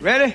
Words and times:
Ready? 0.00 0.34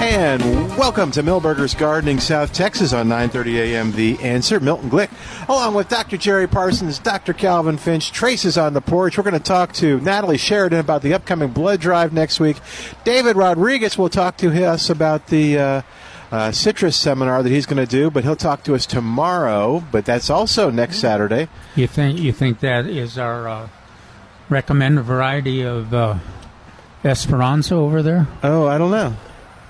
And 0.00 0.40
welcome 0.78 1.10
to 1.10 1.22
Milberger's 1.22 1.74
Gardening, 1.74 2.20
South 2.20 2.54
Texas 2.54 2.94
on 2.94 3.06
9:30 3.08 3.56
a.m. 3.58 3.92
The 3.92 4.18
Answer. 4.20 4.58
Milton 4.58 4.88
Glick, 4.88 5.10
along 5.46 5.74
with 5.74 5.90
Dr. 5.90 6.16
Jerry 6.16 6.48
Parsons, 6.48 6.98
Dr. 6.98 7.34
Calvin 7.34 7.76
Finch. 7.76 8.10
Traces 8.10 8.56
on 8.56 8.72
the 8.72 8.80
porch. 8.80 9.18
We're 9.18 9.24
going 9.24 9.34
to 9.34 9.40
talk 9.40 9.74
to 9.74 10.00
Natalie 10.00 10.38
Sheridan 10.38 10.78
about 10.78 11.02
the 11.02 11.12
upcoming 11.12 11.50
blood 11.50 11.80
drive 11.80 12.14
next 12.14 12.40
week. 12.40 12.56
David 13.04 13.36
Rodriguez 13.36 13.98
will 13.98 14.08
talk 14.08 14.38
to 14.38 14.66
us 14.66 14.88
about 14.88 15.26
the. 15.26 15.58
Uh, 15.58 15.82
uh, 16.32 16.52
citrus 16.52 16.94
seminar 16.94 17.42
that 17.42 17.50
he's 17.50 17.66
going 17.66 17.84
to 17.84 17.90
do, 17.90 18.08
but 18.08 18.22
he'll 18.22 18.36
talk 18.36 18.62
to 18.62 18.72
us 18.76 18.86
tomorrow. 18.86 19.82
But 19.90 20.04
that's 20.04 20.30
also 20.30 20.70
next 20.70 20.98
Saturday. 20.98 21.48
You 21.74 21.88
think 21.88 22.20
you 22.20 22.30
think 22.30 22.60
that 22.60 22.86
is 22.86 23.18
our 23.18 23.48
uh, 23.48 23.68
recommended 24.48 25.02
variety 25.02 25.62
of 25.62 25.92
uh, 25.92 26.18
Esperanza 27.04 27.74
over 27.74 28.00
there? 28.00 28.28
Oh, 28.44 28.68
I 28.68 28.78
don't 28.78 28.92
know. 28.92 29.16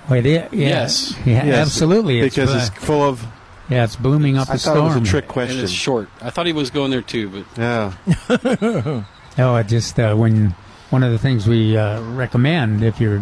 Wait, 0.09 0.25
yeah, 0.25 0.47
yeah, 0.51 0.67
Yes. 0.67 1.15
yeah, 1.25 1.45
Yes, 1.45 1.67
absolutely. 1.67 2.19
It's, 2.19 2.35
because 2.35 2.53
it's 2.55 2.69
full 2.83 3.03
of. 3.03 3.23
yeah, 3.69 3.83
it's 3.83 3.95
booming 3.95 4.37
up 4.37 4.49
I 4.49 4.55
a 4.55 4.57
thought 4.57 4.73
storm. 4.75 4.91
it 4.97 4.99
was 4.99 5.07
a 5.09 5.11
trick 5.11 5.23
And 5.25 5.33
question. 5.33 5.59
it's 5.63 5.71
short. 5.71 6.09
I 6.21 6.29
thought 6.31 6.45
he 6.47 6.53
was 6.53 6.69
going 6.71 6.91
there 6.91 7.01
too, 7.01 7.29
but 7.29 7.45
Yeah. 7.57 9.03
Oh, 9.37 9.55
it 9.55 9.67
just 9.67 9.97
uh, 9.97 10.13
when 10.15 10.49
one 10.89 11.03
of 11.03 11.11
the 11.13 11.17
things 11.17 11.47
we 11.47 11.77
uh, 11.77 12.01
recommend 12.01 12.83
if 12.83 12.99
you're, 12.99 13.21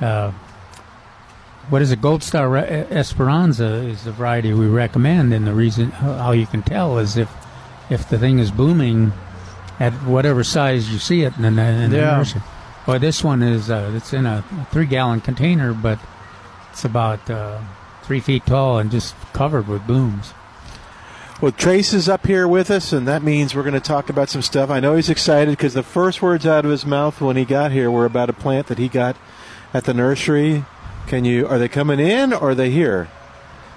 uh, 0.00 0.32
what 1.70 1.80
is 1.80 1.92
it? 1.92 2.00
Gold 2.00 2.24
Star 2.24 2.48
Re- 2.48 2.86
Esperanza 2.90 3.66
is 3.84 4.02
the 4.02 4.10
variety 4.10 4.52
we 4.52 4.66
recommend, 4.66 5.32
and 5.32 5.46
the 5.46 5.54
reason 5.54 5.90
how 5.92 6.32
you 6.32 6.46
can 6.46 6.62
tell 6.62 6.98
is 6.98 7.16
if 7.16 7.30
if 7.88 8.08
the 8.08 8.18
thing 8.18 8.40
is 8.40 8.50
booming 8.50 9.12
at 9.78 9.92
whatever 10.04 10.42
size 10.42 10.90
you 10.90 10.98
see 10.98 11.22
it 11.22 11.36
in 11.36 11.42
the, 11.54 11.62
in 11.62 11.90
the 11.90 11.96
Yeah. 11.98 12.16
nursery. 12.16 12.42
Well, 12.88 12.98
this 12.98 13.22
one 13.22 13.42
is 13.42 13.70
uh, 13.70 13.92
it's 13.94 14.14
in 14.14 14.24
a 14.24 14.42
three 14.70 14.86
gallon 14.86 15.20
container, 15.20 15.74
but 15.74 15.98
it's 16.72 16.86
about 16.86 17.28
uh, 17.28 17.60
three 18.02 18.18
feet 18.18 18.46
tall 18.46 18.78
and 18.78 18.90
just 18.90 19.14
covered 19.34 19.68
with 19.68 19.86
blooms. 19.86 20.32
Well, 21.42 21.52
Trace 21.52 21.92
is 21.92 22.08
up 22.08 22.26
here 22.26 22.48
with 22.48 22.70
us, 22.70 22.94
and 22.94 23.06
that 23.06 23.22
means 23.22 23.54
we're 23.54 23.62
going 23.62 23.74
to 23.74 23.80
talk 23.80 24.08
about 24.08 24.30
some 24.30 24.40
stuff. 24.40 24.70
I 24.70 24.80
know 24.80 24.96
he's 24.96 25.10
excited 25.10 25.50
because 25.52 25.74
the 25.74 25.82
first 25.82 26.22
words 26.22 26.46
out 26.46 26.64
of 26.64 26.70
his 26.70 26.86
mouth 26.86 27.20
when 27.20 27.36
he 27.36 27.44
got 27.44 27.72
here 27.72 27.90
were 27.90 28.06
about 28.06 28.30
a 28.30 28.32
plant 28.32 28.68
that 28.68 28.78
he 28.78 28.88
got 28.88 29.18
at 29.74 29.84
the 29.84 29.92
nursery. 29.92 30.64
Can 31.08 31.26
you? 31.26 31.46
Are 31.46 31.58
they 31.58 31.68
coming 31.68 32.00
in 32.00 32.32
or 32.32 32.50
are 32.50 32.54
they 32.54 32.70
here? 32.70 33.08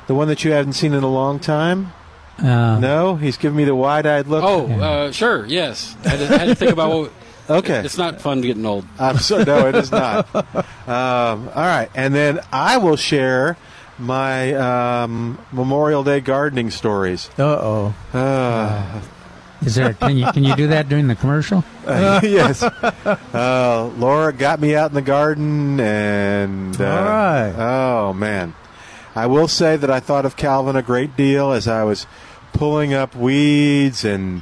The 0.07 0.15
one 0.15 0.29
that 0.29 0.45
you 0.45 0.53
haven't 0.53 0.73
seen 0.73 0.93
in 0.93 1.03
a 1.03 1.11
long 1.11 1.37
time? 1.37 1.91
Uh, 2.39 2.79
No, 2.79 3.17
he's 3.17 3.35
giving 3.35 3.57
me 3.57 3.65
the 3.65 3.75
wide-eyed 3.75 4.27
look. 4.27 4.43
oh, 4.45 4.67
uh, 4.71 5.11
sure, 5.11 5.45
yes. 5.45 5.97
I 6.05 6.09
had, 6.09 6.19
to, 6.19 6.33
I 6.33 6.37
had 6.37 6.45
to 6.47 6.55
think 6.55 6.71
about 6.71 6.91
what. 6.93 7.11
Okay. 7.49 7.79
It's 7.85 7.97
not 7.97 8.21
fun 8.21 8.41
getting 8.41 8.65
old. 8.65 8.85
I'm 8.99 9.17
so 9.17 9.43
no, 9.43 9.67
it 9.67 9.75
is 9.75 9.91
not. 9.91 10.27
Um, 10.81 11.47
all 11.55 11.63
right, 11.63 11.89
and 11.95 12.13
then 12.13 12.41
I 12.51 12.77
will 12.77 12.97
share 12.97 13.55
my 13.97 14.53
um, 14.55 15.37
Memorial 15.53 16.03
Day 16.03 16.19
gardening 16.19 16.69
stories. 16.71 17.29
Uh-oh. 17.37 17.93
Uh, 18.13 19.01
Is 19.63 19.75
there? 19.75 19.93
Can 19.93 20.17
you 20.17 20.25
can 20.33 20.43
you 20.43 20.55
do 20.55 20.67
that 20.67 20.89
during 20.89 21.07
the 21.07 21.15
commercial? 21.15 21.63
yes. 21.87 22.61
Uh, 22.63 23.91
Laura 23.97 24.33
got 24.33 24.59
me 24.59 24.75
out 24.75 24.89
in 24.89 24.95
the 24.95 25.01
garden, 25.03 25.79
and 25.79 26.81
uh, 26.81 26.83
All 26.83 27.03
right. 27.05 27.53
oh 27.57 28.13
man, 28.13 28.53
I 29.15 29.27
will 29.27 29.47
say 29.47 29.77
that 29.77 29.89
I 29.91 29.99
thought 30.01 30.25
of 30.25 30.35
Calvin 30.35 30.75
a 30.75 30.81
great 30.81 31.15
deal 31.15 31.51
as 31.53 31.67
I 31.69 31.83
was 31.83 32.05
pulling 32.53 32.93
up 32.93 33.15
weeds 33.15 34.03
and 34.03 34.41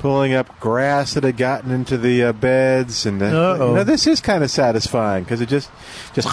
pulling 0.00 0.32
up 0.32 0.58
grass 0.58 1.14
that 1.14 1.22
had 1.24 1.36
gotten 1.36 1.70
into 1.70 1.96
the 1.96 2.24
uh, 2.24 2.32
beds, 2.32 3.06
and 3.06 3.22
uh, 3.22 3.26
you 3.26 3.32
know 3.32 3.84
this 3.84 4.06
is 4.06 4.20
kind 4.20 4.42
of 4.42 4.50
satisfying 4.50 5.22
because 5.24 5.40
it 5.40 5.48
just 5.48 5.70
just 6.14 6.26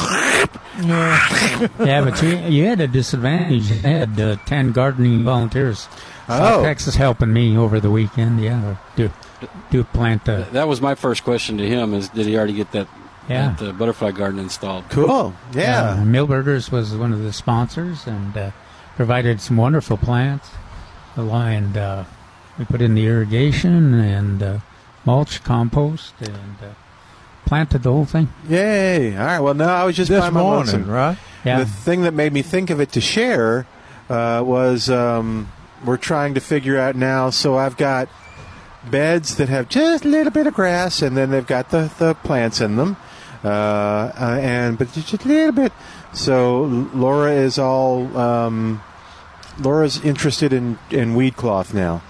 Yeah, 0.84 2.02
but 2.04 2.22
you, 2.22 2.30
you 2.48 2.66
had 2.66 2.80
a 2.82 2.88
disadvantage. 2.88 3.70
You 3.70 3.78
had 3.80 4.20
uh, 4.20 4.38
ten 4.46 4.72
gardening 4.72 5.24
volunteers. 5.24 5.88
Oh. 6.30 6.38
South 6.38 6.64
Texas 6.64 6.96
helping 6.96 7.32
me 7.32 7.58
over 7.58 7.80
the 7.80 7.92
weekend. 7.92 8.42
Yeah, 8.42 8.78
do 8.96 9.12
do 9.70 9.84
plant 9.84 10.28
uh, 10.28 10.46
That 10.52 10.68
was 10.68 10.82
my 10.82 10.96
first 10.96 11.24
question 11.24 11.58
to 11.58 11.68
him: 11.68 11.94
is 11.94 12.10
did 12.10 12.26
he 12.26 12.38
already 12.38 12.54
get 12.54 12.72
that, 12.72 12.88
Yeah. 13.30 13.56
that 13.60 13.70
uh, 13.70 13.72
butterfly 13.74 14.12
garden 14.12 14.40
installed? 14.40 14.86
cool. 14.90 15.34
Yeah. 15.54 15.82
Uh, 15.92 15.98
Milberger's 16.04 16.72
was 16.72 16.96
one 16.96 17.14
of 17.14 17.22
the 17.22 17.34
sponsors 17.34 18.08
and 18.08 18.36
uh, 18.38 18.52
provided 18.96 19.42
some 19.42 19.58
wonderful 19.58 19.98
plants. 19.98 20.50
And 21.16 21.76
uh, 21.76 22.04
we 22.58 22.66
put 22.66 22.82
in 22.82 22.96
the 22.96 23.06
irrigation 23.06 23.94
and 23.94 24.42
uh, 24.44 24.60
mulch, 25.06 25.44
compost, 25.44 26.14
and 26.20 26.58
uh, 26.62 26.74
planted 27.46 27.84
the 27.84 27.92
whole 27.92 28.06
thing. 28.06 28.30
Yay! 28.50 29.16
All 29.18 29.26
right. 29.26 29.40
Well, 29.40 29.54
no, 29.54 29.66
I 29.68 29.84
was 29.84 29.96
just 29.96 30.10
This 30.10 30.20
by 30.20 30.30
my 30.30 30.42
morning, 30.42 30.74
lonesome. 30.74 30.90
right? 30.90 31.18
Yeah, 31.46 31.60
The 31.60 31.66
thing 31.66 32.02
that 32.02 32.14
made 32.14 32.34
me 32.34 32.42
think 32.42 32.70
of 32.70 32.80
it 32.82 32.92
to 32.94 33.02
share 33.02 33.66
uh, 34.10 34.44
was 34.46 34.90
um, 34.90 35.52
we're 35.86 35.98
trying 35.98 36.34
to 36.34 36.40
figure 36.42 36.78
out 36.78 36.96
now. 36.96 37.30
So 37.30 37.58
I've 37.58 37.78
got 37.78 38.10
beds 38.90 39.36
that 39.38 39.50
have 39.50 39.70
just 39.70 40.06
a 40.06 40.08
little 40.08 40.32
bit 40.32 40.48
of 40.48 40.54
grass, 40.54 41.02
and 41.02 41.16
then 41.16 41.30
they've 41.30 41.46
got 41.48 41.70
the, 41.70 41.92
the 42.00 42.16
plants 42.16 42.60
in 42.62 42.76
them, 42.76 42.98
uh, 43.44 43.48
uh, 43.48 44.40
and 44.42 44.78
but 44.78 44.92
just 44.94 45.14
a 45.14 45.28
little 45.28 45.52
bit. 45.52 45.72
So 46.14 46.64
Laura 46.94 47.32
is 47.34 47.60
all 47.60 48.18
um, 48.18 48.82
Laura's 49.60 50.04
interested 50.04 50.52
in, 50.54 50.80
in 50.90 51.16
weed 51.16 51.36
cloth 51.36 51.74
now. 51.74 52.02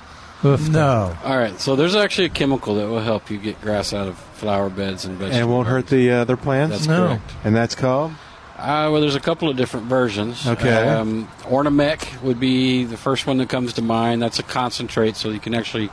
Oof. 0.45 0.69
No. 0.69 1.17
All 1.23 1.37
right, 1.37 1.59
so 1.59 1.75
there's 1.75 1.95
actually 1.95 2.25
a 2.25 2.29
chemical 2.29 2.75
that 2.75 2.87
will 2.87 2.99
help 3.01 3.31
you 3.31 3.37
get 3.37 3.59
grass 3.61 3.91
out 3.93 4.07
of 4.07 4.17
flower 4.17 4.69
beds 4.69 5.03
and 5.05 5.15
vegetables. 5.17 5.35
And 5.41 5.49
it 5.49 5.51
won't 5.51 5.67
hurt 5.67 5.87
the 5.87 6.11
other 6.11 6.37
plants. 6.37 6.75
That's 6.75 6.87
No. 6.87 7.07
correct. 7.07 7.31
and 7.43 7.55
that's 7.55 7.73
called 7.75 8.11
Uh, 8.57 8.89
well, 8.91 9.01
there's 9.01 9.15
a 9.15 9.19
couple 9.19 9.49
of 9.49 9.55
different 9.57 9.85
versions. 9.87 10.47
Okay. 10.47 10.87
Um, 10.87 11.27
Ornamec 11.43 12.21
would 12.23 12.39
be 12.39 12.85
the 12.85 12.97
first 12.97 13.27
one 13.27 13.37
that 13.37 13.49
comes 13.49 13.73
to 13.73 13.81
mind. 13.83 14.21
That's 14.21 14.39
a 14.39 14.43
concentrate, 14.43 15.15
so 15.15 15.29
you 15.29 15.39
can 15.39 15.53
actually 15.53 15.89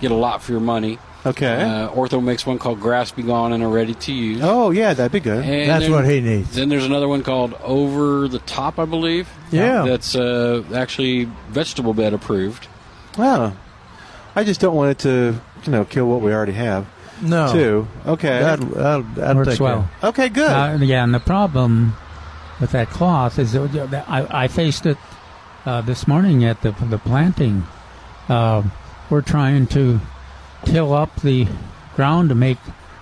get 0.00 0.10
a 0.10 0.14
lot 0.16 0.42
for 0.42 0.52
your 0.52 0.60
money. 0.60 0.98
okay. 1.26 1.60
Uh, 1.62 1.88
Ortho 1.90 2.22
makes 2.22 2.46
one 2.46 2.58
called 2.58 2.80
Grass 2.80 3.10
Be 3.12 3.22
Gone 3.22 3.52
and 3.52 3.62
are 3.64 3.68
ready 3.68 3.94
to 3.94 4.12
use. 4.12 4.40
oh 4.42 4.70
yeah, 4.70 4.94
that'd 4.94 5.10
be 5.12 5.20
good. 5.20 5.44
And 5.44 5.68
That's 5.70 5.84
then- 5.84 5.92
what 5.92 6.06
he 6.06 6.20
needs. 6.20 6.54
Then 6.54 6.68
there's 6.68 6.84
another 6.86 7.08
one 7.08 7.22
called 7.24 7.54
Over 7.64 8.28
the 8.28 8.38
Top, 8.40 8.78
I 8.78 8.84
believe. 8.84 9.28
Yeah. 9.50 9.82
That's 9.84 10.14
uh, 10.16 10.62
actually 10.74 11.24
vegetable 11.50 11.94
bed 11.94 12.14
approved. 12.14 12.66
Wow. 13.16 13.52
I 14.38 14.44
just 14.44 14.60
don't 14.60 14.76
want 14.76 14.90
it 14.92 14.98
to, 15.00 15.40
you 15.64 15.72
know, 15.72 15.84
kill 15.84 16.06
what 16.08 16.20
we 16.20 16.32
already 16.32 16.52
have. 16.52 16.86
No. 17.20 17.52
Too. 17.52 17.88
Okay. 18.06 18.38
That'll, 18.40 18.66
that'll, 18.66 19.02
that'll 19.02 19.36
Works 19.38 19.50
take 19.50 19.60
well. 19.60 19.88
care. 20.00 20.10
okay, 20.10 20.28
good. 20.28 20.48
Uh, 20.50 20.78
yeah, 20.80 21.02
and 21.02 21.12
the 21.12 21.18
problem 21.18 21.96
with 22.60 22.70
that 22.70 22.88
cloth 22.90 23.40
is 23.40 23.52
that 23.54 24.04
I, 24.08 24.44
I 24.44 24.48
faced 24.48 24.86
it 24.86 24.96
uh, 25.66 25.80
this 25.80 26.06
morning 26.06 26.44
at 26.44 26.62
the 26.62 26.70
the 26.70 26.98
planting. 26.98 27.64
Uh, 28.28 28.62
we're 29.10 29.22
trying 29.22 29.66
to 29.68 30.00
till 30.64 30.92
up 30.92 31.14
the 31.22 31.48
ground 31.96 32.28
to 32.28 32.36
make 32.36 32.58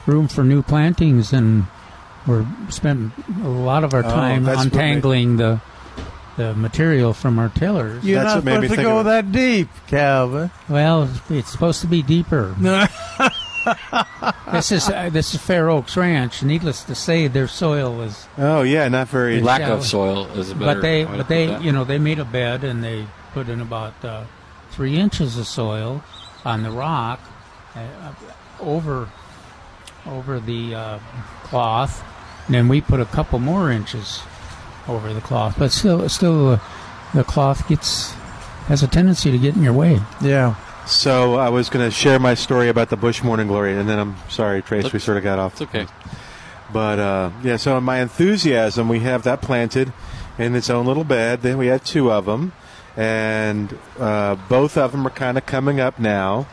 room 0.06 0.28
for 0.28 0.42
new 0.42 0.62
plantings, 0.62 1.34
and 1.34 1.66
we're 2.26 2.46
spending 2.70 3.12
a 3.44 3.48
lot 3.48 3.84
of 3.84 3.92
our 3.92 4.04
Oh, 4.04 4.08
time 4.08 4.44
that's 4.44 4.56
what 4.56 4.64
untangling 4.66 5.36
the 5.36 5.60
the 6.36 6.54
material 6.54 7.12
from 7.12 7.38
our 7.38 7.48
tillers. 7.48 8.04
You're 8.04 8.22
That's 8.22 8.34
not 8.34 8.36
what 8.36 8.44
made 8.44 8.60
me 8.60 8.68
supposed 8.68 8.70
to 8.70 8.76
think 8.76 8.88
go 8.88 8.98
of 9.00 9.06
it. 9.06 9.10
that 9.10 9.32
deep, 9.32 9.68
Calvin. 9.86 10.50
Well, 10.68 11.10
it's 11.30 11.50
supposed 11.50 11.80
to 11.80 11.86
be 11.86 12.02
deeper. 12.02 12.54
this 14.52 14.70
is 14.70 14.88
uh, 14.88 15.08
this 15.10 15.34
is 15.34 15.40
Fair 15.40 15.70
Oaks 15.70 15.96
Ranch. 15.96 16.42
Needless 16.42 16.84
to 16.84 16.94
say, 16.94 17.26
their 17.26 17.48
soil 17.48 17.94
was, 17.96 18.26
Oh 18.38 18.62
yeah, 18.62 18.86
not 18.88 19.08
very. 19.08 19.40
Lack 19.40 19.62
shallow. 19.62 19.76
of 19.76 19.84
soil 19.84 20.26
is 20.38 20.50
a 20.50 20.54
better. 20.54 20.74
but 20.74 20.82
they 20.82 21.04
but 21.04 21.28
they 21.28 21.46
that. 21.46 21.62
you 21.62 21.72
know 21.72 21.84
they 21.84 21.98
made 21.98 22.18
a 22.18 22.24
bed 22.24 22.64
and 22.64 22.84
they 22.84 23.06
put 23.32 23.48
in 23.48 23.60
about 23.60 24.04
uh, 24.04 24.24
three 24.70 24.96
inches 24.96 25.36
of 25.38 25.46
soil 25.46 26.02
on 26.44 26.62
the 26.62 26.70
rock 26.70 27.20
uh, 27.74 28.12
over 28.60 29.08
over 30.06 30.38
the 30.38 30.74
uh, 30.74 30.98
cloth, 31.44 32.04
and 32.46 32.54
then 32.54 32.68
we 32.68 32.80
put 32.80 33.00
a 33.00 33.06
couple 33.06 33.38
more 33.38 33.70
inches 33.72 34.22
over 34.88 35.12
the 35.12 35.20
cloth. 35.20 35.56
But 35.58 35.72
still, 35.72 36.08
still, 36.08 36.52
uh, 36.52 36.58
the 37.14 37.24
cloth 37.24 37.68
gets 37.68 38.12
has 38.66 38.82
a 38.82 38.88
tendency 38.88 39.30
to 39.30 39.38
get 39.38 39.56
in 39.56 39.62
your 39.62 39.72
way. 39.72 40.00
Yeah. 40.20 40.56
So 40.86 41.34
I 41.34 41.48
was 41.48 41.68
going 41.68 41.84
to 41.84 41.90
share 41.90 42.18
my 42.18 42.34
story 42.34 42.68
about 42.68 42.90
the 42.90 42.96
Bush 42.96 43.22
Morning 43.22 43.48
Glory, 43.48 43.76
and 43.76 43.88
then 43.88 43.98
I'm 43.98 44.16
sorry, 44.28 44.62
Trace, 44.62 44.92
we 44.92 44.98
sort 44.98 45.16
of 45.16 45.24
got 45.24 45.38
off. 45.38 45.52
It's 45.54 45.62
okay. 45.62 45.86
But 46.72 46.98
uh, 46.98 47.30
yeah, 47.42 47.56
so 47.56 47.76
in 47.76 47.84
my 47.84 48.00
enthusiasm, 48.00 48.88
we 48.88 49.00
have 49.00 49.22
that 49.24 49.40
planted 49.40 49.92
in 50.38 50.54
its 50.54 50.70
own 50.70 50.86
little 50.86 51.04
bed. 51.04 51.42
Then 51.42 51.58
we 51.58 51.66
had 51.68 51.84
two 51.84 52.10
of 52.10 52.26
them, 52.26 52.52
and 52.96 53.76
uh, 53.98 54.36
both 54.48 54.76
of 54.76 54.92
them 54.92 55.06
are 55.06 55.10
kind 55.10 55.38
of 55.38 55.46
coming 55.46 55.80
up 55.80 55.98
now. 55.98 56.46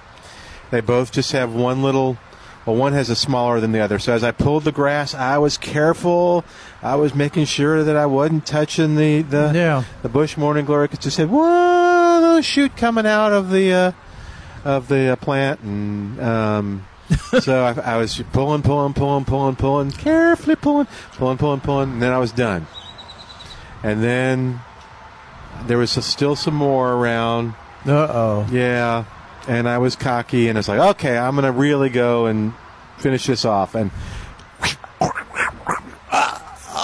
They 0.71 0.81
both 0.81 1.11
just 1.11 1.31
have 1.31 1.53
one 1.53 1.83
little. 1.83 2.17
Well, 2.65 2.75
one 2.77 2.93
has 2.93 3.09
a 3.09 3.15
smaller 3.15 3.59
than 3.59 3.73
the 3.73 3.81
other. 3.81 3.99
So 3.99 4.13
as 4.13 4.23
I 4.23 4.31
pulled 4.31 4.63
the 4.63 4.71
grass, 4.71 5.13
I 5.13 5.37
was 5.37 5.57
careful. 5.57 6.45
I 6.81 6.95
was 6.95 7.13
making 7.13 7.45
sure 7.45 7.83
that 7.83 7.97
I 7.97 8.05
wasn't 8.05 8.45
touching 8.45 8.95
the 8.95 9.21
the, 9.21 9.51
Yeah. 9.53 9.83
the 10.01 10.09
Bush 10.09 10.37
Morning 10.37 10.63
Glory 10.65 10.87
because 10.87 10.99
just 11.03 11.17
had 11.17 11.29
one 11.29 12.21
little 12.21 12.41
shoot 12.41 12.77
coming 12.77 13.05
out 13.05 13.33
of 13.33 13.49
the 13.51 13.73
uh, 13.73 13.91
of 14.63 14.87
the 14.87 15.09
uh, 15.11 15.15
plant, 15.17 15.59
and 15.59 16.21
um, 16.21 16.85
so 17.41 17.63
I, 17.65 17.95
I 17.95 17.97
was 17.97 18.21
pulling, 18.31 18.61
pulling, 18.61 18.93
pulling, 18.93 19.25
pulling, 19.25 19.57
pulling, 19.57 19.91
carefully 19.91 20.55
pulling, 20.55 20.87
pulling, 21.17 21.37
pulling, 21.37 21.59
pulling, 21.59 21.91
and 21.93 22.01
then 22.01 22.13
I 22.13 22.17
was 22.17 22.31
done. 22.31 22.65
And 23.83 24.01
then 24.01 24.61
there 25.67 25.77
was 25.77 25.91
still 25.91 26.37
some 26.37 26.53
more 26.55 26.93
around. 26.93 27.55
Uh 27.85 27.91
oh. 28.09 28.47
Yeah, 28.49 29.03
and 29.47 29.67
I 29.67 29.77
was 29.77 29.95
cocky, 29.95 30.47
and 30.47 30.57
it's 30.57 30.67
like, 30.67 30.79
okay, 30.79 31.17
I'm 31.17 31.35
gonna 31.35 31.51
really 31.51 31.89
go 31.89 32.25
and 32.25 32.53
finish 32.97 33.25
this 33.25 33.45
off, 33.45 33.75
and. 33.75 33.91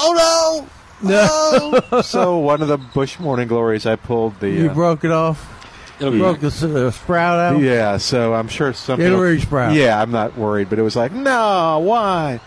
Oh 0.02 0.68
no! 1.02 1.80
No! 1.92 2.02
so 2.02 2.38
one 2.38 2.62
of 2.62 2.68
the 2.68 2.78
Bush 2.78 3.20
Morning 3.20 3.48
Glories, 3.48 3.86
I 3.86 3.96
pulled 3.96 4.40
the. 4.40 4.50
You 4.50 4.70
uh, 4.70 4.74
broke 4.74 5.04
it 5.04 5.12
off. 5.12 5.56
It'll 6.00 6.12
be 6.14 6.20
Broke 6.20 6.40
the, 6.40 6.48
s- 6.48 6.62
the 6.62 6.92
sprout 6.92 7.40
out. 7.40 7.62
Yeah, 7.62 7.98
so 7.98 8.34
I'm 8.34 8.48
sure 8.48 8.72
something. 8.72 9.06
It'll 9.06 9.20
will- 9.20 9.36
resprout. 9.36 9.76
Yeah, 9.76 10.02
I'm 10.02 10.12
not 10.12 10.38
worried, 10.38 10.70
but 10.70 10.80
it 10.80 10.82
was 10.82 10.96
like, 10.96 11.12
no, 11.12 11.80
why? 11.80 12.40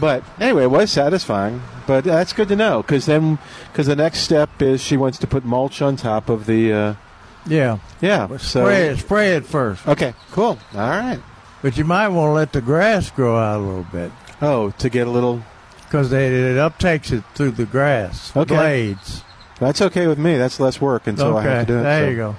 But 0.00 0.24
anyway, 0.40 0.64
it 0.64 0.70
was 0.70 0.90
satisfying. 0.90 1.62
But 1.86 2.04
that's 2.04 2.32
good 2.32 2.48
to 2.48 2.56
know 2.56 2.82
because 2.82 3.06
then, 3.06 3.38
because 3.70 3.86
the 3.86 3.96
next 3.96 4.20
step 4.20 4.60
is 4.60 4.80
she 4.82 4.96
wants 4.96 5.18
to 5.18 5.26
put 5.26 5.44
mulch 5.44 5.82
on 5.82 5.96
top 5.96 6.28
of 6.28 6.46
the. 6.46 6.72
Uh, 6.72 6.94
Yeah. 7.46 7.78
yeah. 8.00 8.36
Spray 8.38 8.88
it. 8.88 8.98
Spray 8.98 9.36
it 9.36 9.46
first. 9.46 9.86
okay, 9.86 10.14
cool. 10.32 10.58
All 10.74 10.80
right. 10.90 11.20
But 11.62 11.76
you 11.76 11.84
might 11.84 12.08
want 12.08 12.28
to 12.30 12.32
let 12.32 12.52
the 12.52 12.60
grass 12.60 13.10
grow 13.10 13.36
out 13.38 13.58
a 13.60 13.62
little 13.62 13.86
bit 13.90 14.12
Oh, 14.42 14.70
to 14.78 14.88
get 14.90 15.06
a 15.06 15.10
little. 15.10 15.42
because 15.84 16.12
it, 16.12 16.32
it 16.32 16.56
uptakes 16.56 17.10
it 17.12 17.24
through 17.34 17.52
the 17.52 17.64
grass 17.66 18.36
Okay. 18.36 18.54
blades. 18.54 19.22
That's 19.58 19.80
okay 19.80 20.06
with 20.06 20.18
me. 20.18 20.36
That's 20.36 20.60
less 20.60 20.80
work, 20.80 21.06
and 21.06 21.18
so 21.18 21.36
I 21.36 21.42
have 21.42 21.66
to 21.66 21.72
do 21.72 21.78
it. 21.78 21.82
there 21.82 22.04
so- 22.06 22.10
you 22.10 22.16
go. 22.16 22.36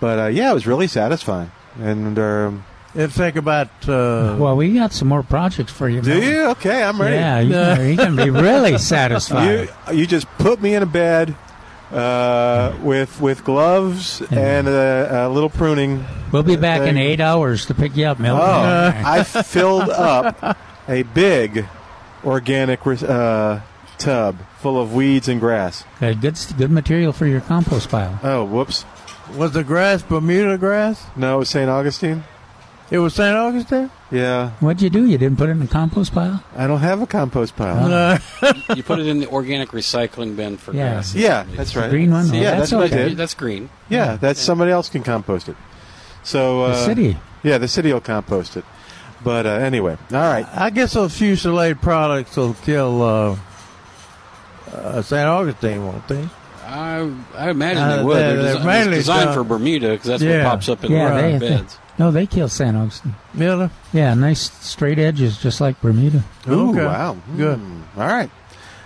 But 0.00 0.18
uh, 0.18 0.26
yeah, 0.26 0.50
it 0.50 0.54
was 0.54 0.66
really 0.66 0.86
satisfying. 0.86 1.50
And 1.80 2.18
um, 2.18 2.64
It'll 2.94 3.08
take 3.10 3.36
about. 3.36 3.68
Uh, 3.88 4.36
Well, 4.38 4.56
we 4.56 4.72
got 4.74 4.92
some 4.92 5.08
more 5.08 5.22
projects 5.22 5.72
for 5.72 5.88
you. 5.88 6.00
do 6.02 6.10
Mel. 6.20 6.22
you? 6.22 6.40
Okay, 6.50 6.82
I'm 6.82 7.00
ready. 7.00 7.16
Yeah, 7.16 7.40
you, 7.40 7.52
can- 7.52 7.90
you 7.90 7.96
can 7.96 8.16
be 8.16 8.30
really 8.30 8.78
satisfied. 8.94 9.68
You 9.90 9.94
you 10.00 10.06
just 10.06 10.28
put 10.38 10.62
me 10.62 10.74
in 10.74 10.82
a 10.82 10.86
bed 10.86 11.34
uh, 11.92 12.76
with 12.82 13.20
with 13.20 13.44
gloves 13.44 14.20
and 14.30 14.68
a, 14.68 15.26
a 15.26 15.28
little 15.28 15.50
pruning. 15.50 16.04
We'll 16.32 16.42
be 16.42 16.56
back 16.56 16.82
in 16.82 16.96
eight 16.96 17.20
hours 17.20 17.66
to 17.66 17.74
pick 17.74 17.96
you 17.96 18.06
up, 18.06 18.18
Mel. 18.18 18.36
Oh, 18.46 18.92
I 19.04 19.22
filled 19.22 19.88
up 19.90 20.56
a 20.88 21.02
big 21.02 21.66
organic 22.24 22.86
uh, 22.86 23.60
tub 23.98 24.36
full 24.58 24.80
of 24.80 24.94
weeds 24.94 25.28
and 25.28 25.40
grass. 25.40 25.84
Good, 26.00 26.20
good, 26.20 26.38
good 26.56 26.70
material 26.70 27.12
for 27.12 27.26
your 27.26 27.40
compost 27.40 27.88
pile. 27.88 28.18
Oh, 28.22 28.44
whoops! 28.44 28.84
was 29.34 29.52
the 29.52 29.64
grass 29.64 30.02
Bermuda 30.02 30.58
grass? 30.58 31.06
No, 31.16 31.36
it 31.36 31.38
was 31.40 31.50
St. 31.50 31.68
Augustine. 31.68 32.24
It 32.88 32.98
was 32.98 33.14
St. 33.14 33.36
Augustine? 33.36 33.90
Yeah, 34.12 34.50
What'd 34.60 34.80
you 34.80 34.90
do? 34.90 35.06
You 35.06 35.18
didn't 35.18 35.38
put 35.38 35.48
it 35.48 35.52
in 35.52 35.58
the 35.60 35.66
compost 35.66 36.14
pile? 36.14 36.44
I 36.54 36.68
don't 36.68 36.78
have 36.78 37.02
a 37.02 37.06
compost 37.06 37.56
pile. 37.56 37.88
No. 37.88 38.18
you 38.76 38.84
put 38.84 39.00
it 39.00 39.08
in 39.08 39.18
the 39.18 39.28
organic 39.28 39.70
recycling 39.70 40.36
bin 40.36 40.56
for 40.56 40.72
Yeah. 40.72 40.92
grass. 40.92 41.12
Yeah, 41.14 41.44
that's 41.56 41.74
right. 41.74 41.90
Green 41.90 42.12
one? 42.12 42.26
See, 42.26 42.40
Yeah, 42.40 42.56
that's 42.60 42.70
what 42.70 42.82
I 42.82 42.86
okay. 42.86 43.08
did. 43.08 43.16
That's 43.16 43.34
green. 43.34 43.68
Yeah, 43.88 44.16
that's 44.16 44.38
somebody 44.40 44.70
else 44.70 44.88
can 44.88 45.02
compost 45.02 45.48
it. 45.48 45.56
So 46.22 46.62
uh, 46.62 46.68
The 46.68 46.84
city. 46.84 47.16
Yeah, 47.42 47.58
the 47.58 47.66
city 47.68 47.92
will 47.92 48.00
compost 48.00 48.56
it. 48.56 48.64
But 49.24 49.46
uh, 49.46 49.50
anyway, 49.50 49.96
all 50.12 50.18
right. 50.18 50.46
I 50.52 50.70
guess 50.70 50.92
those 50.92 51.12
fusilade 51.18 51.80
products 51.82 52.36
will 52.36 52.54
kill 52.54 53.02
uh, 53.02 53.36
uh, 54.72 55.02
St. 55.02 55.26
Augustine, 55.26 55.84
won't 55.84 56.06
they? 56.06 56.28
I, 56.64 57.10
I 57.34 57.50
imagine 57.50 57.82
Uh, 57.82 57.96
they 57.96 58.04
would. 58.04 58.16
they're- 58.16 58.36
They're, 58.36 58.42
they're 58.44 58.56
desi- 58.56 58.64
mainly 58.66 58.96
designed 58.98 59.24
done- 59.26 59.34
for 59.34 59.42
Bermuda 59.44 59.90
because 59.90 60.06
that's 60.06 60.22
Yeah. 60.22 60.44
what 60.44 60.50
pops 60.50 60.68
up 60.68 60.84
in 60.84 60.92
Yeah, 60.92 61.14
the 61.32 61.38
they, 61.38 61.48
beds. 61.56 61.78
No, 61.98 62.10
they 62.10 62.26
kill 62.26 62.48
San 62.48 62.76
Augustine. 62.76 63.14
Miller? 63.32 63.70
Yeah, 63.92 64.14
nice 64.14 64.50
straight 64.64 64.98
edges, 64.98 65.38
just 65.38 65.60
like 65.60 65.80
Bermuda. 65.80 66.22
Ooh, 66.48 66.70
Okay. 66.70 66.84
wow. 66.84 67.16
Good. 67.36 67.58
Hmm. 67.58 67.82
All 68.00 68.06
right. 68.06 68.30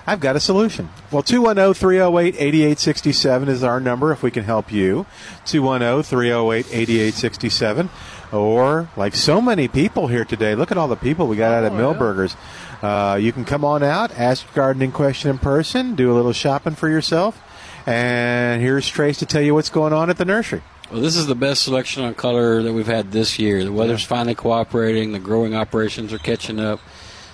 I've 0.07 0.21
got 0.21 0.35
a 0.35 0.41
solution. 0.41 0.89
Well, 1.13 1.23
210 1.23 1.75
308 1.75 2.35
8867 2.39 3.49
is 3.49 3.63
our 3.63 3.81
number 3.81 4.13
if 4.13 4.23
we 4.23 4.31
can 4.31 4.45
help 4.45 4.73
you. 4.73 5.07
210 5.47 6.03
308 6.05 6.67
8867. 6.73 7.91
Or, 8.33 8.89
like 8.97 9.15
so 9.17 9.41
many 9.41 9.67
people 9.69 10.07
here 10.07 10.25
today, 10.25 10.55
look 10.55 10.71
at 10.71 10.79
all 10.79 10.87
the 10.89 10.97
people 10.97 11.27
we 11.27 11.37
got 11.37 11.53
out 11.53 11.65
at 11.65 11.73
Milberger's. 11.73 12.37
Uh, 12.81 13.17
you 13.21 13.33
can 13.33 13.45
come 13.45 13.65
on 13.65 13.83
out, 13.83 14.13
ask 14.17 14.45
your 14.47 14.55
gardening 14.55 14.93
question 14.93 15.31
in 15.31 15.39
person, 15.39 15.97
do 15.97 16.13
a 16.13 16.15
little 16.15 16.33
shopping 16.33 16.75
for 16.77 16.89
yourself. 16.89 17.41
And 17.87 18.63
here's 18.63 18.89
Trace 18.89 19.19
to 19.19 19.27
tell 19.27 19.43
you 19.43 19.53
what's 19.55 19.69
going 19.71 19.93
on 19.93 20.11
at 20.11 20.17
the 20.17 20.25
nursery. 20.25 20.63
Well, 20.91 21.01
this 21.01 21.15
is 21.17 21.27
the 21.27 21.37
best 21.37 21.63
selection 21.63 22.03
on 22.03 22.15
color 22.15 22.63
that 22.63 22.73
we've 22.73 22.87
had 22.87 23.13
this 23.13 23.39
year. 23.39 23.63
The 23.65 23.73
weather's 23.73 24.03
finally 24.03 24.35
cooperating. 24.35 25.13
The 25.13 25.21
growing 25.21 25.55
operations 25.55 26.13
are 26.13 26.19
catching 26.19 26.59
up. 26.59 26.81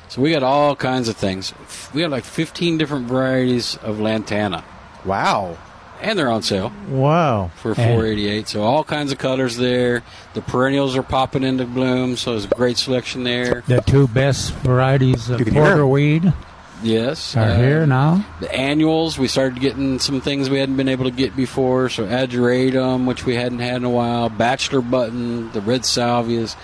So 0.09 0.21
we 0.21 0.31
got 0.31 0.43
all 0.43 0.77
kinds 0.77 1.09
of 1.09 1.17
things. 1.17 1.55
We 1.95 2.03
have 2.03 2.11
like 2.11 2.25
15 2.25 2.77
different 2.79 3.07
varieties 3.07 3.77
of 3.83 3.99
lantana, 3.99 4.63
Wow. 5.05 5.57
and 6.03 6.19
they're 6.19 6.31
on 6.31 6.43
sale 6.43 6.71
Wow. 6.89 7.51
for 7.57 7.75
488. 7.75 8.47
So 8.47 8.63
all 8.63 8.85
kinds 8.85 9.11
of 9.11 9.19
colors 9.19 9.57
there. 9.57 10.03
The 10.35 10.43
perennials 10.43 10.95
are 10.97 11.03
popping 11.03 11.43
into 11.43 11.65
bloom, 11.65 12.17
so 12.17 12.33
there's 12.33 12.45
a 12.45 12.49
great 12.49 12.77
selection 12.77 13.25
there. 13.25 13.63
The 13.67 13.81
two 13.81 14.07
best 14.07 14.53
varieties 14.57 15.29
of 15.31 15.41
You 15.41 15.47
can 16.83 16.89
hear 16.89 16.99
'em. 17.01 17.05
porter 17.05 17.07
weed 17.07 17.07
Yes, 17.07 17.37
are 17.37 17.41
uh, 17.43 17.57
here 17.57 17.87
now. 17.87 18.25
The 18.41 18.55
annuals, 18.55 19.19
we 19.19 19.29
started 19.29 19.61
getting 19.61 19.99
some 19.99 20.21
things 20.21 20.51
we 20.51 20.59
hadn't 20.59 20.77
been 20.77 20.89
able 20.89 21.05
to 21.05 21.11
get 21.11 21.35
before. 21.37 21.89
So 21.89 22.07
ageratum, 22.07 23.07
which 23.07 23.25
we 23.25 23.35
hadn't 23.35 23.61
had 23.61 23.77
in 23.77 23.85
a 23.85 23.91
while, 23.91 24.29
bachelor 24.29 24.81
button, 24.81 25.53
the 25.53 25.61
red 25.61 25.83
salvias, 25.83 26.57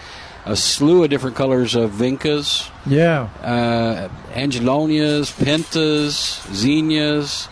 a 0.45 0.57
slew 0.57 1.05
of 1.05 1.11
different 1.11 1.37
colors 1.37 1.75
of 1.75 1.93
vincas, 1.93 2.69
Yeah. 2.87 3.29
uh, 3.43 4.09
angelonias, 4.35 5.33
pentas, 5.33 6.41
zinnias, 6.53 7.49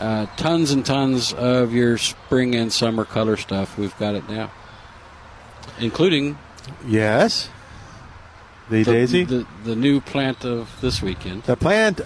uh, 0.00 0.26
tons 0.36 0.70
and 0.72 0.84
tons 0.84 1.32
of 1.34 1.72
your 1.72 1.98
spring 1.98 2.54
and 2.54 2.72
summer 2.72 3.04
color 3.04 3.36
stuff. 3.36 3.76
We've 3.78 3.96
got 3.98 4.14
it 4.14 4.28
now, 4.30 4.50
including 5.78 6.38
Yes. 6.86 7.48
The, 8.72 8.82
the, 8.84 8.92
daisy? 8.92 9.24
the, 9.24 9.46
the 9.64 9.76
new 9.76 10.00
plant 10.00 10.44
of 10.44 10.70
this 10.80 11.00
weekend. 11.02 11.42
the 11.44 11.56
plant 11.56 12.00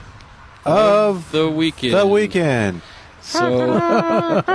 of 0.64 1.30
the 1.32 1.48
weekend. 1.48 1.94
the 1.94 2.06
weekend. 2.06 2.82
So 3.22 3.40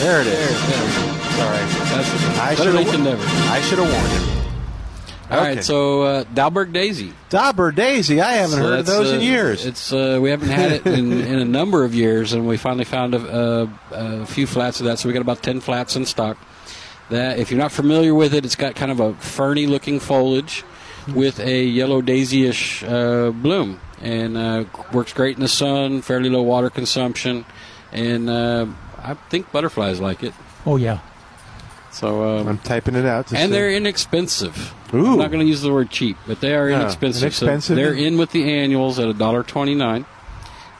There 0.00 0.20
it 0.20 0.26
is. 0.26 0.56
Sorry. 0.58 1.64
that's 1.66 2.38
I 2.38 2.54
should've 2.54 2.74
late 2.74 2.86
wa- 2.86 2.92
than 2.92 3.04
never. 3.04 3.22
I 3.26 3.60
should 3.62 3.78
have 3.78 3.90
warned 3.90 4.08
him. 4.12 4.22
All 5.30 5.38
right, 5.38 5.52
Okay. 5.52 5.62
so 5.62 6.02
uh, 6.02 6.24
Dahlberg 6.24 6.72
Daisy. 6.74 7.12
Dauber 7.30 7.72
Daisy. 7.72 8.20
I 8.20 8.32
haven't 8.34 8.56
So 8.58 8.62
heard 8.62 8.78
of 8.80 8.86
those 8.86 9.12
uh, 9.12 9.16
in 9.16 9.22
years. 9.22 9.64
It's 9.64 9.90
uh, 9.92 10.18
we 10.20 10.28
haven't 10.30 10.50
had 10.50 10.72
it 10.72 10.86
in, 10.86 11.12
in 11.22 11.38
a 11.38 11.44
number 11.46 11.82
of 11.84 11.94
years, 11.94 12.34
and 12.34 12.46
we 12.46 12.58
finally 12.58 12.84
found 12.84 13.14
a, 13.14 13.18
a, 13.18 13.70
a 14.22 14.26
few 14.26 14.46
flats 14.46 14.80
of 14.80 14.86
that. 14.86 14.98
So 14.98 15.08
we 15.08 15.14
got 15.14 15.22
about 15.22 15.42
ten 15.42 15.60
flats 15.60 15.96
in 15.96 16.04
stock. 16.04 16.36
That 17.10 17.38
if 17.38 17.50
you're 17.50 17.60
not 17.60 17.72
familiar 17.72 18.14
with 18.14 18.32
it, 18.34 18.44
it's 18.44 18.56
got 18.56 18.74
kind 18.74 18.90
of 18.90 18.98
a 19.00 19.14
ferny 19.14 19.66
looking 19.66 20.00
foliage 20.00 20.64
with 21.14 21.38
a 21.38 21.62
yellow 21.64 22.00
daisy-ish 22.00 22.82
uh, 22.82 23.30
bloom, 23.30 23.78
and 24.00 24.36
uh, 24.38 24.64
works 24.92 25.12
great 25.12 25.36
in 25.36 25.42
the 25.42 25.48
sun. 25.48 26.00
Fairly 26.00 26.30
low 26.30 26.42
water 26.42 26.70
consumption, 26.70 27.44
and 27.92 28.30
uh, 28.30 28.66
I 29.02 29.14
think 29.28 29.52
butterflies 29.52 30.00
like 30.00 30.22
it. 30.22 30.32
Oh 30.64 30.76
yeah, 30.76 31.00
So 31.92 32.38
um, 32.38 32.48
I'm 32.48 32.58
typing 32.58 32.94
it 32.94 33.04
out. 33.04 33.26
to 33.28 33.36
and 33.36 33.50
see. 33.50 33.52
they're 33.52 33.70
inexpensive. 33.70 34.72
Ooh. 34.94 35.12
I'm 35.12 35.18
not 35.18 35.30
going 35.30 35.40
to 35.44 35.46
use 35.46 35.60
the 35.60 35.72
word 35.72 35.90
cheap, 35.90 36.16
but 36.26 36.40
they 36.40 36.54
are 36.54 36.70
Yeah, 36.70 36.80
inexpensive. 36.80 37.22
inexpensive. 37.24 37.66
So 37.66 37.74
they're 37.74 37.92
in 37.92 38.16
with 38.16 38.30
the 38.30 38.50
annuals 38.50 38.98
at 38.98 39.08
a 39.08 39.12
dollar 39.14 39.42
twenty 39.42 39.74
nine, 39.74 40.06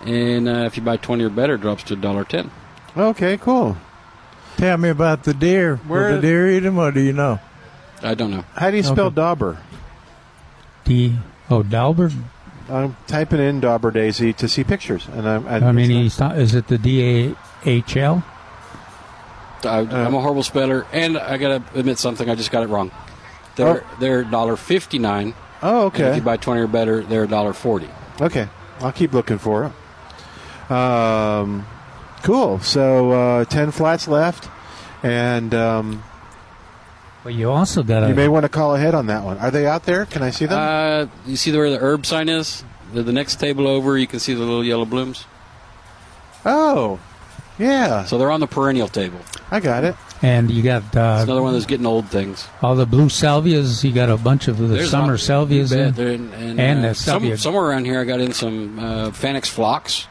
and 0.00 0.48
uh, 0.48 0.64
if 0.64 0.78
you 0.78 0.82
buy 0.82 0.96
twenty 0.96 1.24
or 1.24 1.28
better, 1.30 1.56
it 1.56 1.60
drops 1.60 1.82
to 1.84 1.94
a 1.94 1.96
dollar 1.98 2.24
ten. 2.24 2.50
okay, 2.96 3.36
cool. 3.36 3.76
Tell 4.56 4.76
me 4.78 4.88
about 4.88 5.24
the 5.24 5.34
deer. 5.34 5.76
Where- 5.76 6.08
Will 6.10 6.16
the 6.16 6.22
deer 6.22 6.50
eat 6.50 6.60
them, 6.60 6.78
or 6.78 6.90
do 6.92 7.00
you 7.00 7.12
know? 7.12 7.40
I 8.02 8.14
don't 8.14 8.30
know. 8.30 8.44
How 8.54 8.70
do 8.70 8.76
you 8.76 8.82
spell 8.82 9.06
Okay. 9.06 9.16
dauber? 9.16 9.58
D. 10.84 11.16
Oh, 11.50 11.62
Dalbert. 11.62 12.12
I'm 12.70 12.96
typing 13.06 13.40
in 13.40 13.60
dauber 13.60 13.90
daisy 13.90 14.32
to 14.34 14.48
see 14.48 14.64
pictures, 14.64 15.06
and 15.12 15.28
I'm. 15.28 15.46
I, 15.46 15.56
I 15.56 15.72
mean, 15.72 15.90
it's 15.90 16.14
he's 16.14 16.20
not, 16.20 16.38
is 16.38 16.54
it 16.54 16.66
the 16.68 16.78
D 16.78 17.02
A 17.28 17.34
H 17.68 17.96
L? 17.96 18.22
I, 19.64 19.78
I'm 19.80 20.14
a 20.14 20.20
horrible 20.20 20.42
speller, 20.42 20.86
and 20.92 21.16
I 21.18 21.36
got 21.38 21.48
to 21.72 21.78
admit 21.78 21.98
something. 21.98 22.28
I 22.28 22.34
just 22.34 22.50
got 22.50 22.62
it 22.62 22.68
wrong. 22.68 22.90
They're 23.56 23.84
they're 24.00 24.24
dollar 24.24 24.56
fifty 24.56 24.98
nine. 24.98 25.28
not- 25.28 25.36
oh, 25.62 25.86
If 25.94 26.16
you 26.16 26.22
buy 26.22 26.36
twenty 26.38 26.60
or 26.62 26.66
better, 26.66 27.02
they're 27.02 27.24
a 27.24 27.28
dollar 27.28 27.52
forty. 27.54 27.88
Okay, 28.20 28.48
I'll 28.80 28.92
keep 28.92 29.12
looking 29.12 29.38
for 29.38 29.64
it. 29.64 30.70
Um, 30.72 31.66
cool. 32.24 32.58
So 32.58 33.12
uh, 33.12 33.44
ten 33.44 33.70
flats 33.70 34.08
left, 34.08 34.48
and 35.04 35.54
um, 35.54 36.02
Well, 37.24 37.32
you 37.34 37.50
also 37.52 37.82
got 37.84 38.08
you 38.08 38.14
may 38.16 38.26
want 38.28 38.42
to 38.44 38.48
call 38.48 38.74
ahead 38.74 38.94
on 38.96 39.06
that 39.06 39.22
one. 39.22 39.38
Are 39.38 39.52
they 39.52 39.66
out 39.66 39.84
there? 39.84 40.06
Can 40.06 40.22
I 40.22 40.30
see 40.30 40.46
them? 40.46 40.58
Uh, 40.58 41.06
you 41.26 41.36
see 41.36 41.56
where 41.56 41.70
the 41.70 41.78
herb 41.78 42.04
sign 42.04 42.28
is? 42.28 42.64
The, 42.92 43.02
the 43.02 43.12
next 43.12 43.36
table 43.40 43.66
over, 43.68 43.96
you 43.96 44.06
can 44.06 44.18
see 44.20 44.34
the 44.34 44.40
little 44.40 44.64
yellow 44.64 44.84
blooms. 44.84 45.24
oh, 46.44 47.00
yeah, 47.58 48.04
So 48.04 48.18
they're 48.18 48.30
on 48.32 48.40
the 48.40 48.46
perennial 48.48 48.88
table. 48.88 49.18
I 49.50 49.60
got 49.60 49.84
it. 49.84 49.94
And 50.22 50.50
you 50.50 50.62
got 50.62 50.82
It's 50.86 50.96
uh, 50.96 51.20
another 51.22 51.40
one 51.42 51.50
of 51.50 51.54
those 51.54 51.66
getting 51.66 51.86
old 51.86 52.08
things. 52.08 52.48
all 52.62 52.74
the 52.74 52.86
blue 52.86 53.06
salvias. 53.08 53.84
You 53.84 53.92
got 53.92 54.10
a 54.10 54.16
bunch 54.16 54.48
of 54.48 54.58
the 54.58 54.66
There's 54.66 54.90
summer 54.90 55.12
not- 55.12 55.20
salvias. 55.20 55.70
you 55.74 55.82
in. 55.82 55.94
There- 55.94 56.08
and, 56.14 56.60
And 56.60 56.84
uh, 56.84 56.88
the 56.88 56.94
some, 56.94 57.36
somewhere 57.36 57.64
around 57.64 57.84
here, 57.84 58.00
I 58.00 58.04
got 58.04 58.20
in 58.20 58.32
some 58.32 58.78
uh, 58.78 59.10
Fanick 59.10 59.46
phlox. 59.46 60.06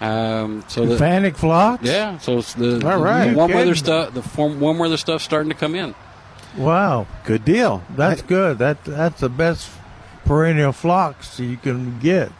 Um, 0.00 0.62
so 0.68 0.84
the, 0.84 0.98
Panic 0.98 1.36
flocks? 1.36 1.82
yeah, 1.84 2.18
so 2.18 2.38
it's 2.38 2.52
the, 2.54 2.86
All 2.86 3.00
right. 3.00 3.30
the 3.30 3.36
warm 3.36 3.52
weather 3.52 3.74
stuff. 3.74 4.12
The 4.14 4.22
form, 4.22 4.60
warm 4.60 4.78
weather 4.78 4.96
stuff 4.98 5.22
starting 5.22 5.48
to 5.50 5.56
come 5.56 5.74
in. 5.74 5.94
Wow, 6.56 7.06
Good 7.24 7.44
deal. 7.44 7.82
that's 7.96 8.20
Hey- 8.22 8.26
good. 8.28 8.58
That 8.58 8.84
that's 8.84 9.20
the 9.20 9.28
best 9.28 9.68
perennial 10.24 10.72
phlox 10.72 11.38
you 11.40 11.56
can 11.56 11.98
get. 11.98 12.30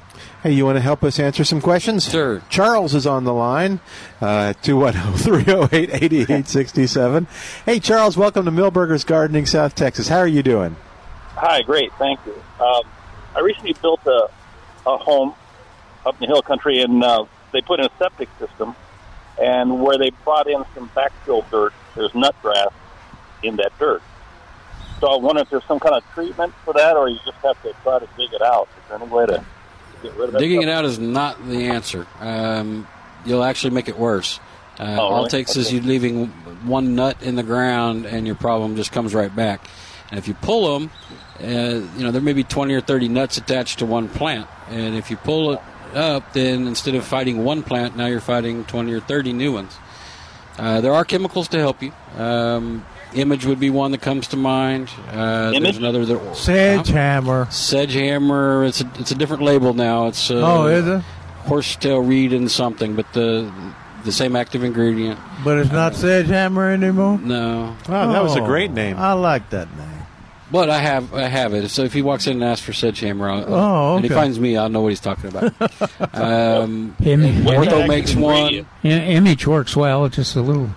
Hey, 0.43 0.53
you 0.53 0.65
want 0.65 0.77
to 0.77 0.81
help 0.83 1.03
us 1.05 1.19
answer 1.19 1.45
some 1.45 1.61
questions? 1.61 2.09
Sure. 2.11 2.41
Charles 2.49 2.95
is 2.95 3.07
on 3.07 3.25
the 3.25 3.35
line, 3.35 3.81
uh, 4.21 4.55
210-308-8867. 4.63 7.27
Hey, 7.65 7.81
Charles, 7.81 8.17
welcome 8.17 8.45
to 8.45 8.51
Milberger's 8.51 9.05
Gardening, 9.05 9.47
South 9.47 9.75
Texas. 9.75 10.09
How 10.09 10.19
are 10.19 10.27
you 10.27 10.43
doing? 10.43 10.77
Hi, 11.35 11.63
great, 11.63 11.93
thank 11.99 12.21
you. 12.27 12.35
Um, 12.65 12.83
I 13.35 13.41
recently 13.41 13.75
built 13.83 14.01
a, 14.07 14.29
a 14.87 14.97
home 14.99 15.35
up 16.05 16.15
in 16.15 16.21
the 16.21 16.27
hill 16.27 16.43
country, 16.43 16.81
and 16.81 17.03
uh, 17.03 17.25
they 17.57 17.63
put 17.63 17.81
in 17.81 17.87
a 17.87 17.91
septic 17.99 18.29
system, 18.39 18.77
and 19.43 19.83
where 19.83 19.97
they 19.99 20.11
brought 20.25 20.47
in 20.49 20.63
some 20.75 20.91
backfill 20.91 21.49
dirt, 21.51 21.73
there's 21.95 22.15
nut 22.15 22.35
grass 22.43 22.69
in 23.43 23.57
that 23.57 23.73
dirt. 23.79 24.03
So 25.01 25.09
I 25.09 25.17
wonder 25.17 25.43
if 25.43 25.51
there's 25.51 25.65
some 25.65 25.79
kind 25.81 25.95
of 25.95 26.05
treatment 26.15 26.53
for 26.65 26.75
that, 26.75 26.97
or 26.97 27.09
you 27.09 27.19
just 27.25 27.39
have 27.39 27.61
to 27.63 27.73
try 27.83 27.99
to 27.99 28.09
dig 28.17 28.33
it 28.33 28.43
out. 28.43 28.69
Is 28.79 28.89
there 28.89 28.99
any 28.99 29.07
way 29.11 29.27
to 29.27 29.45
get 30.03 30.15
rid 30.15 30.27
of 30.29 30.33
that? 30.33 30.39
Digging 30.39 30.63
it 30.63 30.69
out 30.69 30.85
is 30.85 30.99
not 30.99 31.47
the 31.49 31.67
answer. 31.67 32.07
Um, 32.21 32.87
you'll 33.25 33.45
actually 33.45 33.71
make 33.71 33.89
it 33.89 33.99
worse. 33.99 34.39
Uh, 34.79 34.85
Oh, 34.85 35.01
All 35.01 35.15
really? 35.17 35.27
it 35.27 35.31
takes 35.31 35.57
is 35.57 35.73
you 35.73 35.81
leaving 35.81 36.27
one 36.67 36.95
nut 36.95 37.23
in 37.23 37.37
the 37.37 37.43
ground, 37.43 38.05
and 38.07 38.27
your 38.27 38.37
problem 38.37 38.77
just 38.77 38.93
comes 38.93 39.15
right 39.15 39.35
back. 39.35 39.67
And 40.11 40.19
if 40.19 40.29
you 40.29 40.35
pull 40.35 40.79
them, 40.79 40.91
uh, 41.43 41.47
you 41.47 42.05
know 42.05 42.11
there 42.11 42.23
may 42.23 42.33
be 42.33 42.45
20 42.45 42.73
or 42.75 42.81
30 42.81 43.09
nuts 43.09 43.37
attached 43.39 43.81
to 43.81 43.87
one 43.87 44.09
plant, 44.09 44.47
and 44.71 44.95
if 44.97 45.11
you 45.11 45.17
pull 45.17 45.53
it 45.53 45.61
up, 45.95 46.33
then 46.33 46.67
instead 46.67 46.95
of 46.95 47.05
fighting 47.05 47.45
one 47.45 47.63
plant, 47.63 47.97
now 47.97 48.07
you're 48.07 48.21
fighting 48.21 48.65
20 48.65 48.93
or 48.93 49.01
30 49.01 49.33
new 49.33 49.53
ones. 49.53 49.77
Uh, 50.59 50.81
there 50.81 50.93
are 50.95 51.05
chemicals 51.05 51.49
to 51.49 51.59
help 51.59 51.83
you. 51.83 51.93
Um, 52.17 52.85
image 53.15 53.45
would 53.45 53.61
be 53.61 53.69
one 53.71 53.91
that 53.93 54.01
comes 54.01 54.29
to 54.29 54.37
mind. 54.37 54.89
Uh, 55.13 55.53
Image? 55.55 55.63
there's 55.63 55.77
another 55.77 56.05
that 56.07 56.19
Sedgehammer. 56.35 57.47
Sedgehammer. 57.49 58.67
It's 58.69 58.81
a 58.81 58.91
it's 58.99 59.11
a 59.11 59.15
different 59.15 59.43
label 59.43 59.75
now. 59.75 60.07
It's 60.07 60.31
uh, 60.31 60.35
oh, 60.37 60.67
is 60.67 60.87
it? 60.87 61.01
horsetail 61.45 62.01
reed 62.01 62.33
and 62.33 62.51
something, 62.51 62.97
but 62.97 63.13
the 63.13 63.53
the 64.05 64.13
same 64.13 64.35
active 64.35 64.65
ingredient. 64.65 65.21
But 65.45 65.59
it's 65.59 65.71
not 65.73 65.93
Sedgehammer 65.93 66.73
anymore. 66.73 67.19
No, 67.19 67.77
Oh, 67.89 68.13
that 68.13 68.23
was 68.23 68.37
a 68.37 68.41
Oh, 68.41 68.47
great 68.47 68.71
name. 68.71 68.97
I 68.99 69.13
like 69.13 69.51
that 69.51 69.69
name. 69.77 69.96
But 70.51 70.71
I 70.71 70.79
have 70.79 71.13
I 71.15 71.27
have 71.27 71.55
it. 71.55 71.69
So 71.71 71.83
if 71.83 71.93
he 71.93 72.03
walks 72.03 72.27
in 72.27 72.35
and 72.35 72.45
asks 72.45 72.65
for 72.65 72.73
Sedgehammer, 72.73 73.31
I'll, 73.31 73.55
Oh, 73.55 73.97
and 73.97 74.05
he 74.05 74.09
finds 74.09 74.39
me, 74.39 74.57
I'll 74.57 74.69
know 74.69 74.81
what 74.83 74.89
he's 74.91 75.01
talking 75.01 75.31
about. 75.31 75.53
um, 76.15 76.97
Im- 77.05 77.21
Ortho 77.45 77.65
that 77.71 77.89
makes 77.89 78.15
one. 78.15 78.37
ingredient? 78.37 78.69
I- 78.85 78.89
image 78.89 79.47
works 79.47 79.75
well. 79.77 80.05
It's 80.05 80.17
just 80.17 80.37
a 80.37 80.41
little 80.43 80.71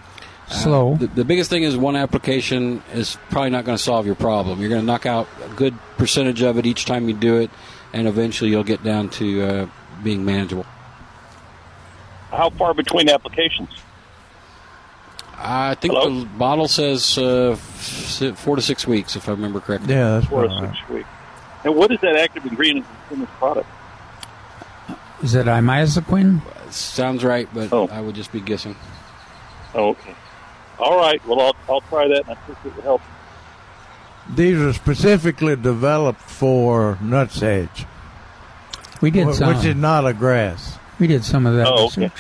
slow. 0.48 0.96
The, 0.96 1.08
the 1.08 1.26
biggest 1.26 1.50
thing 1.50 1.64
is 1.64 1.78
one 1.78 1.96
application 1.96 2.82
is 2.94 3.18
probably 3.30 3.52
not 3.52 3.66
going 3.66 3.78
to 3.78 3.84
solve 3.84 4.06
your 4.06 4.16
problem. 4.16 4.60
You're 4.60 4.70
going 4.70 4.82
to 4.82 4.88
knock 4.88 5.06
out 5.06 5.28
a 5.46 5.54
good 5.54 5.76
percentage 5.98 6.42
of 6.42 6.58
it 6.58 6.66
each 6.66 6.86
time 6.86 7.08
you 7.08 7.14
do 7.16 7.38
it, 7.38 7.52
and 7.94 8.08
eventually 8.08 8.50
you'll 8.50 8.64
get 8.64 8.84
down 8.84 9.10
to 9.12 9.42
uh, 9.44 9.68
being 10.04 10.26
manageable. 10.26 10.66
How 12.32 12.50
far 12.52 12.74
between 12.74 13.10
applications? 13.10 13.70
I 15.42 15.76
think 15.76 15.94
Hello? 15.94 16.20
the 16.20 16.26
bottle 16.26 16.68
says 16.68 17.18
uh, 17.18 17.56
four 17.56 18.56
to 18.58 18.62
six 18.62 18.86
weeks, 18.86 19.16
if 19.16 19.30
I 19.30 19.32
remember 19.32 19.60
correctly. 19.62 19.94
Yeah, 19.94 20.16
that's 20.20 20.26
Four 20.28 20.44
all 20.48 20.50
to 20.60 20.66
right. 20.68 20.76
six 20.76 20.90
weeks. 20.90 21.08
And 21.64 21.76
what 21.76 21.92
is 21.92 22.00
that 22.02 22.16
active 22.18 22.46
ingredient 22.46 22.86
in 23.12 23.20
this 23.22 23.30
product? 23.38 23.68
Is 25.24 25.36
it 25.36 25.46
imazaquin? 25.46 26.42
Sounds 26.72 27.24
right, 27.24 27.48
but 27.54 27.72
Oh. 27.74 27.88
I 27.88 28.02
would 28.02 28.16
just 28.16 28.32
be 28.32 28.42
guessing. 28.42 28.76
Oh, 29.74 29.90
okay. 29.90 30.16
All 30.78 30.98
right. 30.98 31.26
Well, 31.28 31.40
I'll, 31.42 31.56
I'll 31.70 31.82
try 31.82 32.08
that, 32.08 32.22
and 32.28 32.30
I 32.30 32.34
appreciate 32.34 32.76
the 32.76 32.82
help. 32.82 33.02
These 34.36 34.60
are 34.60 34.74
specifically 34.74 35.56
developed 35.56 36.22
for 36.22 36.98
nutsedge, 37.02 37.86
We 39.02 39.10
did 39.12 39.28
wh- 39.28 39.34
some. 39.34 39.56
which 39.56 39.66
is 39.66 39.76
not 39.76 40.06
a 40.06 40.14
grass. 40.14 40.78
we 41.00 41.08
did 41.08 41.24
some 41.24 41.46
of 41.46 41.56
that 41.56 41.68
Oh, 41.68 41.86
okay. 41.88 42.12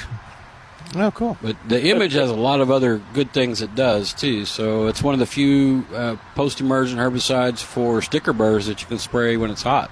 Research. 0.89 1.01
Oh, 1.01 1.12
cool. 1.12 1.38
But 1.41 1.55
the 1.67 1.89
image 1.89 2.13
has 2.13 2.29
a 2.29 2.36
lot 2.36 2.62
of 2.62 2.72
other 2.72 3.01
good 3.13 3.31
things 3.31 3.62
it 3.62 3.75
does 3.75 4.13
too. 4.13 4.46
So 4.46 4.88
it's 4.88 5.03
one 5.03 5.13
of 5.13 5.19
the 5.19 5.25
few 5.25 5.86
uh, 5.93 6.15
post-emergent 6.36 7.00
herbicides 7.00 7.60
for 7.60 8.01
sticker 8.01 8.34
burrs 8.34 8.67
that 8.67 8.81
you 8.81 8.88
can 8.88 8.98
spray 8.98 9.38
when 9.38 9.51
it's 9.51 9.63
hot. 9.63 9.91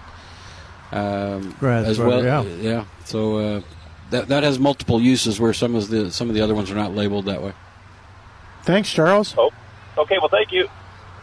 Um, 0.91 1.55
Grass 1.59 1.85
as 1.85 1.97
burr, 1.97 2.07
well, 2.07 2.47
yeah. 2.47 2.85
So 3.05 3.37
uh, 3.37 3.61
that 4.09 4.29
that 4.29 4.43
has 4.43 4.57
multiple 4.57 5.01
uses 5.01 5.39
where 5.39 5.53
some 5.53 5.75
of 5.75 5.89
the 5.89 6.11
some 6.11 6.29
of 6.29 6.35
the 6.35 6.41
other 6.41 6.55
ones 6.55 6.71
are 6.71 6.75
not 6.75 6.95
labeled 6.95 7.25
that 7.25 7.43
way. 7.43 7.53
Thanks, 8.63 8.91
Charles. 8.91 9.35
Oh, 9.37 9.51
okay. 9.97 10.17
Well, 10.19 10.29
thank 10.29 10.51
you. 10.51 10.69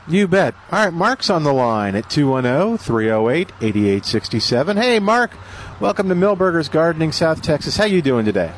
You 0.07 0.29
bet. 0.29 0.55
All 0.71 0.85
right, 0.85 0.93
Mark's 0.93 1.31
on 1.31 1.45
the 1.45 1.53
line 1.53 1.95
at 1.95 2.11
210 2.11 2.77
308 2.77 3.49
8867. 3.63 4.77
Hey, 4.77 4.99
Mark. 4.99 5.31
Welcome 5.81 6.11
to 6.11 6.15
Milberger's 6.15 6.69
Gardening, 6.69 7.11
South 7.13 7.41
Texas. 7.41 7.79
How 7.79 7.85
you 7.87 8.03
doing 8.03 8.27
today? 8.27 8.53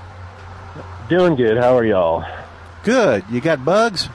Doing 1.08 1.36
good. 1.36 1.56
How 1.56 1.76
are 1.78 1.84
y'all? 1.84 2.24
Good. 2.82 3.24
You 3.30 3.40
got 3.40 3.64
bugs? 3.64 4.08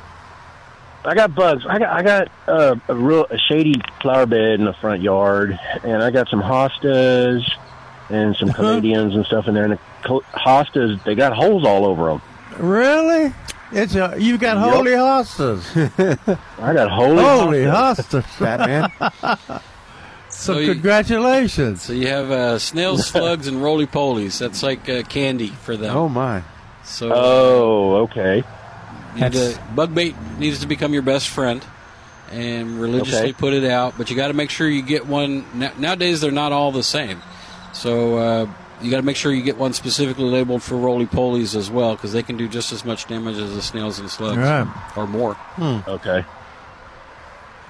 I 1.05 1.15
got 1.15 1.33
bugs. 1.33 1.65
I 1.67 1.79
got 1.79 1.89
I 1.89 2.03
got 2.03 2.31
uh, 2.47 2.75
a 2.87 2.93
real 2.95 3.25
a 3.29 3.37
shady 3.37 3.75
flower 4.01 4.25
bed 4.25 4.59
in 4.59 4.65
the 4.65 4.73
front 4.73 5.01
yard, 5.01 5.57
and 5.83 6.03
I 6.03 6.11
got 6.11 6.27
some 6.29 6.41
hostas 6.41 7.43
and 8.09 8.35
some 8.35 8.51
Canadians 8.51 9.15
and 9.15 9.25
stuff 9.25 9.47
in 9.47 9.53
there. 9.53 9.63
And 9.65 9.73
the 10.03 10.19
hostas, 10.33 11.03
they 11.05 11.15
got 11.15 11.33
holes 11.33 11.65
all 11.65 11.85
over 11.85 12.05
them. 12.09 12.21
Really? 12.59 13.33
It's 13.71 13.95
a 13.95 14.15
you 14.19 14.37
got 14.37 14.57
Yep. 14.57 14.75
holy 14.75 14.91
hostas. 14.91 16.37
I 16.59 16.73
got 16.73 16.91
holy. 16.91 17.23
holy 17.23 17.57
hostas. 17.63 18.21
hostas. 18.21 18.39
Batman? 19.09 19.61
So, 20.33 20.53
So 20.53 20.59
you- 20.59 20.71
congratulations. 20.73 21.81
So 21.83 21.91
you 21.93 22.07
have 22.07 22.31
uh, 22.31 22.57
snails, 22.57 23.05
slugs, 23.05 23.47
and 23.47 23.61
roly 23.61 23.85
polies. 23.85 24.39
That's 24.39 24.63
like 24.63 24.87
uh, 24.89 25.03
candy 25.03 25.47
for 25.49 25.75
them. 25.75 25.95
oh, 25.95 26.07
my. 26.07 26.41
So 26.91 27.11
Oh, 27.13 27.95
okay. 28.03 28.37
You 28.37 29.15
need 29.15 29.21
That's- 29.33 29.53
to- 29.53 29.59
bug 29.75 29.93
bait 29.95 30.15
needs 30.37 30.59
to 30.59 30.67
become 30.67 30.93
your 30.93 31.01
best 31.01 31.27
friend, 31.29 31.63
and 32.31 32.79
religiously 32.81 33.29
Okay. 33.29 33.33
put 33.33 33.53
it 33.53 33.63
out. 33.69 33.95
But 33.97 34.09
you 34.09 34.15
got 34.15 34.27
to 34.27 34.33
make 34.33 34.49
sure 34.49 34.67
you 34.67 34.81
get 34.81 35.07
one. 35.07 35.45
Nowadays, 35.77 36.21
they're 36.21 36.31
not 36.31 36.51
all 36.51 36.71
the 36.71 36.83
same, 36.83 37.21
so 37.73 38.17
uh, 38.17 38.45
you 38.81 38.89
got 38.91 38.97
to 38.97 39.03
make 39.03 39.15
sure 39.17 39.31
you 39.33 39.41
get 39.41 39.57
one 39.57 39.73
specifically 39.73 40.25
labeled 40.29 40.63
for 40.63 40.75
roly 40.75 41.05
polies 41.05 41.55
as 41.55 41.69
well, 41.69 41.95
because 41.95 42.13
they 42.13 42.23
can 42.23 42.37
do 42.37 42.47
just 42.47 42.71
as 42.71 42.85
much 42.85 43.07
damage 43.07 43.37
as 43.37 43.53
the 43.53 43.61
snails 43.61 43.99
and 43.99 44.09
slugs, 44.09 44.37
Right. 44.37 44.67
or 44.95 45.07
more. 45.07 45.35
Okay. 45.87 46.23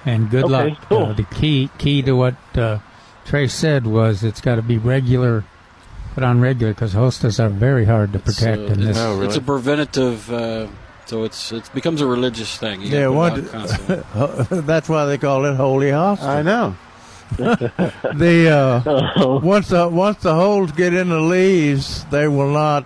And 0.04 0.30
good 0.30 0.44
Okay, 0.44 0.70
luck. 0.70 0.78
cool. 0.88 1.06
Uh, 1.06 1.12
the 1.12 1.22
key 1.24 1.70
key 1.78 2.02
to 2.02 2.12
what 2.12 2.34
uh, 2.56 2.78
Trace 3.24 3.54
said 3.54 3.86
was 3.86 4.24
it's 4.24 4.40
got 4.40 4.56
to 4.56 4.62
be 4.62 4.76
regular, 4.78 5.44
put 6.14 6.22
on 6.24 6.40
regular 6.40 6.72
because 6.72 6.94
hostas 6.94 7.38
are 7.42 7.48
very 7.48 7.84
hard 7.84 8.12
to 8.12 8.18
It's, 8.18 8.38
protect 8.38 8.58
uh, 8.60 8.64
in 8.64 8.70
it's, 8.72 8.82
this. 8.84 8.98
Oh, 8.98 9.14
really? 9.14 9.26
it's 9.26 9.36
a 9.36 9.40
preventative 9.40 10.30
uh, 10.32 10.66
So 11.06 11.24
it's 11.24 11.52
it 11.52 11.68
becomes 11.74 12.00
a 12.00 12.06
religious 12.06 12.56
thing. 12.56 12.80
You 12.82 12.88
Yeah, 12.88 13.00
gotta 13.04 13.12
one, 13.12 13.30
put 13.32 13.44
it 13.44 13.54
out 13.54 14.04
constantly. 14.14 14.60
that's 14.62 14.88
why 14.88 15.04
they 15.06 15.18
call 15.18 15.44
it 15.46 15.56
holy 15.56 15.90
hosta. 15.90 16.22
I 16.22 16.42
know. 16.42 16.76
the 17.36 18.50
uh, 18.50 19.38
once 19.40 19.68
the 19.68 19.88
once 19.88 20.18
the 20.22 20.34
holes 20.34 20.70
get 20.72 20.92
in 20.92 21.08
the 21.08 21.20
leaves, 21.20 22.04
they 22.10 22.28
will 22.28 22.52
not 22.52 22.84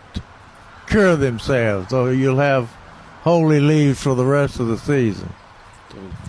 cure 0.88 1.16
themselves. 1.16 1.88
So 1.90 2.06
you'll 2.11 2.38
have 2.38 2.71
holy 3.23 3.59
leaves 3.59 4.00
for 4.02 4.14
the 4.14 4.25
rest 4.25 4.61
of 4.61 4.68
the 4.68 4.78
season. 4.78 5.28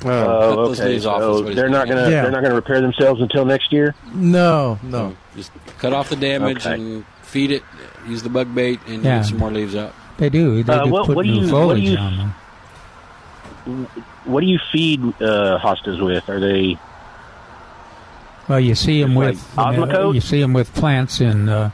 Oh, 0.06 0.10
Oh, 0.10 0.60
okay. 0.72 0.90
leaves 0.90 1.06
off 1.06 1.20
So 1.22 1.42
they're 1.42 1.70
not 1.70 1.88
gonna 1.88 2.04
Yeah. 2.10 2.22
they're 2.24 2.32
not 2.32 2.42
gonna 2.44 2.56
repair 2.56 2.80
themselves 2.82 3.22
until 3.22 3.46
next 3.46 3.72
year. 3.74 3.96
No, 4.14 4.80
no. 4.84 5.16
Just 5.36 5.52
cut 5.80 5.94
off 5.94 6.10
the 6.10 6.16
damage 6.16 6.66
Okay. 6.66 6.76
and 6.76 7.06
feed 7.24 7.52
it. 7.52 7.64
Use 8.08 8.24
the 8.24 8.30
bug 8.30 8.54
bait 8.56 8.80
and 8.88 9.04
Yeah. 9.04 9.18
get 9.18 9.26
some 9.26 9.40
more 9.40 9.52
leaves 9.52 9.76
out. 9.76 9.94
They 10.18 10.30
do. 10.30 10.64
They 10.64 10.74
Uh, 10.74 10.86
do 10.86 10.90
what- 10.92 11.06
put 11.08 11.16
what 11.18 11.26
do 11.26 11.32
new 11.32 11.36
you- 11.36 11.42
what 11.42 11.48
do 11.48 11.52
foliage 11.52 11.84
you- 11.84 11.98
on 11.98 12.18
them. 13.66 13.88
What 14.26 14.42
do 14.42 14.48
you 14.48 14.60
feed 14.72 15.02
uh, 15.22 15.60
hostas 15.60 16.04
with? 16.04 16.28
Are 16.30 16.40
they 16.40 16.78
Well, 18.48 18.60
you 18.62 18.76
see 18.76 19.02
them 19.02 19.14
Like 19.16 19.30
with 19.36 19.50
you, 19.58 19.64
know, 19.64 19.86
Osmocote? 19.86 20.14
you 20.16 20.22
see 20.22 20.42
'em 20.42 20.54
with 20.54 20.74
plants 20.74 21.20
in 21.20 21.50
uh, 21.50 21.72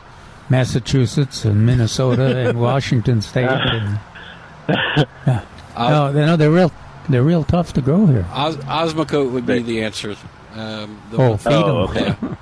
Massachusetts 0.48 1.44
and 1.44 1.64
Minnesota 1.64 2.36
and 2.48 2.58
Washington 2.68 3.20
State. 3.22 3.48
And, 4.66 5.06
no, 5.78 6.12
they, 6.12 6.24
no, 6.24 6.36
they're 6.36 6.50
real. 6.50 6.72
They're 7.08 7.22
real 7.22 7.44
tough 7.44 7.72
to 7.74 7.82
grow 7.82 8.06
here. 8.06 8.26
Os- 8.30 8.56
Osmocote 8.56 9.30
would 9.30 9.46
be 9.46 9.60
the 9.60 9.82
answer. 9.82 10.16
Um, 10.54 11.00
the, 11.10 11.16
Oh, 11.18 11.36
feed 11.36 11.52
them. 11.52 11.62
Oh, 11.64 11.88
okay. 11.88 12.16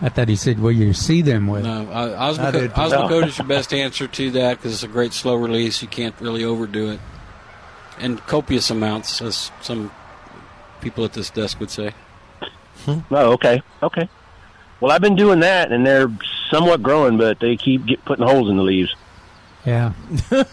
I 0.00 0.08
thought 0.08 0.28
he 0.28 0.36
said, 0.36 0.60
"Well, 0.60 0.72
you 0.72 0.92
see 0.94 1.22
them 1.22 1.46
with." 1.46 1.64
No, 1.64 1.88
uh, 1.90 2.16
I 2.18 2.32
Osmocote, 2.32 2.52
did. 2.52 2.70
Osmocote 2.72 3.26
is 3.28 3.38
your 3.38 3.46
best 3.46 3.72
answer 3.72 4.08
to 4.08 4.30
that 4.32 4.56
because 4.58 4.72
it's 4.72 4.82
a 4.82 4.88
great 4.88 5.12
slow 5.12 5.36
release. 5.36 5.80
You 5.80 5.86
can't 5.88 6.14
really 6.20 6.42
overdo 6.42 6.90
it, 6.90 7.00
and 8.00 8.18
copious 8.26 8.70
amounts, 8.70 9.22
as 9.22 9.52
some 9.60 9.92
people 10.80 11.04
at 11.04 11.12
this 11.12 11.30
desk 11.30 11.60
would 11.60 11.70
say. 11.70 11.92
Oh, 12.88 13.04
okay, 13.34 13.62
okay. 13.80 14.08
Well, 14.80 14.90
I've 14.90 15.00
been 15.00 15.14
doing 15.14 15.38
that, 15.40 15.70
and 15.70 15.86
they're 15.86 16.10
somewhat 16.50 16.82
growing, 16.82 17.16
but 17.16 17.38
they 17.38 17.56
keep 17.56 17.86
get, 17.86 18.04
putting 18.04 18.26
holes 18.26 18.50
in 18.50 18.56
the 18.56 18.64
leaves. 18.64 18.92
Yeah. 19.64 19.92
well, 20.30 20.46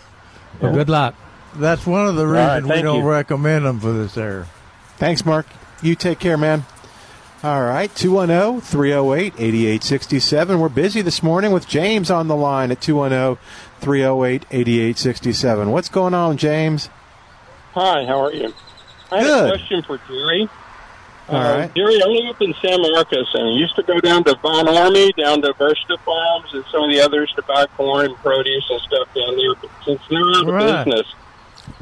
good 0.62 0.90
luck. 0.90 1.16
That's 1.56 1.86
one 1.86 2.08
of 2.08 2.16
the 2.16 2.28
right, 2.28 2.58
reasons 2.58 2.72
we 2.76 2.82
don't 2.82 3.02
you. 3.04 3.10
recommend 3.10 3.66
them 3.66 3.80
for 3.80 3.92
this 3.92 4.18
area. 4.18 4.46
Thanks, 4.98 5.26
Mark. 5.26 5.46
You 5.82 5.96
take 5.96 6.20
care, 6.20 6.38
man. 6.38 6.66
All 7.42 7.64
right, 7.64 7.90
oh, 7.90 7.98
210 7.98 8.62
308 8.62 9.34
8867. 9.38 10.60
We're 10.60 10.68
busy 10.68 11.02
this 11.02 11.24
morning 11.24 11.52
with 11.54 11.68
James 11.68 12.12
on 12.12 12.28
the 12.28 12.36
line 12.36 12.70
at 12.70 12.80
oh, 12.80 12.82
210 12.82 13.38
308 13.80 14.46
8867. 14.52 15.72
What's 15.72 15.88
going 15.88 16.14
on, 16.14 16.36
James? 16.36 16.90
Hi, 17.74 18.06
how 18.06 18.20
are 18.26 18.34
you? 18.34 18.54
I 19.12 19.24
have 19.24 19.46
a 19.46 19.50
question 19.50 19.82
for 19.84 20.00
Jerry. 20.08 20.50
All 21.30 21.36
uh, 21.38 21.58
right. 21.60 21.76
Jerry, 21.76 22.02
I 22.02 22.08
live 22.08 22.36
up 22.36 22.42
in 22.42 22.54
San 22.56 22.82
Marcos, 22.82 23.28
and 23.36 23.48
I 23.48 23.52
used 23.52 23.76
to 23.76 23.84
go 23.84 24.00
down 24.00 24.24
to 24.26 24.36
Von 24.42 24.68
Army, 24.68 25.14
down 25.14 25.42
to 25.44 25.54
Versta 25.54 25.98
Farms, 26.04 26.54
and 26.54 26.66
some 26.72 26.84
of 26.84 26.92
the 26.92 27.00
others 27.00 27.32
to 27.36 27.42
buy 27.44 27.68
corn 27.78 28.08
and 28.08 28.16
produce 28.18 28.70
and 28.70 28.82
stuff 28.82 29.08
down 29.16 29.38
there. 29.38 29.56
But 29.56 29.70
since 29.86 30.02
they're 30.10 30.20
out 30.20 30.48
of 30.48 30.54
Right. 30.54 30.86
business, 30.86 31.08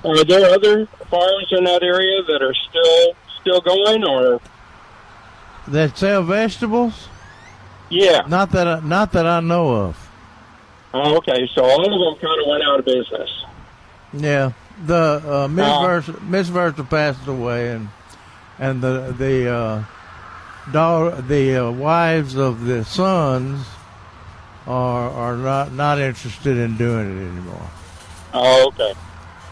are 0.08 0.24
there 0.24 0.50
other 0.54 0.86
farms 1.10 1.48
in 1.52 1.64
that 1.66 1.84
area 1.84 2.22
that 2.24 2.42
are 2.42 2.54
still 2.70 3.14
still 3.42 3.62
going, 3.62 4.04
or 4.04 4.40
That 5.68 5.98
sell 5.98 6.24
vegetables? 6.24 7.08
yeah? 7.90 8.22
Not 8.28 8.52
that 8.52 8.68
I, 8.68 8.80
not 8.82 9.12
that 9.14 9.26
I 9.26 9.40
know 9.40 9.72
of. 9.74 10.10
Oh, 10.94 11.18
okay, 11.18 11.48
so 11.54 11.64
all 11.64 11.82
of 11.86 12.20
them 12.20 12.22
kind 12.22 12.42
of 12.42 12.48
went 12.48 12.64
out 12.64 12.80
of 12.80 12.86
business. 12.86 13.30
Yeah, 14.14 14.52
the 14.86 15.22
uh, 15.26 15.48
Miss. 15.48 15.66
Versa, 15.66 16.22
Miss 16.24 16.48
Versa 16.48 16.84
passed 16.84 17.28
away, 17.28 17.72
and 17.72 17.90
and 18.60 18.82
the 18.82 19.14
the 19.18 19.50
uh, 19.50 19.84
daughter, 20.72 21.22
the 21.22 21.56
uh, 21.68 21.72
wives 21.72 22.36
of 22.36 22.66
the 22.66 22.84
sons 22.86 23.66
are 24.66 25.10
are 25.10 25.36
not 25.38 25.74
not 25.74 26.00
interested 26.00 26.58
in 26.58 26.78
doing 26.78 27.06
it 27.18 27.22
anymore. 27.32 27.70
Oh, 28.34 28.68
okay. 28.68 28.94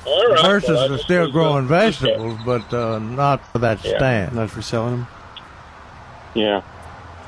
All 0.06 0.28
right. 0.28 0.46
Versus 0.46 0.70
well, 0.70 0.94
are 0.94 0.98
still 0.98 1.24
was, 1.24 1.32
growing 1.32 1.66
okay. 1.66 1.90
vegetables, 1.92 2.40
but 2.46 2.74
uh, 2.74 3.00
not 3.00 3.46
for 3.52 3.60
that 3.60 3.84
Yeah. 3.84 3.98
stand. 3.98 4.36
Not 4.36 4.52
for 4.52 4.62
selling 4.62 4.98
them. 4.98 5.08
Yeah. 6.34 6.62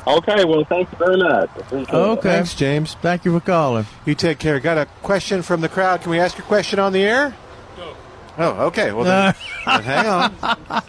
Okay. 0.05 0.45
Well, 0.45 0.63
thank 0.63 0.91
you 0.91 0.97
very 0.97 1.17
much. 1.17 1.49
Appreciate 1.57 1.89
it. 1.89 1.93
Okay. 1.93 2.29
Thanks, 2.29 2.55
James. 2.55 2.93
Thank 3.01 3.25
you 3.25 3.37
for 3.37 3.45
calling. 3.45 3.85
You 4.05 4.15
take 4.15 4.39
care. 4.39 4.59
Got 4.59 4.77
a 4.77 4.85
question 5.01 5.41
from 5.41 5.61
the 5.61 5.69
crowd. 5.69 6.01
Can 6.01 6.11
we 6.11 6.19
ask 6.19 6.37
your 6.37 6.45
question 6.45 6.79
on 6.79 6.93
the 6.93 7.03
air? 7.03 7.35
No. 7.77 7.95
Oh, 8.37 8.65
okay. 8.67 8.91
Well, 8.93 9.03
then, 9.05 9.33
then 9.65 9.83
hang 9.83 10.05
on. 10.07 10.83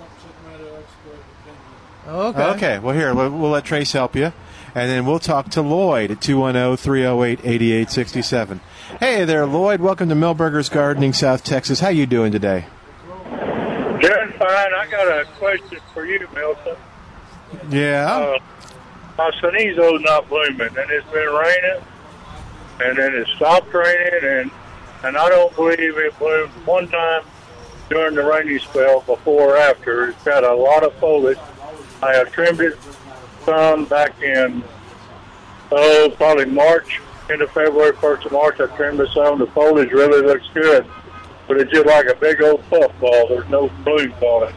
okay. 2.06 2.42
Okay. 2.42 2.78
Well, 2.78 2.94
here, 2.94 3.14
we'll, 3.14 3.30
we'll 3.30 3.50
let 3.50 3.64
Trace 3.64 3.92
help 3.92 4.14
you. 4.14 4.32
And 4.74 4.90
then 4.90 5.06
we'll 5.06 5.18
talk 5.18 5.48
to 5.50 5.62
Lloyd 5.62 6.10
at 6.10 6.20
210 6.20 6.76
308 6.76 7.40
8867. 7.40 8.60
Hey 8.96 9.26
there, 9.26 9.44
Lloyd. 9.44 9.82
Welcome 9.82 10.08
to 10.08 10.14
Milberger's 10.14 10.70
Gardening, 10.70 11.12
South 11.12 11.44
Texas. 11.44 11.78
How 11.78 11.90
you 11.90 12.06
doing 12.06 12.32
today? 12.32 12.64
Doing 13.14 14.32
fine. 14.38 14.74
I 14.74 14.88
got 14.90 15.06
a 15.06 15.26
question 15.36 15.78
for 15.92 16.06
you, 16.06 16.26
Milton. 16.34 16.74
Yeah. 17.68 18.10
Uh, 18.10 18.38
my 19.18 19.30
Cenizo's 19.42 20.00
not 20.02 20.26
blooming, 20.30 20.60
and 20.60 20.90
it's 20.90 21.06
been 21.10 21.28
raining, 21.28 21.84
and 22.80 22.96
then 22.96 23.14
it 23.14 23.28
stopped 23.36 23.72
raining, 23.74 24.20
and 24.22 24.50
and 25.04 25.18
I 25.18 25.28
don't 25.28 25.54
believe 25.54 25.98
it 25.98 26.18
bloomed 26.18 26.50
one 26.64 26.88
time 26.88 27.24
during 27.90 28.14
the 28.14 28.24
rainy 28.24 28.58
spell 28.58 29.02
before 29.02 29.54
or 29.54 29.56
after. 29.58 30.08
It's 30.08 30.24
got 30.24 30.44
a 30.44 30.54
lot 30.54 30.82
of 30.82 30.94
foliage. 30.94 31.38
I 32.02 32.14
have 32.14 32.32
trimmed 32.32 32.60
it 32.62 32.76
some 33.44 33.84
back 33.84 34.20
in 34.22 34.64
oh 35.70 36.10
probably 36.16 36.46
March, 36.46 37.02
end 37.30 37.42
of 37.42 37.50
February, 37.52 37.92
first 37.96 38.26
of 38.26 38.32
March. 38.32 38.60
I 38.60 38.66
trimmed 38.76 38.98
this 38.98 39.12
some. 39.14 39.38
The 39.38 39.46
foliage 39.48 39.90
really 39.92 40.22
looks 40.26 40.46
good, 40.54 40.86
but 41.46 41.58
it's 41.60 41.70
just 41.72 41.86
like 41.86 42.06
a 42.06 42.14
big 42.16 42.42
old 42.42 42.62
puffball. 42.70 43.28
There's 43.28 43.48
no 43.48 43.68
blooms 43.84 44.14
on 44.22 44.48
it. 44.48 44.54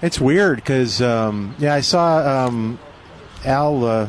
It's 0.00 0.20
weird 0.20 0.56
because, 0.56 1.00
um, 1.00 1.54
yeah, 1.58 1.74
I 1.74 1.80
saw 1.80 2.46
um, 2.46 2.78
Al 3.44 3.84
uh, 3.84 4.08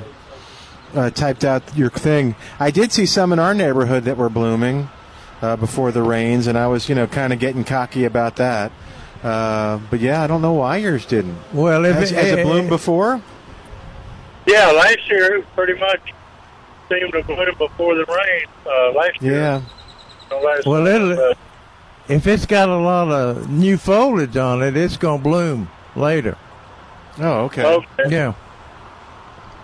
uh, 0.95 1.09
typed 1.11 1.45
out 1.45 1.75
your 1.77 1.91
thing. 1.91 2.35
I 2.59 2.71
did 2.71 2.91
see 2.91 3.05
some 3.05 3.31
in 3.31 3.39
our 3.39 3.53
neighborhood 3.53 4.05
that 4.05 4.17
were 4.17 4.29
blooming 4.29 4.89
uh, 5.41 5.55
before 5.55 5.91
the 5.91 6.01
rains, 6.01 6.47
and 6.47 6.57
I 6.57 6.67
was, 6.67 6.89
you 6.89 6.95
know, 6.95 7.05
kind 7.05 7.31
of 7.31 7.39
getting 7.39 7.63
cocky 7.63 8.05
about 8.05 8.37
that. 8.37 8.71
Uh, 9.21 9.79
but 9.91 9.99
yeah, 9.99 10.21
I 10.23 10.27
don't 10.27 10.41
know 10.41 10.53
why 10.53 10.77
yours 10.77 11.05
didn't. 11.05 11.37
Well, 11.53 11.85
if 11.85 11.95
has, 11.95 12.11
it- 12.11 12.15
has 12.15 12.31
it 12.31 12.39
eh, 12.39 12.43
bloomed 12.43 12.67
eh, 12.67 12.69
before? 12.69 13.21
Yeah, 14.45 14.71
last 14.71 15.09
year 15.09 15.41
pretty 15.55 15.79
much 15.79 16.13
seemed 16.99 17.13
to 17.13 17.23
bloom 17.23 17.55
before 17.57 17.95
the 17.95 18.05
rain. 18.05 18.45
Uh, 18.65 18.91
last 18.97 19.21
year, 19.21 19.33
Yeah. 19.33 19.61
last 20.31 20.65
Well, 20.65 20.87
it'll, 20.87 21.31
uh, 21.31 21.33
if 22.07 22.27
it's 22.27 22.45
got 22.45 22.69
a 22.69 22.77
lot 22.77 23.09
of 23.09 23.49
new 23.49 23.77
foliage 23.77 24.37
on 24.37 24.61
it, 24.61 24.75
it's 24.75 24.97
gonna 24.97 25.21
bloom 25.21 25.69
later. 25.95 26.37
Oh, 27.19 27.45
okay. 27.45 27.63
okay. 27.63 27.85
Yeah. 28.09 28.33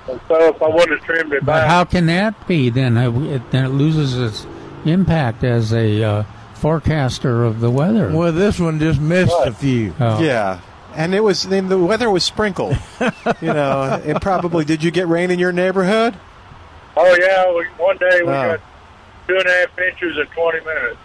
So 0.07 0.17
if 0.49 0.61
I 0.61 0.67
would 0.67 0.89
have 0.89 1.01
trimmed 1.01 1.33
it 1.33 1.45
But 1.45 1.61
back, 1.61 1.67
how 1.67 1.83
can 1.83 2.07
that 2.07 2.47
be 2.47 2.69
then? 2.69 2.97
It, 2.97 3.51
then 3.51 3.65
it 3.65 3.69
loses 3.69 4.17
its 4.17 4.47
impact 4.85 5.43
as 5.43 5.71
a 5.73 6.03
uh, 6.03 6.23
forecaster 6.55 7.45
of 7.45 7.59
the 7.59 7.69
weather. 7.69 8.11
Well, 8.11 8.31
this 8.31 8.59
one 8.59 8.79
just 8.79 8.99
missed 8.99 9.35
a 9.45 9.51
few. 9.51 9.93
Oh. 9.99 10.21
Yeah. 10.21 10.61
And 10.95 11.13
it 11.13 11.23
was 11.23 11.43
then 11.43 11.69
the 11.69 11.77
weather 11.77 12.09
was 12.09 12.23
sprinkled. 12.23 12.75
you 13.41 13.53
know, 13.53 14.01
it 14.03 14.19
probably 14.21 14.65
did. 14.65 14.83
You 14.83 14.89
get 14.89 15.07
rain 15.07 15.29
in 15.29 15.37
your 15.37 15.51
neighborhood? 15.51 16.15
Oh 16.97 17.17
yeah, 17.19 17.54
we, 17.54 17.65
one 17.84 17.97
day 17.97 18.21
we 18.23 18.30
Oh. 18.30 18.58
got 18.58 18.60
two 19.28 19.38
and 19.38 19.45
a 19.47 19.52
half 19.52 19.80
inches 19.80 20.17
in 20.17 20.25
20 20.28 20.60
minutes. 20.65 20.97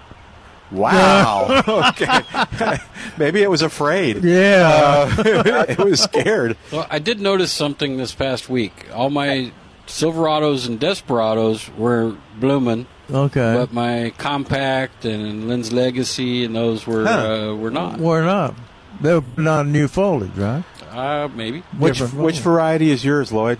Wow. 0.70 1.62
okay. 1.90 2.78
Maybe 3.18 3.42
it 3.42 3.50
was 3.50 3.62
afraid. 3.62 4.24
Yeah. 4.24 5.08
Uh, 5.18 5.64
it 5.68 5.78
was 5.78 6.00
scared. 6.02 6.56
Well, 6.72 6.86
I 6.90 6.98
did 6.98 7.20
notice 7.20 7.52
something 7.52 7.96
this 7.96 8.14
past 8.14 8.48
week. 8.48 8.86
All 8.92 9.10
my 9.10 9.52
Silverados 9.86 10.66
and 10.66 10.80
Desperados 10.80 11.70
were 11.76 12.16
blooming, 12.40 12.86
Okay. 13.10 13.54
but 13.54 13.72
my 13.72 14.12
Compact 14.16 15.04
and 15.04 15.46
Lynn's 15.46 15.72
Legacy 15.72 16.44
and 16.44 16.56
those 16.56 16.86
were 16.86 17.04
Huh. 17.04 17.50
uh, 17.50 17.54
were 17.54 17.70
not. 17.70 17.98
We're 18.00 18.24
not. 18.24 18.54
They're 19.00 19.22
not 19.36 19.66
new 19.66 19.86
foliage, 19.86 20.34
right? 20.36 20.64
Uh, 20.90 21.28
maybe. 21.34 21.60
Which 21.78 21.98
Different 21.98 22.24
which 22.24 22.36
foliage. 22.38 22.42
variety 22.44 22.90
is 22.90 23.04
yours, 23.04 23.32
Lloyd? 23.32 23.58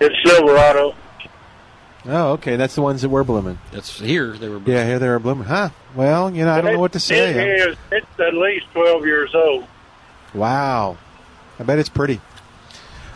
It's 0.00 0.14
Silverado. 0.24 0.94
Oh, 2.06 2.32
okay. 2.32 2.56
That's 2.56 2.74
the 2.74 2.82
ones 2.82 3.02
that 3.02 3.08
were 3.10 3.24
blooming. 3.24 3.58
That's 3.72 3.98
here 4.00 4.32
they 4.32 4.48
were. 4.48 4.58
Blooming. 4.58 4.72
Yeah, 4.72 4.86
here 4.86 4.98
they 4.98 5.08
were 5.08 5.18
blooming. 5.18 5.44
Huh. 5.44 5.70
Well, 5.94 6.30
you 6.34 6.44
know, 6.44 6.52
I 6.52 6.60
don't 6.60 6.72
know 6.74 6.78
what 6.80 6.92
to 6.92 7.00
say. 7.00 7.58
is. 7.58 7.76
It's 7.92 8.06
at 8.18 8.34
least 8.34 8.66
12 8.72 9.04
years 9.06 9.34
old. 9.34 9.66
Wow. 10.34 10.96
I 11.58 11.64
bet 11.64 11.78
it's 11.78 11.88
pretty. 11.90 12.20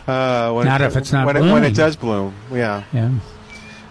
Uh, 0.07 0.51
when 0.53 0.65
Not 0.67 0.81
it, 0.81 0.85
if 0.85 0.97
it's 0.97 1.11
not 1.11 1.25
when 1.25 1.35
it, 1.37 1.51
when 1.51 1.63
it 1.63 1.73
does 1.73 1.95
bloom. 1.95 2.35
Yeah. 2.51 2.83
Yeah. 2.93 3.11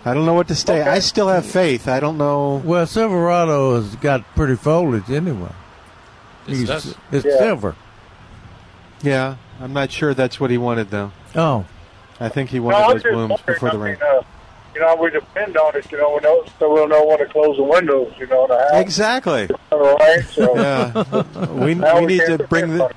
I 0.05 0.15
don't 0.15 0.27
know 0.27 0.35
what 0.35 0.49
to 0.49 0.55
say. 0.55 0.83
I 0.83 0.99
still 1.01 1.29
have 1.29 1.45
faith. 1.47 1.89
I 1.89 1.99
don't 1.99 2.19
know. 2.19 2.63
Well, 2.65 2.87
Silverado 2.87 3.77
has 3.81 3.97
got 3.97 4.23
pretty 4.37 4.55
foliage 4.55 5.11
anyway. 5.11 5.49
Yes, 6.47 6.59
it 6.61 6.67
He's- 6.69 6.95
It's 7.11 7.25
Yeah. 7.25 7.39
silver. 7.39 7.75
Yeah, 9.03 9.37
I'm 9.61 9.73
not 9.73 9.91
sure 9.91 10.15
that's 10.15 10.39
what 10.39 10.51
he 10.51 10.59
wanted 10.59 10.91
though. 10.91 11.11
Oh, 11.35 11.65
I 12.21 12.29
think 12.29 12.51
he 12.51 12.61
wanted 12.61 12.77
I'm 12.79 12.93
those 12.93 13.03
blooms 13.03 13.41
before 13.45 13.71
the 13.71 13.77
I 13.77 13.81
rain. 13.81 13.93
mean, 13.95 14.03
uh, 14.03 14.23
you 14.75 14.81
know, 14.81 14.97
we 14.97 15.11
depend 15.11 15.57
on 15.57 15.77
it, 15.77 15.91
you 15.93 15.99
know, 15.99 16.15
we 16.15 16.21
know, 16.21 16.45
so 16.59 16.73
we'll 16.73 16.89
know 16.89 17.05
when 17.05 17.19
to 17.19 17.27
close 17.27 17.57
the 17.57 17.63
windows, 17.63 18.13
you 18.19 18.27
know, 18.27 18.45
in 18.45 18.51
the 18.51 18.59
house. 18.59 18.81
Exactly. 18.83 19.49
All 19.71 19.97
right, 19.97 20.25
so 20.31 20.57
Yeah. 20.57 21.23
we 21.53 21.75
we 21.75 22.01
we 22.01 22.07
need 22.07 22.27
to 22.27 22.39
bring 22.49 22.77
the 22.77 22.91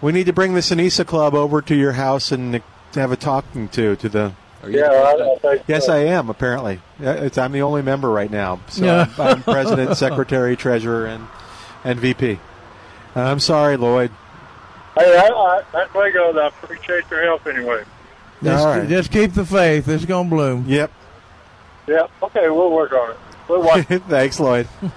we 0.00 0.12
need 0.12 0.26
to 0.26 0.32
bring 0.32 0.54
the 0.54 0.60
Cenizo 0.60 1.06
Club 1.06 1.34
over 1.34 1.60
to 1.62 1.74
your 1.74 1.92
house 1.92 2.32
and 2.32 2.62
have 2.94 3.12
a 3.12 3.16
talking 3.16 3.68
to 3.70 3.96
to 3.96 4.08
the. 4.08 4.32
Are 4.62 4.68
you 4.70 4.78
yeah, 4.78 4.88
the 4.88 5.24
I. 5.24 5.32
I 5.34 5.38
think 5.56 5.62
Yes, 5.68 5.86
so. 5.86 5.94
I 5.94 5.98
am. 6.00 6.28
Apparently, 6.28 6.80
it's, 7.00 7.38
I'm 7.38 7.52
the 7.52 7.62
only 7.62 7.80
member 7.82 8.10
right 8.10 8.30
now. 8.30 8.60
So 8.68 8.84
Yeah. 8.84 9.06
I'm, 9.18 9.20
I'm 9.36 9.42
president, 9.42 9.96
secretary, 9.98 10.56
treasurer, 10.56 11.06
and 11.06 11.26
and 11.84 11.98
VP. 11.98 12.38
I'm 13.14 13.40
sorry, 13.40 13.76
Lloyd. 13.76 14.10
Hey, 14.96 15.16
I, 15.18 15.28
I, 15.28 15.62
that's 15.72 15.94
way 15.94 16.12
goes. 16.12 16.36
I 16.36 16.48
appreciate 16.48 17.04
your 17.10 17.22
help 17.22 17.46
anyway. 17.46 17.84
Just, 18.42 18.64
All 18.66 18.78
right. 18.78 18.88
just 18.88 19.12
keep 19.12 19.32
the 19.32 19.44
faith. 19.44 19.88
It's 19.88 20.04
gonna 20.04 20.28
bloom. 20.28 20.64
Yep. 20.66 20.90
Yep. 21.88 22.10
okay, 22.22 22.48
we'll 22.50 22.70
work 22.70 22.92
on 22.92 23.10
it. 23.10 23.16
We'll 23.48 23.62
watch. 23.62 23.86
Thanks, 24.08 24.38
Lloyd. 24.38 24.68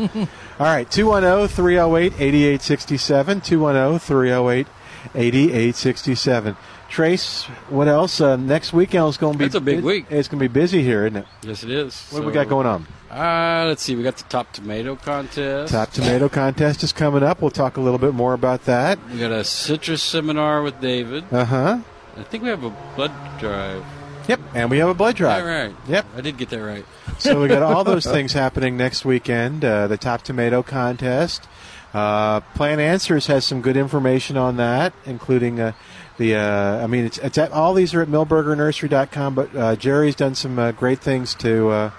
All 0.60 0.68
right, 0.68 0.88
oh, 0.88 0.92
210 0.92 1.48
308 1.48 2.14
8867. 2.22 3.42
210 3.42 4.00
308 4.00 4.68
8867. 5.16 6.56
Trace, 6.90 7.44
what 7.70 7.88
else? 7.88 8.22
Uh, 8.22 8.36
next 8.36 8.72
weekend 8.72 9.10
is 9.10 9.18
going 9.18 9.34
to 9.34 9.40
be 9.40 9.46
It's 9.46 9.56
a 9.56 9.62
big 9.62 9.82
bu- 9.82 9.88
week. 9.88 10.06
It's 10.12 10.28
going 10.28 10.38
to 10.40 10.48
be 10.48 10.54
busy 10.54 10.84
here, 10.84 11.08
isn't 11.08 11.18
it? 11.18 11.26
Yes, 11.42 11.64
it 11.64 11.72
is. 11.72 12.08
What 12.12 12.20
do 12.22 12.28
we 12.28 12.32
got 12.32 12.48
going 12.48 12.68
on? 12.68 12.86
Uh, 13.10 13.66
let's 13.68 13.82
see. 13.82 13.96
We 13.96 14.04
got 14.04 14.18
the 14.18 14.24
top 14.26 14.52
tomato 14.54 14.96
contest. 14.96 15.74
Top 15.74 15.92
Tomato 15.92 16.30
Contest 16.30 16.84
is 16.84 16.92
coming 16.94 17.24
up. 17.24 17.42
We'll 17.42 17.50
talk 17.52 17.78
a 17.78 17.82
little 17.82 17.98
bit 17.98 18.14
more 18.14 18.34
about 18.36 18.66
that. 18.66 19.00
We 19.12 19.18
got 19.20 19.32
a 19.32 19.44
citrus 19.44 20.04
seminar 20.04 20.62
with 20.62 20.80
David. 20.82 21.24
Uh 21.32 21.46
huh. 21.46 21.80
I 22.18 22.24
think 22.24 22.44
we 22.44 22.50
have 22.50 22.64
a 22.64 22.70
blood 22.96 23.12
drive. 23.40 23.84
Yep. 24.28 24.40
And 24.56 24.70
we 24.72 24.78
have 24.78 24.90
a 24.90 24.94
blood 24.94 25.16
drive. 25.16 25.42
All 25.44 25.50
right. 25.50 25.76
Yep. 25.88 26.06
I 26.16 26.22
did 26.22 26.38
get 26.38 26.50
that 26.50 26.62
right. 26.64 26.86
so 27.18 27.42
we 27.42 27.48
got 27.50 27.62
all 27.62 27.84
those 27.84 28.06
things 28.12 28.32
happening 28.34 28.78
next 28.78 29.04
weekend. 29.04 29.66
Uh, 29.66 29.88
the 29.88 29.98
Top 29.98 30.22
Tomato 30.22 30.64
Contest. 30.64 31.48
Uh, 31.94 32.40
Plant 32.56 32.80
Answers 32.82 33.28
has 33.28 33.46
some 33.46 33.62
good 33.62 33.78
information 33.78 34.38
on 34.38 34.58
that, 34.58 34.94
including 35.06 35.60
uh, 35.60 35.74
the. 36.18 36.36
Uh, 36.36 36.84
I 36.84 36.88
mean, 36.88 37.06
it's, 37.06 37.18
it's 37.20 37.38
at, 37.38 37.52
all 37.52 37.74
these 37.74 37.94
are 37.94 38.02
at 38.02 38.08
milbergernursery.com, 38.08 39.36
but 39.36 39.56
uh, 39.56 39.76
Jerry's 39.76 40.16
done 40.16 40.34
some 40.34 40.58
uh, 40.58 40.72
great 40.72 41.00
things 41.00 41.36
to 41.36 41.70
uh, 41.70 41.92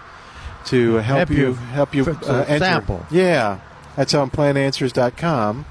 to 0.66 0.94
help, 0.94 1.28
Help 1.28 1.30
you, 1.30 1.36
you 1.36 1.54
help 1.54 1.94
you 1.94 2.10
f- 2.10 2.22
uh, 2.24 2.44
enter. 2.48 2.64
sample. 2.64 3.06
Yeah, 3.10 3.60
that's 3.96 4.14
on 4.14 4.30
plantanswers.com. 4.30 5.66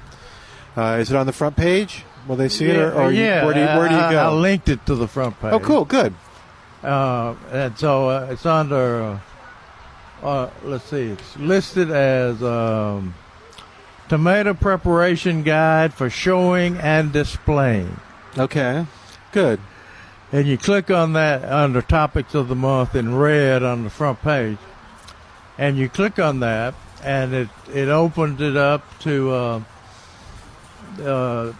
Uh, 0.76 0.98
is 1.00 1.10
it 1.10 1.16
on 1.16 1.26
the 1.26 1.32
front 1.32 1.56
page? 1.56 2.04
Will 2.26 2.36
they 2.36 2.48
see 2.48 2.66
it, 2.66 2.76
or, 2.76 2.92
or 2.94 3.12
you- 3.12 3.22
yeah. 3.22 3.44
where 3.44 3.54
do 3.54 3.60
you, 3.60 3.66
where 3.66 3.88
do 3.88 3.94
you 3.94 4.00
I- 4.00 4.12
go? 4.12 4.18
I 4.18 4.28
linked 4.32 4.68
it 4.68 4.84
to 4.86 4.94
the 4.94 5.06
front 5.08 5.38
page. 5.40 5.52
oh, 5.52 5.60
cool, 5.60 5.84
good. 5.84 6.14
Uh, 6.82 7.34
and 7.52 7.78
so 7.78 8.08
uh, 8.08 8.28
it's 8.30 8.44
under. 8.46 9.02
Uh, 10.22 10.26
uh, 10.26 10.50
let's 10.64 10.84
see. 10.84 11.08
It's 11.08 11.36
listed 11.36 11.90
as 11.90 12.42
um, 12.42 13.14
tomato 14.08 14.54
preparation 14.54 15.42
guide 15.42 15.92
for 15.92 16.08
showing 16.08 16.76
and 16.78 17.12
displaying. 17.12 18.00
Okay, 18.38 18.86
good. 19.32 19.60
And 20.32 20.46
you 20.48 20.56
click 20.58 20.90
on 20.90 21.12
that 21.12 21.44
under 21.44 21.80
topics 21.82 22.34
of 22.34 22.48
the 22.48 22.54
month 22.56 22.94
in 22.96 23.14
red 23.14 23.62
on 23.62 23.84
the 23.84 23.90
front 23.90 24.20
page, 24.22 24.58
and 25.58 25.76
you 25.76 25.88
click 25.88 26.18
on 26.18 26.40
that, 26.40 26.74
and 27.02 27.32
it 27.34 27.48
it 27.72 27.88
opens 27.88 28.40
it 28.40 28.56
up 28.56 28.82
to 29.00 29.30
uh, 29.30 29.62
uh, 31.02 31.52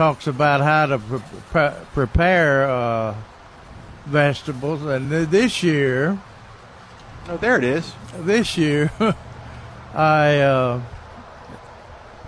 talks 0.00 0.26
about 0.26 0.62
how 0.62 0.86
to 0.86 0.98
pre- 0.98 1.20
pre- 1.50 1.84
prepare 1.92 2.70
uh, 2.70 3.14
vegetables. 4.06 4.80
And 4.82 5.10
th- 5.10 5.28
this 5.28 5.62
year, 5.62 6.18
Oh, 7.28 7.36
there 7.36 7.58
it 7.58 7.64
is. 7.64 7.92
this 8.20 8.56
year, 8.56 8.90
I 9.94 10.38
uh, 10.38 10.80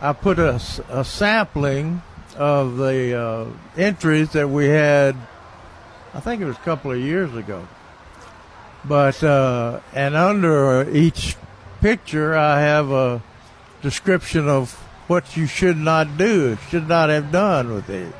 I 0.02 0.12
put 0.12 0.38
a 0.38 0.58
sampling 1.02 2.02
of 2.36 2.76
the 2.76 3.18
uh, 3.18 3.46
entries 3.80 4.32
that 4.32 4.50
we 4.50 4.66
had. 4.66 5.16
I 6.12 6.20
think 6.20 6.42
it 6.42 6.44
was 6.44 6.56
a 6.56 6.60
couple 6.60 6.92
of 6.92 6.98
years 6.98 7.34
ago. 7.34 7.66
But 8.84 9.24
uh, 9.24 9.80
and 9.94 10.14
under 10.14 10.86
each 10.90 11.36
picture, 11.80 12.36
I 12.36 12.60
have 12.60 12.90
a 12.90 13.22
description 13.80 14.46
of 14.46 14.78
what 15.06 15.36
you 15.36 15.46
should 15.46 15.76
not 15.76 16.16
do, 16.16 16.56
should 16.70 16.88
not 16.88 17.10
have 17.10 17.32
done 17.32 17.72
with 17.74 17.90
it. 17.90 18.14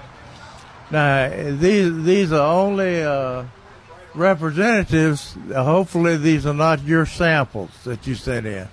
Now 0.90 1.28
these 1.28 2.04
these 2.04 2.32
are 2.32 2.52
only. 2.52 3.02
Uh, 3.02 3.44
representatives. 4.14 5.36
Hopefully, 5.54 6.16
these 6.16 6.46
are 6.46 6.54
not 6.54 6.82
your 6.82 7.06
samples 7.06 7.70
that 7.84 8.06
you 8.06 8.14
sent 8.14 8.46
in. 8.46 8.68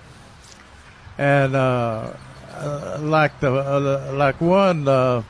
And 1.17 1.55
uh, 1.55 2.13
uh, 2.53 2.99
like 3.01 3.39
the 3.39 3.51
uh, 3.51 4.13
like 4.13 4.39
one, 4.41 4.87
uh, 4.87 5.23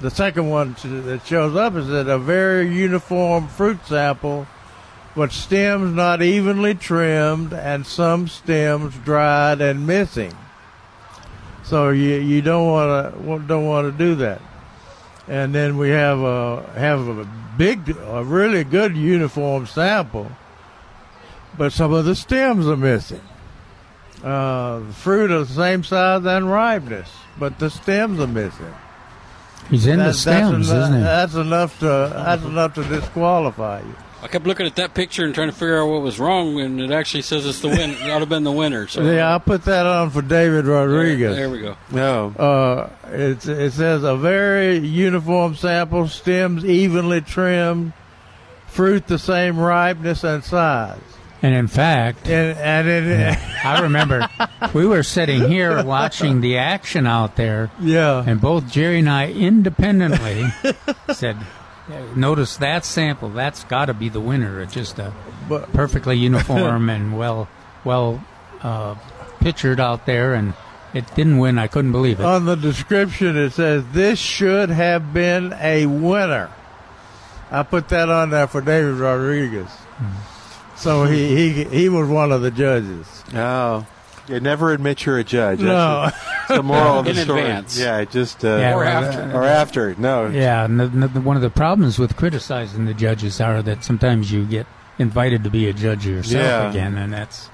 the 0.00 0.10
second 0.10 0.48
one 0.50 0.76
that 0.82 1.22
shows 1.26 1.56
up 1.56 1.74
is 1.74 1.88
that 1.88 2.08
a 2.08 2.18
very 2.18 2.74
uniform 2.74 3.48
fruit 3.48 3.78
sample, 3.86 4.46
but 5.16 5.32
stems 5.32 5.94
not 5.94 6.22
evenly 6.22 6.74
trimmed, 6.74 7.52
and 7.52 7.86
some 7.86 8.28
stems 8.28 8.94
dried 8.98 9.60
and 9.60 9.86
missing. 9.86 10.34
So 11.68 11.90
you 11.90 12.14
you 12.14 12.40
don't 12.40 12.66
want 12.66 13.14
to 13.14 13.46
don't 13.46 13.66
want 13.66 13.92
to 13.92 13.98
do 13.98 14.14
that. 14.16 14.40
And 15.28 15.54
then 15.54 15.76
we 15.76 15.90
have 15.90 16.20
a 16.20 16.62
have 16.74 17.06
a 17.06 17.28
big, 17.58 17.94
a 18.06 18.24
really 18.24 18.64
good 18.64 18.96
uniform 18.96 19.66
sample, 19.66 20.30
but 21.58 21.72
some 21.72 21.92
of 21.92 22.06
the 22.06 22.14
stems 22.14 22.66
are 22.66 22.76
missing. 22.76 23.20
Uh, 24.24 24.78
the 24.78 24.92
fruit 24.94 25.30
are 25.30 25.44
the 25.44 25.52
same 25.52 25.84
size 25.84 26.24
and 26.24 26.50
ripeness, 26.50 27.10
but 27.38 27.58
the 27.58 27.68
stems 27.68 28.18
are 28.18 28.26
missing. 28.26 28.74
He's 29.68 29.86
in 29.86 29.98
the 29.98 30.14
stems, 30.14 30.70
enough, 30.70 30.84
isn't 30.84 30.94
he? 30.96 31.02
That's 31.02 31.34
enough 31.34 31.78
to 31.80 32.12
that's 32.14 32.44
enough 32.44 32.74
to 32.74 32.84
disqualify 32.84 33.80
you. 33.80 33.94
I 34.20 34.26
kept 34.26 34.46
looking 34.46 34.66
at 34.66 34.74
that 34.76 34.94
picture 34.94 35.24
and 35.24 35.32
trying 35.34 35.48
to 35.48 35.54
figure 35.54 35.80
out 35.80 35.88
what 35.88 36.02
was 36.02 36.18
wrong, 36.18 36.58
and 36.60 36.80
it 36.80 36.90
actually 36.90 37.22
says 37.22 37.46
it's 37.46 37.60
the 37.60 37.68
win. 37.68 37.90
It 37.90 38.02
ought 38.02 38.14
to 38.14 38.20
have 38.20 38.28
been 38.28 38.42
the 38.42 38.50
winner. 38.52 38.88
So 38.88 39.02
Yeah, 39.02 39.32
I 39.32 39.38
put 39.38 39.64
that 39.66 39.86
on 39.86 40.10
for 40.10 40.22
David 40.22 40.66
Rodriguez. 40.66 41.36
There, 41.36 41.48
there 41.48 41.50
we 41.50 41.60
go. 41.60 41.76
No. 41.92 42.30
Uh, 42.36 42.90
it, 43.12 43.46
it 43.46 43.72
says 43.72 44.02
a 44.02 44.16
very 44.16 44.78
uniform 44.78 45.54
sample, 45.54 46.08
stems 46.08 46.64
evenly 46.64 47.20
trimmed, 47.20 47.92
fruit 48.66 49.06
the 49.06 49.18
same 49.20 49.58
ripeness 49.58 50.24
and 50.24 50.42
size. 50.42 50.98
And 51.40 51.54
in 51.54 51.68
fact, 51.68 52.28
And, 52.28 52.58
and 52.58 52.88
it, 52.88 53.38
I 53.64 53.82
remember 53.82 54.28
we 54.74 54.84
were 54.84 55.04
sitting 55.04 55.48
here 55.48 55.84
watching 55.84 56.40
the 56.40 56.58
action 56.58 57.06
out 57.06 57.36
there, 57.36 57.70
yeah, 57.80 58.24
and 58.26 58.40
both 58.40 58.68
Jerry 58.68 58.98
and 58.98 59.08
I 59.08 59.30
independently 59.30 60.46
said, 61.12 61.36
"Notice 62.14 62.56
that 62.58 62.84
sample. 62.84 63.28
That's 63.30 63.64
got 63.64 63.86
to 63.86 63.94
be 63.94 64.08
the 64.08 64.20
winner. 64.20 64.60
It's 64.60 64.74
just 64.74 64.98
a 64.98 65.12
But- 65.48 65.72
perfectly 65.72 66.16
uniform 66.16 66.90
and 66.94 67.16
well, 67.18 67.48
well 67.84 68.22
uh, 68.62 68.94
pictured 69.40 69.80
out 69.80 70.04
there, 70.06 70.34
and 70.34 70.54
it 70.94 71.04
didn't 71.14 71.38
win. 71.38 71.58
I 71.58 71.66
couldn't 71.66 71.92
believe 71.92 72.20
it. 72.20 72.26
on 72.26 72.44
the 72.44 72.56
description 72.56 73.36
it 73.36 73.50
says 73.52 73.84
this 73.92 74.18
should 74.18 74.70
have 74.70 75.12
been 75.14 75.54
a 75.60 75.86
winner. 75.86 76.50
I 77.50 77.62
put 77.62 77.88
that 77.88 78.10
on 78.10 78.30
there 78.30 78.46
for 78.46 78.60
David 78.60 78.94
Rodriguez. 78.96 79.70
So 80.76 81.04
he, 81.04 81.34
he 81.34 81.64
he 81.64 81.88
was 81.88 82.08
one 82.08 82.30
of 82.30 82.42
the 82.42 82.50
judges. 82.50 83.06
Oh, 83.34 83.86
you 84.28 84.40
never 84.40 84.72
admit 84.72 85.04
you're 85.06 85.18
a 85.18 85.24
judge. 85.24 85.60
No. 85.60 86.04
That's 86.10 86.48
the, 86.48 86.54
the 86.56 86.62
moral 86.62 86.98
of 87.00 87.04
the 87.06 87.10
In 87.12 87.16
story. 87.16 87.40
advance. 87.42 87.78
Yeah, 87.78 88.04
just 88.04 88.44
uh, 88.44 88.48
Yeah, 88.58 88.74
Or 88.74 88.78
well, 88.78 89.04
after. 89.04 89.36
or 89.36 89.44
after. 89.44 89.94
No. 89.96 90.26
Yeah, 90.28 90.64
and 90.64 90.78
the, 90.80 90.86
the, 90.86 91.20
one 91.20 91.36
of 91.36 91.42
the 91.42 91.50
problems 91.50 91.98
with 91.98 92.16
criticizing 92.16 92.84
the 92.86 92.94
judges 92.94 93.40
are 93.40 93.62
that 93.62 93.84
sometimes 93.84 94.30
you 94.32 94.44
get 94.44 94.66
invited 94.98 95.44
to 95.44 95.50
be 95.50 95.68
a 95.68 95.72
judge 95.72 96.06
yourself 96.06 96.42
Yeah. 96.42 96.70
again, 96.70 96.98
and 96.98 97.12
that's 97.12 97.48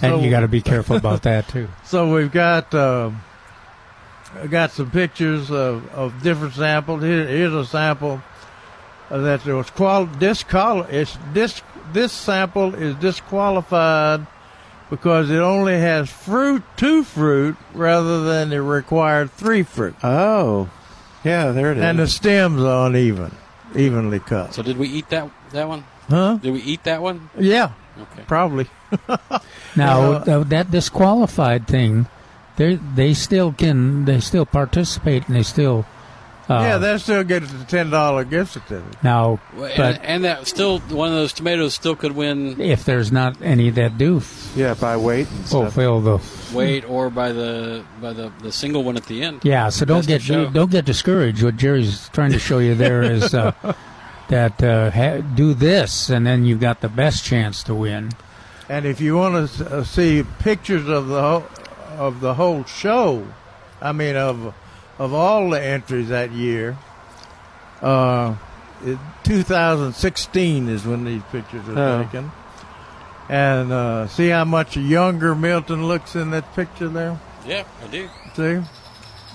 So- 0.00 0.14
and 0.16 0.24
you 0.24 0.30
got 0.30 0.40
to 0.40 0.48
be 0.48 0.60
careful 0.62 0.96
about 0.96 1.22
that 1.22 1.48
too. 1.48 1.68
So 1.84 2.12
we've 2.14 2.32
got 2.32 2.72
uh, 2.74 3.10
got 4.50 4.70
some 4.70 4.90
pictures 4.90 5.50
of, 5.50 5.88
of 5.94 6.22
different 6.22 6.54
samples. 6.54 7.02
Here, 7.02 7.26
here's 7.26 7.52
a 7.54 7.64
sample 7.66 8.22
that 9.10 9.44
was 9.44 9.68
qual 9.68 10.06
disqual 10.06 10.84
it's 10.84 11.18
dis 11.34 11.60
this 11.92 12.12
sample 12.12 12.74
is 12.74 12.94
disqualified 12.96 14.26
because 14.92 15.30
it 15.30 15.38
only 15.38 15.78
has 15.80 16.10
fruit 16.10 16.62
two 16.76 17.02
fruit 17.02 17.56
rather 17.72 18.24
than 18.24 18.50
the 18.50 18.60
required 18.60 19.30
three 19.32 19.62
fruit, 19.62 19.94
Oh, 20.04 20.68
yeah. 21.24 21.50
There 21.52 21.72
it 21.72 21.78
is. 21.78 21.82
and 21.82 21.98
the 21.98 22.06
stems 22.06 22.60
are 22.62 22.88
uneven, 22.88 23.34
evenly 23.74 24.20
cut. 24.20 24.52
So 24.52 24.62
did 24.62 24.76
we 24.76 24.88
eat 24.88 25.08
that 25.08 25.30
that 25.52 25.66
one? 25.66 25.84
Huh? 26.10 26.36
Did 26.42 26.52
we 26.52 26.60
eat 26.60 26.84
that 26.84 27.00
one? 27.00 27.30
Yeah, 27.38 27.72
Okay. 27.98 28.22
Probably. 28.26 28.66
Now 29.76 30.12
Yeah. 30.12 30.24
th- 30.24 30.46
that 30.48 30.70
disqualified 30.70 31.66
thing, 31.66 32.06
they 32.56 32.74
they 32.76 33.14
still 33.14 33.52
can 33.52 34.04
they 34.04 34.20
still 34.20 34.44
participate 34.44 35.26
and 35.26 35.36
they 35.36 35.42
still. 35.42 35.86
Uh, 36.58 36.62
yeah, 36.62 36.78
they 36.78 36.98
still 36.98 37.24
get 37.24 37.42
the 37.46 37.64
ten 37.64 37.90
dollar 37.90 38.24
gift 38.24 38.52
certificate. 38.52 39.02
now, 39.02 39.40
but 39.56 39.78
and, 39.78 40.02
and 40.04 40.24
that 40.24 40.46
still 40.46 40.78
one 40.80 41.08
of 41.08 41.14
those 41.14 41.32
tomatoes 41.32 41.74
still 41.74 41.96
could 41.96 42.12
win 42.12 42.60
if 42.60 42.84
there's 42.84 43.10
not 43.12 43.40
any 43.42 43.70
that 43.70 43.96
do 43.98 44.20
Yeah, 44.56 44.74
by 44.74 44.96
weight 44.96 45.28
and 45.30 45.46
stuff. 45.46 45.72
fulfill 45.74 46.00
the 46.00 46.18
weight 46.54 46.84
or 46.88 47.10
by 47.10 47.32
the 47.32 47.84
by 48.00 48.12
the, 48.12 48.30
the 48.42 48.52
single 48.52 48.82
one 48.84 48.96
at 48.96 49.06
the 49.06 49.22
end. 49.22 49.40
Yeah, 49.44 49.68
so 49.70 49.84
don't 49.84 49.98
Best 49.98 50.08
get 50.08 50.22
show. 50.22 50.50
don't 50.50 50.70
get 50.70 50.84
discouraged. 50.84 51.42
What 51.42 51.56
Jerry's 51.56 52.08
trying 52.10 52.32
to 52.32 52.38
show 52.38 52.58
you 52.58 52.74
there 52.74 53.02
is 53.16 53.34
uh, 53.34 53.52
that 54.28 54.62
uh, 54.62 54.90
ha- 54.90 55.20
do 55.34 55.54
this, 55.54 56.10
and 56.10 56.26
then 56.26 56.44
you've 56.44 56.60
got 56.60 56.80
the 56.80 56.88
best 56.88 57.24
chance 57.24 57.62
to 57.64 57.74
win. 57.74 58.10
And 58.68 58.86
if 58.86 59.00
you 59.00 59.16
want 59.16 59.50
to 59.50 59.66
uh, 59.78 59.84
see 59.84 60.24
pictures 60.38 60.88
of 60.88 61.08
the 61.08 61.20
whole, 61.20 61.44
of 61.98 62.20
the 62.20 62.34
whole 62.34 62.64
show, 62.64 63.26
I 63.80 63.92
mean 63.92 64.16
of 64.16 64.54
of 65.02 65.12
all 65.12 65.50
the 65.50 65.60
entries 65.62 66.08
that 66.10 66.30
year, 66.32 66.76
uh, 67.80 68.34
it, 68.84 68.98
2016 69.24 70.68
is 70.68 70.86
when 70.86 71.04
these 71.04 71.22
pictures 71.30 71.68
are 71.68 71.78
Oh. 71.78 72.02
taken. 72.04 72.30
And 73.28 73.72
uh, 73.72 74.06
see 74.08 74.28
how 74.28 74.44
much 74.44 74.76
younger 74.76 75.34
Milton 75.34 75.86
looks 75.86 76.14
in 76.16 76.30
that 76.30 76.54
picture 76.54 76.88
there. 76.88 77.18
Yeah, 77.46 77.64
I 77.82 77.86
do. 77.88 78.08
See, 78.36 78.60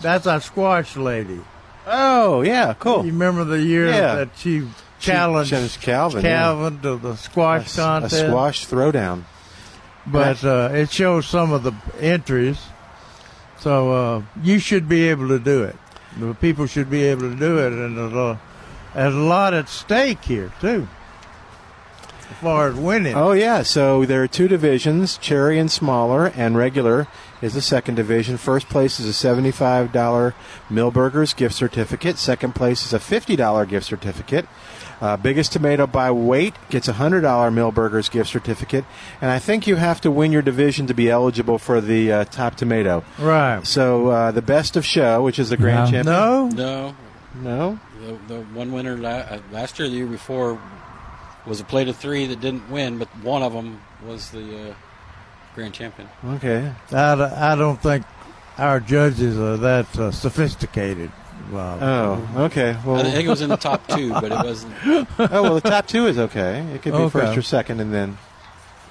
that's 0.01 0.27
our 0.27 0.39
squash 0.41 0.95
lady. 0.95 1.39
Oh, 1.85 2.41
yeah, 2.41 2.73
cool. 2.79 3.05
You 3.05 3.11
remember 3.11 3.43
the 3.43 3.61
year 3.61 3.87
Yeah. 3.87 4.15
that 4.15 4.29
she 4.37 4.67
challenged 4.99 5.51
challenged 5.51 5.81
Calvin, 5.81 6.23
yeah. 6.25 6.69
To 6.81 6.97
the 6.97 7.15
squash 7.15 7.73
a, 7.77 7.81
contest? 7.81 8.13
a 8.23 8.27
squash 8.27 8.67
throwdown. 8.67 9.23
but 10.05 10.43
uh, 10.45 10.69
it 10.73 10.91
shows 10.91 11.25
some 11.27 11.51
of 11.51 11.63
the 11.63 11.73
entries. 11.99 12.57
So 13.59 13.91
uh, 13.91 14.21
you 14.43 14.59
should 14.59 14.87
be 14.87 15.07
able 15.09 15.27
to 15.29 15.39
do 15.39 15.63
it. 15.63 15.75
The 16.19 16.33
people 16.35 16.67
should 16.67 16.89
be 16.89 17.03
able 17.03 17.29
to 17.29 17.35
do 17.35 17.59
it, 17.59 17.73
and 17.73 17.97
there's 17.97 18.13
a, 18.13 18.39
lot 19.09 19.53
at 19.53 19.69
stake 19.69 20.23
here 20.23 20.51
too, 20.59 20.87
far 22.41 22.69
as 22.69 22.75
winning. 22.75 23.15
Oh 23.15 23.31
yeah, 23.33 23.63
so 23.63 24.05
there 24.05 24.23
are 24.23 24.27
two 24.27 24.47
divisions: 24.47 25.17
cherry 25.17 25.59
and 25.59 25.71
smaller, 25.71 26.27
and 26.35 26.57
regular 26.57 27.07
is 27.41 27.53
the 27.53 27.61
second 27.61 27.95
division. 27.95 28.37
First 28.37 28.67
place 28.69 28.99
is 28.99 29.05
a 29.05 29.13
seventy-five 29.13 29.91
dollar 29.91 30.33
Milberger's 30.69 31.33
gift 31.33 31.55
certificate. 31.55 32.17
Second 32.17 32.55
place 32.55 32.85
is 32.85 32.93
a 32.93 32.99
fifty 32.99 33.35
dollar 33.35 33.65
gift 33.65 33.85
certificate. 33.85 34.47
Uh, 34.99 35.15
biggest 35.15 35.51
tomato 35.53 35.85
by 35.85 36.09
weight 36.09 36.55
gets 36.71 36.87
a 36.87 36.93
hundred 36.93 37.21
dollar 37.21 37.51
Milberger's 37.51 38.09
gift 38.09 38.29
certificate, 38.31 38.83
and 39.21 39.29
I 39.29 39.37
think 39.37 39.67
you 39.67 39.75
have 39.75 40.01
to 40.01 40.09
win 40.09 40.31
your 40.31 40.41
division 40.41 40.87
to 40.87 40.95
be 40.95 41.07
eligible 41.11 41.59
for 41.59 41.79
the 41.81 42.11
uh, 42.11 42.23
top 42.25 42.55
tomato. 42.55 43.03
Right. 43.19 43.65
So 43.67 44.07
uh, 44.07 44.31
the 44.31 44.41
best 44.41 44.75
of 44.75 44.83
show, 44.83 45.21
which 45.23 45.37
is 45.37 45.49
the 45.49 45.57
grand 45.57 45.91
champion. 45.91 46.05
No, 46.07 46.47
No, 46.47 46.95
no. 47.35 47.79
the, 48.01 48.17
the 48.33 48.41
one 48.55 48.71
winner 48.71 48.97
la- 48.97 49.09
uh, 49.09 49.39
last 49.51 49.77
year, 49.77 49.87
the 49.87 49.93
year 49.97 50.07
before, 50.07 50.59
was 51.47 51.59
a 51.59 51.63
plate 51.63 51.87
of 51.87 51.95
three 51.95 52.25
that 52.27 52.39
didn't 52.41 52.69
win, 52.69 52.97
but 52.97 53.07
one 53.23 53.41
of 53.41 53.53
them 53.53 53.79
was 54.05 54.29
the 54.31 54.71
uh, 54.71 54.73
grand 55.55 55.73
champion. 55.73 56.07
Okay. 56.35 56.71
I, 56.91 57.51
I 57.53 57.55
don't 57.55 57.81
think 57.81 58.05
our 58.57 58.79
judges 58.79 59.37
are 59.37 59.57
that 59.57 59.97
uh, 59.97 60.11
sophisticated. 60.11 61.11
Bob. 61.51 61.79
Oh, 61.81 62.43
okay. 62.45 62.75
Well, 62.85 62.97
I 62.97 63.03
think 63.11 63.25
it 63.25 63.29
was 63.29 63.41
in 63.41 63.49
the 63.49 63.55
top 63.57 63.87
two, 63.87 64.11
but 64.11 64.25
it 64.25 64.31
wasn't. 64.43 64.73
oh 64.85 65.07
well, 65.43 65.55
the 65.55 65.61
top 65.61 65.87
two 65.87 66.07
is 66.07 66.17
okay. 66.17 66.59
It 66.73 66.81
could 66.81 66.91
be 66.91 66.97
Okay. 66.99 67.19
first 67.19 67.37
or 67.37 67.41
second, 67.41 67.79
and 67.79 67.93
then 67.93 68.17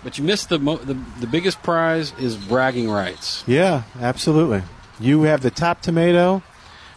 But 0.03 0.17
you 0.17 0.25
missed 0.25 0.49
the 0.49 0.59
mo- 0.59 0.79
the 0.79 0.95
the 1.21 1.27
biggest 1.27 1.63
prize 1.63 2.15
is 2.19 2.35
bragging 2.37 2.89
rights. 2.89 3.45
Yeah, 3.47 3.83
absolutely. 4.01 4.63
You 4.99 5.23
have 5.23 5.43
the 5.43 5.51
top 5.51 5.83
tomato 5.83 6.43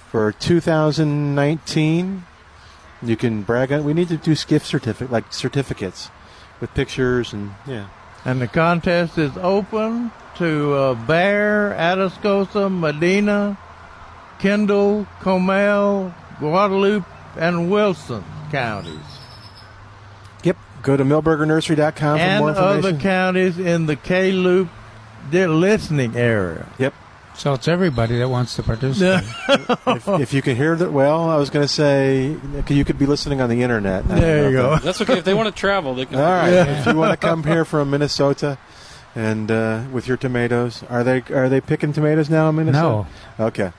for 0.09 0.31
2019. 0.31 2.23
You 3.01 3.15
can 3.15 3.43
brag 3.43 3.71
on. 3.71 3.83
We 3.83 3.93
need 3.93 4.09
to 4.09 4.17
do 4.17 4.35
gift 4.35 4.65
certificate, 4.65 5.11
like 5.11 5.31
certificates, 5.31 6.09
with 6.59 6.73
pictures 6.73 7.33
and 7.33 7.51
yeah. 7.65 7.87
And 8.25 8.41
the 8.41 8.47
contest 8.47 9.17
is 9.17 9.31
open 9.37 10.11
to 10.37 10.73
uh, 10.73 10.93
Bexar, 10.93 11.73
Atascosa, 11.77 12.69
Medina, 12.69 13.57
Kendall, 14.39 15.07
Comal, 15.21 16.13
Guadalupe, 16.39 17.05
and 17.37 17.71
Wilson 17.71 18.23
counties. 18.51 18.99
Yep. 20.43 20.57
Go 20.81 20.97
to 20.97 21.03
milbergernursery.com 21.03 22.17
for 22.17 22.23
and 22.23 22.39
more 22.39 22.49
information. 22.49 22.77
And 22.77 22.85
other 22.85 22.99
counties 22.99 23.59
in 23.59 23.85
the 23.85 23.95
K 23.95 24.31
Loop 24.31 24.69
listening 25.31 26.15
area. 26.15 26.67
Yep. 26.77 26.93
So 27.39 27.53
it's 27.53 27.69
everybody 27.69 28.17
that 28.19 28.27
wants 28.27 28.55
to 28.57 28.63
participate. 28.63 29.23
if, 29.87 30.07
if 30.09 30.33
you 30.33 30.41
can 30.41 30.57
hear 30.57 30.75
that, 30.75 30.91
well, 30.91 31.29
I 31.29 31.37
was 31.37 31.49
going 31.49 31.63
to 31.65 31.71
say 31.73 32.35
you 32.67 32.83
could 32.83 32.99
be 32.99 33.05
listening 33.05 33.39
on 33.39 33.49
the 33.49 33.63
internet. 33.63 34.03
I 34.05 34.07
don't 34.09 34.19
There 34.19 34.41
know 34.43 34.49
you 34.49 34.57
if 34.57 34.61
go. 34.61 34.69
that- 34.75 34.83
That's 34.83 35.01
okay 35.01 35.17
if 35.19 35.23
they 35.23 35.33
want 35.33 35.47
to 35.47 35.57
travel. 35.57 35.95
They 35.95 36.05
can. 36.05 36.15
All 36.15 36.21
right. 36.21 36.51
Yeah. 36.51 36.79
If 36.81 36.85
you 36.87 36.95
want 36.95 37.11
to 37.19 37.27
come 37.27 37.43
here 37.43 37.63
from 37.63 37.91
Minnesota 37.91 38.57
and 39.15 39.49
uh, 39.49 39.83
with 39.91 40.05
your 40.05 40.17
tomatoes, 40.17 40.83
are 40.89 41.03
they 41.05 41.23
are 41.33 41.47
they 41.47 41.61
picking 41.61 41.93
tomatoes 41.93 42.29
now 42.29 42.49
in 42.49 42.57
Minnesota? 42.57 43.07
No. 43.39 43.45
Okay. 43.45 43.71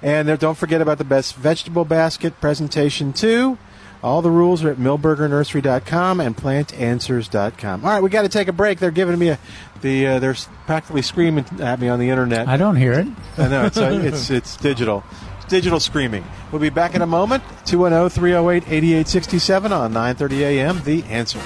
And 0.00 0.28
there, 0.28 0.36
don't 0.36 0.56
forget 0.56 0.80
about 0.80 0.98
the 0.98 1.04
best 1.04 1.34
vegetable 1.34 1.84
basket 1.84 2.40
presentation 2.40 3.12
too. 3.12 3.58
All 4.04 4.20
the 4.20 4.30
rules 4.30 4.62
are 4.62 4.68
at 4.68 4.76
milbergernursery.com 4.76 6.20
and 6.20 6.36
plantanswers.com. 6.36 7.84
All 7.84 7.90
right, 7.90 8.02
we 8.02 8.10
got 8.10 8.22
to 8.22 8.28
take 8.28 8.48
a 8.48 8.52
break. 8.52 8.78
They're 8.78 8.90
giving 8.90 9.18
me 9.18 9.30
a 9.30 9.38
the 9.80 10.06
uh, 10.06 10.18
they're 10.18 10.36
practically 10.66 11.00
screaming 11.00 11.46
at 11.58 11.80
me 11.80 11.88
on 11.88 11.98
the 11.98 12.10
internet. 12.10 12.46
I 12.46 12.58
don't 12.58 12.76
hear 12.76 12.92
it. 12.92 13.06
I 13.38 13.48
know 13.48 13.64
it's 13.64 13.78
uh, 13.78 13.98
it's 14.04 14.28
it's 14.28 14.58
digital. 14.58 15.02
It's 15.38 15.46
digital 15.46 15.80
screaming. 15.80 16.22
We'll 16.52 16.60
be 16.60 16.68
back 16.68 16.94
in 16.94 17.00
a 17.00 17.06
moment. 17.06 17.42
oh, 17.46 17.62
210-308-8867 17.64 19.70
on 19.70 19.94
9:30 19.94 20.40
a.m. 20.40 20.82
The 20.84 21.02
Answer. 21.04 21.40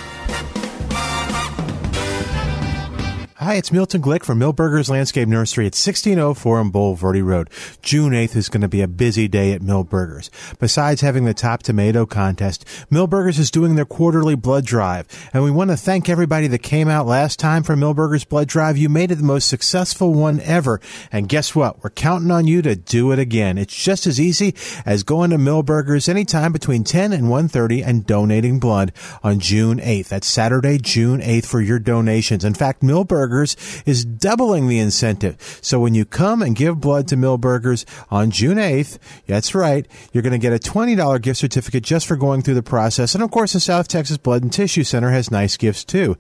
Hi, 3.49 3.55
it's 3.55 3.73
Milton 3.73 4.03
Glick 4.03 4.25
from 4.25 4.39
Milberger's 4.39 4.91
Landscape 4.91 5.27
Nursery 5.27 5.65
at 5.65 5.73
1604 5.73 6.59
on 6.59 6.71
Bulverde 6.71 7.25
Road. 7.25 7.49
June 7.81 8.13
8th 8.13 8.37
is 8.37 8.51
going 8.51 8.61
to 8.61 8.69
be 8.69 8.83
a 8.83 8.87
busy 8.87 9.27
day 9.27 9.53
at 9.53 9.63
Milberger's. 9.63 10.31
Besides 10.59 11.01
having 11.01 11.25
the 11.25 11.33
top 11.33 11.63
tomato 11.63 12.05
contest, 12.05 12.67
Milberger's 12.93 13.39
is 13.39 13.51
doing 13.51 13.75
their 13.75 13.87
quarterly 13.87 14.35
blood 14.35 14.67
drive. 14.67 15.07
And 15.33 15.43
we 15.43 15.51
want 15.51 15.71
to 15.71 15.79
thank 15.79 16.11
everybody 16.11 16.47
that 16.49 16.59
came 16.59 16.89
out 16.89 17.07
last 17.07 17.39
time 17.39 17.63
for 17.63 17.75
Milberger's 17.75 18.27
blood 18.27 18.49
drive. 18.49 18.77
You 18.77 18.91
made 18.91 19.11
it 19.11 19.15
the 19.15 19.25
most 19.25 19.49
successful 19.49 20.13
one 20.13 20.41
ever. 20.41 20.79
And 21.11 21.27
guess 21.27 21.55
what? 21.55 21.83
We're 21.83 21.89
counting 21.89 22.31
on 22.31 22.47
you 22.47 22.61
to 22.61 22.77
do 22.77 23.13
it 23.13 23.19
again. 23.19 23.57
It's 23.57 23.75
just 23.75 24.07
as 24.07 24.21
easy 24.21 24.55
as 24.85 25.05
going 25.05 25.31
to 25.31 25.39
Milberger's 25.39 26.07
anytime 26.07 26.53
between 26.53 26.85
10 26.85 27.15
and 27.15 27.29
1.30 27.29 27.83
and 27.83 28.05
donating 28.07 28.61
blood 28.61 28.93
on 29.23 29.41
June 29.41 29.79
8th. 29.79 30.09
That's 30.09 30.27
Saturday, 30.27 30.77
June 30.77 31.23
8th 31.23 31.47
for 31.47 31.63
your 31.63 31.79
donations. 31.79 32.45
In 32.45 32.53
fact, 32.53 32.83
Milberger's 32.83 33.38
is 33.43 34.05
doubling 34.05 34.69
the 34.69 34.79
incentive. 34.79 35.59
So 35.63 35.81
when 35.81 35.95
you 35.95 36.05
come 36.05 36.43
and 36.43 36.57
give 36.57 36.81
blood 36.81 37.09
to 37.09 37.17
Milberger's 37.17 37.85
on 38.11 38.31
June 38.31 38.59
8th, 38.59 38.99
that's 39.27 39.55
right, 39.55 39.87
you're 40.13 40.23
going 40.23 40.33
to 40.33 40.39
get 40.39 40.53
a 40.53 40.59
$20 40.59 41.23
gift 41.23 41.39
certificate 41.41 41.85
just 41.85 42.07
for 42.07 42.17
going 42.17 42.43
through 42.43 42.55
the 42.55 42.63
process. 42.63 43.15
And 43.15 43.23
of 43.23 43.31
course, 43.31 43.53
the 43.53 43.61
South 43.61 43.89
Texas 43.89 44.17
Blood 44.17 44.43
and 44.43 44.53
Tissue 44.53 44.85
Center 44.85 45.11
has 45.11 45.31
nice 45.31 45.57
gifts 45.57 45.85
too. 45.85 46.17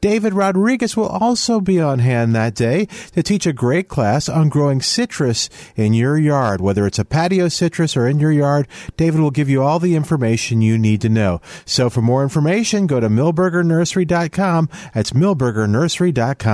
David 0.00 0.34
Rodriguez 0.34 0.96
will 0.96 1.08
also 1.08 1.60
be 1.60 1.80
on 1.80 1.98
hand 1.98 2.34
that 2.34 2.54
day 2.54 2.86
to 3.12 3.22
teach 3.22 3.46
a 3.46 3.52
great 3.52 3.88
class 3.88 4.28
on 4.28 4.48
growing 4.48 4.80
citrus 4.80 5.48
in 5.76 5.94
your 5.94 6.18
yard. 6.18 6.60
Whether 6.60 6.86
it's 6.86 6.98
a 6.98 7.04
patio 7.04 7.48
citrus 7.48 7.96
or 7.96 8.06
in 8.06 8.20
your 8.20 8.32
yard, 8.32 8.68
David 8.96 9.20
will 9.20 9.30
give 9.30 9.48
you 9.48 9.62
all 9.62 9.78
the 9.78 9.96
information 9.96 10.60
you 10.60 10.78
need 10.78 11.00
to 11.02 11.08
know. 11.08 11.40
So 11.64 11.90
for 11.90 12.02
more 12.02 12.22
information, 12.22 12.86
go 12.86 13.00
to 13.00 13.08
milbergernursery.com. 13.08 14.68
That's 14.94 15.12
milbergernursery.com. 15.12 16.49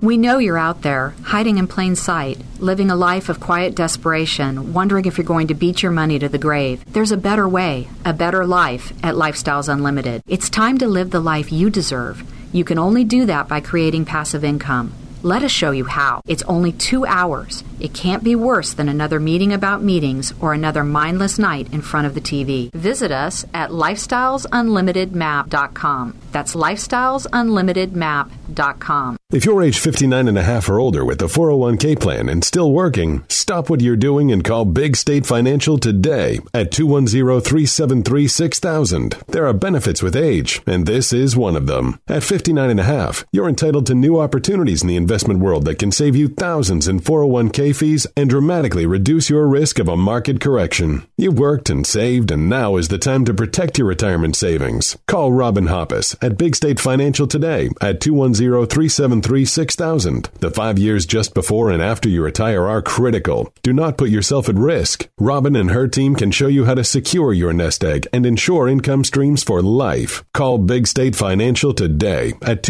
We 0.00 0.16
know 0.16 0.38
you're 0.38 0.58
out 0.58 0.82
there, 0.82 1.14
hiding 1.22 1.58
in 1.58 1.66
plain 1.66 1.96
sight, 1.96 2.40
living 2.60 2.90
a 2.90 2.96
life 2.96 3.28
of 3.28 3.40
quiet 3.40 3.74
desperation, 3.74 4.72
wondering 4.72 5.06
if 5.06 5.18
you're 5.18 5.24
going 5.24 5.48
to 5.48 5.54
beat 5.54 5.82
your 5.82 5.90
money 5.90 6.18
to 6.20 6.28
the 6.28 6.38
grave. 6.38 6.84
There's 6.92 7.12
a 7.12 7.16
better 7.16 7.48
way, 7.48 7.88
a 8.04 8.12
better 8.12 8.46
life 8.46 8.92
at 9.02 9.16
Lifestyles 9.16 9.68
Unlimited. 9.68 10.22
It's 10.28 10.48
time 10.48 10.78
to 10.78 10.86
live 10.86 11.10
the 11.10 11.20
life 11.20 11.50
you 11.50 11.68
deserve. 11.68 12.22
You 12.52 12.64
can 12.64 12.78
only 12.78 13.04
do 13.04 13.26
that 13.26 13.48
by 13.48 13.60
creating 13.60 14.04
passive 14.04 14.44
income. 14.44 14.92
Let 15.22 15.42
us 15.42 15.50
show 15.50 15.72
you 15.72 15.84
how. 15.84 16.22
It's 16.28 16.44
only 16.44 16.70
two 16.70 17.04
hours. 17.04 17.64
It 17.80 17.92
can't 17.92 18.22
be 18.22 18.36
worse 18.36 18.74
than 18.74 18.88
another 18.88 19.18
meeting 19.18 19.52
about 19.52 19.82
meetings 19.82 20.32
or 20.40 20.52
another 20.52 20.84
mindless 20.84 21.36
night 21.38 21.72
in 21.72 21.82
front 21.82 22.06
of 22.06 22.14
the 22.14 22.20
TV. 22.20 22.70
Visit 22.72 23.10
us 23.10 23.44
at 23.52 23.70
lifestylesunlimitedmap.com. 23.70 26.18
That's 26.30 26.54
lifestylesunlimitedmap.com. 26.54 29.18
If 29.30 29.44
you're 29.44 29.62
age 29.62 29.78
59 29.78 30.26
and 30.26 30.38
a 30.38 30.42
half 30.42 30.70
or 30.70 30.78
older 30.78 31.04
with 31.04 31.20
a 31.20 31.26
401k 31.26 32.00
plan 32.00 32.30
and 32.30 32.42
still 32.42 32.72
working, 32.72 33.26
stop 33.28 33.68
what 33.68 33.82
you're 33.82 33.94
doing 33.94 34.32
and 34.32 34.42
call 34.42 34.64
Big 34.64 34.96
State 34.96 35.26
Financial 35.26 35.76
today 35.76 36.38
at 36.54 36.72
210-373-6000. 36.72 39.26
There 39.26 39.46
are 39.46 39.52
benefits 39.52 40.02
with 40.02 40.16
age, 40.16 40.62
and 40.66 40.86
this 40.86 41.12
is 41.12 41.36
one 41.36 41.56
of 41.56 41.66
them. 41.66 42.00
At 42.08 42.22
59 42.22 42.70
and 42.70 42.80
a 42.80 42.84
half, 42.84 43.26
you're 43.30 43.50
entitled 43.50 43.84
to 43.86 43.94
new 43.94 44.18
opportunities 44.18 44.80
in 44.80 44.88
the 44.88 44.96
investment 45.08 45.40
world 45.40 45.64
that 45.64 45.78
can 45.78 45.90
save 45.90 46.14
you 46.14 46.28
thousands 46.28 46.86
in 46.86 47.00
401k 47.00 47.74
fees 47.74 48.06
and 48.14 48.28
dramatically 48.28 48.84
reduce 48.84 49.30
your 49.30 49.46
risk 49.46 49.78
of 49.78 49.88
a 49.88 49.96
market 49.96 50.38
correction. 50.38 51.02
You've 51.16 51.38
worked 51.38 51.70
and 51.70 51.86
saved, 51.86 52.30
and 52.30 52.50
now 52.50 52.76
is 52.76 52.88
the 52.88 52.98
time 52.98 53.24
to 53.24 53.32
protect 53.32 53.78
your 53.78 53.86
retirement 53.86 54.36
savings. 54.36 54.98
Call 55.06 55.32
Robin 55.32 55.68
Hoppus 55.68 56.14
at 56.20 56.36
Big 56.36 56.54
State 56.54 56.78
Financial 56.78 57.26
today 57.26 57.70
at 57.80 58.00
210-373 58.00 59.48
6000. 59.48 60.28
The 60.40 60.50
five 60.50 60.78
years 60.78 61.06
just 61.06 61.32
before 61.32 61.70
and 61.70 61.80
after 61.80 62.10
you 62.10 62.22
retire 62.22 62.66
are 62.66 62.82
critical. 62.82 63.50
Do 63.62 63.72
not 63.72 63.96
put 63.96 64.10
yourself 64.10 64.50
at 64.50 64.56
risk. 64.56 65.08
Robin 65.18 65.56
and 65.56 65.70
her 65.70 65.88
team 65.88 66.16
can 66.16 66.30
show 66.30 66.48
you 66.48 66.66
how 66.66 66.74
to 66.74 66.84
secure 66.84 67.32
your 67.32 67.54
nest 67.54 67.82
egg 67.82 68.06
and 68.12 68.26
ensure 68.26 68.68
income 68.68 69.04
streams 69.04 69.42
for 69.42 69.62
life. 69.62 70.22
Call 70.34 70.58
Big 70.58 70.86
State 70.86 71.16
Financial 71.16 71.72
today 71.72 72.34
at 72.42 72.62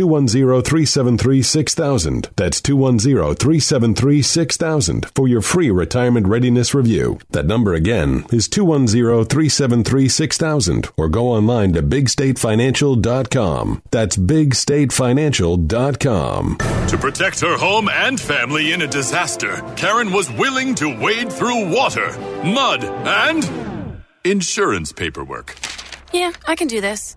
210-373-6000. 2.37 2.37
That's 2.37 2.61
210-373-6000 2.61 5.11
for 5.15 5.29
your 5.29 5.43
free 5.43 5.71
retirement 5.71 6.27
readiness 6.27 6.75
review. 6.75 7.19
That 7.31 7.47
number 7.47 7.75
again 7.75 8.27
is 8.33 8.49
210-373-6000 8.49 10.91
or 10.97 11.09
go 11.09 11.29
online 11.29 11.73
to 11.75 11.83
bigstatefinancial.com. 11.83 13.83
That's 13.91 14.17
bigstatefinancial.com. 14.17 16.59
To 16.89 16.99
protect 16.99 17.41
her 17.41 17.57
home 17.57 17.89
and 17.89 18.21
family 18.21 18.73
in 18.73 18.83
a 18.83 18.87
disaster, 18.87 19.63
Karen 19.77 20.13
was 20.13 20.31
willing 20.33 20.75
to 20.77 20.97
wade 21.01 21.33
through 21.33 21.75
water, 21.75 22.17
mud, 22.45 22.85
and 22.85 23.51
insurance 24.25 24.93
paperwork. 24.93 25.57
Yeah, 26.13 26.33
I 26.47 26.55
can 26.57 26.69
do 26.69 26.81
this. 26.81 27.17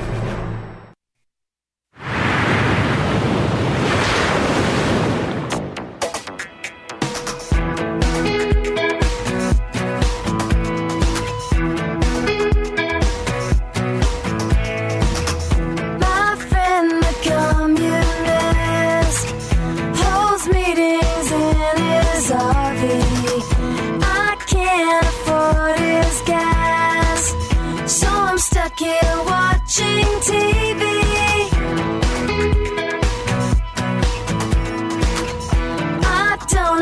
Here 28.81 28.99
watching 29.27 30.07
TV. 30.25 31.01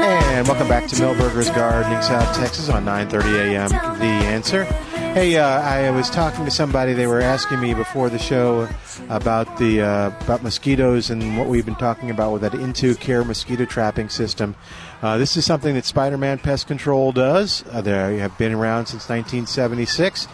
And 0.07 0.47
welcome 0.47 0.69
back 0.69 0.88
to 0.88 0.95
Milberger's 0.95 1.49
Gardening, 1.49 2.01
South 2.01 2.33
Texas 2.38 2.69
on 2.69 2.85
9:30 2.85 3.51
a.m. 3.51 3.99
The 3.99 4.05
Answer. 4.05 4.63
Hey, 4.63 5.35
uh, 5.35 5.45
I 5.45 5.89
was 5.89 6.09
talking 6.09 6.45
to 6.45 6.51
somebody. 6.51 6.93
They 6.93 7.07
were 7.07 7.19
asking 7.19 7.59
me 7.59 7.73
before 7.73 8.09
the 8.09 8.17
show 8.17 8.69
about 9.09 9.57
the 9.57 9.81
uh, 9.81 10.12
about 10.21 10.41
mosquitoes 10.41 11.09
and 11.09 11.38
what 11.38 11.47
we've 11.47 11.65
been 11.65 11.75
talking 11.75 12.12
about 12.12 12.31
with 12.31 12.43
that 12.43 12.53
In2Care 12.53 13.25
mosquito 13.25 13.65
trapping 13.65 14.07
system. 14.07 14.55
Uh, 15.01 15.17
this 15.17 15.35
is 15.35 15.45
something 15.45 15.75
that 15.75 15.83
Spider-Man 15.83 16.38
Pest 16.38 16.67
Control 16.67 17.12
does. 17.12 17.65
Uh, 17.71 17.81
they 17.81 18.19
have 18.19 18.38
been 18.38 18.53
around 18.53 18.85
since 18.85 19.09
1976. 19.09 20.29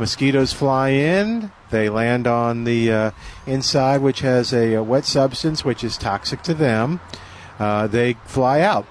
Mosquitoes 0.00 0.52
fly 0.52 0.88
in. 0.88 1.52
They 1.70 1.88
land 1.88 2.26
on 2.26 2.64
the 2.64 2.90
uh, 2.90 3.10
inside, 3.46 4.00
which 4.00 4.20
has 4.20 4.52
a, 4.52 4.74
a 4.74 4.82
wet 4.82 5.04
substance, 5.04 5.64
which 5.64 5.84
is 5.84 5.96
toxic 5.96 6.42
to 6.42 6.54
them. 6.54 7.00
Uh, 7.58 7.86
they 7.86 8.14
fly 8.24 8.60
out 8.62 8.86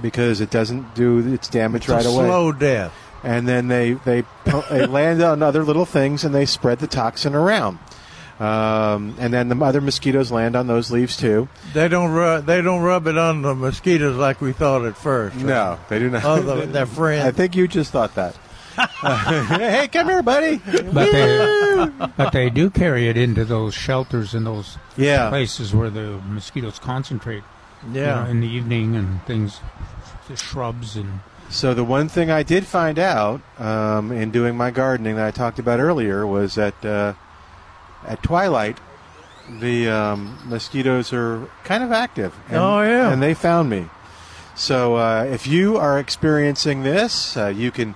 because 0.00 0.40
it 0.40 0.50
doesn't 0.50 0.94
do 0.94 1.18
its 1.34 1.48
damage 1.48 1.82
It's 1.82 1.90
right 1.90 2.06
away. 2.06 2.24
slow 2.26 2.52
death. 2.52 2.92
And 3.22 3.46
then 3.46 3.68
they 3.68 3.92
they, 3.92 4.24
they 4.70 4.86
land 4.86 5.22
on 5.22 5.42
other 5.42 5.62
little 5.64 5.84
things 5.84 6.24
and 6.24 6.34
they 6.34 6.46
spread 6.46 6.78
the 6.78 6.86
toxin 6.86 7.34
around. 7.34 7.78
Um, 8.40 9.16
and 9.18 9.34
then 9.34 9.48
the 9.48 9.56
other 9.64 9.80
mosquitoes 9.80 10.30
land 10.30 10.54
on 10.54 10.68
those 10.68 10.92
leaves 10.92 11.16
too. 11.16 11.48
They 11.74 11.88
don't 11.88 12.12
rub. 12.12 12.46
They 12.46 12.62
don't 12.62 12.82
rub 12.82 13.08
it 13.08 13.18
on 13.18 13.42
the 13.42 13.54
mosquitoes 13.54 14.16
like 14.16 14.40
we 14.40 14.52
thought 14.52 14.84
at 14.86 14.96
first. 14.96 15.34
right? 15.36 15.44
No, 15.44 15.78
they 15.88 15.98
do 15.98 16.08
not. 16.08 16.24
Oh, 16.24 16.40
the, 16.40 16.66
their 16.66 16.86
friends. 17.00 17.26
I 17.26 17.32
think 17.32 17.56
you 17.56 17.66
just 17.66 17.90
thought 17.90 18.14
that. 18.14 18.36
hey, 19.00 19.88
come 19.92 20.08
here, 20.08 20.22
buddy. 20.22 20.60
But 20.92 21.12
they, 21.12 21.90
but 22.16 22.32
they 22.32 22.50
do 22.50 22.70
carry 22.70 23.08
it 23.08 23.16
into 23.16 23.44
those 23.44 23.74
shelters 23.74 24.34
and 24.34 24.46
those 24.46 24.76
Yeah. 24.96 25.28
places 25.28 25.74
where 25.74 25.90
the 25.90 26.20
mosquitoes 26.28 26.78
concentrate. 26.78 27.42
you 27.92 28.00
Yeah. 28.00 28.24
know, 28.24 28.30
in 28.30 28.40
the 28.40 28.48
evening 28.48 28.96
and 28.96 29.22
things, 29.24 29.60
the 30.28 30.36
shrubs 30.36 30.96
and 30.96 31.20
So 31.50 31.74
the 31.74 31.84
one 31.84 32.08
thing 32.08 32.30
I 32.30 32.42
did 32.42 32.66
find 32.66 32.98
out 32.98 33.40
um, 33.58 34.12
in 34.12 34.30
doing 34.30 34.56
my 34.56 34.70
gardening 34.70 35.16
that 35.16 35.26
I 35.26 35.30
talked 35.30 35.58
about 35.58 35.80
earlier 35.80 36.26
was 36.26 36.56
that 36.56 36.84
uh, 36.84 37.14
at 38.06 38.22
twilight, 38.22 38.78
the 39.60 39.88
um, 39.88 40.38
mosquitoes 40.44 41.12
are 41.12 41.48
kind 41.64 41.82
of 41.82 41.90
active. 41.92 42.34
And, 42.48 42.58
Oh, 42.58 42.82
yeah. 42.82 43.10
and 43.10 43.22
they 43.22 43.32
found 43.34 43.70
me. 43.70 43.86
So 44.54 44.96
uh, 44.96 45.22
if 45.24 45.46
you 45.46 45.78
are 45.78 45.98
experiencing 46.00 46.82
this, 46.82 47.36
uh, 47.36 47.46
you 47.46 47.70
can 47.70 47.94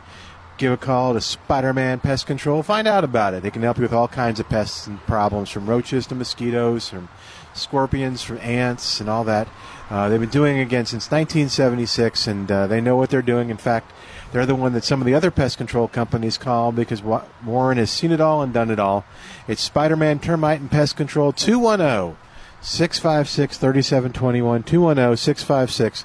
give 0.59 0.73
a 0.73 0.77
call 0.77 1.15
to 1.15 1.21
Spider-Man 1.21 2.01
Pest 2.01 2.27
Control. 2.27 2.63
Find 2.63 2.87
out 2.87 3.05
about 3.05 3.35
it. 3.35 3.43
They 3.43 3.51
can 3.51 3.63
help 3.63 3.79
you 3.79 3.83
with 3.83 3.93
all 3.93 4.09
kinds 4.09 4.41
of 4.41 4.49
pests 4.49 4.87
and 4.87 5.01
problems, 5.07 5.51
from 5.51 5.67
roaches 5.67 6.07
to 6.09 6.15
mosquitoes, 6.15 6.89
from 6.89 7.09
scorpions, 7.55 8.23
from 8.23 8.39
ants, 8.39 9.01
and 9.01 9.09
all 9.09 9.25
that. 9.25 9.49
Uh, 9.91 10.09
they've 10.09 10.21
been 10.21 10.29
doing 10.29 10.59
it 10.59 10.63
again 10.63 10.87
since 10.87 11.11
1976, 11.11 12.27
and 12.27 12.51
uh, 12.51 12.67
they 12.67 12.81
know 12.81 12.97
what 12.97 13.11
they're 13.11 13.23
doing. 13.23 13.51
In 13.51 13.57
fact, 13.57 13.93
they're 14.33 14.47
the 14.47 14.55
one 14.55 14.73
that 14.73 14.85
some 14.85 15.01
of 15.01 15.07
the 15.07 15.15
other 15.15 15.31
pest 15.31 15.59
control 15.59 15.89
companies 15.89 16.39
call 16.39 16.73
because 16.73 17.03
Warren 17.03 17.79
has 17.79 17.91
seen 17.91 18.13
it 18.13 18.21
all 18.21 18.43
and 18.43 18.53
done 18.53 18.71
it 18.71 18.79
all. 18.79 19.05
It's 19.47 19.63
Spider-Man 19.63 20.21
Termite 20.21 20.61
and 20.61 20.71
Pest 20.71 20.97
Control 20.97 21.33
210 21.33 22.17
656 22.63 23.59
3721 23.59 24.63
210 24.63 25.17
656 25.17 26.05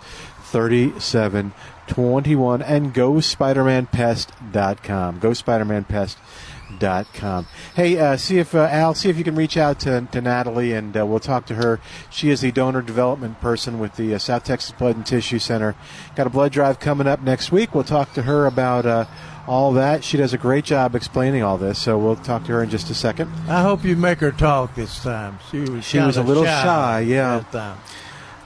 3721 0.52 1.54
and 1.88 2.94
GoSpidermanPest.com. 2.94 5.20
GoSpidermanPest.com. 5.20 7.48
Hey, 7.76 7.98
uh, 7.98 8.18
see 8.18 8.38
if 8.40 8.54
uh, 8.54 8.68
Al, 8.70 8.94
see 8.94 9.10
if 9.10 9.18
you 9.18 9.24
can 9.24 9.36
reach 9.36 9.56
out 9.58 9.80
to, 9.82 10.08
to 10.12 10.22
Natalie, 10.22 10.74
and 10.74 10.96
uh, 10.98 11.06
we'll 11.06 11.20
talk 11.20 11.46
to 11.48 11.56
her. 11.56 11.80
She 12.10 12.30
is 12.30 12.42
the 12.42 12.52
donor 12.52 12.82
development 12.82 13.40
person 13.42 13.80
with 13.80 13.96
the 13.96 14.14
uh, 14.14 14.18
South 14.20 14.44
Texas 14.44 14.74
Blood 14.74 14.96
and 14.98 15.06
Tissue 15.06 15.40
Center. 15.40 15.76
Got 16.16 16.28
a 16.28 16.30
blood 16.30 16.52
drive 16.52 16.80
coming 16.80 17.08
up 17.08 17.22
next 17.22 17.52
week. 17.52 17.74
We'll 17.74 17.84
talk 17.84 18.14
to 18.14 18.22
her 18.24 18.46
about 18.46 18.86
uh, 18.86 19.06
all 19.48 19.72
that. 19.74 20.04
She 20.04 20.18
does 20.18 20.34
a 20.34 20.38
great 20.38 20.66
job 20.66 20.94
explaining 20.94 21.42
all 21.42 21.58
this, 21.58 21.80
so 21.82 21.98
we'll 21.98 22.18
talk 22.18 22.44
to 22.46 22.52
her 22.52 22.62
in 22.64 22.70
just 22.70 22.90
a 22.90 22.94
second. 22.94 23.32
I 23.48 23.62
hope 23.62 23.86
you 23.86 23.96
make 23.96 24.20
her 24.20 24.32
talk 24.32 24.76
this 24.76 25.02
time. 25.02 25.40
She 25.50 25.62
was. 25.62 25.86
She 25.86 26.00
was 26.00 26.18
a 26.18 26.24
little 26.24 26.44
shy, 26.46 27.00
yeah. 27.08 27.44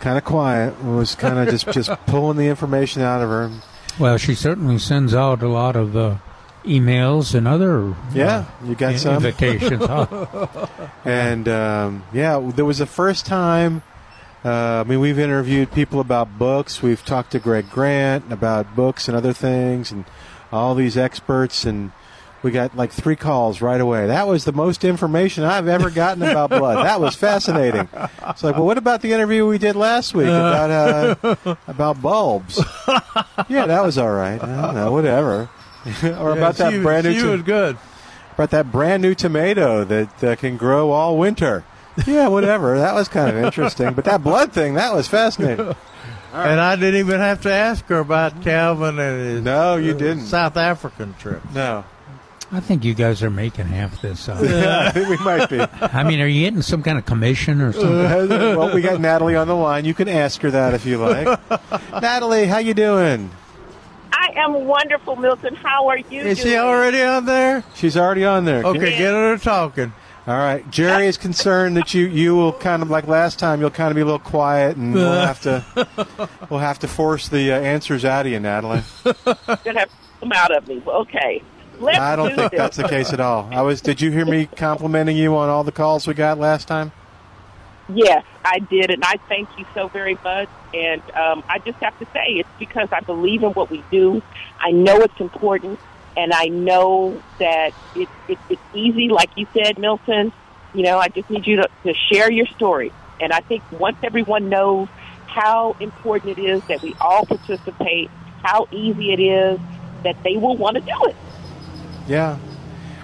That 0.03 0.05
time. 0.05 0.11
Kind 0.11 0.17
of 0.17 0.23
quiet. 0.25 0.83
Was 0.83 1.15
kind 1.15 1.39
of 1.39 1.49
just 1.49 1.71
just 1.71 1.89
pulling 2.07 2.37
the 2.37 2.47
information 2.47 3.01
out 3.01 3.21
of 3.21 3.29
her. 3.29 3.51
well, 3.99 4.17
she 4.17 4.35
certainly 4.35 4.77
sends 4.79 5.13
out 5.13 5.41
a 5.43 5.47
lot 5.47 5.75
of 5.75 5.95
uh, 5.95 6.15
emails 6.65 7.33
and 7.35 7.47
other 7.47 7.95
Yeah, 8.13 8.45
uh, 8.61 8.65
you 8.65 8.75
got 8.75 8.93
in- 8.93 8.99
some 8.99 9.15
invitations. 9.15 9.85
huh? 9.85 10.67
and 11.05 11.47
um, 11.47 12.03
yeah, 12.13 12.39
there 12.55 12.65
was 12.65 12.77
the 12.79 12.85
first 12.85 13.25
time. 13.25 13.81
Uh, 14.43 14.81
I 14.81 14.89
mean, 14.89 14.99
we've 14.99 15.19
interviewed 15.19 15.71
people 15.71 15.99
about 15.99 16.39
books. 16.39 16.81
We've 16.81 17.03
talked 17.05 17.31
to 17.33 17.39
Greg 17.39 17.69
Grant 17.69 18.31
about 18.33 18.75
books 18.75 19.07
and 19.07 19.15
other 19.15 19.33
things, 19.33 19.91
and 19.91 20.05
all 20.51 20.73
these 20.73 20.97
experts. 20.97 21.63
And 21.63 21.91
we 22.43 22.51
got 22.51 22.75
like 22.75 22.91
three 22.91 23.15
calls 23.15 23.61
right 23.61 23.79
away. 23.79 24.07
That 24.07 24.27
was 24.27 24.45
the 24.45 24.51
most 24.51 24.83
information 24.83 25.43
I've 25.43 25.67
ever 25.67 25.89
gotten 25.89 26.23
about 26.23 26.49
blood. 26.49 26.85
That 26.85 26.99
was 26.99 27.15
fascinating. 27.15 27.87
It's 28.29 28.43
like, 28.43 28.55
well, 28.55 28.65
what 28.65 28.77
about 28.77 29.01
the 29.01 29.13
interview 29.13 29.45
we 29.47 29.57
did 29.57 29.75
last 29.75 30.13
week 30.13 30.27
about 30.27 30.71
uh, 31.23 31.55
about 31.67 32.01
bulbs? 32.01 32.59
Yeah, 33.47 33.65
that 33.67 33.83
was 33.83 33.97
all 33.97 34.11
right. 34.11 34.41
I 34.41 34.61
don't 34.61 34.75
know, 34.75 34.91
whatever. 34.91 35.49
or 35.85 35.91
Yeah, 36.03 36.31
about 36.33 36.55
that 36.57 36.73
was- 36.73 36.81
brand 36.81 37.05
new. 37.05 37.19
she 37.19 37.25
was 37.25 37.41
good. 37.43 37.77
About 38.33 38.51
that 38.51 38.71
brand 38.71 39.01
new 39.03 39.13
tomato 39.13 39.83
that 39.83 40.23
uh, 40.23 40.35
can 40.35 40.57
grow 40.57 40.91
all 40.91 41.17
winter. 41.17 41.63
Yeah, 42.07 42.29
whatever. 42.29 42.79
that 42.79 42.95
was 42.95 43.07
kind 43.09 43.29
of 43.35 43.43
interesting. 43.43 43.93
But 43.93 44.05
that 44.05 44.23
blood 44.23 44.53
thing, 44.53 44.75
that 44.75 44.93
was 44.93 45.07
fascinating. 45.07 45.75
And 46.33 46.61
I 46.61 46.77
didn't 46.77 47.01
even 47.01 47.19
have 47.19 47.41
to 47.41 47.51
ask 47.51 47.83
her 47.87 47.99
about 47.99 48.41
Calvin 48.41 48.97
and 48.99 49.19
his 49.19 49.41
no, 49.41 49.75
you 49.75 49.93
uh, 49.93 49.97
didn't. 49.97 50.21
South 50.27 50.55
African 50.55 51.13
trip. 51.15 51.41
No. 51.53 51.83
I 52.53 52.59
think 52.59 52.83
you 52.83 52.93
guys 52.93 53.23
are 53.23 53.29
making 53.29 53.65
half 53.67 54.01
this 54.01 54.27
up. 54.27 54.41
Yeah, 54.43 54.87
I 54.87 54.91
think 54.93 55.07
we 55.07 55.17
might 55.17 55.49
be. 55.49 55.61
I 55.81 56.03
mean, 56.03 56.19
are 56.19 56.27
you 56.27 56.43
getting 56.45 56.61
some 56.61 56.83
kind 56.83 56.97
of 56.97 57.05
commission 57.05 57.61
or 57.61 57.71
something? 57.71 58.31
Uh, 58.31 58.55
well, 58.57 58.73
we 58.73 58.81
got 58.81 58.99
Natalie 58.99 59.35
on 59.35 59.47
the 59.47 59.55
line. 59.55 59.85
You 59.85 59.93
can 59.93 60.09
ask 60.09 60.41
her 60.41 60.51
that 60.51 60.73
if 60.73 60.85
you 60.85 60.97
like. 60.97 61.39
Natalie, 62.01 62.45
how 62.47 62.57
you 62.57 62.73
doing? 62.73 63.31
I 64.11 64.33
am 64.35 64.65
wonderful, 64.65 65.15
Milton. 65.15 65.55
How 65.55 65.87
are 65.87 65.97
you 65.97 66.21
Is 66.21 66.39
doing? 66.39 66.53
she 66.53 66.57
already 66.57 67.01
on 67.01 67.25
there? 67.25 67.63
She's 67.75 67.95
already 67.95 68.25
on 68.25 68.43
there. 68.45 68.63
Okay, 68.63 68.97
get 68.97 69.13
her 69.13 69.37
to 69.37 69.43
talking. 69.43 69.93
All 70.27 70.37
right. 70.37 70.69
Jerry 70.69 71.07
is 71.07 71.17
concerned 71.17 71.75
that 71.77 71.93
you 71.95 72.05
you 72.05 72.35
will 72.35 72.53
kind 72.53 72.83
of 72.83 72.89
like 72.91 73.07
last 73.07 73.39
time. 73.39 73.59
You'll 73.59 73.71
kind 73.71 73.89
of 73.89 73.95
be 73.95 74.01
a 74.01 74.05
little 74.05 74.19
quiet, 74.19 74.77
and 74.77 74.93
we'll 74.93 75.11
have 75.11 75.41
to 75.41 75.65
we'll 76.49 76.59
have 76.59 76.77
to 76.79 76.87
force 76.87 77.27
the 77.29 77.51
uh, 77.51 77.59
answers 77.59 78.05
out 78.05 78.27
of 78.27 78.31
you, 78.31 78.39
Natalie. 78.39 78.83
Gonna 79.03 79.79
have 79.79 79.89
to 79.89 79.95
come 80.19 80.31
out 80.33 80.55
of 80.55 80.67
me. 80.67 80.81
Okay. 80.85 81.41
Let's 81.81 81.97
I 81.97 82.15
don't 82.15 82.29
do 82.29 82.35
think 82.35 82.51
this. 82.51 82.57
that's 82.57 82.77
the 82.77 82.87
case 82.87 83.11
at 83.11 83.19
all. 83.19 83.49
I 83.51 83.61
was. 83.61 83.81
Did 83.81 84.01
you 84.01 84.11
hear 84.11 84.25
me 84.25 84.45
complimenting 84.45 85.17
you 85.17 85.35
on 85.35 85.49
all 85.49 85.63
the 85.63 85.71
calls 85.71 86.07
we 86.07 86.13
got 86.13 86.37
last 86.37 86.67
time? 86.67 86.91
Yes, 87.89 88.23
I 88.45 88.59
did, 88.59 88.91
and 88.91 89.03
I 89.03 89.17
thank 89.27 89.49
you 89.57 89.65
so 89.73 89.87
very 89.87 90.17
much. 90.23 90.47
And 90.73 91.01
um, 91.11 91.43
I 91.49 91.59
just 91.59 91.77
have 91.79 91.97
to 91.99 92.05
say, 92.13 92.35
it's 92.35 92.49
because 92.57 92.87
I 92.91 93.01
believe 93.01 93.43
in 93.43 93.51
what 93.51 93.69
we 93.69 93.83
do. 93.91 94.21
I 94.59 94.71
know 94.71 94.97
it's 94.97 95.19
important, 95.19 95.79
and 96.15 96.31
I 96.31 96.45
know 96.45 97.21
that 97.39 97.73
it, 97.95 98.07
it, 98.29 98.37
it's 98.49 98.61
easy, 98.73 99.09
like 99.09 99.31
you 99.35 99.47
said, 99.53 99.77
Milton. 99.77 100.31
You 100.73 100.83
know, 100.83 100.99
I 100.99 101.09
just 101.09 101.29
need 101.29 101.45
you 101.45 101.57
to, 101.57 101.69
to 101.83 101.93
share 102.11 102.31
your 102.31 102.45
story. 102.45 102.93
And 103.19 103.33
I 103.33 103.41
think 103.41 103.63
once 103.71 103.97
everyone 104.03 104.47
knows 104.47 104.87
how 105.27 105.75
important 105.79 106.37
it 106.37 106.41
is 106.41 106.63
that 106.65 106.81
we 106.81 106.95
all 107.01 107.25
participate, 107.25 108.09
how 108.43 108.67
easy 108.71 109.11
it 109.11 109.19
is, 109.19 109.59
that 110.03 110.21
they 110.23 110.37
will 110.37 110.55
want 110.55 110.75
to 110.75 110.81
do 110.81 111.05
it. 111.05 111.15
Yeah. 112.11 112.37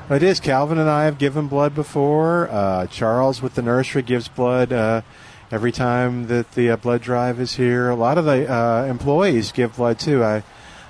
It 0.09 0.21
is. 0.23 0.39
Calvin 0.41 0.77
and 0.77 0.89
I 0.89 1.05
have 1.05 1.17
given 1.17 1.47
blood 1.47 1.73
before. 1.73 2.49
Uh, 2.49 2.87
Charles 2.87 3.41
with 3.41 3.55
the 3.55 3.61
nursery 3.61 4.01
gives 4.01 4.27
blood 4.27 4.71
uh, 4.73 5.01
every 5.49 5.71
time 5.71 6.27
that 6.27 6.51
the 6.53 6.71
uh, 6.71 6.75
blood 6.77 7.01
drive 7.01 7.39
is 7.39 7.55
here. 7.55 7.89
A 7.89 7.95
lot 7.95 8.17
of 8.17 8.25
the 8.25 8.51
uh, 8.51 8.83
employees 8.85 9.51
give 9.53 9.75
blood 9.77 9.97
too. 9.99 10.23
I 10.23 10.43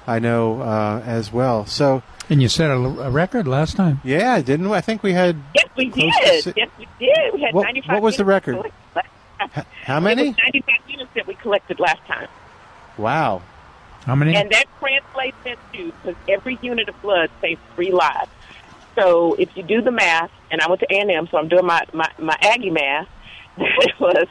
I 0.08 0.20
know 0.20 0.62
uh, 0.62 1.02
as 1.06 1.32
well. 1.32 1.66
So 1.68 2.02
And 2.30 2.42
you 2.42 2.48
set 2.48 2.72
a, 2.72 2.76
a 2.76 3.12
record 3.12 3.48
last 3.48 3.76
time. 3.76 4.02
yeah, 4.04 4.42
didn't 4.42 4.68
we? 4.70 4.76
I 4.76 4.82
think 4.82 5.04
we 5.04 5.14
had 5.14 5.36
Yes, 5.54 5.66
we 5.76 5.90
did. 5.90 6.14
si- 6.44 6.54
Yes, 6.56 6.70
we 6.80 6.88
did. 7.00 7.34
We 7.34 7.42
had 7.42 7.54
What- 7.54 7.64
95 7.66 7.94
what 7.94 8.02
was 8.04 8.18
the 8.18 8.26
record? 8.26 8.58
how 9.84 10.00
many? 10.00 10.32
95 10.32 10.76
units 10.88 11.10
that 11.16 11.28
we 11.28 11.36
collected 11.36 11.80
last 11.80 12.02
time. 12.08 12.28
Wow. 12.98 13.42
How 14.08 14.16
many? 14.16 14.36
And 14.38 14.50
that 14.52 14.66
translates 14.80 15.36
into, 15.46 15.92
because 15.92 16.16
every 16.30 16.58
unit 16.62 16.88
of 16.88 17.00
blood 17.02 17.30
saves 17.42 17.60
three 17.76 17.92
lives. 17.92 18.32
So 18.96 19.34
if 19.34 19.56
you 19.58 19.64
do 19.64 19.82
the 19.82 19.92
math, 19.92 20.32
and 20.50 20.62
I 20.62 20.70
went 20.70 20.80
to 20.80 20.88
A&M, 20.90 21.28
so 21.30 21.38
I'm 21.38 21.50
doing 21.50 21.66
my, 21.66 21.84
my, 21.94 22.10
my 22.18 22.38
Aggie 22.42 22.70
math, 22.72 23.10
it 23.58 24.00
was 24.00 24.28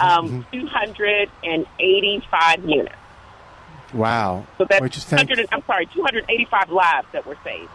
um, 0.00 0.46
285 0.52 2.64
units. 2.64 2.94
Wow. 3.92 4.46
So 4.56 4.64
that's 4.64 4.94
just 4.94 5.08
thank- 5.08 5.30
I'm 5.52 5.62
sorry, 5.66 5.84
285 5.86 6.70
lives 6.70 7.06
that 7.12 7.26
were 7.26 7.36
saved. 7.44 7.68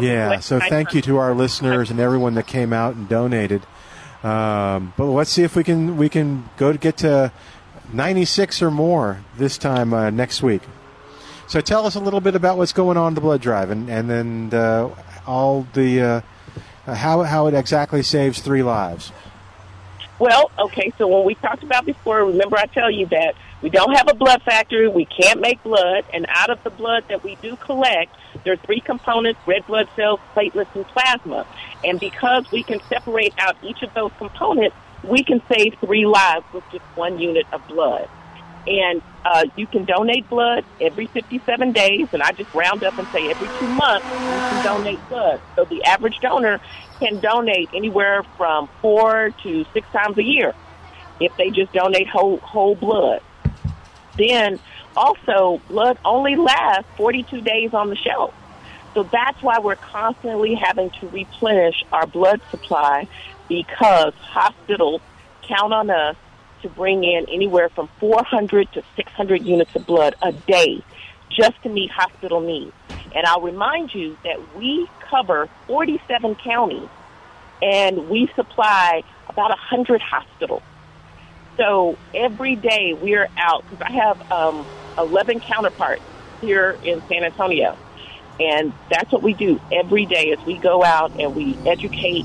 Yeah, 0.00 0.38
so 0.40 0.60
thank 0.60 0.92
you 0.92 1.00
to 1.02 1.16
our 1.16 1.34
listeners 1.34 1.90
and 1.90 1.98
everyone 1.98 2.34
that 2.34 2.46
came 2.46 2.74
out 2.74 2.94
and 2.94 3.08
donated. 3.08 3.62
Um, 4.22 4.92
but 4.98 5.06
let's 5.06 5.30
see 5.30 5.44
if 5.44 5.56
we 5.56 5.64
can 5.64 5.96
we 5.96 6.10
can 6.10 6.50
go 6.58 6.70
to 6.70 6.76
get 6.76 6.98
to 6.98 7.32
96 7.90 8.60
or 8.60 8.70
more 8.70 9.24
this 9.38 9.56
time 9.56 9.94
uh, 9.94 10.10
next 10.10 10.42
week. 10.42 10.60
So 11.50 11.60
tell 11.60 11.84
us 11.84 11.96
a 11.96 12.00
little 12.00 12.20
bit 12.20 12.36
about 12.36 12.58
what's 12.58 12.72
going 12.72 12.96
on 12.96 13.14
the 13.14 13.20
blood 13.20 13.40
drive 13.40 13.70
and 13.70 13.90
and 13.90 14.08
then 14.08 14.54
uh, 14.54 14.88
all 15.26 15.66
the 15.72 16.00
uh, 16.00 16.20
how 16.86 17.24
how 17.24 17.48
it 17.48 17.54
exactly 17.54 18.04
saves 18.04 18.38
three 18.38 18.62
lives. 18.62 19.10
Well, 20.20 20.52
okay, 20.56 20.92
so 20.96 21.08
when 21.08 21.24
we 21.26 21.34
talked 21.34 21.64
about 21.64 21.84
before, 21.86 22.24
remember 22.24 22.56
I 22.56 22.66
tell 22.66 22.88
you 22.88 23.06
that 23.06 23.34
we 23.62 23.68
don't 23.68 23.92
have 23.96 24.06
a 24.08 24.14
blood 24.14 24.42
factory, 24.42 24.86
we 24.86 25.06
can't 25.06 25.40
make 25.40 25.60
blood, 25.64 26.04
and 26.14 26.24
out 26.28 26.50
of 26.50 26.62
the 26.62 26.70
blood 26.70 27.02
that 27.08 27.24
we 27.24 27.34
do 27.42 27.56
collect, 27.56 28.14
there 28.44 28.52
are 28.52 28.56
three 28.58 28.80
components, 28.80 29.40
red 29.44 29.66
blood 29.66 29.88
cells, 29.96 30.20
platelets, 30.36 30.72
and 30.76 30.86
plasma. 30.86 31.48
And 31.84 31.98
because 31.98 32.48
we 32.52 32.62
can 32.62 32.80
separate 32.88 33.34
out 33.38 33.56
each 33.64 33.82
of 33.82 33.92
those 33.94 34.12
components, 34.18 34.76
we 35.02 35.24
can 35.24 35.42
save 35.52 35.74
three 35.80 36.06
lives 36.06 36.44
with 36.52 36.62
just 36.70 36.84
one 36.94 37.18
unit 37.18 37.46
of 37.52 37.66
blood. 37.66 38.08
And 38.66 39.02
uh, 39.24 39.46
you 39.56 39.66
can 39.66 39.84
donate 39.84 40.28
blood 40.28 40.64
every 40.80 41.06
57 41.06 41.72
days, 41.72 42.08
and 42.12 42.22
I 42.22 42.32
just 42.32 42.52
round 42.54 42.84
up 42.84 42.98
and 42.98 43.08
say 43.08 43.30
every 43.30 43.48
two 43.58 43.68
months 43.74 44.06
you 44.06 44.16
can 44.18 44.64
donate 44.64 45.08
blood. 45.08 45.40
So 45.56 45.64
the 45.64 45.82
average 45.84 46.18
donor 46.20 46.60
can 46.98 47.20
donate 47.20 47.70
anywhere 47.74 48.22
from 48.36 48.68
four 48.80 49.30
to 49.42 49.64
six 49.72 49.88
times 49.90 50.18
a 50.18 50.22
year 50.22 50.54
if 51.20 51.36
they 51.36 51.50
just 51.50 51.72
donate 51.72 52.08
whole 52.08 52.38
whole 52.38 52.74
blood. 52.74 53.22
Then 54.16 54.58
also 54.96 55.60
blood 55.68 55.98
only 56.04 56.36
lasts 56.36 56.90
42 56.96 57.40
days 57.42 57.74
on 57.74 57.90
the 57.90 57.96
shelf. 57.96 58.34
So 58.94 59.04
that's 59.04 59.40
why 59.42 59.58
we're 59.60 59.76
constantly 59.76 60.54
having 60.54 60.90
to 60.90 61.08
replenish 61.08 61.84
our 61.92 62.06
blood 62.06 62.40
supply 62.50 63.06
because 63.48 64.14
hospitals 64.14 65.00
count 65.42 65.72
on 65.72 65.90
us 65.90 66.16
to 66.62 66.68
bring 66.68 67.04
in 67.04 67.26
anywhere 67.28 67.68
from 67.68 67.88
400 67.98 68.72
to 68.72 68.82
600 68.96 69.42
units 69.44 69.74
of 69.74 69.86
blood 69.86 70.14
a 70.22 70.32
day 70.32 70.82
just 71.30 71.62
to 71.62 71.68
meet 71.68 71.90
hospital 71.90 72.40
needs. 72.40 72.72
And 73.14 73.26
I'll 73.26 73.40
remind 73.40 73.94
you 73.94 74.16
that 74.24 74.56
we 74.56 74.88
cover 75.08 75.48
47 75.66 76.36
counties 76.36 76.88
and 77.62 78.08
we 78.08 78.28
supply 78.34 79.02
about 79.28 79.50
100 79.50 80.00
hospitals. 80.00 80.62
So 81.56 81.98
every 82.14 82.56
day 82.56 82.94
we're 82.94 83.28
out 83.36 83.64
because 83.68 83.82
I 83.82 83.92
have 83.92 84.32
um, 84.32 84.66
11 84.98 85.40
counterparts 85.40 86.02
here 86.40 86.78
in 86.84 87.02
San 87.08 87.24
Antonio. 87.24 87.76
And 88.38 88.72
that's 88.90 89.12
what 89.12 89.22
we 89.22 89.34
do 89.34 89.60
every 89.70 90.06
day 90.06 90.30
is 90.30 90.44
we 90.46 90.56
go 90.56 90.82
out 90.82 91.20
and 91.20 91.36
we 91.36 91.56
educate 91.66 92.24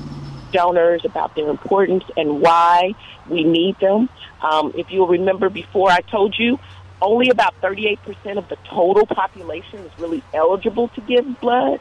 donors 0.56 1.04
about 1.04 1.34
their 1.34 1.50
importance 1.50 2.04
and 2.16 2.40
why 2.40 2.94
we 3.28 3.44
need 3.44 3.78
them. 3.78 4.08
Um, 4.40 4.72
if 4.74 4.90
you'll 4.90 5.06
remember 5.06 5.50
before 5.50 5.90
I 5.90 6.00
told 6.00 6.34
you, 6.38 6.58
only 7.02 7.28
about 7.28 7.60
38% 7.60 8.38
of 8.38 8.48
the 8.48 8.56
total 8.64 9.04
population 9.04 9.80
is 9.80 9.98
really 9.98 10.22
eligible 10.32 10.88
to 10.88 11.02
give 11.02 11.40
blood, 11.40 11.78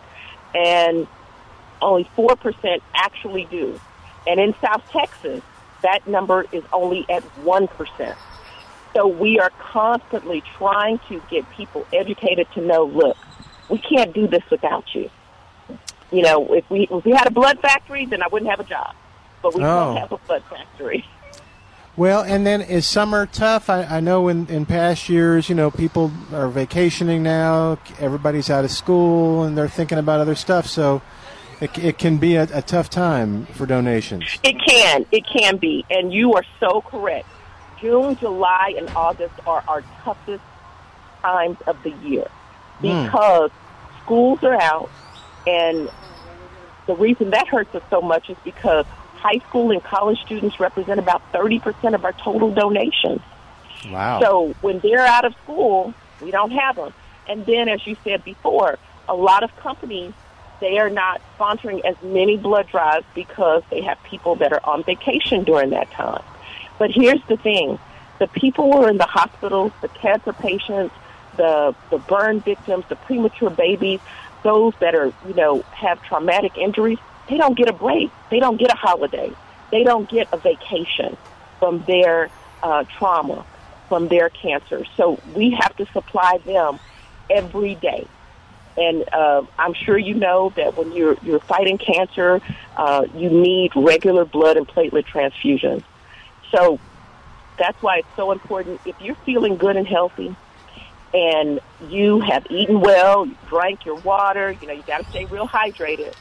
and 0.54 1.08
only 1.82 2.04
4% 2.18 2.82
actually 2.94 3.46
do. 3.46 3.80
And 4.28 4.42
in 4.42 4.54
South 4.60 4.84
Texas, 4.92 5.42
that 5.82 6.06
number 6.06 6.46
is 6.52 6.64
only 6.74 7.06
at 7.10 7.24
1%. 7.44 8.16
So 8.94 9.08
we 9.08 9.40
are 9.40 9.52
constantly 9.72 10.44
trying 10.58 11.00
to 11.08 11.22
get 11.30 11.50
people 11.52 11.88
educated 11.94 12.48
to 12.56 12.62
know, 12.62 12.84
look, 12.84 13.18
we 13.70 13.78
can't 13.78 14.14
do 14.14 14.28
this 14.28 14.44
without 14.50 14.84
you. 14.94 15.10
You 16.12 16.22
know, 16.22 16.54
if 16.54 16.70
we 16.70 16.88
if 16.90 17.04
we 17.06 17.12
had 17.12 17.28
a 17.28 17.32
blood 17.32 17.60
factory, 17.60 18.06
then 18.06 18.22
I 18.22 18.28
wouldn't 18.28 18.50
have 18.50 18.60
a 18.60 18.64
job. 18.70 18.96
But 19.42 19.54
we 19.56 19.62
Oh. 19.64 19.66
don't 19.66 19.98
have 19.98 20.12
a 20.12 20.18
blood 20.18 20.44
factory. 20.50 21.06
Well, 21.98 22.24
and 22.24 22.46
then 22.46 22.62
is 22.62 22.86
summer 22.86 23.26
tough? 23.26 23.70
I, 23.70 23.84
I 23.84 24.00
know 24.02 24.28
in, 24.28 24.48
in 24.48 24.66
past 24.66 25.08
years, 25.08 25.48
you 25.48 25.56
know, 25.56 25.72
people 25.72 26.12
are 26.34 26.50
vacationing 26.50 27.24
now. 27.24 27.78
Everybody's 28.00 28.50
out 28.50 28.66
of 28.66 28.72
school 28.72 29.44
and 29.44 29.58
they're 29.58 29.70
thinking 29.70 29.98
about 29.98 30.20
other 30.20 30.36
stuff. 30.36 30.68
So 30.68 31.02
it, 31.62 31.78
it 31.78 31.98
can 31.98 32.18
be 32.18 32.36
a, 32.36 32.44
a 32.54 32.62
tough 32.62 32.90
time 32.90 33.46
for 33.48 33.66
donations. 33.66 34.26
It 34.44 34.58
can. 34.68 35.06
It 35.14 35.26
can 35.26 35.56
be. 35.56 35.86
And 35.90 36.12
you 36.12 36.34
are 36.34 36.44
so 36.60 36.82
correct. 36.82 37.28
June, 37.80 38.18
July, 38.18 38.74
and 38.78 38.90
August 38.90 39.36
are 39.48 39.64
our 39.66 39.82
toughest 40.04 40.44
times 41.22 41.58
of 41.66 41.82
the 41.84 41.92
year 42.08 42.28
Hmm. 42.80 43.06
because 43.06 43.52
schools 44.04 44.44
are 44.44 44.60
out. 44.62 44.90
And 45.48 45.90
the 46.88 46.96
reason 46.96 47.32
that 47.32 47.48
hurts 47.48 47.74
us 47.76 47.84
so 47.90 48.02
much 48.02 48.30
is 48.30 48.38
because 48.44 48.86
high 49.16 49.40
school 49.50 49.72
and 49.72 49.84
college 49.84 50.20
students 50.22 50.60
represent 50.60 51.00
about 51.00 51.22
30% 51.32 51.96
of 51.96 52.06
our 52.06 52.14
total 52.14 52.54
donations. 52.54 53.22
Wow. 53.90 54.20
So 54.20 54.56
when 54.62 54.80
they're 54.80 55.06
out 55.06 55.26
of 55.26 55.34
school, 55.44 55.94
we 56.22 56.32
don't 56.32 56.52
have 56.52 56.76
them. 56.76 56.94
And 57.28 57.46
then, 57.46 57.70
as 57.70 57.86
you 57.88 57.98
said 58.04 58.24
before, 58.24 58.78
a 59.08 59.16
lot 59.16 59.44
of 59.44 59.56
companies 59.58 60.14
they 60.62 60.78
are 60.78 60.90
not 60.90 61.22
sponsoring 61.38 61.84
as 61.84 61.96
many 62.02 62.38
blood 62.38 62.68
drives 62.70 63.06
because 63.14 63.64
they 63.70 63.82
have 63.82 64.02
people 64.04 64.36
that 64.36 64.54
are 64.54 64.62
on 64.64 64.84
vacation 64.84 65.44
during 65.44 65.72
that 65.72 65.92
time. 65.92 66.24
But 66.80 66.92
here's 66.92 67.22
the 67.28 67.38
thing: 67.38 67.80
the 68.20 68.28
people 68.28 68.72
who 68.72 68.84
are 68.84 68.90
in 68.90 68.98
the 68.98 69.06
hospitals, 69.06 69.72
the 69.82 69.90
cancer 69.90 70.34
patients, 70.34 70.94
the 71.38 71.76
the 71.90 71.98
burn 71.98 72.40
victims, 72.40 72.86
the 72.90 72.96
premature 72.96 73.50
babies, 73.50 74.00
those 74.46 74.74
that 74.80 74.96
are 74.96 75.12
you 75.28 75.34
know 75.34 75.62
have 75.72 76.02
traumatic 76.04 76.58
injuries, 76.58 77.00
they 77.28 77.36
don't 77.36 77.58
get 77.58 77.68
a 77.68 77.74
break. 77.74 78.12
They 78.30 78.40
don't 78.40 78.58
get 78.58 78.72
a 78.72 78.76
holiday. 78.76 79.32
They 79.72 79.84
don't 79.84 80.08
get 80.08 80.30
a 80.32 80.38
vacation 80.38 81.18
from 81.60 81.84
their 81.86 82.30
uh, 82.62 82.86
trauma, 82.98 83.44
from 83.90 84.08
their 84.08 84.30
cancer. 84.30 84.86
So 84.96 85.20
we 85.36 85.50
have 85.60 85.76
to 85.78 85.86
supply 85.88 86.38
them 86.46 86.80
every 87.30 87.76
day. 87.76 88.08
And 88.78 89.04
uh, 89.12 89.44
I'm 89.58 89.74
sure 89.74 89.98
you 89.98 90.14
know 90.14 90.54
that 90.56 90.78
when 90.78 90.92
you're 90.92 91.18
you're 91.24 91.40
fighting 91.40 91.78
cancer, 91.78 92.42
uh, 92.78 93.06
you 93.16 93.30
need 93.30 93.72
regular 93.76 94.26
blood 94.26 94.58
and 94.58 94.68
platelet 94.68 95.06
transfusions. 95.06 95.84
So 96.52 96.80
that's 97.58 97.82
why 97.82 98.00
it's 98.00 98.16
so 98.16 98.32
important. 98.32 98.82
If 98.86 98.96
you're 99.02 99.16
feeling 99.26 99.58
good 99.58 99.76
and 99.76 99.88
healthy, 99.88 100.36
and 101.16 101.60
you 101.90 102.20
have 102.20 102.46
eaten 102.50 102.82
well, 102.82 103.26
you 103.26 103.38
drank 103.48 103.86
your 103.86 103.96
water, 103.96 104.52
you 104.52 104.68
know 104.68 104.74
you 104.74 104.84
got 104.84 105.02
to 105.02 105.10
stay 105.10 105.24
real 105.26 105.48
hydrated. 105.48 106.14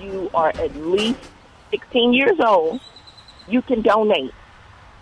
You 0.00 0.30
are 0.32 0.52
at 0.56 0.76
least 0.76 1.18
16 1.70 2.12
years 2.12 2.38
old. 2.38 2.80
You 3.48 3.60
can 3.60 3.82
donate, 3.82 4.32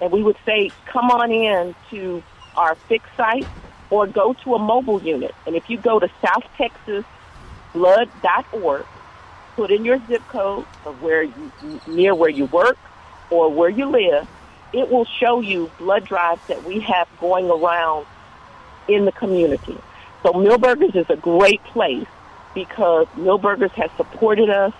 and 0.01 0.11
we 0.11 0.23
would 0.23 0.39
say 0.47 0.71
come 0.87 1.11
on 1.11 1.31
in 1.31 1.75
to 1.91 2.23
our 2.57 2.75
fixed 2.75 3.15
site 3.17 3.47
or 3.91 4.07
go 4.07 4.33
to 4.45 4.55
a 4.55 4.59
mobile 4.59 5.03
unit. 5.03 5.35
And 5.47 5.55
if 5.55 5.69
you 5.69 5.77
go 5.77 6.01
to 6.01 6.09
southtexasblood.org, 6.23 8.87
put 9.57 9.71
in 9.71 9.85
your 9.85 10.01
zip 10.07 10.27
code 10.29 10.65
of 10.87 11.03
where 11.03 11.23
you 11.23 11.53
near 11.87 12.15
where 12.15 12.31
you 12.31 12.47
work 12.47 12.79
or 13.31 13.53
where 13.53 13.69
you 13.69 13.91
live, 13.91 14.27
it 14.73 14.91
will 14.91 15.05
show 15.05 15.43
you 15.43 15.71
blood 15.79 16.07
drives 16.07 16.41
that 16.49 16.65
we 16.65 16.81
have 16.81 17.07
going 17.21 17.51
around 17.51 18.07
in 18.89 19.05
the 19.05 19.13
community. 19.13 19.77
So 20.23 20.33
Milberger's 20.33 20.97
is 20.97 21.07
a 21.11 21.17
great 21.17 21.63
place 21.65 22.07
because 22.55 23.07
Milberger's 23.17 23.73
has 23.77 23.91
supported 23.97 24.51
us 24.51 24.73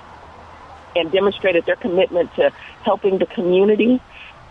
and 0.97 1.13
demonstrated 1.13 1.65
their 1.67 1.77
commitment 1.77 2.35
to 2.35 2.51
helping 2.83 3.19
the 3.19 3.27
community 3.27 4.01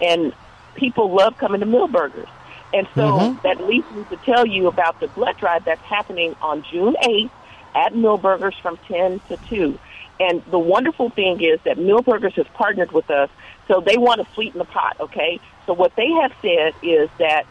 and 0.02 0.34
people 0.76 1.14
love 1.14 1.36
coming 1.38 1.60
to 1.60 1.66
Milberger's. 1.66 2.30
And 2.74 2.88
so 2.96 3.20
Mhm. 3.20 3.42
that 3.42 3.66
leads 3.66 3.90
me 3.92 4.06
to 4.06 4.18
tell 4.18 4.46
you 4.46 4.68
about 4.68 5.00
the 5.00 5.08
blood 5.08 5.38
drive 5.38 5.66
that's 5.66 5.82
happening 5.82 6.36
on 6.42 6.64
June 6.64 6.96
8th 7.02 7.32
at 7.76 7.94
Milberger's 7.94 8.56
from 8.62 8.78
10 8.88 9.20
to 9.30 9.38
2. 9.50 9.78
And 10.20 10.44
the 10.50 10.60
wonderful 10.60 11.10
thing 11.10 11.42
is 11.42 11.60
that 11.64 11.78
Milberger's 11.78 12.36
has 12.36 12.48
partnered 12.54 12.92
with 12.92 13.10
us, 13.10 13.30
so 13.68 13.82
they 13.82 13.98
want 13.98 14.20
to 14.22 14.34
sweeten 14.34 14.60
the 14.60 14.66
pot, 14.66 14.98
okay? 15.00 15.40
So 15.66 15.74
what 15.74 15.96
they 15.96 16.10
have 16.22 16.32
said 16.42 16.74
is 16.82 17.10
that 17.20 17.46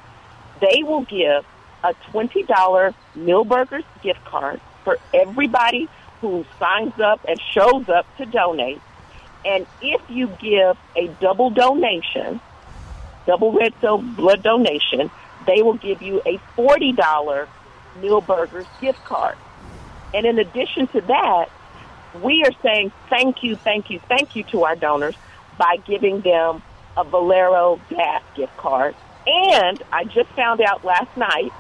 they 0.61 0.83
will 0.83 1.03
give 1.03 1.45
a 1.87 1.95
$20 2.13 2.95
Milberger's 3.17 3.85
gift 4.03 4.25
card 4.25 4.61
for 4.83 4.99
everybody 5.15 5.89
who 6.21 6.45
signs 6.59 6.99
up 6.99 7.21
and 7.29 7.41
shows 7.53 7.89
up 7.89 8.07
to 8.17 8.27
donate. 8.27 8.81
And 9.45 9.67
if 9.81 10.01
you 10.11 10.27
give 10.41 10.77
a 10.97 11.07
double 11.21 11.51
donation, 11.51 12.41
double 13.27 13.53
red 13.53 13.73
cell 13.81 13.99
blood 13.99 14.43
donation, 14.43 15.11
they 15.47 15.63
will 15.63 15.75
give 15.75 16.03
you 16.03 16.21
a 16.27 16.39
$40 16.57 17.47
Milberger's 18.01 18.67
gift 18.81 19.05
card. 19.05 19.37
And 20.13 20.27
in 20.27 20.39
addition 20.41 20.89
to 20.89 21.01
that, 21.03 21.47
we 22.21 22.43
are 22.45 22.53
saying 22.63 22.91
thank 23.09 23.45
you, 23.45 23.55
thank 23.55 23.91
you, 23.91 24.01
thank 24.09 24.35
you 24.35 24.43
to 24.45 24.65
our 24.65 24.75
donors 24.75 25.15
by 25.57 25.77
giving 25.87 26.21
them 26.23 26.63
a 26.97 27.05
Valero 27.05 27.81
gas 27.91 28.23
gift 28.35 28.57
card. 28.57 28.97
And 29.27 29.83
I 29.93 30.05
just 30.05 30.31
found 30.31 30.61
out 30.61 30.85
last 30.85 31.15
night, 31.17 31.53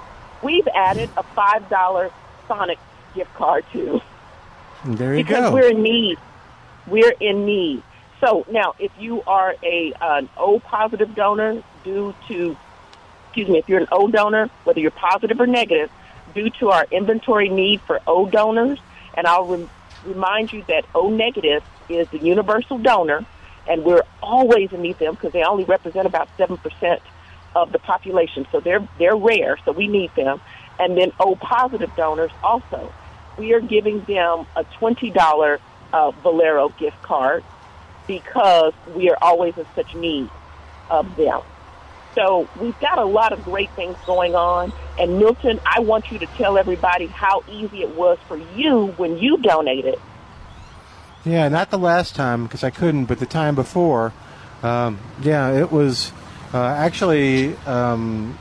we've 0.43 0.67
added 0.75 1.11
a 1.17 1.23
$5 1.23 2.11
Sonic 2.49 2.79
gift 3.15 3.33
card 3.35 3.65
too 3.73 4.01
There 4.85 5.17
you 5.17 5.25
because 5.25 5.51
go. 5.51 5.53
we're 5.55 5.71
in 5.71 5.83
need. 5.83 6.19
We're 6.87 7.15
in 7.21 7.45
need. 7.47 7.83
So 8.21 8.47
now, 8.51 8.75
if 8.79 8.93
you 8.99 9.23
are 9.27 9.55
a 9.63 9.93
an 10.01 10.29
O 10.37 10.59
positive 10.61 11.15
donor 11.15 11.63
due 11.85 12.15
to, 12.29 12.57
excuse 13.27 13.49
me, 13.49 13.59
if 13.59 13.69
you're 13.69 13.81
an 13.81 13.89
O 13.93 14.09
donor, 14.09 14.49
whether 14.65 14.81
you're 14.81 14.91
positive 14.91 15.41
or 15.41 15.47
negative, 15.47 15.91
due 16.35 16.49
to 16.61 16.71
our 16.71 16.87
inventory 16.91 17.49
need 17.49 17.81
for 17.83 18.01
O 18.07 18.27
donors, 18.29 18.79
and 19.15 19.27
I'll 19.27 19.45
rem- 19.47 19.71
remind 20.05 20.53
you 20.53 20.63
that 20.69 20.85
O 20.95 21.11
negative 21.11 21.63
is 21.89 22.09
the 22.09 22.19
universal 22.19 22.79
donor, 22.79 23.25
and 23.69 23.85
we're 23.85 24.03
always 24.23 24.73
in 24.73 24.83
need 24.83 24.93
of 24.93 24.99
them 24.99 25.15
because 25.15 25.33
they 25.33 25.43
only 25.43 25.65
represent 25.65 26.07
about 26.07 26.29
seven 26.37 26.57
percent 26.57 27.03
of 27.57 27.73
the 27.73 27.79
population, 27.79 28.47
so 28.53 28.61
they're 28.61 28.87
they're 28.99 29.17
rare, 29.17 29.57
so 29.65 29.73
we 29.73 29.89
need 29.89 30.15
them. 30.15 30.41
And 30.79 30.97
then 30.97 31.11
O 31.19 31.35
positive 31.35 31.91
donors 31.97 32.31
also, 32.43 32.93
we 33.39 33.55
are 33.55 33.61
giving 33.61 34.05
them 34.05 34.47
a 34.55 34.65
twenty 34.79 35.11
dollar 35.11 35.59
uh, 35.93 36.11
Valero 36.23 36.69
gift 36.69 37.01
card 37.03 37.43
because 38.07 38.75
we 38.95 39.09
are 39.11 39.17
always 39.23 39.57
in 39.57 39.67
such 39.75 39.95
need 39.95 40.29
of 40.91 41.17
them. 41.17 41.41
So 42.15 42.49
we've 42.61 42.79
got 42.81 42.99
a 42.99 43.05
lot 43.05 43.33
of 43.33 43.43
great 43.45 43.71
things 43.73 43.97
going 44.07 44.35
on. 44.35 44.73
And 44.99 45.19
Milton, 45.19 45.61
I 45.67 45.81
want 45.81 46.11
you 46.11 46.19
to 46.19 46.27
tell 46.27 46.57
everybody 46.57 47.07
how 47.07 47.43
easy 47.51 47.83
it 47.83 47.95
was 47.95 48.19
for 48.29 48.37
you 48.55 48.87
when 48.97 49.19
you 49.19 49.39
donated. 49.39 49.99
Yeah, 51.25 51.49
not 51.49 51.71
the 51.71 51.79
last 51.79 52.15
time 52.15 52.45
because 52.45 52.63
I 52.63 52.71
couldn't, 52.71 53.07
but 53.07 53.19
the 53.19 53.27
time 53.27 53.55
before. 53.55 54.13
Um, 54.63 54.99
yeah, 55.21 55.53
it 55.53 55.71
was 55.71 56.13
uh, 56.55 56.67
actually 56.67 57.57
um, 57.67 58.39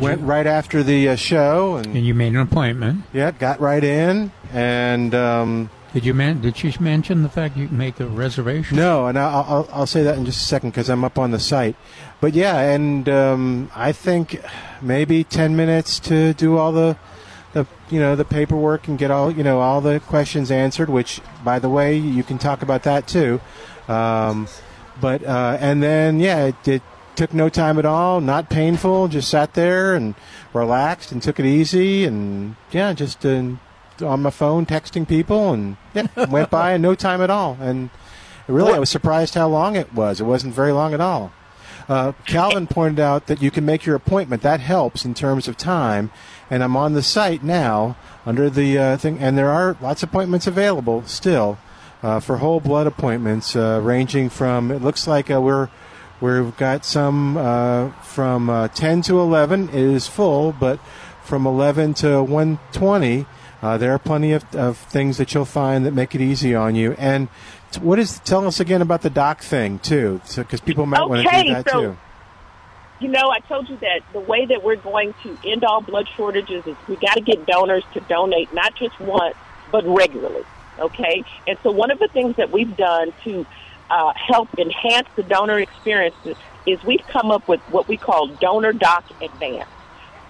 went 0.00 0.20
right 0.22 0.46
after 0.46 0.82
the 0.82 1.08
uh, 1.10 1.16
show, 1.16 1.76
and, 1.76 1.86
And 1.96 2.06
you 2.06 2.14
made 2.14 2.32
an 2.34 2.40
appointment. 2.40 3.04
yeah, 3.12 3.30
got 3.30 3.60
right 3.60 3.82
in, 3.82 4.30
and 4.52 5.14
um, 5.14 5.70
Did 5.94 6.04
you 6.04 6.12
man- 6.14 6.40
did 6.40 6.56
she 6.56 6.74
mention 6.80 7.22
the 7.22 7.28
fact 7.28 7.56
you 7.56 7.68
can 7.68 7.78
make 7.78 7.98
a 8.00 8.06
reservation? 8.06 8.76
no, 8.76 9.06
and 9.06 9.18
I'll, 9.18 9.44
I'll, 9.48 9.68
I'll 9.72 9.86
say 9.86 10.02
that 10.02 10.18
in 10.18 10.24
just 10.26 10.42
a 10.42 10.44
second 10.44 10.70
because 10.70 10.88
I'm 10.90 11.04
up 11.04 11.18
on 11.18 11.30
the 11.30 11.40
site. 11.40 11.76
But 12.20 12.34
yeah, 12.34 12.58
and 12.58 13.08
um, 13.08 13.70
I 13.74 13.92
think 13.92 14.40
maybe 14.82 15.24
ten 15.24 15.56
minutes 15.56 15.98
to 16.00 16.34
do 16.34 16.58
all 16.58 16.72
the, 16.72 16.96
the 17.54 17.66
you 17.90 18.00
know 18.00 18.14
the 18.16 18.24
paperwork 18.24 18.88
and 18.88 18.98
get 18.98 19.10
all 19.10 19.30
you 19.30 19.42
know 19.44 19.60
all 19.60 19.80
the 19.80 20.00
questions 20.00 20.50
answered. 20.50 20.90
Which, 20.90 21.20
by 21.44 21.58
the 21.58 21.70
way, 21.70 21.96
you 21.96 22.22
can 22.24 22.36
talk 22.36 22.60
about 22.60 22.82
that 22.82 23.06
too. 23.08 23.40
Um, 23.88 24.48
but 25.00 25.24
uh, 25.24 25.56
and 25.60 25.82
then 25.82 26.20
yeah, 26.20 26.46
it, 26.46 26.68
it 26.68 26.82
took 27.16 27.34
no 27.34 27.48
time 27.48 27.78
at 27.78 27.84
all, 27.84 28.20
not 28.20 28.48
painful. 28.48 29.08
Just 29.08 29.28
sat 29.28 29.54
there 29.54 29.94
and 29.94 30.14
relaxed 30.52 31.12
and 31.12 31.22
took 31.22 31.40
it 31.40 31.46
easy, 31.46 32.04
and 32.04 32.56
yeah, 32.70 32.92
just 32.92 33.24
uh, 33.26 33.52
on 34.00 34.22
my 34.22 34.30
phone 34.30 34.66
texting 34.66 35.06
people, 35.06 35.52
and 35.52 35.76
yeah, 35.94 36.06
went 36.30 36.50
by 36.50 36.74
in 36.74 36.82
no 36.82 36.94
time 36.94 37.20
at 37.20 37.30
all. 37.30 37.56
And 37.60 37.90
really, 38.46 38.72
I 38.72 38.78
was 38.78 38.90
surprised 38.90 39.34
how 39.34 39.48
long 39.48 39.76
it 39.76 39.92
was. 39.92 40.20
It 40.20 40.24
wasn't 40.24 40.54
very 40.54 40.72
long 40.72 40.94
at 40.94 41.00
all. 41.00 41.32
Uh, 41.88 42.12
Calvin 42.26 42.66
pointed 42.66 43.00
out 43.00 43.26
that 43.28 43.40
you 43.40 43.50
can 43.50 43.64
make 43.64 43.86
your 43.86 43.96
appointment. 43.96 44.42
That 44.42 44.60
helps 44.60 45.04
in 45.04 45.14
terms 45.14 45.48
of 45.48 45.56
time. 45.56 46.10
And 46.50 46.62
I'm 46.62 46.76
on 46.76 46.92
the 46.92 47.02
site 47.02 47.42
now 47.42 47.96
under 48.26 48.50
the 48.50 48.78
uh, 48.78 48.96
thing, 48.98 49.18
and 49.18 49.36
there 49.38 49.50
are 49.50 49.76
lots 49.80 50.02
of 50.02 50.10
appointments 50.10 50.46
available 50.46 51.04
still 51.06 51.58
uh, 52.02 52.20
for 52.20 52.38
whole 52.38 52.60
blood 52.60 52.86
appointments, 52.86 53.56
uh, 53.56 53.80
ranging 53.82 54.28
from 54.28 54.70
it 54.70 54.82
looks 54.82 55.06
like 55.06 55.30
uh, 55.30 55.40
we're 55.40 55.68
we've 56.20 56.56
got 56.56 56.84
some 56.84 57.36
uh, 57.36 57.90
from 58.02 58.50
uh, 58.50 58.68
10 58.68 59.02
to 59.02 59.20
11 59.20 59.70
is 59.70 60.06
full, 60.06 60.52
but 60.52 60.80
from 61.22 61.46
11 61.46 61.94
to 61.94 62.22
120. 62.22 63.26
Uh, 63.60 63.76
there 63.76 63.92
are 63.92 63.98
plenty 63.98 64.32
of, 64.32 64.54
of 64.54 64.76
things 64.76 65.16
that 65.16 65.34
you'll 65.34 65.44
find 65.44 65.84
that 65.84 65.92
make 65.92 66.14
it 66.14 66.20
easy 66.20 66.54
on 66.54 66.76
you. 66.76 66.92
And 66.92 67.28
t- 67.72 67.80
what 67.80 67.98
is? 67.98 68.20
Tell 68.20 68.46
us 68.46 68.60
again 68.60 68.82
about 68.82 69.02
the 69.02 69.10
doc 69.10 69.42
thing 69.42 69.80
too, 69.80 70.20
because 70.36 70.60
people 70.60 70.86
might 70.86 71.04
want 71.04 71.28
to 71.28 71.42
do 71.42 71.52
that 71.52 71.68
so- 71.68 71.80
too. 71.80 71.98
You 73.00 73.06
know, 73.06 73.30
I 73.30 73.38
told 73.38 73.68
you 73.68 73.76
that 73.76 74.00
the 74.12 74.18
way 74.18 74.44
that 74.46 74.64
we're 74.64 74.74
going 74.74 75.14
to 75.22 75.38
end 75.44 75.62
all 75.62 75.80
blood 75.80 76.08
shortages 76.16 76.66
is 76.66 76.76
we 76.88 76.96
got 76.96 77.14
to 77.14 77.20
get 77.20 77.46
donors 77.46 77.84
to 77.94 78.00
donate 78.00 78.52
not 78.52 78.74
just 78.74 78.98
once, 78.98 79.36
but 79.70 79.86
regularly. 79.86 80.44
Okay? 80.78 81.24
And 81.46 81.58
so 81.62 81.70
one 81.70 81.90
of 81.90 81.98
the 81.98 82.08
things 82.08 82.36
that 82.36 82.50
we've 82.50 82.76
done 82.76 83.12
to 83.24 83.46
uh, 83.90 84.12
help 84.14 84.48
enhance 84.58 85.08
the 85.16 85.22
donor 85.22 85.58
experience 85.58 86.16
is, 86.66 86.82
we've 86.84 87.06
come 87.08 87.30
up 87.30 87.48
with 87.48 87.60
what 87.70 87.88
we 87.88 87.96
call 87.96 88.26
Donor 88.26 88.72
Doc 88.72 89.04
Advance. 89.22 89.68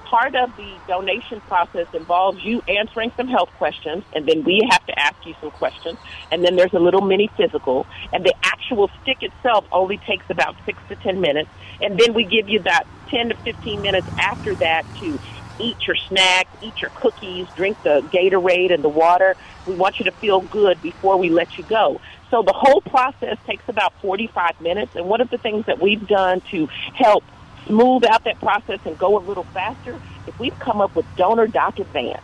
Part 0.05 0.35
of 0.37 0.57
the 0.57 0.73
donation 0.87 1.41
process 1.43 1.87
involves 1.93 2.43
you 2.43 2.63
answering 2.67 3.13
some 3.17 3.29
health 3.29 3.51
questions, 3.59 4.05
and 4.15 4.27
then 4.27 4.43
we 4.45 4.67
have 4.71 4.87
to 4.87 4.99
ask 4.99 5.27
you 5.27 5.35
some 5.41 5.51
questions. 5.51 5.99
And 6.31 6.43
then 6.43 6.57
there's 6.57 6.73
a 6.73 6.79
little 6.79 7.03
mini 7.03 7.29
physical, 7.37 7.87
and 8.13 8.25
the 8.25 8.35
actual 8.43 8.89
stick 9.03 9.23
itself 9.23 9.67
only 9.71 9.99
takes 9.99 10.25
about 10.31 10.57
six 10.65 10.79
to 10.89 10.97
ten 10.97 11.21
minutes. 11.21 11.51
And 11.83 11.99
then 11.99 12.15
we 12.15 12.25
give 12.25 12.49
you 12.49 12.61
that 12.61 12.87
10 13.09 13.31
to 13.31 13.35
15 13.37 13.83
minutes 13.83 14.07
after 14.19 14.55
that 14.57 14.85
to 15.01 15.19
eat 15.61 15.87
your 15.87 15.97
snack, 15.97 16.49
eat 16.63 16.81
your 16.81 16.91
cookies, 16.91 17.47
drink 17.57 17.83
the 17.83 18.01
Gatorade 18.13 18.73
and 18.73 18.83
the 18.83 18.89
water. 18.89 19.37
We 19.69 19.75
want 19.75 19.99
you 19.99 20.07
to 20.07 20.13
feel 20.13 20.41
good 20.41 20.81
before 20.81 21.19
we 21.19 21.29
let 21.29 21.59
you 21.59 21.65
go. 21.65 22.01
So 22.31 22.43
the 22.43 22.55
whole 22.55 22.81
process 22.81 23.37
takes 23.47 23.69
about 23.69 23.93
45 24.01 24.61
minutes. 24.63 24.97
And 24.97 25.07
one 25.07 25.21
of 25.21 25.29
the 25.29 25.37
things 25.37 25.67
that 25.67 25.81
we've 25.81 26.07
done 26.09 26.41
to 26.53 26.67
help 26.95 27.23
smooth 27.67 28.05
out 28.07 28.25
that 28.25 28.41
process 28.41 28.81
and 28.87 28.99
go 28.99 29.19
a 29.19 29.21
little 29.21 29.45
faster 29.45 30.01
is 30.27 30.39
we've 30.39 30.59
come 30.59 30.81
up 30.81 30.97
with 30.97 31.05
Donor 31.17 31.47
Doc 31.47 31.79
Advance. 31.79 32.23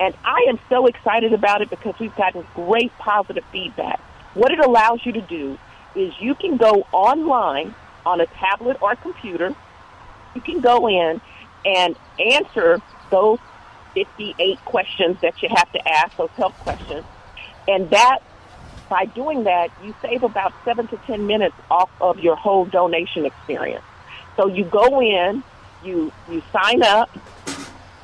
And 0.00 0.14
I 0.24 0.46
am 0.48 0.58
so 0.70 0.86
excited 0.86 1.32
about 1.32 1.60
it 1.60 1.70
because 1.70 1.94
we've 1.98 2.14
gotten 2.16 2.46
great 2.54 2.96
positive 2.98 3.44
feedback. 3.52 4.00
What 4.34 4.52
it 4.52 4.58
allows 4.58 5.04
you 5.04 5.12
to 5.12 5.20
do 5.20 5.58
is 5.94 6.14
you 6.18 6.34
can 6.34 6.56
go 6.56 6.86
online 6.92 7.74
on 8.06 8.20
a 8.20 8.26
tablet 8.26 8.78
or 8.80 8.92
a 8.92 8.96
computer. 8.96 9.54
You 10.34 10.40
can 10.40 10.60
go 10.60 10.88
in 10.88 11.20
and 11.64 11.96
answer 12.18 12.80
those 13.10 13.38
58 13.96 14.62
questions 14.66 15.18
that 15.22 15.42
you 15.42 15.48
have 15.56 15.72
to 15.72 15.80
ask, 15.88 16.16
those 16.18 16.30
health 16.36 16.54
questions. 16.60 17.04
And 17.66 17.90
that, 17.90 18.18
by 18.90 19.06
doing 19.06 19.44
that, 19.44 19.70
you 19.82 19.94
save 20.02 20.22
about 20.22 20.52
seven 20.64 20.86
to 20.88 20.98
10 20.98 21.26
minutes 21.26 21.56
off 21.70 21.90
of 22.00 22.18
your 22.20 22.36
whole 22.36 22.66
donation 22.66 23.24
experience. 23.24 23.84
So 24.36 24.48
you 24.48 24.64
go 24.64 25.00
in, 25.00 25.42
you, 25.82 26.12
you 26.28 26.42
sign 26.52 26.82
up, 26.82 27.10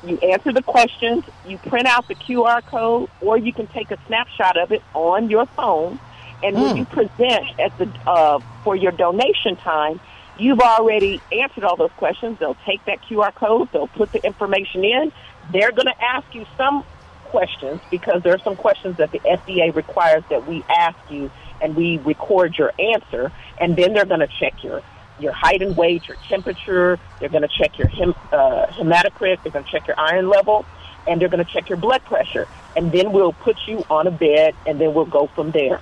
you 0.03 0.17
answer 0.17 0.51
the 0.51 0.63
questions, 0.63 1.23
you 1.45 1.59
print 1.59 1.87
out 1.87 2.07
the 2.07 2.15
QR 2.15 2.65
code, 2.65 3.09
or 3.21 3.37
you 3.37 3.53
can 3.53 3.67
take 3.67 3.91
a 3.91 3.99
snapshot 4.07 4.57
of 4.57 4.71
it 4.71 4.83
on 4.93 5.29
your 5.29 5.45
phone. 5.45 5.99
And 6.41 6.59
when 6.59 6.71
Hmm. 6.71 6.75
you 6.75 6.85
present 6.85 7.45
at 7.59 7.77
the 7.77 7.87
uh, 8.05 8.39
for 8.63 8.75
your 8.75 8.91
donation 8.91 9.55
time, 9.57 10.01
you've 10.37 10.59
already 10.59 11.21
answered 11.31 11.63
all 11.63 11.77
those 11.77 11.91
questions. 11.97 12.39
They'll 12.39 12.57
take 12.65 12.83
that 12.85 13.01
QR 13.03 13.33
code, 13.33 13.69
they'll 13.71 13.87
put 13.87 14.11
the 14.11 14.23
information 14.25 14.83
in. 14.83 15.11
They're 15.51 15.71
going 15.71 15.87
to 15.87 16.03
ask 16.03 16.33
you 16.33 16.45
some 16.57 16.83
questions 17.25 17.81
because 17.89 18.21
there 18.23 18.33
are 18.33 18.39
some 18.39 18.55
questions 18.55 18.97
that 18.97 19.11
the 19.11 19.19
FDA 19.19 19.73
requires 19.75 20.23
that 20.29 20.47
we 20.47 20.63
ask 20.69 20.97
you, 21.09 21.31
and 21.61 21.75
we 21.75 21.97
record 21.99 22.57
your 22.57 22.71
answer. 22.79 23.31
And 23.59 23.75
then 23.75 23.93
they're 23.93 24.05
going 24.05 24.19
to 24.21 24.29
check 24.39 24.63
your 24.63 24.81
your 25.19 25.31
height 25.31 25.61
and 25.61 25.77
weight, 25.77 26.07
your 26.07 26.17
temperature. 26.27 26.97
They're 27.19 27.29
going 27.29 27.43
to 27.43 27.47
check 27.47 27.77
your 27.77 27.87
hem, 27.87 28.15
uh, 28.31 28.65
hematocrit. 28.67 29.43
They're 29.43 29.51
going 29.51 29.63
to 29.65 29.71
check 29.71 29.87
your 29.87 29.99
iron 29.99 30.27
level, 30.27 30.65
and 31.07 31.21
they're 31.21 31.29
going 31.29 31.43
to 31.45 31.51
check 31.51 31.69
your 31.69 31.77
blood 31.77 32.03
pressure. 32.05 32.47
And 32.75 32.91
then 32.91 33.11
we'll 33.11 33.33
put 33.33 33.57
you 33.67 33.85
on 33.89 34.07
a 34.07 34.11
bed, 34.11 34.55
and 34.65 34.79
then 34.81 34.93
we'll 34.93 35.05
go 35.05 35.27
from 35.27 35.51
there. 35.51 35.79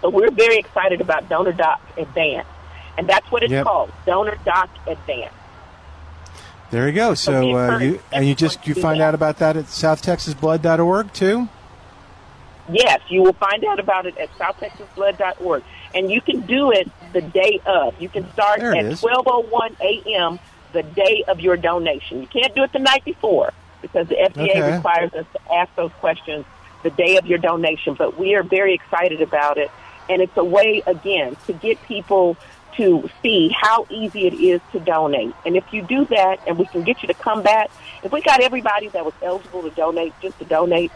So 0.00 0.08
we're 0.08 0.30
very 0.30 0.56
excited 0.56 1.00
about 1.00 1.28
Donor 1.28 1.52
Doc 1.52 1.80
Advance, 1.96 2.48
and 2.96 3.06
that's 3.08 3.30
what 3.30 3.42
it's 3.42 3.52
Yep. 3.52 3.64
called, 3.64 3.92
Donor 4.06 4.36
Doc 4.44 4.70
Advance. 4.86 5.34
There 6.70 6.86
you 6.88 6.94
go. 6.94 7.14
So 7.14 7.56
uh, 7.56 7.78
you 7.78 8.00
and 8.12 8.26
you 8.26 8.34
just 8.34 8.66
you 8.66 8.74
find 8.74 9.00
out 9.00 9.14
about 9.14 9.38
that 9.38 9.56
at 9.56 9.66
southtexasblood.org 9.66 11.12
too. 11.12 11.48
Yes, 12.68 13.00
you 13.08 13.22
will 13.22 13.32
find 13.34 13.64
out 13.64 13.78
about 13.78 14.06
it 14.06 14.16
at 14.18 14.28
southtexasblood.org. 14.38 15.62
And 15.94 16.10
you 16.10 16.20
can 16.20 16.40
do 16.40 16.72
it 16.72 16.90
the 17.12 17.20
day 17.22 17.60
of. 17.64 18.00
You 18.00 18.08
can 18.08 18.30
start 18.32 18.60
at 18.60 18.72
12.01 18.72 19.80
a.m. 19.80 20.38
the 20.72 20.82
day 20.82 21.22
of 21.28 21.40
your 21.40 21.56
donation. 21.56 22.20
You 22.22 22.26
can't 22.26 22.54
do 22.56 22.64
it 22.64 22.72
the 22.72 22.80
night 22.80 23.04
before 23.04 23.52
because 23.82 24.08
the 24.08 24.16
FDA 24.16 24.50
Okay. 24.50 24.74
requires 24.76 25.12
us 25.14 25.26
to 25.32 25.54
ask 25.54 25.72
those 25.76 25.92
questions 26.00 26.44
the 26.82 26.90
day 26.90 27.16
of 27.18 27.26
your 27.26 27.38
donation. 27.38 27.94
But 27.94 28.18
we 28.18 28.34
are 28.34 28.42
very 28.42 28.74
excited 28.74 29.22
about 29.22 29.58
it. 29.58 29.70
And 30.08 30.20
it's 30.20 30.36
a 30.36 30.44
way, 30.44 30.82
again, 30.86 31.36
to 31.46 31.52
get 31.52 31.80
people 31.84 32.36
to 32.76 33.08
see 33.22 33.48
how 33.48 33.86
easy 33.90 34.26
it 34.26 34.34
is 34.34 34.60
to 34.72 34.80
donate. 34.80 35.34
And 35.44 35.56
if 35.56 35.64
you 35.72 35.82
do 35.82 36.04
that 36.06 36.40
and 36.46 36.58
we 36.58 36.66
can 36.66 36.82
get 36.82 37.02
you 37.02 37.08
to 37.08 37.14
come 37.14 37.42
back, 37.42 37.70
if 38.02 38.12
we 38.12 38.20
got 38.20 38.42
everybody 38.42 38.88
that 38.88 39.04
was 39.04 39.14
eligible 39.22 39.62
to 39.62 39.70
donate 39.70 40.12
just 40.20 40.38
to 40.38 40.44
donate 40.44 40.92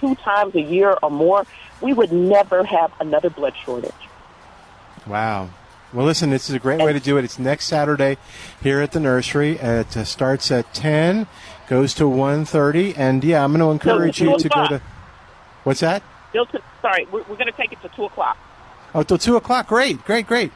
two 0.00 0.14
times 0.16 0.54
a 0.54 0.60
year 0.60 0.96
or 1.02 1.10
more, 1.10 1.46
we 1.80 1.92
would 1.92 2.12
never 2.12 2.64
have 2.64 2.92
another 3.00 3.30
blood 3.30 3.54
shortage. 3.64 3.92
Wow. 5.06 5.50
Well, 5.92 6.06
listen, 6.06 6.30
this 6.30 6.48
is 6.48 6.56
a 6.56 6.58
great 6.58 6.80
way 6.80 6.92
to 6.92 6.98
do 6.98 7.18
it. 7.18 7.24
It's 7.24 7.38
next 7.38 7.66
Saturday 7.66 8.16
here 8.60 8.80
at 8.80 8.90
the 8.90 8.98
nursery. 8.98 9.52
It 9.52 9.96
uh, 9.96 10.04
starts 10.04 10.50
at 10.50 10.74
10, 10.74 11.28
goes 11.68 11.94
to 11.94 12.04
1.30. 12.04 12.98
And, 12.98 13.22
yeah, 13.22 13.44
I'm 13.44 13.52
going 13.52 13.60
to 13.60 13.70
encourage 13.70 14.20
No, 14.20 14.32
you 14.32 14.38
to 14.38 14.48
go 14.48 14.66
to... 14.66 14.82
What's 15.62 15.80
that? 15.80 16.02
Sorry, 16.82 17.06
we're, 17.12 17.22
we're 17.22 17.36
going 17.36 17.46
to 17.46 17.52
take 17.52 17.72
it 17.72 17.80
to 17.82 17.88
2 17.90 18.06
o'clock. 18.06 18.36
Oh, 18.92 19.04
till 19.04 19.18
2 19.18 19.36
o'clock. 19.36 19.68
Great, 19.68 20.04
great, 20.04 20.26
great. 20.26 20.50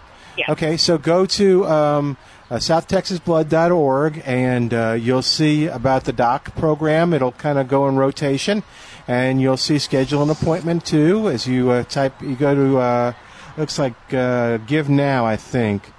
Okay, 0.48 0.76
so 0.76 0.98
go 0.98 1.26
to 1.26 1.66
um, 1.66 2.16
uh, 2.50 2.56
southtexasblood.org 2.56 4.22
and 4.24 4.72
uh, 4.72 4.92
you'll 4.92 5.22
see 5.22 5.66
about 5.66 6.04
the 6.04 6.12
doc 6.12 6.54
program. 6.54 7.12
It'll 7.12 7.32
kind 7.32 7.58
of 7.58 7.68
go 7.68 7.88
in 7.88 7.96
rotation, 7.96 8.62
and 9.06 9.40
you'll 9.40 9.56
see 9.56 9.78
schedule 9.78 10.22
an 10.22 10.30
appointment 10.30 10.86
too 10.86 11.28
as 11.28 11.46
you 11.46 11.70
uh, 11.70 11.84
type. 11.84 12.20
You 12.22 12.36
go 12.36 12.54
to 12.54 12.78
uh, 12.78 13.12
looks 13.56 13.78
like 13.78 13.94
uh, 14.14 14.58
Give 14.58 14.88
Now, 14.88 15.26
I 15.26 15.36
think. 15.36 15.92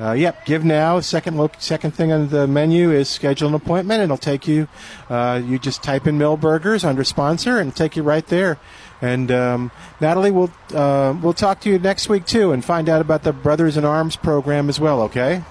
Uh, 0.00 0.12
yep, 0.12 0.44
Give 0.44 0.64
Now. 0.64 0.98
Second 0.98 1.36
look, 1.36 1.54
second 1.58 1.92
thing 1.92 2.10
on 2.10 2.28
the 2.28 2.48
menu 2.48 2.90
is 2.90 3.08
schedule 3.08 3.48
an 3.48 3.54
appointment. 3.54 4.00
And 4.00 4.10
it'll 4.10 4.18
take 4.18 4.48
you. 4.48 4.66
You 5.08 5.58
just 5.58 5.84
type 5.84 6.08
in 6.08 6.18
Milberger's 6.18 6.84
under 6.84 7.04
sponsor 7.04 7.60
and 7.60 7.74
take 7.74 7.94
you 7.96 8.02
right 8.02 8.26
there. 8.26 8.58
And 9.04 9.30
um, 9.30 9.70
Natalie, 10.00 10.30
we'll 10.30 10.50
uh, 10.72 11.14
we'll 11.20 11.34
talk 11.34 11.60
to 11.60 11.68
you 11.70 11.78
next 11.78 12.08
week 12.08 12.24
too, 12.24 12.52
and 12.52 12.64
find 12.64 12.88
out 12.88 13.02
about 13.02 13.22
the 13.22 13.34
Brothers 13.34 13.76
in 13.76 13.84
Arms 13.84 14.16
program 14.16 14.70
as 14.70 14.80
well. 14.80 15.02
Okay? 15.02 15.42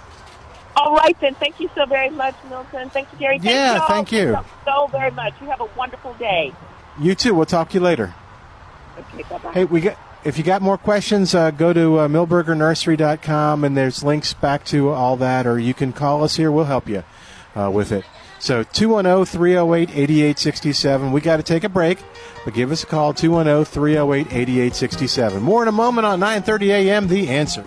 All 0.75 0.95
right, 0.95 1.15
then. 1.21 1.35
Thank 1.35 1.59
you 1.59 1.69
so 1.75 1.85
very 1.85 2.09
much, 2.09 2.33
Milton. 2.49 2.89
Thank 2.89 3.11
you, 3.13 3.19
Gary. 3.19 3.37
Thank 3.37 3.51
Yeah, 3.51 3.75
you 3.75 3.87
thank 3.87 4.11
you. 4.11 4.39
so 4.65 4.87
very 4.87 5.11
much. 5.11 5.33
You 5.39 5.47
have 5.51 5.61
a 5.61 5.69
wonderful 5.77 6.15
day. 6.15 6.51
You 6.99 7.13
too. 7.13 7.35
We'll 7.35 7.45
talk 7.45 7.69
to 7.69 7.73
you 7.75 7.79
later. 7.79 8.15
Okay, 8.97 9.23
bye-bye. 9.29 9.51
Hey, 9.53 9.65
we 9.65 9.81
got. 9.81 9.97
If 10.23 10.37
you 10.39 10.43
got 10.43 10.61
more 10.63 10.77
questions, 10.79 11.35
uh, 11.35 11.51
go 11.51 11.73
to 11.73 11.99
uh, 11.99 12.07
milbergernursery.com 12.07 13.63
and 13.65 13.77
there's 13.77 14.03
links 14.03 14.33
back 14.33 14.63
to 14.65 14.89
all 14.89 15.15
that, 15.17 15.45
or 15.45 15.59
you 15.59 15.73
can 15.75 15.93
call 15.93 16.23
us 16.23 16.37
here. 16.37 16.51
We'll 16.51 16.63
help 16.65 16.87
you 16.89 17.03
uh, 17.55 17.69
with 17.69 17.91
it. 17.91 18.05
So 18.43 18.59
oh, 18.59 18.63
210 18.63 19.25
308 19.25 19.89
8867. 19.91 21.13
We 21.13 21.21
got 21.21 21.37
to 21.37 21.43
take 21.43 21.63
a 21.63 21.69
break, 21.69 21.99
but 22.43 22.53
give 22.53 22.73
us 22.73 22.83
a 22.83 22.85
call 22.85 23.13
210 23.13 23.63
308 23.63 24.27
8867. 24.33 25.41
More 25.41 25.61
in 25.61 25.69
a 25.69 25.71
moment 25.71 26.05
on 26.05 26.19
9:30 26.19 26.67
a.m. 26.67 27.07
The 27.07 27.29
Answer. 27.29 27.63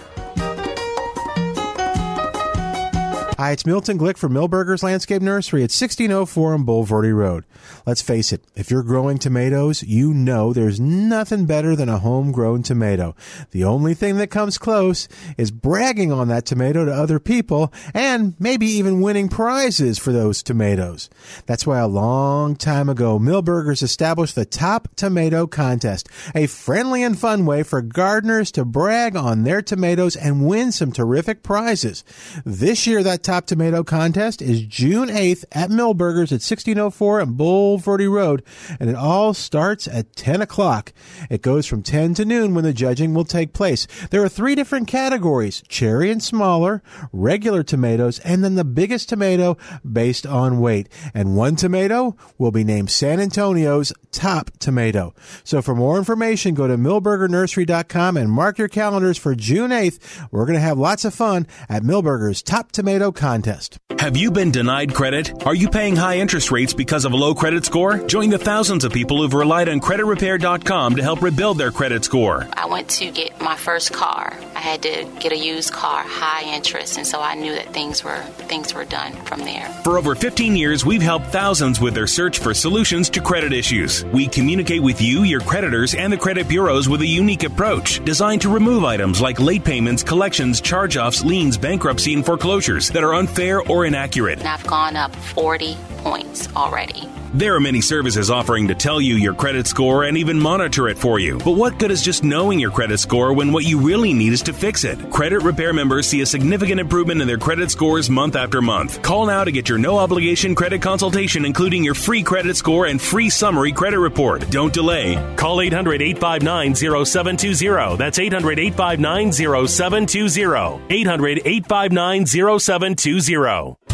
Hi, 3.39 3.53
it's 3.53 3.67
Milton 3.67 3.99
Glick 3.99 4.17
from 4.17 4.33
Milberger's 4.33 4.83
Landscape 4.83 5.21
Nursery 5.21 5.61
at 5.61 5.69
1604 5.69 6.55
on 6.55 6.65
Bulverde 6.65 7.15
Road. 7.15 7.45
Let's 7.85 8.01
face 8.01 8.33
it, 8.33 8.43
if 8.55 8.71
you're 8.71 8.83
growing 8.83 9.19
tomatoes, 9.19 9.83
you 9.83 10.15
know 10.15 10.55
there's 10.55 10.81
nothing 10.81 11.45
better 11.45 11.77
than 11.77 11.91
a 11.91 11.99
homegrown 11.99 12.63
tomato. 12.63 13.15
The 13.51 13.63
only 13.63 13.93
thing 13.93 14.17
that 14.17 14.31
comes 14.31 14.57
close 14.57 15.07
is 15.37 15.51
bragging 15.51 16.11
on 16.11 16.29
that 16.29 16.47
tomato 16.47 16.87
to 16.87 16.91
other 16.91 17.21
people 17.21 17.75
and 17.93 18.35
maybe 18.39 18.65
even 18.69 19.03
winning 19.03 19.29
prizes 19.29 19.99
for 19.99 20.13
those 20.13 20.43
tomatoes. 20.43 21.11
That's 21.45 21.67
why 21.67 21.79
a 21.79 21.87
long 21.87 22.57
time 22.57 22.89
ago, 22.89 23.19
Milberger's 23.19 23.83
established 23.83 24.35
the 24.35 24.47
Top 24.47 24.89
Tomato 24.97 25.47
Contest, 25.47 26.09
a 26.35 26.47
friendly 26.47 27.03
and 27.03 27.19
fun 27.19 27.45
way 27.45 27.63
for 27.65 27.83
gardeners 27.83 28.51
to 28.53 28.65
brag 28.65 29.15
on 29.15 29.43
their 29.43 29.61
tomatoes 29.61 30.17
and 30.17 30.47
win 30.47 30.73
some 30.73 30.91
terrific 30.91 31.43
prizes. 31.43 32.03
This 32.47 32.87
year, 32.87 33.03
that 33.03 33.26
Top 33.27 33.47
Tomato 33.47 33.83
Contest 33.83 34.41
is 34.41 34.63
June 34.63 35.09
8th 35.09 35.45
at 35.51 35.69
Milberger's 35.69 36.31
at 36.31 36.47
1604 36.47 37.23
on 37.23 37.35
Bulverde 37.35 38.09
Road, 38.09 38.45
and 38.79 38.89
it 38.89 38.95
all 38.95 39.35
starts 39.35 39.89
at 39.89 40.15
10 40.15 40.43
o'clock. 40.43 40.93
It 41.29 41.43
goes 41.43 41.67
from 41.67 41.83
10 41.83 42.15
to 42.15 42.25
noon 42.25 42.55
when 42.55 42.63
the 42.63 42.73
judging 42.73 43.15
will 43.15 43.25
take 43.25 43.53
place. 43.53 43.89
There 44.11 44.23
are 44.23 44.29
three 44.29 44.55
different 44.55 44.87
categories 44.87 45.65
cherry 45.67 46.09
and 46.13 46.23
smaller, 46.23 46.85
regular 47.13 47.65
tomatoes, 47.65 48.21
and 48.21 48.45
then 48.45 48.55
the 48.55 48.65
biggest 48.65 49.09
tomato 49.09 49.57
based 49.85 50.25
on 50.25 50.61
weight. 50.61 50.89
And 51.13 51.37
one 51.37 51.57
tomato 51.57 52.17
will 52.39 52.53
be 52.53 52.63
named 52.63 52.93
San 52.93 53.19
Antonio's 53.19 53.93
top 54.17 54.51
tomato. 54.59 55.15
So 55.45 55.63
for 55.63 55.75
more 55.75 55.99
information, 55.99 56.55
go 56.55 56.67
to 56.67 56.77
milbergernursery.com 56.77 58.17
and 58.17 58.31
mark 58.31 58.59
your 58.59 58.69
calendars 58.69 59.19
for 59.19 59.35
June 59.35 59.71
8th. 59.71 60.29
We're 60.33 60.47
going 60.47 60.55
to 60.55 60.61
have 60.61 60.79
lots 60.79 61.05
of 61.05 61.15
fun 61.15 61.47
at 61.69 61.83
Milberger's 61.83 62.43
Top 62.43 62.73
Tomato 62.73 63.13
Contest. 63.13 63.79
Have 63.99 64.17
you 64.17 64.31
been 64.31 64.51
denied 64.51 64.95
credit? 64.95 65.47
Are 65.47 65.55
you 65.55 65.69
paying 65.69 65.97
high 65.97 66.19
interest 66.19 66.51
rates 66.51 66.73
because 66.75 67.05
of 67.05 67.13
a 67.13 67.17
low 67.17 67.35
credit 67.35 67.65
score? 67.65 67.99
Join 67.99 68.31
the 68.31 68.39
thousands 68.39 68.85
of 68.85 68.93
people 68.93 69.21
who've 69.21 69.33
relied 69.33 69.69
on 69.69 69.81
creditrepair.com 69.81 70.97
to 70.97 71.03
help 71.03 71.23
rebuild 71.23 71.59
their 71.59 71.71
credit 71.71 72.05
score. 72.05 72.47
I 72.53 72.67
went 72.67 72.89
to 72.91 73.11
get 73.11 73.41
my 73.41 73.57
first 73.57 73.93
car. 73.93 74.37
I 74.55 74.61
had 74.61 74.83
to 74.83 75.09
get 75.19 75.33
a 75.33 75.37
used 75.37 75.73
car, 75.73 76.05
high 76.05 76.55
interest, 76.55 76.99
and 76.99 77.07
so 77.07 77.21
I 77.21 77.35
knew 77.35 77.53
that 77.55 77.73
things 77.73 78.05
were 78.05 78.23
things 78.49 78.75
were 78.75 78.85
done 78.85 79.13
from 79.25 79.41
there. 79.41 79.69
For 79.83 79.99
over 79.99 80.15
15 80.15 80.57
years, 80.57 80.85
we've 80.85 81.03
helped 81.03 81.27
thousands 81.27 81.81
with 81.81 81.95
their 81.95 82.07
search 82.07 82.39
for 82.39 82.55
solutions 82.55 83.11
to 83.11 83.21
credit 83.21 83.53
issues. 83.53 84.05
We 84.13 84.29
communicate 84.29 84.83
with 84.83 85.01
you, 85.01 85.25
your 85.25 85.41
creditors, 85.41 85.95
and 85.95 86.13
the 86.13 86.17
credit 86.17 86.49
bureaus 86.49 86.89
with 86.89 87.01
a 87.01 87.07
unique 87.07 87.43
approach 87.43 88.05
designed 88.05 88.43
to 88.43 88.49
remove 88.49 88.85
items 88.85 89.21
like 89.21 89.41
late 89.41 89.65
payments, 89.65 90.03
collections, 90.03 90.61
charge 90.61 90.97
offs, 90.97 91.25
liens, 91.25 91.59
bankruptcy, 91.59 92.15
and 92.15 92.25
foreclosures 92.25 92.89
that 92.91 93.03
are 93.03 93.15
unfair 93.15 93.63
or 93.63 93.85
inaccurate. 93.85 94.39
And 94.39 94.49
I've 94.49 94.67
gone 94.67 94.97
up 94.97 95.15
40 95.15 95.77
points 95.99 96.49
already. 96.55 97.09
There 97.35 97.55
are 97.55 97.61
many 97.61 97.81
services 97.81 98.31
offering 98.31 98.69
to 98.69 98.75
tell 98.75 99.01
you 99.01 99.15
your 99.15 99.35
credit 99.35 99.67
score 99.67 100.05
and 100.05 100.17
even 100.17 100.39
monitor 100.39 100.89
it 100.89 100.99
for 100.99 101.19
you. 101.19 101.39
But 101.39 101.57
what 101.57 101.79
good 101.79 101.91
is 101.91 102.03
just 102.03 102.25
knowing 102.25 102.59
your 102.59 102.71
credit 102.71 102.99
score 102.99 103.33
when 103.33 103.53
what 103.53 103.65
you 103.65 103.81
really 103.81 104.13
need 104.13 104.33
is 104.33 104.43
to 104.43 104.53
fix 104.53 104.85
it? 104.85 105.11
Credit 105.11 105.43
repair 105.43 105.73
members 105.73 106.07
see 106.07 106.21
a 106.21 106.27
significant 106.27 106.81
improvement 106.81 107.21
in 107.21 107.27
their 107.27 107.39
credit 107.39 107.71
scores 107.71 108.09
month 108.09 108.37
after 108.37 108.63
month. 108.63 109.03
Call 109.03 109.27
now 109.27 109.45
to 109.45 109.53
get 109.53 109.69
your 109.69 109.79
no 109.79 109.99
obligation 109.99 110.55
credit 110.55 110.81
consultation, 110.83 111.45
including 111.45 111.83
your 111.85 111.95
free 111.95 112.23
credit 112.23 112.57
score 112.57 112.87
and 112.87 113.01
free 113.01 113.31
summary 113.31 113.73
credit 113.73 113.99
report. 113.99 114.49
Don't 114.51 114.73
delay. 114.73 115.17
Call 115.37 115.61
800 115.61 116.03
859 116.03 116.75
0720. 116.75 117.97
That's 117.97 118.19
800 118.19 118.59
859 118.59 119.33
0720. 119.33 120.81
800 120.91 121.43
859 121.45 122.27
0720. 122.27 123.86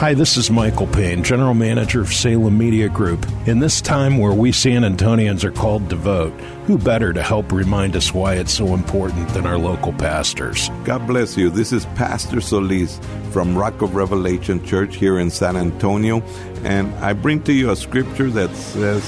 Hi, 0.00 0.14
this 0.14 0.38
is 0.38 0.50
Michael 0.50 0.86
Payne, 0.86 1.22
General 1.22 1.52
Manager 1.52 2.00
of 2.00 2.10
Salem 2.10 2.56
Media 2.56 2.88
Group. 2.88 3.26
In 3.46 3.58
this 3.58 3.82
time 3.82 4.16
where 4.16 4.32
we 4.32 4.50
San 4.50 4.80
Antonians 4.80 5.44
are 5.44 5.52
called 5.52 5.90
to 5.90 5.96
vote, 5.96 6.32
who 6.64 6.78
better 6.78 7.12
to 7.12 7.22
help 7.22 7.52
remind 7.52 7.94
us 7.94 8.14
why 8.14 8.36
it's 8.36 8.50
so 8.50 8.72
important 8.72 9.28
than 9.34 9.44
our 9.44 9.58
local 9.58 9.92
pastors? 9.92 10.70
God 10.84 11.06
bless 11.06 11.36
you. 11.36 11.50
This 11.50 11.70
is 11.70 11.84
Pastor 11.96 12.40
Solis 12.40 12.98
from 13.30 13.54
Rock 13.54 13.82
of 13.82 13.94
Revelation 13.94 14.64
Church 14.64 14.96
here 14.96 15.18
in 15.18 15.28
San 15.28 15.54
Antonio, 15.54 16.22
and 16.64 16.94
I 17.04 17.12
bring 17.12 17.42
to 17.42 17.52
you 17.52 17.70
a 17.70 17.76
scripture 17.76 18.30
that 18.30 18.56
says, 18.56 19.04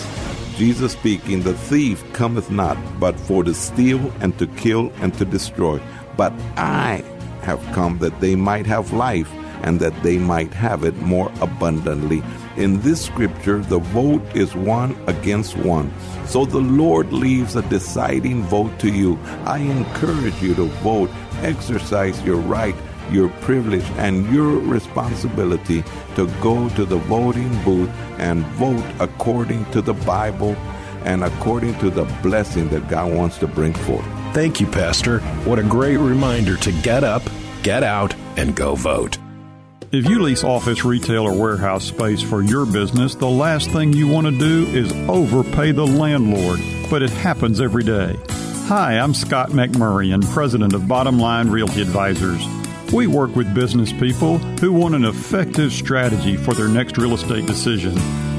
Jesus 0.59 0.93
speaking, 0.93 1.41
the 1.41 1.55
thief 1.55 2.05
cometh 2.13 2.51
not 2.51 2.77
but 3.01 3.19
for 3.19 3.43
to 3.45 3.55
steal 3.55 4.13
and 4.21 4.39
to 4.39 4.47
kill 4.47 4.93
and 4.97 5.15
to 5.15 5.25
destroy. 5.25 5.81
But 6.19 6.35
I 6.59 7.03
have 7.45 7.65
come 7.73 7.97
that 8.01 8.21
they 8.21 8.37
might 8.37 8.67
have 8.67 8.93
life 8.93 9.33
and 9.63 9.81
that 9.81 10.03
they 10.03 10.19
might 10.19 10.53
have 10.53 10.85
it 10.85 10.97
more 10.99 11.33
abundantly. 11.41 12.23
In 12.57 12.81
this 12.81 13.05
scripture, 13.05 13.59
the 13.61 13.79
vote 13.79 14.23
is 14.37 14.55
one 14.55 14.97
against 15.07 15.57
one. 15.57 15.93
So 16.27 16.45
the 16.45 16.61
Lord 16.61 17.13
leaves 17.13 17.57
a 17.57 17.63
deciding 17.63 18.43
vote 18.45 18.79
to 18.81 18.91
you. 18.91 19.19
I 19.45 19.59
encourage 19.59 20.41
you 20.43 20.55
to 20.57 20.65
vote, 20.83 21.11
exercise 21.43 22.21
your 22.23 22.37
right, 22.37 22.75
your 23.11 23.29
privilege, 23.41 23.85
and 23.97 24.33
your 24.33 24.59
responsibility 24.59 25.83
to 26.17 26.27
go 26.41 26.69
to 26.71 26.85
the 26.85 26.99
voting 26.99 27.51
booth 27.65 27.91
and 28.19 28.45
vote 28.57 28.85
according 29.01 29.65
to 29.73 29.83
the 29.83 29.95
Bible 29.95 30.57
and 31.05 31.25
according 31.25 31.79
to 31.81 31.91
the 31.91 32.05
blessing 32.23 32.69
that 32.69 32.89
God 32.89 33.13
wants 33.13 33.39
to 33.39 33.47
bring 33.47 33.75
forth. 33.75 34.07
Thank 34.33 34.61
you, 34.61 34.67
Pastor. 34.67 35.19
What 35.45 35.59
a 35.59 35.63
great 35.63 35.99
reminder 35.99 36.57
to 36.59 36.73
get 36.83 37.05
up, 37.05 37.23
get 37.63 37.83
out, 37.83 38.15
and 38.37 38.55
go 38.55 38.75
vote. 38.75 39.19
If 39.93 40.09
you 40.09 40.23
lease 40.23 40.43
office, 40.43 40.87
retail, 40.87 41.25
or 41.25 41.35
warehouse 41.35 41.85
space 41.85 42.23
for 42.23 42.41
your 42.41 42.65
business, 42.65 43.15
the 43.15 43.29
last 43.29 43.71
thing 43.73 43.93
you 43.93 44.09
want 44.09 44.27
to 44.27 44.33
do 44.33 44.67
is 44.69 44.91
overpay 45.07 45.73
the 45.73 45.87
landlord, 45.87 46.61
but 46.89 47.03
it 47.03 47.11
happens 47.11 47.61
every 47.61 47.85
day. 47.85 48.17
Hi, 48.69 48.99
I'm 48.99 49.13
Scott 49.13 49.51
McMurray, 49.51 50.15
and 50.15 50.25
president 50.25 50.73
of 50.73 50.89
Bottom 50.89 51.19
Line 51.19 51.51
Realty 51.51 51.83
Advisors. 51.83 52.43
We 52.91 53.07
work 53.07 53.37
with 53.37 53.55
business 53.55 53.93
people 53.93 54.39
who 54.39 54.73
want 54.73 54.95
an 54.95 55.05
effective 55.05 55.75
strategy 55.75 56.39
for 56.39 56.55
their 56.55 56.69
next 56.69 56.97
real 56.97 57.13
estate 57.13 57.45
decision. 57.45 57.95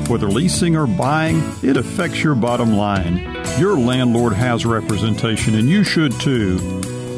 Whether 0.08 0.30
leasing 0.30 0.76
or 0.76 0.88
buying, 0.88 1.40
it 1.62 1.78
affects 1.78 2.24
your 2.24 2.34
bottom 2.34 2.74
line. 2.74 3.20
Your 3.60 3.78
landlord 3.78 4.34
has 4.34 4.66
representation, 4.66 5.54
and 5.54 5.70
you 5.70 5.84
should 5.84 6.20
too. 6.20 6.56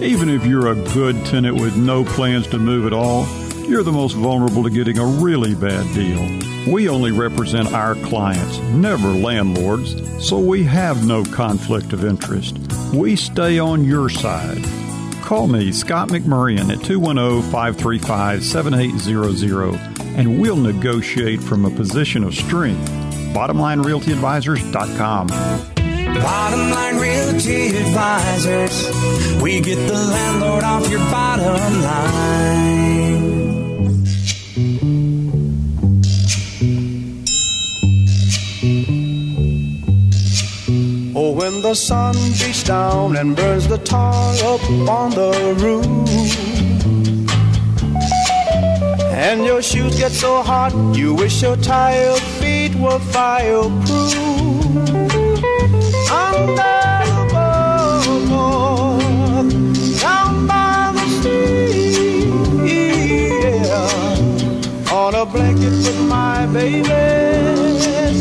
Even 0.03 0.27
if 0.27 0.45
you're 0.45 0.73
a 0.73 0.83
good 0.91 1.25
tenant 1.25 1.55
with 1.55 1.77
no 1.77 2.03
plans 2.03 2.47
to 2.47 2.59
move 2.59 2.85
at 2.85 2.91
all, 2.91 3.25
you're 3.67 3.83
the 3.83 3.91
most 3.91 4.13
vulnerable 4.13 4.63
to 4.63 4.69
getting 4.69 4.97
a 4.97 5.05
really 5.05 5.55
bad 5.55 5.93
deal. 5.93 6.21
We 6.71 6.89
only 6.89 7.11
represent 7.11 7.73
our 7.73 7.95
clients, 7.95 8.59
never 8.59 9.09
landlords, 9.09 9.95
so 10.25 10.39
we 10.39 10.63
have 10.63 11.05
no 11.05 11.23
conflict 11.23 11.93
of 11.93 12.03
interest. 12.05 12.57
We 12.93 13.15
stay 13.15 13.59
on 13.59 13.85
your 13.85 14.09
side. 14.09 14.63
Call 15.21 15.47
me, 15.47 15.71
Scott 15.71 16.09
McMurrian, 16.09 16.71
at 16.71 16.83
210 16.83 17.51
535 17.51 18.43
7800, 18.43 19.73
and 20.17 20.39
we'll 20.39 20.55
negotiate 20.57 21.41
from 21.41 21.65
a 21.65 21.71
position 21.71 22.23
of 22.23 22.35
strength. 22.35 22.89
BottomLineRealtyAdvisors.com. 23.33 25.27
Bottom 25.27 26.69
Line 26.69 26.97
Realty 26.97 27.75
Advisors. 27.77 29.41
We 29.41 29.59
get 29.59 29.75
the 29.75 29.93
landlord 29.93 30.63
off 30.63 30.89
your 30.89 30.99
bottom 30.99 31.81
line. 31.81 32.84
When 41.55 41.61
the 41.61 41.73
sun 41.73 42.15
beats 42.39 42.63
down 42.63 43.15
and 43.15 43.35
burns 43.35 43.67
the 43.67 43.77
tar 43.77 44.13
up 44.43 44.61
on 44.89 45.11
the 45.11 45.31
roof. 45.63 45.85
And 49.13 49.45
your 49.45 49.61
shoes 49.61 49.95
get 49.97 50.11
so 50.11 50.41
hot, 50.41 50.73
you 50.95 51.13
wish 51.13 51.41
your 51.41 51.55
tired 51.57 52.19
feet 52.39 52.75
were 52.75 52.99
fireproof. 52.99 54.15
Under 56.25 56.73
the 57.13 57.25
boardwalk, 58.01 58.69
down 60.01 60.47
by 60.47 60.91
the 60.95 61.05
sea, 61.21 62.27
yeah. 63.47 64.93
On 64.93 65.15
a 65.15 65.25
blanket 65.25 65.75
with 65.85 65.99
my 66.09 66.45
baby, 66.47 66.89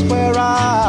where 0.09 0.33
be. 0.33 0.84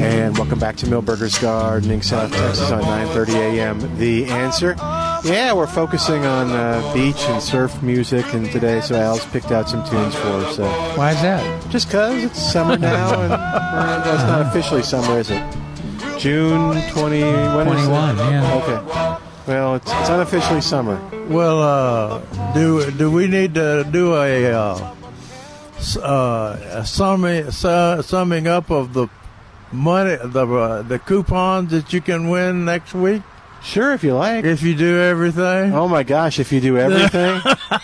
And 0.00 0.36
welcome 0.36 0.58
back 0.58 0.76
to 0.76 0.86
Milberger's 0.86 1.38
Gardening, 1.38 2.02
South 2.02 2.32
Texas 2.32 2.70
on 2.70 2.82
9:30 2.82 3.34
a.m. 3.34 3.98
The 3.98 4.26
answer. 4.26 4.74
Yeah, 4.78 5.52
we're 5.54 5.66
focusing 5.68 6.26
on 6.26 6.50
uh, 6.50 6.92
beach 6.92 7.22
and 7.28 7.40
surf 7.40 7.82
music, 7.82 8.26
and 8.34 8.50
today, 8.50 8.80
so 8.80 8.96
Al's 8.96 9.24
picked 9.26 9.52
out 9.52 9.68
some 9.68 9.88
tunes 9.88 10.14
for 10.14 10.28
us. 10.28 10.56
So. 10.56 10.64
Why 10.96 11.12
is 11.12 11.22
that? 11.22 11.70
Just 11.70 11.90
cause 11.90 12.24
it's 12.24 12.42
summer 12.42 12.76
now, 12.76 13.20
and 13.20 13.30
well, 13.30 14.14
it's 14.14 14.24
not 14.24 14.46
officially 14.46 14.82
summer, 14.82 15.18
is 15.18 15.30
it? 15.30 15.42
June 16.18 16.82
20. 16.90 17.22
When 17.22 17.68
is 17.68 17.84
it? 17.84 17.86
21, 17.86 18.16
yeah. 18.16 18.54
Okay. 18.54 19.24
Well, 19.46 19.76
it's, 19.76 19.90
it's 19.90 20.08
unofficially 20.08 20.60
summer. 20.60 21.00
Well, 21.28 21.62
uh, 21.62 22.52
do 22.54 22.90
do 22.90 23.10
we 23.10 23.28
need 23.28 23.54
to 23.54 23.86
do 23.90 24.14
a, 24.14 24.52
uh, 24.52 24.94
uh, 26.02 26.84
summing 26.84 27.50
su- 27.50 28.02
summing 28.02 28.48
up 28.48 28.70
of 28.70 28.92
the 28.92 29.08
money 29.74 30.16
the 30.22 30.46
uh, 30.46 30.82
the 30.82 30.98
coupons 30.98 31.70
that 31.72 31.92
you 31.92 32.00
can 32.00 32.30
win 32.30 32.64
next 32.64 32.94
week? 32.94 33.22
Sure, 33.62 33.92
if 33.94 34.04
you 34.04 34.14
like. 34.14 34.44
If 34.44 34.62
you 34.62 34.74
do 34.74 34.98
everything. 35.00 35.72
Oh 35.72 35.88
my 35.88 36.02
gosh, 36.02 36.38
if 36.38 36.52
you 36.52 36.60
do 36.60 36.76
everything, 36.78 37.40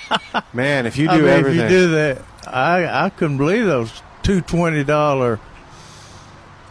man, 0.53 0.87
if 0.87 0.97
you 0.99 1.07
do 1.09 1.13
I 1.15 1.17
mean, 1.19 1.29
everything, 1.29 1.61
If 1.67 1.71
you 1.73 1.79
do 1.79 1.91
that, 1.93 2.23
I 2.47 3.05
I 3.07 3.11
couldn't 3.11 3.39
believe 3.39 3.65
those 3.67 4.03
two 4.23 4.41
twenty 4.43 4.85
dollar 4.85 5.41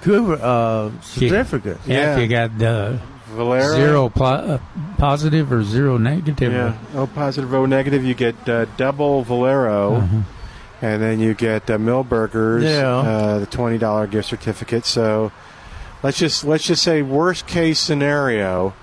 coupon 0.01 0.39
uh, 0.41 1.01
certificates. 1.01 1.85
Yeah, 1.87 2.15
if 2.15 2.21
you 2.21 2.27
got 2.27 2.57
the 2.57 2.99
Valero? 3.29 3.75
zero 3.75 4.09
pl- 4.09 4.25
uh, 4.25 4.59
positive 4.97 5.51
or 5.51 5.63
zero 5.63 5.97
negative. 5.97 6.51
Yeah, 6.53 6.77
O 6.95 7.07
positive, 7.07 7.53
O 7.53 7.65
negative. 7.65 8.03
You 8.03 8.13
get 8.13 8.47
uh, 8.47 8.65
double 8.77 9.23
Valero, 9.23 9.95
Uh-huh. 9.95 10.17
And 10.81 11.01
then 11.01 11.19
you 11.19 11.33
get 11.33 11.69
uh, 11.69 11.77
Milberger's. 11.77 12.63
Yeah. 12.63 12.97
uh, 12.97 13.39
the 13.39 13.45
twenty 13.45 13.77
dollar 13.77 14.07
gift 14.07 14.29
certificate. 14.29 14.85
So 14.85 15.31
let's 16.03 16.17
just 16.17 16.43
let's 16.43 16.63
just 16.63 16.83
say 16.83 17.01
worst 17.01 17.47
case 17.47 17.79
scenario, 17.79 18.73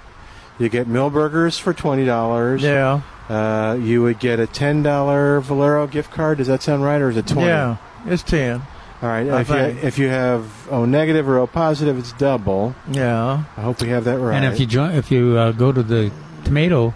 you 0.59 0.69
get 0.69 0.87
Milberger's 0.87 1.59
for 1.59 1.73
twenty 1.73 2.05
dollars. 2.05 2.63
Yeah. 2.63 3.01
Uh, 3.29 3.79
you 3.81 4.03
would 4.03 4.21
get 4.21 4.39
a 4.39 4.47
ten 4.47 4.83
dollar 4.83 5.41
Valero 5.41 5.87
gift 5.87 6.11
card. 6.11 6.39
Does 6.39 6.47
that 6.47 6.63
sound 6.63 6.85
right, 6.85 7.01
or 7.01 7.11
is 7.11 7.17
it 7.17 7.27
twenty? 7.27 7.49
Yeah, 7.49 7.77
it's 8.05 8.23
ten. 8.23 8.63
All 9.03 9.09
right. 9.09 9.29
I 9.29 9.41
if 9.41 9.49
you, 9.51 9.57
if 9.57 9.99
you 9.99 10.09
have 10.09 10.69
O 10.71 10.85
negative 10.87 11.29
or 11.29 11.39
O 11.39 11.47
positive, 11.47 11.99
it's 11.99 12.13
double. 12.13 12.75
Yeah. 12.91 13.45
I 13.57 13.61
hope 13.61 13.83
we 13.83 13.89
have 13.89 14.05
that 14.05 14.19
right. 14.19 14.37
And 14.37 14.45
if 14.47 14.59
you 14.59 14.67
join, 14.67 14.93
if 14.93 15.11
you 15.11 15.37
uh, 15.37 15.53
go 15.53 15.71
to 15.71 15.83
the 15.83 16.11
tomato, 16.45 16.95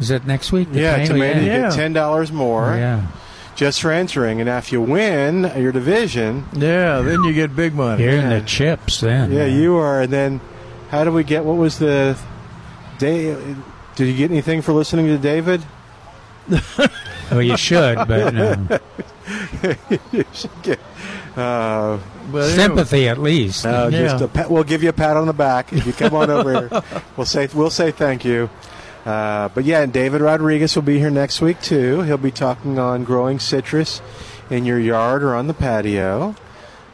is 0.00 0.08
that 0.08 0.26
next 0.26 0.52
week? 0.52 0.72
The 0.72 0.80
yeah, 0.80 1.04
tomato, 1.04 1.40
you 1.40 1.46
yeah. 1.46 1.62
get 1.62 1.72
ten 1.74 1.92
dollars 1.92 2.32
more. 2.32 2.72
Oh, 2.72 2.76
yeah. 2.76 3.06
Just 3.54 3.82
for 3.82 3.92
entering, 3.92 4.40
and 4.40 4.48
if 4.48 4.72
you 4.72 4.80
win 4.80 5.42
your 5.56 5.72
division, 5.72 6.46
yeah, 6.54 7.00
then 7.02 7.22
you 7.22 7.34
get 7.34 7.54
big 7.54 7.74
money. 7.74 8.02
Here 8.02 8.18
in 8.18 8.30
the 8.30 8.40
chips, 8.40 9.00
then. 9.00 9.30
Yeah, 9.30 9.44
you 9.44 9.76
are. 9.76 10.02
And 10.02 10.12
then, 10.12 10.40
how 10.90 11.04
do 11.04 11.12
we 11.12 11.22
get? 11.22 11.44
What 11.44 11.58
was 11.58 11.78
the 11.78 12.18
day? 12.98 13.36
Did 13.94 14.08
you 14.08 14.16
get 14.16 14.30
anything 14.30 14.62
for 14.62 14.72
listening 14.72 15.06
to 15.06 15.18
David? 15.18 15.62
Well, 17.30 17.42
you 17.42 17.56
should, 17.56 17.96
but 18.08 18.34
no. 18.34 18.78
you 20.12 20.24
should 20.32 20.62
get 20.62 20.80
uh, 21.36 21.98
Sympathy, 22.30 23.08
at 23.08 23.18
least. 23.18 23.64
Uh, 23.64 23.90
just 23.90 24.22
a 24.22 24.28
pat, 24.28 24.50
we'll 24.50 24.64
give 24.64 24.82
you 24.82 24.90
a 24.90 24.92
pat 24.92 25.16
on 25.16 25.26
the 25.26 25.32
back 25.32 25.72
if 25.72 25.86
you 25.86 25.92
come 25.92 26.14
on 26.14 26.30
over 26.30 26.68
here. 26.68 26.82
We'll 27.16 27.26
say 27.26 27.48
we'll 27.54 27.70
say 27.70 27.90
thank 27.90 28.24
you. 28.24 28.48
Uh, 29.04 29.48
but 29.48 29.64
yeah, 29.64 29.82
and 29.82 29.92
David 29.92 30.20
Rodriguez 30.20 30.76
will 30.76 30.82
be 30.82 30.98
here 30.98 31.10
next 31.10 31.40
week 31.40 31.60
too. 31.60 32.02
He'll 32.02 32.16
be 32.16 32.30
talking 32.30 32.78
on 32.78 33.04
growing 33.04 33.40
citrus 33.40 34.00
in 34.48 34.64
your 34.64 34.78
yard 34.78 35.22
or 35.22 35.34
on 35.34 35.48
the 35.48 35.54
patio. 35.54 36.36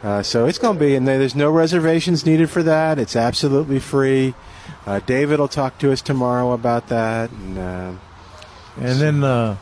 Uh, 0.02 0.22
so 0.22 0.46
it's 0.46 0.58
going 0.58 0.78
to 0.78 0.80
be, 0.80 0.94
and 0.94 1.06
there's 1.06 1.34
no 1.34 1.50
reservations 1.50 2.24
needed 2.24 2.48
for 2.48 2.62
that. 2.62 2.98
It's 2.98 3.16
absolutely 3.16 3.80
free. 3.80 4.34
Uh, 4.86 5.00
David 5.00 5.40
will 5.40 5.48
talk 5.48 5.78
to 5.78 5.92
us 5.92 6.00
tomorrow 6.00 6.52
about 6.52 6.88
that. 6.88 7.30
And, 7.30 7.58
uh, 7.58 7.92
And 8.76 9.00
then 9.00 9.24
uh, 9.24 9.56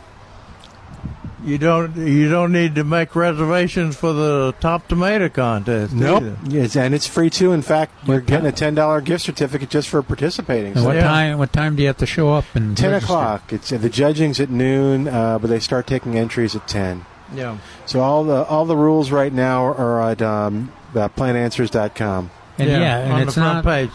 you 1.47 1.57
don't 1.59 1.97
you 1.97 2.29
don't 2.29 2.53
need 2.53 2.75
to 2.75 2.85
make 2.85 3.15
reservations 3.17 3.97
for 3.97 4.13
the 4.13 4.55
top 4.61 4.89
tomato 4.89 5.29
contest. 5.29 5.95
Nope. 5.95 6.23
either. 6.23 6.37
Yes, 6.49 6.77
and 6.77 6.95
it's 6.95 7.07
free 7.07 7.31
too. 7.31 7.53
In 7.53 7.63
fact, 7.63 7.93
you're 8.07 8.21
getting 8.21 8.47
a 8.47 8.53
ten 8.53 8.75
dollar 8.75 9.01
gift 9.01 9.25
certificate 9.25 9.71
just 9.71 9.89
for 9.89 10.03
participating. 10.03 10.75
So- 10.75 10.85
what 10.85 10.95
time? 11.01 11.39
What 11.39 11.53
time 11.53 11.77
do 11.77 11.83
you 11.83 11.89
have 11.89 11.97
to 11.99 12.07
show 12.07 12.33
up? 12.33 12.45
And 12.55 12.77
Ten 12.77 12.91
register? 12.91 13.13
o'clock. 13.15 13.53
It's 13.53 13.71
the 13.71 13.89
judging's 13.89 14.41
at 14.41 14.51
noon, 14.51 15.09
uh, 15.09 15.39
but 15.39 15.49
they 15.49 15.61
start 15.61 15.87
taking 15.87 16.17
entries 16.19 16.55
at 16.57 16.67
ten. 16.69 17.07
Yeah. 17.35 17.59
So 17.87 18.01
all 18.01 18.25
the 18.25 18.45
all 18.45 18.65
the 18.67 18.77
rules 18.77 19.11
right 19.11 19.33
now 19.33 19.65
are 19.67 20.11
at 20.11 20.21
um, 20.23 20.73
uh, 20.95 21.09
plantanswers.com. 21.09 22.31
And 22.59 22.69
yeah, 22.71 22.99
and 22.99 23.13
on 23.13 23.21
it's 23.23 23.35
the 23.35 23.41
front 23.41 23.65
not, 23.65 23.65
page. 23.65 23.91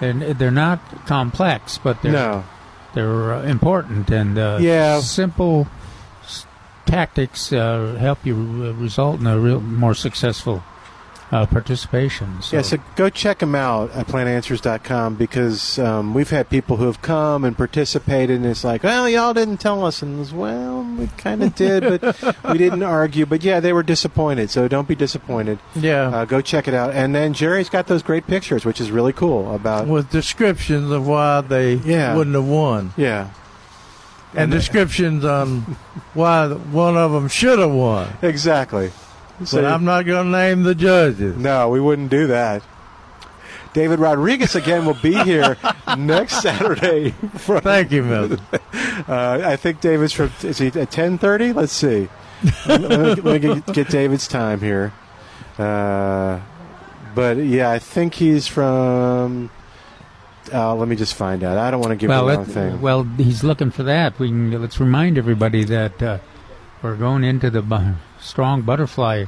They're, 0.00 0.34
they're 0.34 0.50
not 0.50 1.06
complex, 1.06 1.78
but 1.78 2.00
they're 2.02 2.12
No. 2.12 2.44
they're 2.94 3.34
uh, 3.34 3.42
important 3.44 4.10
and 4.10 4.38
uh, 4.38 4.58
Yeah. 4.60 5.00
simple 5.00 5.66
s- 5.66 5.81
tactics 6.86 7.52
uh, 7.52 7.96
help 7.98 8.24
you 8.24 8.34
uh, 8.36 8.72
result 8.80 9.20
in 9.20 9.26
a 9.26 9.38
real 9.38 9.60
more 9.60 9.94
successful 9.94 10.62
uh, 11.30 11.46
participation. 11.46 12.42
So. 12.42 12.56
Yeah, 12.56 12.62
so 12.62 12.76
go 12.94 13.08
check 13.08 13.38
them 13.38 13.54
out 13.54 13.90
at 13.92 14.06
plantanswers.com 14.06 15.14
because 15.14 15.78
um, 15.78 16.12
we've 16.12 16.28
had 16.28 16.50
people 16.50 16.76
who 16.76 16.84
have 16.84 17.00
come 17.00 17.44
and 17.44 17.56
participated, 17.56 18.36
and 18.36 18.44
it's 18.44 18.64
like, 18.64 18.82
well, 18.82 19.08
y'all 19.08 19.32
didn't 19.32 19.56
tell 19.56 19.82
us. 19.86 20.02
And 20.02 20.20
it's, 20.20 20.30
well, 20.30 20.82
we 20.98 21.06
kind 21.16 21.42
of 21.42 21.54
did, 21.54 21.84
but 22.00 22.36
we 22.52 22.58
didn't 22.58 22.82
argue. 22.82 23.24
But 23.24 23.42
yeah, 23.42 23.60
they 23.60 23.72
were 23.72 23.82
disappointed, 23.82 24.50
so 24.50 24.68
don't 24.68 24.86
be 24.86 24.94
disappointed. 24.94 25.58
Yeah. 25.74 26.08
Uh, 26.08 26.24
go 26.26 26.42
check 26.42 26.68
it 26.68 26.74
out. 26.74 26.92
And 26.94 27.14
then 27.14 27.32
Jerry's 27.32 27.70
got 27.70 27.86
those 27.86 28.02
great 28.02 28.26
pictures, 28.26 28.66
which 28.66 28.78
is 28.78 28.90
really 28.90 29.14
cool 29.14 29.54
about. 29.54 29.86
With 29.88 30.10
descriptions 30.10 30.90
of 30.90 31.06
why 31.06 31.40
they 31.40 31.76
Yeah. 31.76 32.14
wouldn't 32.14 32.36
have 32.36 32.46
won. 32.46 32.92
Yeah. 32.98 33.30
And 34.34 34.50
descriptions 34.50 35.24
on 35.24 35.60
why 36.14 36.48
one 36.48 36.96
of 36.96 37.12
them 37.12 37.28
should 37.28 37.58
have 37.58 37.70
won. 37.70 38.08
Exactly. 38.22 38.90
But 39.50 39.64
I'm 39.64 39.84
not 39.84 40.06
going 40.06 40.26
to 40.26 40.30
name 40.30 40.62
the 40.62 40.74
judges. 40.74 41.36
No, 41.36 41.68
we 41.68 41.80
wouldn't 41.80 42.10
do 42.10 42.28
that. 42.28 42.62
David 43.72 43.98
Rodriguez 43.98 44.54
again 44.54 44.84
will 44.84 44.98
be 45.02 45.14
here 45.14 45.56
next 45.98 46.42
Saturday. 46.42 47.10
From, 47.38 47.62
Thank 47.62 47.92
you, 47.92 48.02
Milton. 48.02 48.40
Uh, 49.08 49.42
I 49.44 49.56
think 49.56 49.80
David's 49.80 50.12
from. 50.12 50.30
Is 50.42 50.58
he 50.58 50.68
at 50.68 50.90
ten 50.92 51.18
thirty? 51.18 51.52
Let's 51.52 51.72
see. 51.72 52.08
let 52.66 52.80
me, 52.80 52.86
let 52.86 53.24
me 53.24 53.38
get, 53.38 53.66
get 53.74 53.88
David's 53.88 54.28
time 54.28 54.60
here. 54.60 54.92
Uh, 55.58 56.40
but 57.14 57.38
yeah, 57.38 57.70
I 57.70 57.78
think 57.80 58.14
he's 58.14 58.46
from. 58.46 59.50
Uh, 60.52 60.74
let 60.74 60.88
me 60.88 60.96
just 60.96 61.14
find 61.14 61.42
out. 61.44 61.56
I 61.58 61.70
don't 61.70 61.80
want 61.80 61.90
to 61.92 61.96
give 61.96 62.08
well, 62.10 62.26
the 62.26 62.36
wrong 62.36 62.44
thing. 62.44 62.80
well, 62.80 63.04
he's 63.04 63.42
looking 63.42 63.70
for 63.70 63.84
that. 63.84 64.18
We 64.18 64.28
can, 64.28 64.60
let's 64.60 64.78
remind 64.80 65.16
everybody 65.18 65.64
that 65.64 66.02
uh, 66.02 66.18
we're 66.82 66.96
going 66.96 67.24
into 67.24 67.48
the 67.50 67.62
bu- 67.62 67.94
strong 68.20 68.62
butterfly 68.62 69.24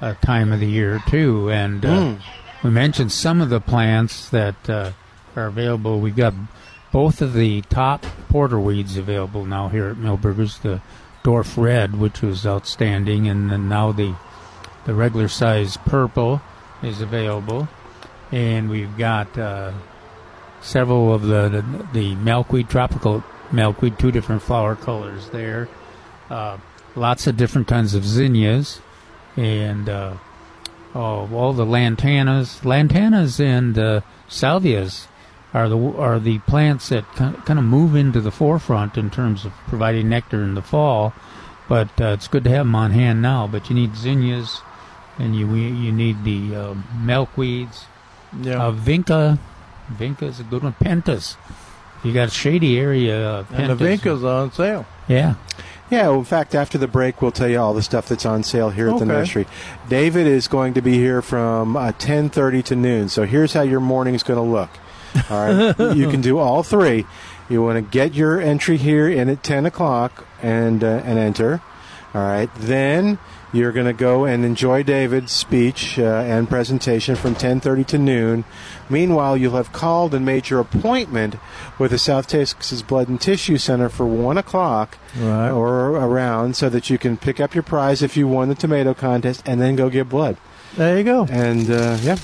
uh, 0.00 0.14
time 0.22 0.52
of 0.52 0.60
the 0.60 0.66
year 0.68 1.00
too, 1.08 1.50
and 1.50 1.84
uh, 1.84 1.88
Mm. 1.88 2.20
we 2.62 2.70
mentioned 2.70 3.12
some 3.12 3.40
of 3.40 3.50
the 3.50 3.60
plants 3.60 4.28
that 4.30 4.68
uh, 4.70 4.92
are 5.34 5.46
available. 5.46 6.00
We've 6.00 6.16
got 6.16 6.32
both 6.92 7.20
of 7.20 7.34
the 7.34 7.60
top 7.62 8.02
porter 8.28 8.58
weeds 8.58 8.96
available 8.96 9.44
now 9.44 9.68
here 9.68 9.88
at 9.88 9.96
Milberger's. 9.96 10.58
The 10.58 10.80
dwarf 11.22 11.56
red, 11.60 11.98
which 11.98 12.22
was 12.22 12.46
outstanding, 12.46 13.26
and 13.28 13.50
then 13.50 13.68
now 13.68 13.90
the 13.92 14.14
the 14.84 14.94
regular 14.94 15.28
size 15.28 15.76
purple 15.78 16.40
is 16.82 17.00
available, 17.00 17.68
and 18.32 18.70
we've 18.70 18.96
got. 18.96 19.36
Several 20.66 21.14
of 21.14 21.22
the, 21.22 21.48
the 21.48 21.86
the 21.92 22.14
milkweed 22.16 22.68
tropical 22.68 23.22
milkweed 23.52 23.98
two 23.98 24.10
different 24.10 24.42
flower 24.42 24.74
colors 24.74 25.30
there. 25.30 25.68
Uh, 26.28 26.58
lots 26.96 27.28
of 27.28 27.36
different 27.36 27.68
kinds 27.68 27.94
of 27.94 28.04
zinnias 28.04 28.80
and 29.36 29.88
uh, 29.88 30.16
oh, 30.92 31.28
all 31.32 31.52
the 31.52 31.64
lantanas. 31.64 32.62
Lantanas 32.62 33.38
and 33.38 33.78
uh, 33.78 34.00
salvias 34.28 35.06
are 35.54 35.68
the 35.68 35.78
are 35.78 36.18
the 36.18 36.40
plants 36.40 36.88
that 36.88 37.04
kind 37.14 37.58
of 37.58 37.64
move 37.64 37.94
into 37.94 38.20
the 38.20 38.32
forefront 38.32 38.98
in 38.98 39.08
terms 39.08 39.44
of 39.44 39.52
providing 39.68 40.08
nectar 40.08 40.42
in 40.42 40.54
the 40.54 40.62
fall 40.62 41.14
but 41.68 41.88
uh, 42.00 42.06
it's 42.08 42.28
good 42.28 42.44
to 42.44 42.50
have 42.50 42.66
them 42.66 42.74
on 42.74 42.90
hand 42.90 43.22
now 43.22 43.46
but 43.46 43.70
you 43.70 43.76
need 43.76 43.94
zinnias 43.94 44.62
and 45.18 45.36
you 45.36 45.54
you 45.54 45.92
need 45.92 46.24
the 46.24 46.54
uh, 46.54 46.74
milkweeds. 46.98 47.84
Yeah. 48.42 48.66
uh, 48.66 48.72
vinca 48.72 49.38
Vinca 49.92 50.22
is 50.24 50.40
a 50.40 50.44
good 50.44 50.62
one. 50.62 50.74
Pentas. 50.82 51.36
You 52.04 52.12
got 52.12 52.28
a 52.28 52.30
shady 52.30 52.78
area, 52.78 53.30
uh, 53.40 53.44
And 53.52 53.70
the 53.70 53.84
Pentas- 53.84 53.98
Vinca's 54.00 54.24
on 54.24 54.52
sale. 54.52 54.86
Yeah. 55.08 55.34
Yeah, 55.90 56.08
well, 56.08 56.18
in 56.18 56.24
fact, 56.24 56.54
after 56.56 56.78
the 56.78 56.88
break, 56.88 57.22
we'll 57.22 57.30
tell 57.30 57.48
you 57.48 57.60
all 57.60 57.72
the 57.72 57.82
stuff 57.82 58.08
that's 58.08 58.26
on 58.26 58.42
sale 58.42 58.70
here 58.70 58.88
at 58.90 58.98
the 58.98 59.04
nursery. 59.06 59.46
David 59.88 60.26
is 60.26 60.48
going 60.48 60.74
to 60.74 60.82
be 60.82 60.94
here 60.94 61.22
from 61.22 61.76
uh, 61.76 61.92
10.30 61.92 62.64
to 62.64 62.76
noon. 62.76 63.08
So 63.08 63.24
here's 63.24 63.52
how 63.52 63.62
your 63.62 63.78
morning's 63.78 64.24
going 64.24 64.38
to 64.38 64.42
look. 64.50 64.70
All 65.30 65.46
right, 65.46 65.96
you 65.96 66.10
can 66.10 66.20
do 66.20 66.38
all 66.38 66.62
three. 66.62 67.06
You 67.48 67.62
want 67.62 67.76
to 67.76 67.80
get 67.80 68.12
your 68.14 68.38
entry 68.38 68.76
here 68.76 69.08
in 69.08 69.30
at 69.30 69.42
10 69.42 69.64
o'clock 69.64 70.26
and, 70.42 70.84
uh, 70.84 71.00
and 71.06 71.18
enter. 71.18 71.62
All 72.14 72.20
right, 72.20 72.50
then 72.56 73.18
you're 73.52 73.72
going 73.72 73.86
to 73.86 73.92
go 73.92 74.24
and 74.24 74.44
enjoy 74.44 74.82
David's 74.82 75.32
speech 75.32 75.98
uh, 75.98 76.02
and 76.02 76.48
presentation 76.48 77.14
from 77.16 77.34
10:30 77.34 77.86
to 77.88 77.98
noon. 77.98 78.44
Meanwhile, 78.90 79.36
you'll 79.36 79.56
have 79.56 79.72
called 79.72 80.14
and 80.14 80.24
made 80.24 80.50
your 80.50 80.60
appointment 80.60 81.36
with 81.78 81.90
the 81.92 81.98
South 81.98 82.26
Texas 82.28 82.82
Blood 82.82 83.08
and 83.08 83.20
Tissue 83.20 83.58
Center 83.58 83.88
for 83.88 84.04
one 84.06 84.38
o'clock 84.38 84.98
Right. 85.18 85.50
or 85.50 85.90
around, 85.90 86.56
so 86.56 86.68
that 86.68 86.90
you 86.90 86.98
can 86.98 87.16
pick 87.16 87.40
up 87.40 87.54
your 87.54 87.62
prize 87.62 88.02
if 88.02 88.16
you 88.16 88.28
won 88.28 88.48
the 88.48 88.54
tomato 88.54 88.94
contest, 88.94 89.42
and 89.46 89.60
then 89.60 89.76
go 89.76 89.88
get 89.90 90.08
blood. 90.08 90.36
There 90.76 90.98
you 90.98 91.04
go. 91.04 91.26
And 91.30 91.70
uh, 91.70 91.96
yeah, 92.02 92.16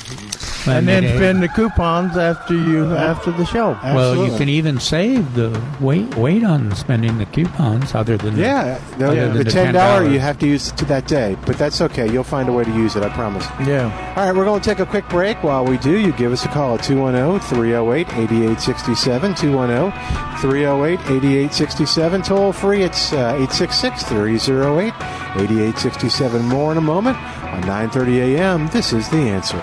And 0.66 0.86
then 0.86 1.04
spend 1.16 1.42
the 1.42 1.48
coupons 1.48 2.16
after 2.16 2.54
you 2.54 2.94
after 2.94 3.32
the 3.32 3.46
show. 3.46 3.78
Well, 3.82 4.26
you 4.26 4.36
can 4.36 4.48
even 4.48 4.78
save 4.78 5.34
the 5.34 5.60
wait 5.80 6.14
wait 6.16 6.44
on 6.44 6.74
spending 6.74 7.18
the 7.18 7.24
coupons 7.26 7.94
other 7.94 8.16
than 8.16 8.36
yeah, 8.36 8.78
the, 8.92 8.98
no, 8.98 9.10
other 9.10 9.38
the 9.38 9.44
than 9.44 9.52
ten 9.52 9.74
dollar 9.74 10.02
$10. 10.06 10.12
you 10.12 10.20
have 10.20 10.38
to 10.40 10.46
use 10.46 10.70
to 10.72 10.84
that 10.84 11.06
day, 11.06 11.36
but 11.46 11.56
that's 11.56 11.80
okay. 11.80 12.10
You'll 12.12 12.24
find 12.24 12.48
a 12.48 12.52
way 12.52 12.64
to 12.64 12.74
use 12.74 12.94
it. 12.94 13.02
I 13.02 13.08
promise. 13.08 13.44
Yeah. 13.66 13.90
All 14.16 14.26
right, 14.26 14.36
we're 14.36 14.44
going 14.44 14.60
to 14.60 14.68
take 14.68 14.78
a 14.80 14.86
quick 14.86 15.08
break. 15.08 15.42
While 15.42 15.64
we 15.64 15.78
do, 15.78 15.98
you 15.98 16.12
give 16.12 16.32
us 16.32 16.44
a 16.44 16.48
call 16.48 16.74
at 16.74 16.80
oh, 16.90 16.94
210 16.94 17.40
308 17.48 18.08
8867. 18.08 19.34
210 19.34 20.38
308 20.40 21.00
8867. 21.00 22.22
Toll 22.22 22.52
free, 22.52 22.82
it's 22.82 23.12
uh, 23.12 23.34
866 23.34 24.02
308 24.04 24.92
8867. 25.40 26.42
More 26.48 26.72
in 26.72 26.78
a 26.78 26.82
moment 26.82 27.16
on 27.52 27.62
9.30 27.62 28.36
a.m. 28.36 28.41
This 28.42 28.92
is 28.92 29.08
The 29.08 29.18
Answer. 29.18 29.56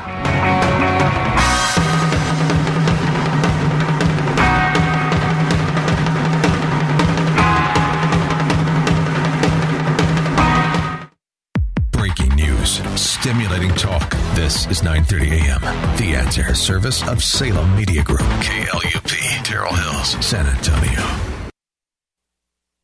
Breaking 11.91 12.34
news, 12.38 12.80
stimulating 12.95 13.71
talk. 13.71 14.11
This 14.36 14.65
is 14.67 14.82
9:30 14.82 15.32
a.m. 15.34 15.61
The 15.97 16.15
Answer 16.15 16.55
Service 16.55 17.05
of 17.05 17.21
Salem 17.21 17.75
Media 17.75 18.01
Group, 18.01 18.21
KLUP, 18.21 19.43
Terrell 19.43 19.75
Hills, 19.75 20.25
San 20.25 20.45
Antonio. 20.45 21.01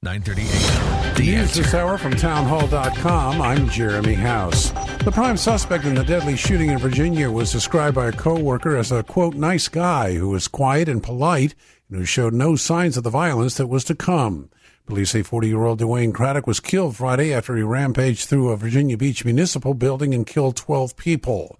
9:30 0.03 0.39
a.m. 0.43 1.04
The 1.16 1.22
News 1.22 1.39
Answer. 1.49 1.63
this 1.63 1.74
hour 1.74 1.97
from 1.97 2.13
townhall.com. 2.16 3.41
I'm 3.41 3.70
Jeremy 3.70 4.16
House. 4.16 4.72
The 5.05 5.11
prime 5.13 5.38
suspect 5.38 5.86
in 5.86 5.95
the 5.95 6.03
deadly 6.03 6.36
shooting 6.36 6.72
in 6.72 6.78
Virginia 6.78 7.32
was 7.32 7.53
described 7.53 7.95
by 7.95 8.07
a 8.07 8.11
coworker 8.11 8.76
as 8.76 8.91
a 8.91 9.01
quote 9.01 9.34
nice 9.34 9.70
guy 9.70 10.16
who 10.16 10.30
was 10.30 10.49
quiet 10.49 10.89
and 10.89 11.01
polite 11.01 11.55
and 11.88 11.97
who 11.97 12.05
showed 12.05 12.34
no 12.34 12.57
signs 12.57 12.97
of 12.97 13.03
the 13.03 13.09
violence 13.09 13.55
that 13.55 13.68
was 13.68 13.86
to 13.86 13.95
come. 13.95 14.49
Police 14.88 15.11
say 15.11 15.24
40-year-old 15.24 15.80
Dwayne 15.80 16.13
Craddock 16.13 16.45
was 16.45 16.59
killed 16.59 16.97
Friday 16.97 17.34
after 17.34 17.55
he 17.55 17.63
rampaged 17.63 18.28
through 18.28 18.49
a 18.49 18.57
Virginia 18.57 18.97
Beach 18.97 19.24
municipal 19.24 19.74
building 19.74 20.13
and 20.13 20.28
killed 20.28 20.57
12 20.57 20.97
people. 20.97 21.57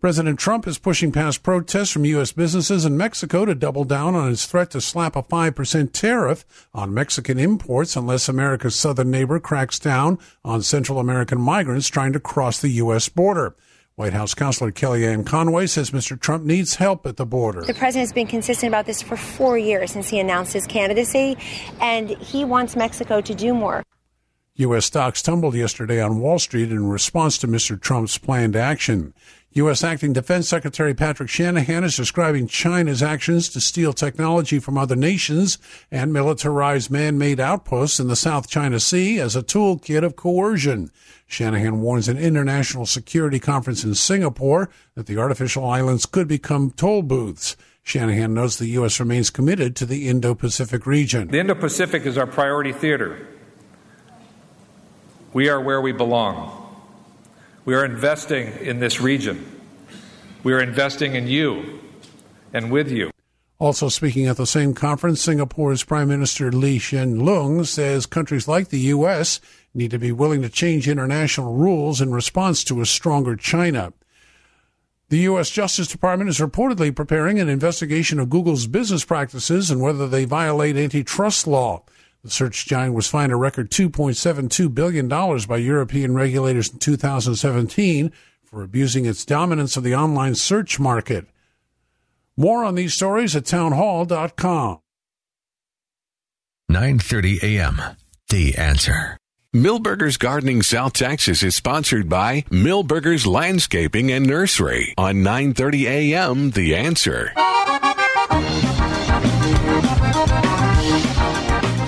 President 0.00 0.38
Trump 0.38 0.66
is 0.66 0.78
pushing 0.78 1.10
past 1.10 1.42
protests 1.42 1.90
from 1.90 2.04
U.S. 2.04 2.30
businesses 2.30 2.84
in 2.84 2.98
Mexico 2.98 3.46
to 3.46 3.54
double 3.54 3.84
down 3.84 4.14
on 4.14 4.28
his 4.28 4.44
threat 4.44 4.70
to 4.72 4.80
slap 4.80 5.16
a 5.16 5.22
5% 5.22 5.92
tariff 5.92 6.44
on 6.74 6.92
Mexican 6.92 7.38
imports 7.38 7.96
unless 7.96 8.28
America's 8.28 8.74
southern 8.74 9.10
neighbor 9.10 9.40
cracks 9.40 9.78
down 9.78 10.18
on 10.44 10.60
Central 10.60 10.98
American 10.98 11.40
migrants 11.40 11.88
trying 11.88 12.12
to 12.12 12.20
cross 12.20 12.60
the 12.60 12.68
U.S. 12.68 13.08
border. 13.08 13.56
White 13.94 14.12
House 14.12 14.34
Counselor 14.34 14.70
Kellyanne 14.70 15.24
Conway 15.24 15.66
says 15.66 15.90
Mr. 15.92 16.20
Trump 16.20 16.44
needs 16.44 16.74
help 16.74 17.06
at 17.06 17.16
the 17.16 17.24
border. 17.24 17.62
The 17.62 17.72
president's 17.72 18.12
been 18.12 18.26
consistent 18.26 18.68
about 18.68 18.84
this 18.84 19.00
for 19.00 19.16
four 19.16 19.56
years 19.56 19.92
since 19.92 20.10
he 20.10 20.18
announced 20.18 20.52
his 20.52 20.66
candidacy, 20.66 21.38
and 21.80 22.10
he 22.10 22.44
wants 22.44 22.76
Mexico 22.76 23.22
to 23.22 23.34
do 23.34 23.54
more. 23.54 23.82
U.S. 24.56 24.84
stocks 24.86 25.20
tumbled 25.22 25.54
yesterday 25.54 26.00
on 26.00 26.20
Wall 26.20 26.38
Street 26.38 26.70
in 26.70 26.88
response 26.88 27.38
to 27.38 27.46
Mr. 27.46 27.80
Trump's 27.80 28.18
planned 28.18 28.56
action. 28.56 29.14
U.S. 29.56 29.82
Acting 29.82 30.12
Defense 30.12 30.50
Secretary 30.50 30.92
Patrick 30.92 31.30
Shanahan 31.30 31.82
is 31.82 31.96
describing 31.96 32.46
China's 32.46 33.02
actions 33.02 33.48
to 33.48 33.58
steal 33.58 33.94
technology 33.94 34.58
from 34.58 34.76
other 34.76 34.94
nations 34.94 35.56
and 35.90 36.12
militarize 36.12 36.90
man-made 36.90 37.40
outposts 37.40 37.98
in 37.98 38.08
the 38.08 38.16
South 38.16 38.50
China 38.50 38.78
Sea 38.78 39.18
as 39.18 39.34
a 39.34 39.42
toolkit 39.42 40.04
of 40.04 40.14
coercion. 40.14 40.90
Shanahan 41.26 41.80
warns 41.80 42.06
an 42.06 42.18
international 42.18 42.84
security 42.84 43.40
conference 43.40 43.82
in 43.82 43.94
Singapore 43.94 44.68
that 44.94 45.06
the 45.06 45.16
artificial 45.16 45.64
islands 45.64 46.04
could 46.04 46.28
become 46.28 46.70
toll 46.72 47.00
booths. 47.00 47.56
Shanahan 47.82 48.34
notes 48.34 48.58
the 48.58 48.66
U.S. 48.66 49.00
remains 49.00 49.30
committed 49.30 49.74
to 49.76 49.86
the 49.86 50.06
Indo-Pacific 50.06 50.86
region. 50.86 51.28
The 51.28 51.40
Indo 51.40 51.54
Pacific 51.54 52.04
is 52.04 52.18
our 52.18 52.26
priority 52.26 52.74
theater. 52.74 53.26
We 55.32 55.48
are 55.48 55.62
where 55.62 55.80
we 55.80 55.92
belong. 55.92 56.65
We 57.66 57.74
are 57.74 57.84
investing 57.84 58.46
in 58.60 58.78
this 58.78 59.00
region. 59.00 59.44
We 60.44 60.52
are 60.52 60.60
investing 60.60 61.16
in 61.16 61.26
you 61.26 61.80
and 62.52 62.70
with 62.70 62.92
you. 62.92 63.10
Also 63.58 63.88
speaking 63.88 64.28
at 64.28 64.36
the 64.36 64.46
same 64.46 64.72
conference, 64.72 65.20
Singapore's 65.20 65.82
Prime 65.82 66.06
Minister 66.06 66.52
Lee 66.52 66.78
Hsien 66.78 67.22
Loong 67.22 67.66
says 67.66 68.06
countries 68.06 68.46
like 68.46 68.68
the 68.68 68.78
U.S. 68.94 69.40
need 69.74 69.90
to 69.90 69.98
be 69.98 70.12
willing 70.12 70.42
to 70.42 70.48
change 70.48 70.88
international 70.88 71.54
rules 71.54 72.00
in 72.00 72.12
response 72.12 72.62
to 72.62 72.80
a 72.80 72.86
stronger 72.86 73.34
China. 73.34 73.92
The 75.08 75.18
U.S. 75.18 75.50
Justice 75.50 75.88
Department 75.88 76.30
is 76.30 76.38
reportedly 76.38 76.94
preparing 76.94 77.40
an 77.40 77.48
investigation 77.48 78.20
of 78.20 78.30
Google's 78.30 78.68
business 78.68 79.04
practices 79.04 79.72
and 79.72 79.80
whether 79.80 80.06
they 80.06 80.24
violate 80.24 80.76
antitrust 80.76 81.48
law. 81.48 81.82
The 82.26 82.32
search 82.32 82.66
giant 82.66 82.92
was 82.94 83.06
fined 83.06 83.30
a 83.30 83.36
record 83.36 83.70
$2.72 83.70 84.74
billion 84.74 85.06
by 85.06 85.58
European 85.58 86.12
regulators 86.12 86.68
in 86.72 86.80
2017 86.80 88.10
for 88.42 88.64
abusing 88.64 89.06
its 89.06 89.24
dominance 89.24 89.76
of 89.76 89.84
the 89.84 89.94
online 89.94 90.34
search 90.34 90.80
market. 90.80 91.28
More 92.36 92.64
on 92.64 92.74
these 92.74 92.94
stories 92.94 93.36
at 93.36 93.46
townhall.com. 93.46 94.80
9:30 96.68 97.42
a.m. 97.44 97.80
The 98.28 98.56
answer. 98.56 99.16
Milberger's 99.54 100.16
Gardening 100.16 100.62
South 100.62 100.94
Texas 100.94 101.44
is 101.44 101.54
sponsored 101.54 102.08
by 102.08 102.44
Milberger's 102.50 103.24
Landscaping 103.24 104.10
and 104.10 104.26
Nursery 104.26 104.94
on 104.98 105.22
9:30 105.22 105.84
a.m. 105.84 106.50
The 106.50 106.74
Answer. 106.74 107.32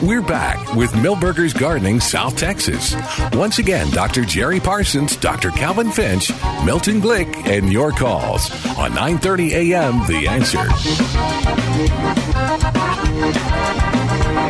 We're 0.00 0.22
back 0.22 0.76
with 0.76 0.92
Milberger's 0.92 1.52
Gardening 1.52 1.98
South 1.98 2.36
Texas. 2.36 2.94
Once 3.32 3.58
again, 3.58 3.90
Dr. 3.90 4.24
Jerry 4.24 4.60
Parsons, 4.60 5.16
Dr. 5.16 5.50
Calvin 5.50 5.90
Finch, 5.90 6.30
Milton 6.64 7.00
Glick, 7.00 7.34
and 7.48 7.72
your 7.72 7.90
calls 7.90 8.48
on 8.78 8.92
9:30 8.92 9.50
a.m. 9.50 10.06
The 10.06 10.28
Answer. 10.28 10.60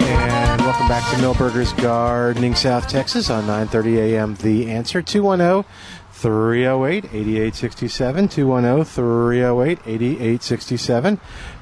And 0.05 0.61
welcome 0.61 0.87
back 0.87 1.11
to 1.15 1.17
Milberger's 1.23 1.73
Gardening 1.73 2.55
South 2.55 2.87
Texas 2.87 3.31
on 3.31 3.45
9:30 3.45 3.97
a.m. 3.97 4.35
The 4.35 4.71
Answer 4.71 5.01
210 5.01 5.65
308 6.13 7.05
8867 7.07 8.29
210 8.29 8.85
308 8.85 9.79
8867 9.87 11.21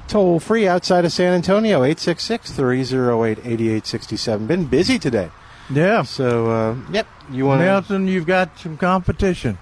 toll 0.08 0.38
free 0.40 0.66
outside 0.68 1.04
of 1.04 1.12
San 1.12 1.32
Antonio 1.34 1.82
866 1.82 2.52
308 2.52 3.38
8867 3.38 4.46
been 4.46 4.64
busy 4.66 4.98
today 4.98 5.30
Yeah. 5.70 6.02
so 6.02 6.50
uh, 6.50 6.76
yep 6.92 7.06
you 7.30 7.44
want 7.46 7.60
to 7.60 7.64
Nelson, 7.66 8.06
you've 8.06 8.26
got 8.26 8.58
some 8.58 8.76
competition. 8.76 9.58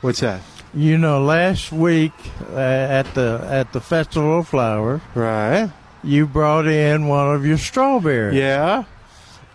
what's 0.00 0.20
that 0.20 0.40
You 0.74 0.98
know, 0.98 1.22
last 1.22 1.72
week 1.72 2.12
uh, 2.52 2.56
at 2.58 3.14
the 3.14 3.40
at 3.50 3.72
the 3.72 3.80
Festival 3.80 4.38
of 4.40 4.48
Flowers, 4.48 5.00
right? 5.16 5.70
You 6.04 6.26
brought 6.26 6.66
in 6.68 7.08
one 7.08 7.34
of 7.34 7.44
your 7.46 7.58
strawberries. 7.58 8.34
yeah 8.36 8.84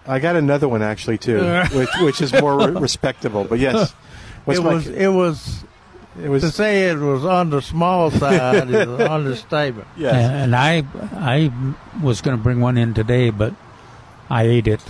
I 0.07 0.19
got 0.19 0.35
another 0.35 0.67
one 0.67 0.81
actually 0.83 1.17
too 1.17 1.39
which, 1.73 1.89
which 2.01 2.21
is 2.21 2.31
more 2.33 2.57
re- 2.57 2.79
respectable 2.79 3.43
but 3.45 3.59
yes 3.59 3.91
What's 4.45 4.59
it 4.59 4.63
was 4.63 4.87
it 4.87 5.07
was 5.07 5.63
it 6.21 6.29
was 6.29 6.43
to 6.43 6.51
say 6.51 6.89
it 6.89 6.97
was 6.97 7.25
on 7.25 7.49
the 7.49 7.61
small 7.61 8.11
side 8.21 8.69
is 8.69 8.87
an 8.87 9.01
understatement. 9.01 9.87
Yes. 9.97 10.13
And 10.15 10.55
I, 10.55 10.83
I 11.13 11.51
was 12.01 12.21
going 12.21 12.37
to 12.37 12.41
bring 12.43 12.59
one 12.61 12.77
in 12.77 12.93
today, 12.93 13.29
but 13.29 13.53
I 14.29 14.43
ate 14.43 14.67
it 14.67 14.81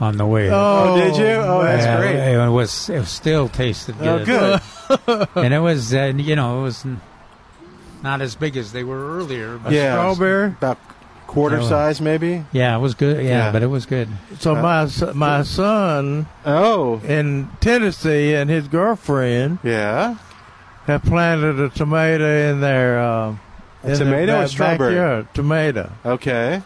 on 0.00 0.16
the 0.16 0.26
way. 0.26 0.48
Oh, 0.50 0.96
did 0.96 1.16
you? 1.16 1.24
Oh, 1.26 1.62
that's 1.62 1.84
Yeah, 1.84 1.98
great. 1.98 2.34
It 2.34 2.50
was. 2.50 2.88
It 2.88 3.04
still 3.06 3.48
tasted 3.48 3.98
good. 3.98 4.22
Oh, 4.28 4.60
good. 4.88 5.00
good. 5.06 5.28
and 5.44 5.52
it 5.54 5.58
was, 5.60 5.92
uh, 5.94 6.12
you 6.16 6.36
know, 6.36 6.60
it 6.60 6.62
was 6.62 6.86
not 8.02 8.20
as 8.20 8.34
big 8.36 8.56
as 8.56 8.72
they 8.72 8.84
were 8.84 9.18
earlier. 9.18 9.58
But 9.58 9.72
yeah 9.72 10.10
about 10.12 10.78
quarter 11.26 11.56
Yeah, 11.56 11.60
well, 11.60 11.68
size 11.68 12.00
maybe 12.00 12.44
Yeah, 12.52 12.74
it 12.76 12.80
was 12.80 12.94
good. 12.94 13.22
Yeah, 13.22 13.30
Yeah. 13.46 13.52
but 13.52 13.62
it 13.62 13.66
was 13.66 13.86
good. 13.86 14.08
So 14.38 14.54
my 14.54 14.88
my 15.14 15.42
son, 15.42 16.26
oh, 16.46 17.00
in 17.04 17.50
Tennessee, 17.60 18.34
and 18.34 18.48
his 18.48 18.66
girlfriend, 18.68 19.58
yeah, 19.62 20.16
have 20.88 21.02
planted 21.04 21.60
a 21.60 21.68
tomato 21.68 22.24
in 22.50 22.60
their 22.60 22.98
uh, 22.98 23.36
A 23.84 23.90
in 23.92 23.96
tomato 23.96 24.26
their 24.38 24.48
strawberry? 24.48 24.94
backyard. 24.94 25.34
Tomato. 25.34 25.92
Okay. 26.04 26.62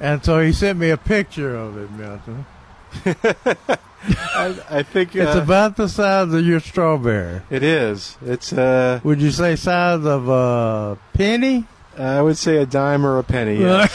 And 0.00 0.24
so 0.24 0.40
he 0.40 0.52
sent 0.52 0.78
me 0.78 0.90
a 0.90 0.96
picture 0.96 1.54
of 1.56 1.76
it, 1.76 1.90
Milton. 1.90 2.46
I, 4.34 4.56
I 4.70 4.82
think 4.82 5.14
It's 5.14 5.36
uh, 5.36 5.42
about 5.42 5.76
the 5.76 5.88
size 5.88 6.32
of 6.32 6.44
your 6.44 6.60
strawberry. 6.60 7.42
It 7.50 7.62
is. 7.62 8.16
It's 8.24 8.52
uh. 8.52 9.00
Would 9.04 9.20
you 9.20 9.30
say 9.30 9.56
size 9.56 10.04
of 10.06 10.28
a 10.28 10.96
penny? 11.12 11.66
I 11.98 12.22
would 12.22 12.38
say 12.38 12.56
a 12.56 12.66
dime 12.66 13.04
or 13.04 13.18
a 13.18 13.22
penny. 13.24 13.60
Yeah. 13.60 13.88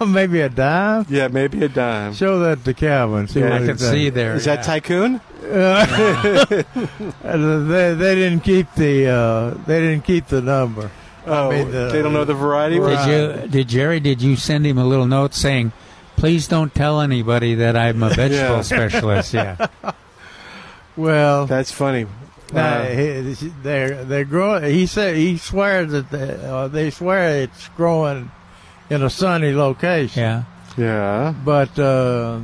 maybe 0.06 0.40
a 0.40 0.48
dime. 0.48 1.04
yeah, 1.08 1.28
maybe 1.28 1.62
a 1.64 1.68
dime. 1.68 2.14
Show 2.14 2.38
that 2.40 2.64
to 2.64 2.74
Calvin. 2.74 3.26
See 3.28 3.40
Yeah, 3.40 3.46
what 3.46 3.52
I 3.54 3.58
he 3.60 3.66
can 3.66 3.76
thinks. 3.76 3.90
see 3.92 4.10
there, 4.10 4.34
Is 4.36 4.44
that. 4.46 4.62
Tycoon? 4.64 5.20
Uh, 5.48 6.44
they 7.24 7.94
they 7.94 8.14
didn't 8.14 8.40
keep 8.40 8.72
the 8.74 9.06
uh, 9.08 9.50
they 9.66 9.80
didn't 9.80 10.04
keep 10.04 10.26
the 10.26 10.40
number. 10.42 10.90
Oh, 11.26 11.50
they 11.90 12.02
don't 12.02 12.12
know 12.12 12.24
the 12.24 12.34
variety? 12.34 12.78
Did 12.78 13.06
you? 13.42 13.48
Did 13.48 13.68
Jerry? 13.68 14.00
Did 14.00 14.22
you 14.22 14.36
send 14.36 14.66
him 14.66 14.78
a 14.78 14.84
little 14.84 15.06
note 15.06 15.34
saying, 15.34 15.72
"Please 16.16 16.48
don't 16.48 16.74
tell 16.74 17.00
anybody 17.00 17.54
that 17.56 17.76
I'm 17.76 18.02
a 18.02 18.10
vegetable 18.10 18.56
Yeah. 18.56 18.62
specialist"? 18.62 19.34
Yeah. 19.34 19.66
Well, 20.96 21.46
that's 21.46 21.72
funny. 21.72 22.06
Nah, 22.52 22.60
Uh, 22.60 22.84
he- 22.86 23.52
they're 23.62 24.04
they're 24.04 24.24
growing. 24.24 24.64
He 24.64 24.86
said 24.86 25.16
he 25.16 25.36
swears 25.36 25.92
that 25.92 26.10
they, 26.10 26.38
uh, 26.44 26.68
they 26.68 26.90
swear 26.90 27.42
it's 27.42 27.68
growing 27.76 28.30
in 28.88 29.02
a 29.02 29.10
sunny 29.10 29.52
location. 29.52 30.22
Yeah. 30.22 30.42
Yeah. 30.76 31.34
But 31.44 31.78
uh, 31.78 32.38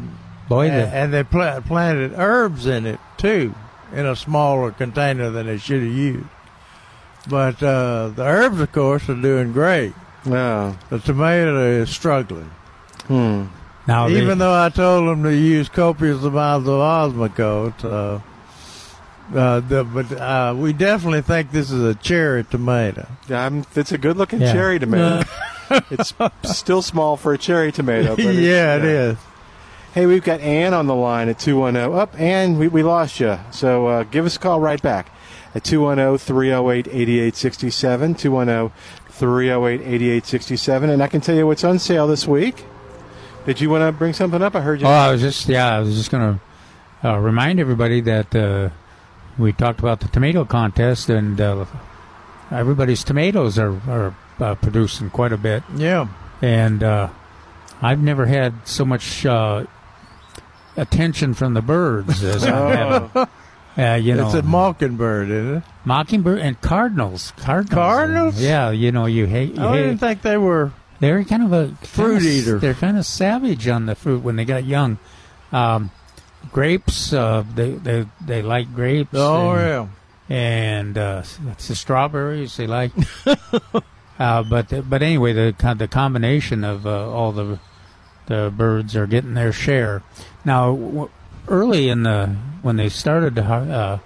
Boy, 0.48 0.68
and, 0.68 0.92
and 0.92 1.12
they 1.14 1.22
pla- 1.24 1.60
planted 1.60 2.12
herbs 2.16 2.66
in 2.66 2.84
it 2.86 3.00
too, 3.16 3.54
in 3.94 4.04
a 4.04 4.14
smaller 4.16 4.72
container 4.72 5.30
than 5.30 5.46
they 5.46 5.56
should 5.58 5.82
have 5.82 5.92
used. 5.92 6.26
But 7.28 7.62
uh, 7.62 8.08
the 8.08 8.24
herbs, 8.24 8.60
of 8.60 8.70
course, 8.72 9.08
are 9.08 9.14
doing 9.14 9.52
great. 9.52 9.94
Yeah. 10.26 10.74
The 10.90 10.98
tomato 10.98 11.66
is 11.66 11.88
struggling. 11.88 12.50
Hmm. 13.06 13.44
Now 13.86 14.08
they- 14.08 14.20
Even 14.20 14.36
though 14.38 14.52
I 14.54 14.68
told 14.68 15.08
them 15.08 15.22
to 15.22 15.34
use 15.34 15.68
copious 15.70 16.22
amounts 16.22 16.68
of 16.68 16.74
Osmocote, 16.74 18.20
uh, 19.32 19.38
uh, 19.38 19.60
the, 19.60 19.84
but 19.84 20.12
uh, 20.12 20.54
we 20.56 20.72
definitely 20.72 21.22
think 21.22 21.50
this 21.52 21.70
is 21.70 21.82
a 21.82 21.94
cherry 21.94 22.44
tomato. 22.44 23.06
Yeah, 23.28 23.46
I'm, 23.46 23.64
it's 23.76 23.92
a 23.92 23.98
good 23.98 24.16
looking 24.16 24.40
Yeah. 24.40 24.52
cherry 24.52 24.78
tomato. 24.78 25.24
it's 25.90 26.12
still 26.44 26.82
small 26.82 27.16
for 27.16 27.32
a 27.32 27.38
cherry 27.38 27.70
tomato. 27.72 28.16
But 28.16 28.20
it's- 28.26 28.36
Yeah, 28.36 28.76
it 28.76 28.84
is. 28.84 29.16
Hey, 29.94 30.06
we've 30.06 30.24
got 30.24 30.40
Ann 30.40 30.74
on 30.74 30.88
the 30.88 30.94
line 30.94 31.28
at 31.28 31.38
210. 31.38 31.96
Up, 31.96 32.18
Ann, 32.20 32.58
we, 32.58 32.66
we 32.66 32.82
lost 32.82 33.20
you. 33.20 33.38
So 33.52 33.86
uh, 33.86 34.02
give 34.02 34.26
us 34.26 34.34
a 34.34 34.40
call 34.40 34.58
right 34.58 34.82
back 34.82 35.08
at 35.54 35.62
210 35.62 36.18
308 36.18 36.88
8867. 36.88 38.14
210 38.16 38.76
308 39.10 39.80
8867. 39.80 40.90
And 40.90 41.00
I 41.00 41.06
can 41.06 41.20
tell 41.20 41.36
you 41.36 41.46
what's 41.46 41.62
on 41.62 41.78
sale 41.78 42.08
this 42.08 42.26
week. 42.26 42.64
Did 43.46 43.60
you 43.60 43.70
want 43.70 43.82
to 43.82 43.92
bring 43.92 44.14
something 44.14 44.42
up? 44.42 44.56
I 44.56 44.62
heard 44.62 44.80
you. 44.80 44.86
Oh, 44.88 44.90
I 44.90 45.12
was 45.12 45.20
just 45.20 45.48
yeah, 45.48 45.76
I 45.76 45.78
was 45.78 45.94
just 45.94 46.10
going 46.10 46.40
to 47.02 47.08
uh, 47.08 47.18
remind 47.18 47.60
everybody 47.60 48.00
that 48.00 48.34
uh, 48.34 48.70
we 49.38 49.52
talked 49.52 49.78
about 49.80 50.00
the 50.00 50.08
tomato 50.08 50.44
contest, 50.44 51.08
and 51.10 51.40
uh, 51.40 51.64
everybody's 52.50 53.04
tomatoes 53.04 53.58
are 53.58 53.72
are 53.88 54.14
uh, 54.40 54.54
producing 54.56 55.10
quite 55.10 55.32
a 55.32 55.36
bit. 55.38 55.62
Yeah, 55.76 56.08
and 56.42 56.82
uh, 56.82 57.08
I've 57.82 58.00
never 58.02 58.26
had 58.26 58.54
so 58.66 58.84
much 58.84 59.24
uh, 59.26 59.64
attention 60.76 61.34
from 61.34 61.54
the 61.54 61.62
birds 61.62 62.22
as 62.22 62.44
I 62.46 62.76
have. 62.76 63.30
Uh, 63.76 63.94
you 63.94 64.14
know, 64.14 64.26
it's 64.26 64.34
a 64.34 64.42
mockingbird, 64.42 65.28
isn't 65.30 65.56
it? 65.56 65.62
mockingbird 65.84 66.38
and 66.38 66.60
cardinals. 66.60 67.32
Cardinals. 67.38 67.74
Cardinals? 67.74 68.40
Yeah, 68.40 68.70
you 68.70 68.92
know, 68.92 69.06
you 69.06 69.26
hate. 69.26 69.54
You 69.56 69.62
I 69.64 69.72
hate 69.76 69.82
didn't 69.82 69.98
think 69.98 70.22
they 70.22 70.36
were. 70.36 70.70
they're 71.00 71.24
kind 71.24 71.42
of 71.42 71.52
a 71.52 71.74
Fruit 71.86 72.18
kinda- 72.20 72.28
eater. 72.30 72.58
They're 72.60 72.74
kind 72.74 72.96
of 72.96 73.04
savage 73.04 73.66
on 73.66 73.86
the 73.86 73.96
fruit 73.96 74.22
when 74.22 74.36
they 74.36 74.44
got 74.44 74.64
young. 74.64 74.98
Um, 75.50 75.90
grapes. 76.52 77.12
Uh, 77.12 77.44
they 77.54 77.72
they 77.72 78.06
they 78.24 78.42
like 78.42 78.74
grapes. 78.74 79.10
Oh, 79.14 79.52
and, 79.52 79.90
and 80.28 80.98
uh, 80.98 81.22
that's 81.42 81.68
the 81.68 81.74
strawberries 81.74 82.56
they 82.56 82.66
like. 82.66 82.92
uh, 84.18 84.42
but 84.42 84.88
but 84.88 85.02
anyway, 85.02 85.32
the 85.32 85.74
the 85.76 85.88
combination 85.88 86.64
of 86.64 86.86
uh, 86.86 87.10
all 87.10 87.32
the 87.32 87.58
the 88.26 88.52
birds 88.56 88.96
are 88.96 89.06
getting 89.06 89.34
their 89.34 89.52
share. 89.52 90.02
Now, 90.44 90.74
w- 90.74 91.10
early 91.48 91.88
in 91.88 92.02
the 92.04 92.28
when 92.62 92.76
they 92.76 92.88
started 92.88 93.34
to 93.36 93.42
uh, 93.44 93.98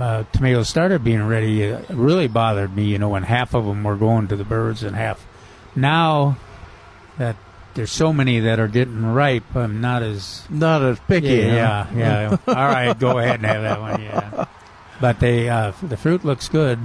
uh, 0.00 0.24
tomatoes 0.32 0.68
started 0.68 1.04
being 1.04 1.26
ready, 1.26 1.62
it 1.62 1.88
really 1.90 2.28
bothered 2.28 2.74
me. 2.74 2.84
You 2.84 2.98
know, 2.98 3.10
when 3.10 3.22
half 3.22 3.54
of 3.54 3.64
them 3.64 3.84
were 3.84 3.96
going 3.96 4.28
to 4.28 4.36
the 4.36 4.44
birds 4.44 4.82
and 4.82 4.96
half. 4.96 5.24
Now 5.76 6.36
that 7.18 7.36
there's 7.74 7.90
so 7.90 8.12
many 8.12 8.40
that 8.40 8.60
are 8.60 8.68
getting 8.68 9.04
ripe, 9.04 9.54
I'm 9.54 9.80
not 9.80 10.02
as 10.02 10.44
not 10.48 10.82
as 10.82 10.98
picky. 11.00 11.28
Yeah, 11.28 11.84
huh? 11.84 11.94
yeah. 11.96 12.30
yeah. 12.30 12.36
All 12.48 12.68
right, 12.68 12.98
go 12.98 13.18
ahead 13.18 13.36
and 13.36 13.46
have 13.46 13.62
that 13.62 13.80
one. 13.80 14.02
Yeah, 14.02 14.46
but 15.00 15.20
they 15.20 15.48
uh, 15.48 15.72
the 15.82 15.96
fruit 15.96 16.24
looks 16.24 16.48
good. 16.48 16.78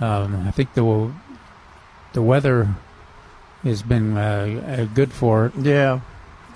Um, 0.00 0.46
I 0.46 0.50
think 0.50 0.74
the 0.74 1.12
the 2.12 2.22
weather 2.22 2.68
has 3.62 3.82
been 3.82 4.16
uh, 4.16 4.78
uh, 4.80 4.94
good 4.94 5.12
for 5.12 5.46
it. 5.46 5.52
Yeah, 5.56 6.00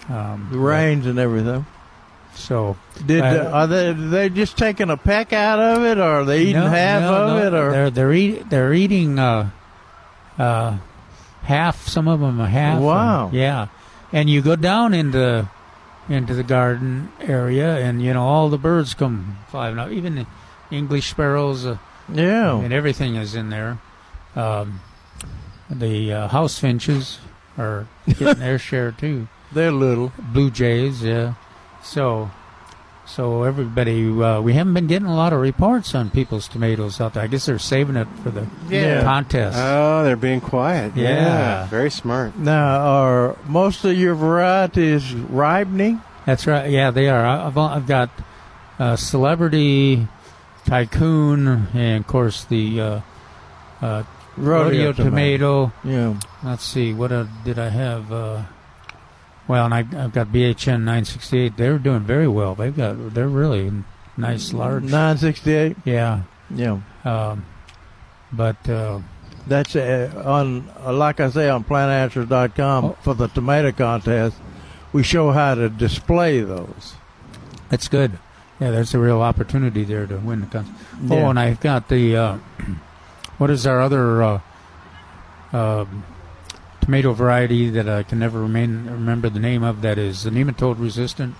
um, 0.08 0.48
the 0.50 0.58
rains 0.58 1.06
and 1.06 1.18
everything. 1.18 1.66
So 2.34 2.76
Did 3.04 3.22
uh, 3.22 3.26
uh, 3.26 3.50
are 3.50 3.66
they 3.66 3.92
they 3.92 4.28
just 4.28 4.58
taking 4.58 4.90
a 4.90 4.96
peck 4.96 5.32
out 5.32 5.58
of 5.58 5.84
it, 5.84 5.98
or 5.98 6.02
are 6.20 6.24
they 6.24 6.42
eating 6.42 6.54
no, 6.54 6.68
half 6.68 7.00
no, 7.02 7.14
of 7.14 7.28
no, 7.28 7.46
it, 7.46 7.54
or 7.54 7.70
they're 7.70 7.90
they're 7.90 8.12
eat, 8.12 8.50
they're 8.50 8.74
eating 8.74 9.18
uh, 9.18 9.50
uh, 10.38 10.78
half. 11.46 11.86
Some 11.88 12.06
of 12.08 12.20
them 12.20 12.40
a 12.40 12.48
half. 12.48 12.80
Wow. 12.80 13.26
and- 13.26 13.34
yeah, 13.34 13.66
and 14.12 14.28
you 14.30 14.42
go 14.42 14.56
down 14.56 14.94
into 14.94 15.48
into 16.08 16.34
the 16.34 16.42
garden 16.44 17.08
area, 17.20 17.78
and 17.78 18.00
you 18.02 18.12
know 18.14 18.22
all 18.22 18.48
the 18.48 18.58
birds 18.58 18.94
come 18.94 19.38
flying 19.50 19.78
out. 19.78 19.90
Even 19.92 20.14
the 20.16 20.26
English 20.70 21.10
sparrows. 21.10 21.64
Uh, 21.66 21.78
Yeah. 22.12 22.56
and 22.58 22.72
everything 22.72 23.16
is 23.16 23.34
in 23.34 23.50
there. 23.50 23.78
Um, 24.36 24.80
the 25.68 26.12
uh, 26.12 26.28
house 26.28 26.58
finches 26.58 27.18
are 27.58 27.86
getting 28.06 28.38
their 28.46 28.58
share 28.58 28.92
too. 28.92 29.26
They're 29.52 29.72
little 29.72 30.12
blue 30.18 30.50
jays. 30.50 31.02
Yeah. 31.02 31.34
So. 31.82 32.30
So 33.06 33.44
everybody, 33.44 34.08
uh, 34.20 34.40
we 34.40 34.54
haven't 34.54 34.74
been 34.74 34.88
getting 34.88 35.06
a 35.08 35.14
lot 35.14 35.32
of 35.32 35.40
reports 35.40 35.94
on 35.94 36.10
people's 36.10 36.48
tomatoes 36.48 37.00
out 37.00 37.14
there. 37.14 37.22
I 37.22 37.28
guess 37.28 37.46
they're 37.46 37.58
saving 37.58 37.96
it 37.96 38.08
for 38.22 38.30
the 38.30 38.46
Yeah. 38.68 39.02
contest. 39.02 39.56
Oh, 39.58 40.02
they're 40.04 40.16
being 40.16 40.40
quiet. 40.40 40.92
Yeah. 40.96 41.66
very 41.66 41.90
smart. 41.90 42.36
now 42.36 42.78
are 42.80 43.36
most 43.46 43.84
of 43.84 43.96
your 43.96 44.14
varieties 44.16 45.14
ripening? 45.14 46.00
That's 46.26 46.46
right. 46.48 46.68
Yeah, 46.68 46.90
they 46.90 47.08
are. 47.08 47.24
I- 47.24 47.46
I've, 47.46 47.56
I've 47.56 47.86
got 47.86 48.10
uh, 48.80 48.96
Celebrity, 48.96 50.08
Tycoon, 50.66 51.68
and 51.74 52.00
of 52.00 52.06
course 52.08 52.44
the 52.44 52.80
uh, 52.80 53.00
uh, 53.80 54.02
Rodeo 54.36 54.88
Rodeo, 54.88 54.92
tomato. 54.92 55.72
tomato. 55.84 56.12
Yeah. 56.12 56.14
Let's 56.42 56.64
see. 56.64 56.92
What 56.92 57.12
uh, 57.12 57.26
did 57.44 57.58
I 57.60 57.68
have? 57.68 58.10
Well, 59.48 59.64
and 59.64 59.74
I, 59.74 59.78
I've 60.04 60.12
got 60.12 60.28
BHN 60.28 60.80
968. 60.80 61.56
They're 61.56 61.78
doing 61.78 62.00
very 62.00 62.26
well. 62.28 62.54
They've 62.54 62.76
got. 62.76 63.14
They're 63.14 63.28
really 63.28 63.72
nice, 64.16 64.52
large. 64.52 64.84
Nine 64.84 65.18
sixty 65.18 65.52
eight. 65.54 65.76
Yeah. 65.84 66.22
Yeah. 66.50 66.80
Um, 67.04 67.44
but 68.32 68.68
uh, 68.68 69.00
That's 69.46 69.76
uh, 69.76 70.22
on, 70.24 70.68
uh, 70.84 70.92
like 70.92 71.20
I 71.20 71.30
say, 71.30 71.48
on 71.48 71.62
plantanswers.com 71.64 72.84
Oh. 72.84 72.96
for 73.02 73.14
the 73.14 73.28
tomato 73.28 73.70
contest. 73.72 74.36
We 74.92 75.02
show 75.04 75.30
how 75.30 75.54
to 75.54 75.68
display 75.68 76.40
those. 76.40 76.94
That's 77.68 77.86
good. 77.88 78.18
Yeah, 78.60 78.70
there's 78.70 78.94
a 78.94 78.98
real 78.98 79.20
opportunity 79.22 79.84
there 79.84 80.06
to 80.06 80.16
win 80.16 80.40
the 80.40 80.46
contest. 80.46 80.76
Yeah. 81.02 81.16
Oh, 81.26 81.30
and 81.30 81.38
I've 81.38 81.60
got 81.60 81.88
the 81.88 82.16
uh, 82.16 82.38
what 83.38 83.50
is 83.50 83.66
our 83.66 83.80
other 83.80 84.22
uh, 84.22 84.40
um 85.52 86.02
tomato 86.86 87.12
variety 87.12 87.68
that 87.70 87.88
I 87.88 88.04
can 88.04 88.20
never 88.20 88.40
remain, 88.40 88.86
remember 88.86 89.28
the 89.28 89.40
name 89.40 89.62
of? 89.64 89.82
That 89.82 89.98
is 89.98 90.22
the 90.22 90.30
nematode 90.30 90.78
resistant. 90.78 91.34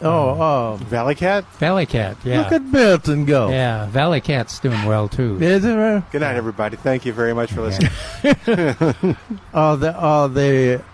Oh, 0.00 0.40
uh, 0.40 0.76
Valley 0.76 1.16
Cat. 1.16 1.44
Valley 1.54 1.84
Cat. 1.84 2.16
Yeah. 2.24 2.42
Look 2.42 2.52
at 2.52 2.62
Milton 2.62 3.24
go. 3.24 3.50
Yeah, 3.50 3.86
Valley 3.86 4.20
Cat's 4.20 4.60
doing 4.60 4.84
well 4.84 5.08
too. 5.08 5.42
Is 5.42 5.64
it 5.64 5.74
right? 5.74 6.08
Good 6.12 6.20
night, 6.20 6.36
everybody. 6.36 6.76
Thank 6.76 7.04
you 7.04 7.12
very 7.12 7.34
much 7.34 7.52
for 7.52 7.62
listening. 7.62 7.90
Uh, 9.52 9.74
the, 9.76 9.98
uh, 9.98 10.28
the, 10.28 10.84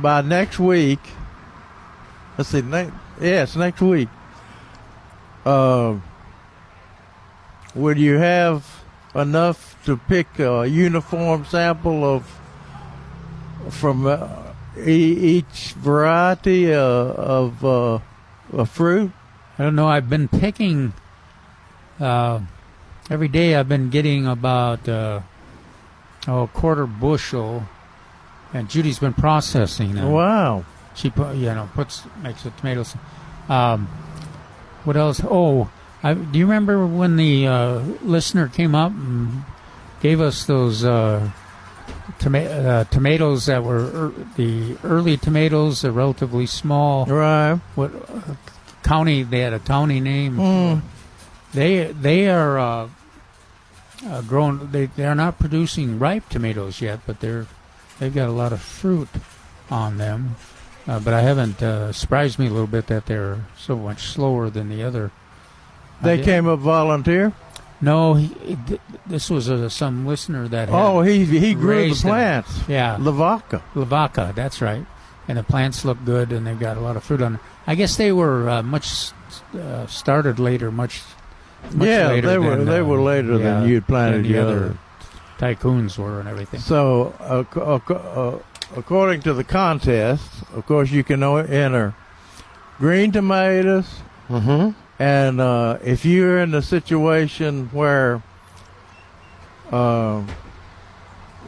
by 0.00 0.22
next 0.22 0.58
week, 0.58 0.98
let's 2.36 2.50
see, 2.50 2.62
ne- 2.62 2.90
yes, 3.20 3.54
next 3.54 3.80
week, 3.80 4.08
uh, 5.44 5.94
would 7.74 7.98
you 7.98 8.18
have 8.18 8.82
enough 9.14 9.76
to 9.84 9.96
pick 9.96 10.38
a 10.40 10.66
uniform 10.66 11.44
sample 11.44 12.04
of 12.04 12.39
from 13.68 14.06
uh, 14.06 14.28
each 14.84 15.74
variety 15.76 16.72
uh, 16.72 16.80
of 16.80 17.64
uh, 17.64 17.98
a 18.52 18.66
fruit? 18.66 19.12
I 19.58 19.64
don't 19.64 19.74
know. 19.74 19.88
I've 19.88 20.08
been 20.08 20.28
picking 20.28 20.94
uh, 21.98 22.40
every 23.10 23.28
day. 23.28 23.54
I've 23.54 23.68
been 23.68 23.90
getting 23.90 24.26
about 24.26 24.88
uh, 24.88 25.20
oh, 26.26 26.42
a 26.44 26.48
quarter 26.48 26.86
bushel, 26.86 27.64
and 28.54 28.70
Judy's 28.70 28.98
been 28.98 29.14
processing 29.14 29.94
them. 29.94 30.10
Wow. 30.10 30.64
She 30.94 31.10
put, 31.10 31.36
you 31.36 31.46
know 31.46 31.68
puts 31.74 32.02
makes 32.22 32.42
the 32.42 32.50
tomatoes. 32.50 32.96
Um, 33.48 33.86
what 34.84 34.96
else? 34.96 35.20
Oh, 35.24 35.70
I, 36.02 36.14
do 36.14 36.38
you 36.38 36.46
remember 36.46 36.86
when 36.86 37.16
the 37.16 37.46
uh, 37.46 37.78
listener 38.02 38.48
came 38.48 38.74
up 38.74 38.92
and 38.92 39.44
gave 40.00 40.20
us 40.20 40.46
those 40.46 40.84
uh, 40.84 41.30
toma- 42.18 42.38
uh, 42.40 42.84
tomatoes 42.84 43.46
that 43.46 43.62
were 43.62 44.08
er- 44.08 44.12
the 44.36 44.76
early 44.84 45.16
tomatoes, 45.16 45.84
are 45.84 45.92
relatively 45.92 46.46
small. 46.46 47.06
Right. 47.06 47.60
What 47.74 47.92
uh, 47.94 48.34
county? 48.82 49.22
They 49.22 49.40
had 49.40 49.52
a 49.52 49.58
county 49.58 50.00
name. 50.00 50.36
Mm. 50.36 50.82
They 51.52 51.92
they 51.92 52.28
are 52.28 52.58
uh, 52.58 52.88
uh, 54.06 54.22
grown. 54.22 54.70
They 54.72 54.86
they 54.86 55.06
are 55.06 55.14
not 55.14 55.38
producing 55.38 55.98
ripe 55.98 56.28
tomatoes 56.28 56.80
yet, 56.80 57.00
but 57.06 57.20
they're 57.20 57.46
they've 57.98 58.14
got 58.14 58.28
a 58.28 58.32
lot 58.32 58.52
of 58.52 58.60
fruit 58.60 59.08
on 59.70 59.98
them. 59.98 60.36
Uh, 60.86 60.98
but 60.98 61.14
I 61.14 61.20
haven't 61.20 61.62
uh, 61.62 61.92
surprised 61.92 62.38
me 62.38 62.46
a 62.46 62.50
little 62.50 62.66
bit 62.66 62.86
that 62.88 63.06
they're 63.06 63.44
so 63.56 63.76
much 63.76 64.04
slower 64.04 64.50
than 64.50 64.68
the 64.68 64.82
other. 64.82 65.10
They 66.02 66.22
came 66.22 66.48
up 66.48 66.60
volunteer? 66.60 67.34
No, 67.80 68.14
he, 68.14 68.30
this 69.06 69.30
was 69.30 69.48
uh, 69.50 69.68
some 69.70 70.06
listener 70.06 70.46
that. 70.48 70.68
Had 70.68 70.74
Oh, 70.78 71.00
he 71.02 71.24
he 71.24 71.54
grew 71.54 71.62
the 71.76 71.82
raised 71.88 72.02
them. 72.04 72.10
plants. 72.10 72.60
Yeah, 72.68 72.96
Lavaca. 73.00 73.62
Lavaca, 73.74 74.32
that's 74.34 74.60
right. 74.60 74.84
And 75.28 75.38
the 75.38 75.42
plants 75.42 75.84
look 75.84 76.04
good, 76.04 76.32
and 76.32 76.46
they've 76.46 76.58
got 76.58 76.76
a 76.76 76.80
lot 76.80 76.96
of 76.96 77.04
fruit 77.04 77.22
on. 77.22 77.32
them. 77.34 77.40
I 77.66 77.74
guess 77.76 77.96
they 77.96 78.12
were 78.12 78.48
uh, 78.50 78.62
much 78.62 79.12
uh, 79.54 79.86
started 79.86 80.38
later, 80.38 80.70
much. 80.70 81.02
much 81.72 81.88
Yeah, 81.88 82.08
later 82.08 82.26
they 82.28 82.38
were- 82.38 82.56
than, 82.56 82.66
they 82.66 82.80
uh, 82.80 82.84
were 82.84 83.00
later 83.00 83.38
than 83.38 83.68
you'd 83.68 83.86
planted 83.86 84.24
than 84.24 84.32
the 84.32 84.38
other 84.38 84.56
other. 84.56 84.78
tycoons 85.38 85.96
were 85.98 86.20
and 86.20 86.28
everything. 86.28 86.60
So, 86.60 87.14
uh, 87.20 87.44
co- 87.44 87.60
uh, 87.62 87.78
co- 87.78 87.94
uh, 87.94 88.78
according 88.78 89.22
to 89.22 89.32
the 89.34 89.44
contest, 89.44 90.24
of 90.54 90.66
course, 90.66 90.90
you 90.90 91.04
can 91.04 91.22
o- 91.22 91.36
enter 91.36 91.94
green 92.78 93.12
tomatoes. 93.12 93.86
Mm-hmm. 94.28 94.70
And 95.00 95.40
uh, 95.40 95.78
if 95.82 96.04
you're 96.04 96.40
in 96.40 96.54
a 96.54 96.60
situation 96.60 97.70
where 97.72 98.22
uh, 99.72 100.22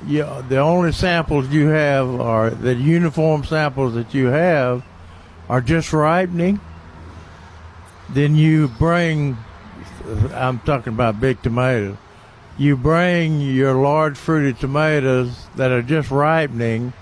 yeah, 0.06 0.42
the 0.48 0.56
only 0.56 0.92
samples 0.92 1.48
you 1.48 1.68
have 1.68 2.08
are 2.18 2.48
the 2.48 2.74
uniform 2.74 3.44
samples 3.44 3.92
that 3.92 4.14
you 4.14 4.28
have 4.28 4.82
are 5.50 5.60
just 5.60 5.92
ripening, 5.92 6.60
then 8.08 8.36
you 8.36 8.68
bring. 8.68 9.36
I'm 10.32 10.58
talking 10.60 10.94
about 10.94 11.20
big 11.20 11.42
tomatoes. 11.42 11.98
You 12.56 12.76
bring 12.78 13.42
your 13.42 13.74
large 13.74 14.16
fruited 14.16 14.60
tomatoes 14.60 15.46
that 15.56 15.70
are 15.70 15.82
just 15.82 16.10
ripening, 16.10 16.94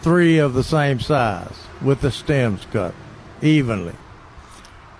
three 0.00 0.38
of 0.38 0.54
the 0.54 0.62
same 0.62 1.00
size 1.00 1.56
with 1.80 2.02
the 2.02 2.12
stems 2.12 2.66
cut 2.70 2.94
evenly. 3.42 3.94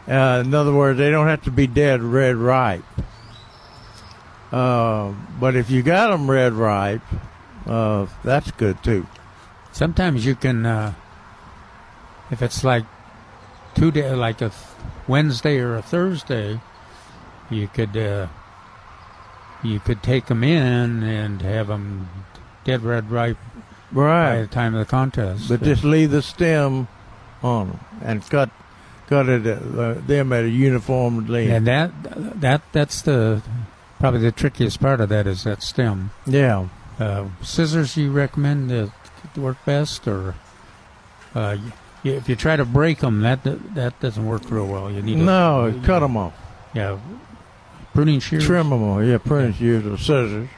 Uh, 0.08 0.42
in 0.44 0.52
other 0.52 0.72
words, 0.72 0.98
they 0.98 1.10
don't 1.10 1.28
have 1.28 1.42
to 1.44 1.50
be 1.50 1.66
dead 1.66 2.02
red 2.02 2.36
ripe. 2.36 2.84
Uh, 4.50 5.12
but 5.40 5.56
if 5.56 5.70
you 5.70 5.82
got 5.82 6.08
them 6.10 6.30
red 6.30 6.52
ripe, 6.52 7.02
uh, 7.66 8.06
that's 8.24 8.50
good 8.52 8.82
too. 8.82 9.06
Sometimes 9.72 10.26
you 10.26 10.34
can, 10.34 10.66
uh, 10.66 10.92
if 12.30 12.42
it's 12.42 12.62
like 12.62 12.84
two 13.74 13.90
day, 13.90 14.12
like 14.14 14.36
a 14.42 14.50
th- 14.50 14.52
Wednesday 15.08 15.58
or 15.58 15.76
a 15.76 15.82
Thursday, 15.82 16.60
you 17.48 17.68
could 17.68 17.96
uh, 17.96 18.26
you 19.62 19.80
could 19.80 20.02
take 20.02 20.26
them 20.26 20.44
in 20.44 21.02
and 21.02 21.40
have 21.42 21.68
them 21.68 22.08
dead 22.64 22.82
red 22.82 23.10
ripe 23.10 23.38
by 23.92 24.40
the 24.42 24.46
time 24.48 24.74
of 24.74 24.80
the 24.80 24.90
contest. 24.90 25.48
But 25.48 25.62
just 25.62 25.84
leave 25.84 26.10
the 26.10 26.22
stem 26.22 26.88
on 27.42 27.70
'em 27.70 27.80
and 28.02 28.28
cut 28.28 28.50
cut 29.12 29.28
it 29.28 29.46
uh, 29.46 29.94
them 30.06 30.32
at 30.32 30.44
a 30.44 30.48
uniform 30.48 31.26
length. 31.26 31.52
And 31.52 31.66
that 31.66 31.90
that 32.40 32.62
that's 32.72 33.02
the 33.02 33.42
probably 34.00 34.20
the 34.20 34.32
trickiest 34.32 34.80
part 34.80 35.00
of 35.00 35.08
that 35.10 35.26
is 35.26 35.44
that 35.44 35.62
stem. 35.62 36.10
Yeah. 36.26 36.68
Uh, 36.98 37.26
scissors 37.42 37.96
you 37.96 38.10
recommend 38.12 38.68
to 38.70 38.92
work 39.40 39.56
best, 39.64 40.06
or 40.06 40.34
uh, 41.34 41.56
y- 41.56 41.72
if 42.04 42.28
you 42.28 42.36
try 42.36 42.56
to 42.56 42.64
break 42.64 42.98
them, 43.00 43.20
that 43.22 43.42
that 43.74 43.98
doesn't 44.00 44.26
work 44.26 44.42
real 44.50 44.66
well. 44.66 44.90
You 44.90 45.02
need 45.02 45.16
No, 45.18 45.66
a, 45.66 45.72
them 45.72 46.16
off. 46.16 46.34
Yeah, 46.74 46.98
pruning 47.94 48.20
shears. 48.20 48.44
Trim 48.44 48.70
them 48.70 48.82
off. 48.82 49.04
Yeah, 49.04 49.18
pruning 49.18 49.52
shears 49.54 49.86
or 49.86 49.96
scissors. 49.98 50.48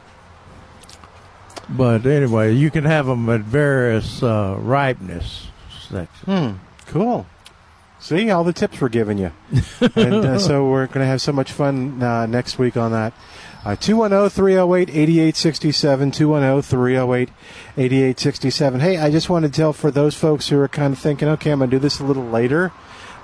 But 1.69 2.05
anyway, 2.07 2.53
you 2.53 2.71
can 2.71 2.85
have 2.85 3.07
them 3.07 3.29
at 3.31 3.41
various 3.41 4.23
uh, 4.23 4.57
ripeness 4.59 5.49
sections. 5.89 6.25
Hmm. 6.27 6.57
Cool. 6.91 7.27
See, 8.05 8.31
all 8.31 8.45
the 8.45 8.53
tips 8.53 8.83
we're 8.83 8.91
giving 8.91 9.17
you. 9.17 9.33
and 9.97 10.15
uh, 10.15 10.39
so 10.39 10.69
we're 10.69 10.89
going 10.89 11.01
to 11.01 11.07
have 11.07 11.23
so 11.23 11.33
much 11.33 11.51
fun 11.51 12.03
uh, 12.03 12.27
next 12.27 12.59
week 12.59 12.77
on 12.77 12.93
that. 12.93 13.15
Uh, 13.65 13.77
210 13.77 14.29
308 14.29 14.91
8867. 14.91 16.11
210 16.11 16.61
308 16.61 17.31
8867. 17.79 18.81
Hey, 18.81 18.99
I 18.99 19.11
just 19.11 19.31
wanted 19.31 19.55
to 19.55 19.57
tell 19.57 19.73
for 19.73 19.91
those 19.91 20.15
folks 20.15 20.51
who 20.51 20.59
are 20.61 20.69
kind 20.69 20.93
of 20.93 20.99
thinking, 20.99 21.29
okay, 21.29 21.51
I'm 21.51 21.61
going 21.61 21.71
to 21.71 21.77
do 21.77 21.81
this 21.81 21.99
a 21.99 22.05
little 22.05 22.27
later. 22.27 22.73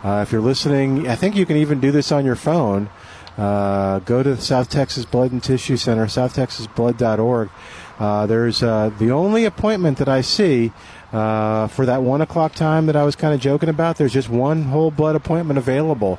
Uh, 0.02 0.24
if 0.26 0.32
you're 0.32 0.40
listening, 0.40 1.06
I 1.06 1.14
think 1.14 1.36
you 1.36 1.44
can 1.44 1.58
even 1.58 1.78
do 1.78 1.92
this 1.92 2.10
on 2.10 2.24
your 2.24 2.34
phone. 2.34 2.88
Uh, 3.36 3.98
go 3.98 4.22
to 4.22 4.34
the 4.34 4.40
South 4.40 4.70
Texas 4.70 5.04
Blood 5.04 5.30
and 5.30 5.42
Tissue 5.42 5.76
Center, 5.76 6.06
southtexasblood.org. 6.06 7.50
Uh, 7.98 8.24
there's 8.24 8.62
uh, 8.62 8.90
the 8.98 9.10
only 9.10 9.44
appointment 9.44 9.98
that 9.98 10.08
I 10.08 10.22
see 10.22 10.72
uh, 11.12 11.66
for 11.68 11.86
that 11.86 12.02
one 12.02 12.20
o'clock 12.20 12.54
time 12.54 12.86
that 12.86 12.96
I 12.96 13.04
was 13.04 13.16
kind 13.16 13.34
of 13.34 13.40
joking 13.40 13.68
about. 13.68 13.96
There's 13.96 14.12
just 14.12 14.28
one 14.28 14.64
whole 14.64 14.90
blood 14.90 15.16
appointment 15.16 15.58
available 15.58 16.18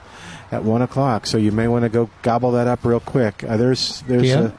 at 0.51 0.63
one 0.63 0.81
o'clock, 0.81 1.25
so 1.25 1.37
you 1.37 1.51
may 1.51 1.67
want 1.67 1.83
to 1.83 1.89
go 1.89 2.09
gobble 2.23 2.51
that 2.51 2.67
up 2.67 2.83
real 2.83 2.99
quick. 2.99 3.43
Uh, 3.47 3.55
there's 3.57 4.01
there's 4.07 4.27
Yeah. 4.27 4.39
uh, 4.39 4.51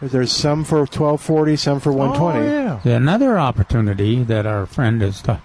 there's 0.00 0.30
some 0.30 0.62
for 0.64 0.86
twelve 0.86 1.20
forty, 1.20 1.56
some 1.56 1.80
for 1.80 1.92
one 1.92 2.16
twenty. 2.16 2.46
Oh, 2.46 2.80
Yeah, 2.84 2.96
Another 2.96 3.38
opportunity 3.38 4.22
that 4.24 4.46
our 4.46 4.66
friend 4.66 5.02
has 5.02 5.22
ta- 5.22 5.40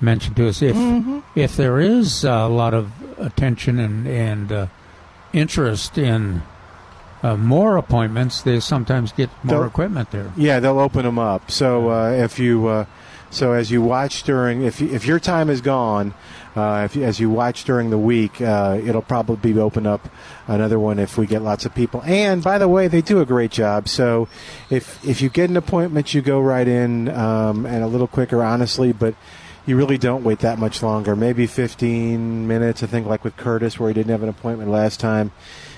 mentioned 0.00 0.36
to 0.36 0.48
us, 0.48 0.62
if 0.62 0.76
Mhm. 0.76 1.22
if 1.34 1.56
there 1.56 1.80
is 1.80 2.22
a 2.24 2.46
lot 2.46 2.72
of 2.74 2.90
attention 3.18 3.78
and 3.80 4.06
and 4.06 4.52
uh, 4.52 4.66
interest 5.32 5.98
in 5.98 6.42
uh, 7.22 7.36
more 7.36 7.76
appointments, 7.76 8.42
they 8.42 8.60
sometimes 8.60 9.10
get 9.10 9.28
more 9.42 9.58
They'll- 9.58 9.66
equipment 9.66 10.12
there. 10.12 10.30
Yeah, 10.36 10.60
they'll 10.60 10.78
open 10.78 11.04
them 11.04 11.18
up. 11.18 11.50
So 11.50 11.90
uh, 11.90 12.10
if 12.10 12.38
you, 12.38 12.68
uh, 12.68 12.84
so 13.30 13.52
as 13.52 13.70
you 13.70 13.82
watch 13.82 14.22
during, 14.22 14.62
if 14.62 14.80
if 14.80 15.06
your 15.06 15.20
time 15.20 15.50
is 15.50 15.60
gone, 15.60 16.14
uh, 16.56 16.88
if 16.90 16.96
as 16.96 17.20
you 17.20 17.28
watch 17.28 17.64
during 17.64 17.90
the 17.90 17.98
week, 17.98 18.40
uh, 18.40 18.80
it'll 18.82 19.02
probably 19.02 19.58
open 19.58 19.86
up 19.86 20.08
another 20.46 20.78
one 20.78 20.98
if 20.98 21.18
we 21.18 21.26
get 21.26 21.42
lots 21.42 21.66
of 21.66 21.74
people. 21.74 22.02
And 22.04 22.42
by 22.42 22.58
the 22.58 22.68
way, 22.68 22.88
they 22.88 23.02
do 23.02 23.20
a 23.20 23.26
great 23.26 23.50
job. 23.50 23.88
So 23.88 24.28
if 24.70 25.04
if 25.06 25.20
you 25.20 25.28
get 25.28 25.50
an 25.50 25.56
appointment, 25.56 26.14
you 26.14 26.22
go 26.22 26.40
right 26.40 26.66
in 26.66 27.08
um, 27.10 27.66
and 27.66 27.84
a 27.84 27.86
little 27.86 28.08
quicker, 28.08 28.42
honestly, 28.42 28.92
but. 28.92 29.14
You 29.66 29.76
really 29.76 29.98
don't 29.98 30.24
wait 30.24 30.38
that 30.38 30.58
much 30.58 30.82
longer. 30.82 31.14
Maybe 31.14 31.46
15 31.46 32.48
minutes. 32.48 32.82
I 32.82 32.86
think, 32.86 33.06
like 33.06 33.22
with 33.22 33.36
Curtis, 33.36 33.78
where 33.78 33.90
he 33.90 33.92
didn't 33.92 34.10
have 34.10 34.22
an 34.22 34.30
appointment 34.30 34.70
last 34.70 34.98
time, 34.98 35.30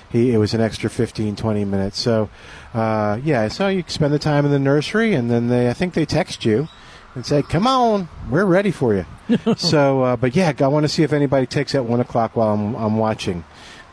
he 0.09 0.31
it 0.31 0.37
was 0.37 0.53
an 0.53 0.61
extra 0.61 0.89
15, 0.89 1.35
20 1.35 1.65
minutes. 1.65 1.99
So, 1.99 2.29
uh, 2.73 3.19
yeah. 3.21 3.49
So 3.49 3.67
you 3.67 3.83
spend 3.87 4.13
the 4.13 4.19
time 4.19 4.45
in 4.45 4.51
the 4.51 4.59
nursery, 4.59 5.13
and 5.13 5.29
then 5.29 5.49
they, 5.49 5.69
I 5.69 5.73
think 5.73 5.93
they 5.93 6.05
text 6.05 6.45
you 6.45 6.69
and 7.15 7.25
say, 7.25 7.41
"Come 7.41 7.67
on, 7.67 8.07
we're 8.29 8.45
ready 8.45 8.71
for 8.71 8.93
you." 8.93 9.05
so, 9.57 10.03
uh, 10.03 10.15
but 10.15 10.35
yeah, 10.35 10.53
I 10.59 10.67
want 10.67 10.83
to 10.83 10.87
see 10.89 11.03
if 11.03 11.13
anybody 11.13 11.45
takes 11.45 11.73
at 11.75 11.85
one 11.85 11.99
o'clock 11.99 12.35
while 12.35 12.53
I'm, 12.53 12.75
I'm 12.75 12.97
watching. 12.97 13.43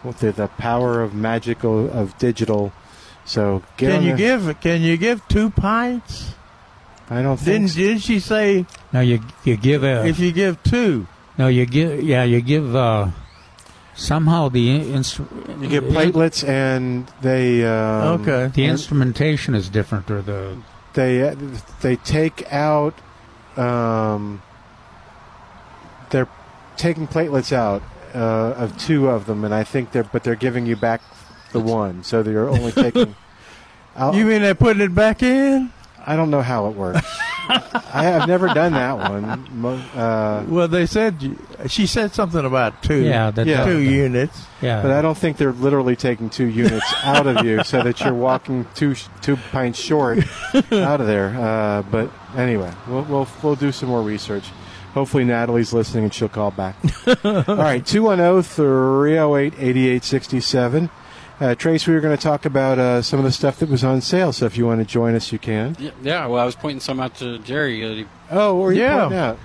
With 0.05 0.21
the, 0.21 0.31
the 0.31 0.47
power 0.47 1.03
of 1.03 1.13
magical 1.13 1.91
of 1.91 2.17
digital. 2.19 2.73
So 3.25 3.63
get 3.77 3.91
Can 3.93 4.03
you 4.05 4.13
the- 4.13 4.17
give 4.17 4.61
Can 4.61 4.81
you 4.83 4.97
give 4.97 5.27
two 5.29 5.51
pints? 5.51 6.35
I 7.11 7.21
don't 7.23 7.37
think 7.37 7.47
Didn't 7.47 7.69
so. 7.71 7.79
Didn't 7.81 8.03
she 8.03 8.21
say 8.21 8.65
Now 8.93 9.01
you 9.01 9.21
you 9.45 9.57
give 9.57 9.83
a 9.83 10.07
if 10.07 10.19
you 10.21 10.31
give 10.31 10.63
two? 10.63 11.09
no 11.37 11.49
you 11.49 11.67
give 11.67 12.03
yeah 12.05 12.23
you 12.23 12.41
give 12.41 12.77
uh, 12.77 13.09
somehow 13.95 14.49
the 14.49 14.71
in- 14.71 14.83
instru- 15.03 15.61
You 15.63 15.69
get 15.69 15.85
platelets, 15.85 16.47
and 16.47 17.07
they 17.21 17.65
um, 17.67 18.23
the 18.25 18.65
instrumentation 18.67 19.55
is 19.55 19.69
different 19.69 20.11
or 20.11 20.23
the 20.23 20.57
they 20.95 21.29
uh, 21.29 21.35
they 21.81 21.97
take 21.97 22.51
out 22.53 22.95
um, 23.59 24.41
they're 26.11 26.29
taking 26.77 27.07
platelets 27.07 27.53
out 27.53 27.83
uh, 28.15 28.55
of 28.57 28.77
two 28.79 29.09
of 29.09 29.27
them, 29.27 29.45
and 29.45 29.53
I 29.55 29.65
think 29.65 29.93
they're 29.93 30.05
but 30.05 30.25
they're 30.25 30.35
giving 30.37 30.65
you 30.67 30.77
back 30.77 31.03
the 31.53 31.61
one, 31.61 32.03
so 32.05 32.23
they're 32.23 32.49
only 32.49 32.73
taking. 32.85 33.15
I'll- 33.97 34.15
You 34.15 34.25
mean 34.25 34.43
they're 34.43 34.55
putting 34.55 34.83
it 34.83 34.95
back 34.95 35.23
in? 35.23 35.73
I 36.07 36.17
don't 36.17 36.31
know 36.31 36.43
how 36.43 36.69
it 36.69 36.77
works. 36.77 37.07
I 37.49 38.03
have 38.05 38.29
never 38.29 38.49
done 38.49 38.73
that 38.73 38.99
one. 38.99 39.85
Uh, 39.97 40.45
Well, 40.49 40.69
they 40.69 40.87
said 40.87 41.37
she 41.69 41.87
said 41.87 42.13
something 42.15 42.45
about 42.45 42.83
two. 42.83 43.03
Yeah, 43.05 43.31
that- 43.31 43.47
Yeah. 43.47 43.65
two 43.65 43.79
units. 43.79 44.47
yeah 44.61 44.83
but 44.83 44.91
I 44.91 45.01
don't 45.03 45.17
think 45.17 45.37
they're 45.37 45.53
literally 45.53 45.97
taking 45.97 46.29
two 46.31 46.47
units 46.47 46.87
out 47.03 47.27
of 47.27 47.45
you, 47.45 47.65
so 47.65 47.83
that 47.83 48.01
you're 48.01 48.13
walking 48.15 48.67
two 48.75 48.95
two 49.23 49.37
pints 49.53 49.79
short 49.81 50.19
out 50.73 51.01
of 51.01 51.07
there. 51.07 51.29
Uh, 51.39 51.83
but 51.91 52.11
anyway, 52.37 52.73
we'll, 52.89 53.03
we'll 53.05 53.29
we'll 53.43 53.57
do 53.57 53.73
some 53.73 53.89
more 53.89 54.03
research. 54.03 54.45
Hopefully, 54.95 55.25
Natalie's 55.25 55.73
listening 55.73 56.05
and 56.05 56.15
she'll 56.15 56.29
call 56.29 56.51
back. 56.51 56.75
All 57.25 57.45
right, 57.57 57.85
210 57.87 58.43
308 58.43 59.55
8867. 59.59 60.91
Uh, 61.41 61.55
Trace, 61.55 61.87
we 61.87 61.95
were 61.95 62.01
going 62.01 62.17
to 62.17 62.23
talk 62.23 62.45
about 62.45 62.79
uh, 62.81 63.01
some 63.01 63.21
of 63.21 63.25
the 63.25 63.31
stuff 63.31 63.61
that 63.61 63.69
was 63.69 63.85
on 63.85 64.01
sale, 64.01 64.33
so 64.33 64.45
if 64.47 64.57
you 64.59 64.67
want 64.67 64.81
to 64.81 64.85
join 64.85 65.15
us, 65.15 65.31
you 65.31 65.39
can. 65.39 65.77
Yeah, 65.79 65.91
yeah, 66.03 66.27
well, 66.27 66.43
I 66.43 66.45
was 66.45 66.57
pointing 66.57 66.81
some 66.81 66.99
out 66.99 67.15
to 67.17 67.39
Jerry. 67.39 67.85
Uh, 67.85 67.95
he- 67.95 68.07
Oh, 68.31 68.57
what 68.57 68.63
were 68.65 68.73
you 68.73 68.83
Yeah. 68.83 69.07
out? 69.31 69.39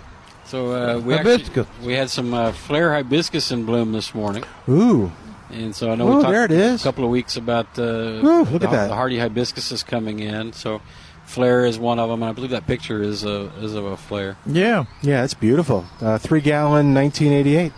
so 0.45 0.71
uh, 0.71 0.99
we 0.99 1.13
Hibiscus. 1.15 1.47
actually 1.67 1.87
we 1.87 1.93
had 1.93 2.09
some 2.09 2.33
uh, 2.33 2.51
flare 2.51 2.93
hibiscus 2.93 3.51
in 3.51 3.65
bloom 3.65 3.91
this 3.91 4.13
morning, 4.15 4.43
Ooh, 4.67 5.11
and 5.51 5.75
so 5.75 5.91
I 5.91 5.95
know 5.95 6.07
Ooh, 6.11 6.15
we 6.17 6.21
talked 6.23 6.33
there 6.33 6.45
it 6.45 6.51
is. 6.51 6.81
a 6.81 6.83
couple 6.83 7.03
of 7.05 7.11
weeks 7.11 7.37
about 7.37 7.67
uh, 7.77 7.81
Ooh, 7.83 8.43
look 8.45 8.61
the, 8.61 8.67
at 8.67 8.71
that. 8.71 8.87
the 8.87 8.95
hardy 8.95 9.19
hibiscus 9.19 9.71
is 9.71 9.83
coming 9.83 10.19
in. 10.19 10.51
So 10.53 10.81
flare 11.25 11.63
is 11.63 11.77
one 11.77 11.99
of 11.99 12.09
them, 12.09 12.23
and 12.23 12.29
I 12.29 12.33
believe 12.33 12.49
that 12.51 12.65
picture 12.67 13.01
is 13.03 13.23
a 13.23 13.51
is 13.61 13.73
of 13.75 13.85
a 13.85 13.97
flare. 13.97 14.35
Yeah. 14.47 14.85
Yeah, 15.03 15.23
it's 15.23 15.33
beautiful. 15.35 15.85
Uh, 16.01 16.17
three 16.17 16.41
gallon, 16.41 16.93
1988. 16.95 17.71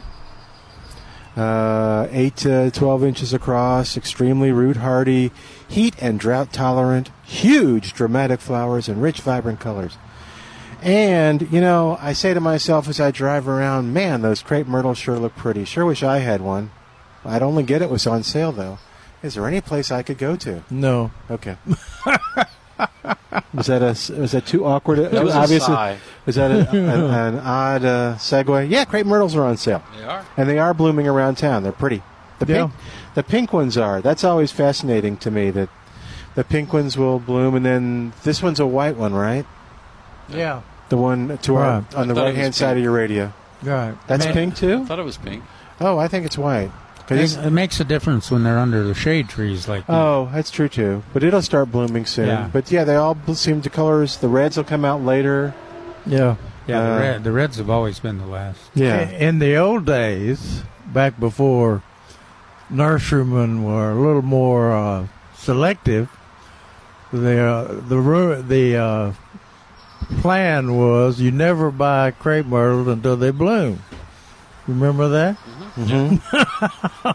Uh, 1.36 2.08
8 2.12 2.36
to 2.38 2.72
12 2.72 3.04
inches 3.04 3.34
across, 3.34 3.98
extremely 3.98 4.52
root 4.52 4.78
hardy, 4.78 5.32
heat 5.68 5.94
and 6.02 6.20
drought 6.20 6.54
tolerant, 6.54 7.12
huge 7.24 7.94
dramatic 7.94 8.40
flowers, 8.40 8.88
and 8.88 9.02
rich, 9.02 9.20
vibrant 9.20 9.60
colors. 9.60 9.98
And, 10.82 11.52
you 11.52 11.60
know, 11.60 11.98
I 12.00 12.14
say 12.14 12.34
to 12.34 12.40
myself 12.40 12.88
as 12.88 13.00
I 13.00 13.12
drive 13.12 13.48
around, 13.48 13.94
man, 13.94 14.22
those 14.22 14.42
crepe 14.44 14.68
myrtles 14.68 14.98
sure 14.98 15.18
look 15.18 15.36
pretty. 15.36 15.66
Sure 15.66 15.86
wish 15.86 16.04
I 16.04 16.20
had 16.20 16.42
one. 16.42 16.72
I'd 17.26 17.42
only 17.42 17.64
get 17.64 17.82
it 17.82 17.90
was 17.90 18.06
on 18.06 18.24
sale, 18.24 18.52
though. 18.52 18.78
Is 19.24 19.34
there 19.34 19.48
any 19.48 19.62
place 19.62 19.92
I 19.92 20.04
could 20.04 20.20
go 20.20 20.36
to? 20.38 20.64
No. 20.70 21.12
Okay. 21.30 21.58
was 23.54 23.68
that 23.68 23.82
a 23.82 24.20
was 24.20 24.32
that 24.32 24.46
too 24.46 24.66
awkward? 24.66 25.00
That 25.00 25.12
too 25.12 25.24
was 25.24 25.36
a 25.36 25.40
obvious? 25.40 25.66
sigh. 25.66 25.98
Was 26.26 26.36
that 26.36 26.52
a, 26.52 26.70
an, 26.72 27.36
an 27.36 27.40
odd 27.40 27.86
uh, 27.86 28.16
segue? 28.16 28.70
Yeah, 28.70 28.86
crepe 28.86 29.06
myrtles 29.06 29.36
are 29.36 29.44
on 29.46 29.58
sale. 29.58 29.84
They 29.98 30.04
are. 30.04 30.26
and 30.38 30.50
they 30.50 30.60
are 30.60 30.74
blooming 30.74 31.08
around 31.08 31.36
town. 31.38 31.64
They're 31.64 31.72
pretty. 31.72 32.02
The 32.40 32.46
Yeah. 32.48 32.62
pink, 32.68 32.72
the 33.16 33.24
pink 33.24 33.54
ones 33.54 33.78
are. 33.78 34.02
That's 34.02 34.24
always 34.24 34.52
fascinating 34.52 35.18
to 35.18 35.32
me. 35.32 35.52
That 35.52 35.70
the 36.36 36.44
pink 36.44 36.74
ones 36.74 36.98
will 36.98 37.20
bloom, 37.20 37.56
and 37.56 37.66
then 37.66 38.14
this 38.24 38.44
one's 38.44 38.60
a 38.60 38.68
white 38.68 38.98
one, 38.98 39.14
right? 39.14 39.46
Yeah. 40.30 40.62
The 40.90 40.98
one 40.98 41.38
to 41.40 41.56
our 41.56 41.86
on 41.96 42.08
the 42.08 42.14
I 42.14 42.18
thought 42.18 42.18
it 42.18 42.22
right 42.22 42.36
hand 42.36 42.56
side 42.56 42.78
of 42.78 42.84
your 42.84 42.92
radio. 42.92 43.32
Right. 43.64 43.96
That's 44.08 44.26
Man. 44.26 44.34
pink 44.34 44.56
too. 44.56 44.68
I 44.68 44.78
too. 44.80 44.86
thought 44.86 45.00
it 45.00 45.06
was 45.06 45.18
pink. 45.18 45.44
Oh, 45.80 45.98
I 45.98 46.08
think 46.08 46.26
it's 46.26 46.38
white. 46.38 46.72
'Cause 47.08 47.36
it, 47.38 47.46
it 47.48 47.52
makes 47.52 47.80
a 47.80 47.84
difference 47.84 48.32
when 48.32 48.44
they're 48.44 48.58
under 48.58 48.84
the 48.84 48.94
shade 48.96 49.30
trees 49.30 49.68
like 49.68 49.84
Oh, 49.88 50.30
that's 50.34 50.50
true 50.50 50.68
too. 50.70 51.04
But 51.14 51.24
it'll 51.24 51.42
start 51.42 51.72
blooming 51.72 52.06
soon. 52.06 52.28
Yeah. 52.28 52.50
But 52.52 52.72
yeah, 52.72 52.84
they 52.84 52.96
all 52.96 53.14
bl- 53.16 53.34
seem 53.34 53.62
to 53.62 53.70
colors. 53.70 54.18
The 54.18 54.28
reds 54.28 54.58
will 54.58 54.64
come 54.64 54.84
out 54.86 55.02
later. 55.04 55.54
Yeah. 56.06 56.36
yeah 56.68 56.82
the 56.84 56.94
uh, 56.96 57.00
red 57.00 57.24
the 57.24 57.32
reds 57.32 57.58
have 57.58 57.70
always 57.70 58.00
been 58.00 58.18
the 58.18 58.26
last 58.26 58.60
Yeah. 58.74 59.10
In 59.10 59.40
the 59.40 59.56
old 59.56 59.86
days, 59.86 60.64
back 60.94 61.20
before 61.20 61.84
nurserymen 62.70 63.64
were 63.64 63.92
a 63.92 63.96
little 63.96 64.22
more 64.22 64.72
uh, 64.72 65.08
selective, 65.36 66.10
the 67.14 67.40
uh, 67.40 67.82
the 67.88 67.98
ru- 68.00 68.42
the 68.42 68.78
uh, 68.78 69.12
plan 70.22 70.76
was 70.76 71.20
you 71.22 71.32
never 71.32 71.72
buy 71.72 72.12
crepe 72.12 72.46
myrtles 72.46 72.88
until 72.88 73.16
they 73.16 73.32
bloom. 73.32 73.80
Remember 74.68 75.08
that? 75.10 75.38
Mm-hmm. 75.76 77.10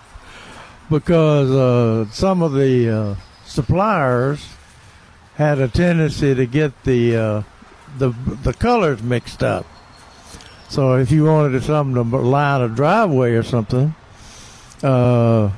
because 0.94 1.50
uh, 1.50 2.10
some 2.12 2.42
of 2.42 2.52
the 2.52 2.88
uh, 2.88 3.14
suppliers 3.44 4.46
had 5.34 5.58
a 5.58 5.68
tendency 5.68 6.34
to 6.34 6.46
get 6.46 6.84
the 6.84 7.16
uh, 7.16 7.42
the 7.98 8.10
the 8.10 8.52
colors 8.52 9.02
mixed 9.02 9.42
up. 9.42 9.66
So 10.68 10.94
if 10.94 11.10
you 11.10 11.24
wanted 11.24 11.60
something 11.64 11.94
to 11.94 12.16
line 12.18 12.60
a 12.60 12.68
driveway 12.68 13.32
or 13.32 13.42
something, 13.42 13.94
uh, 14.82 15.50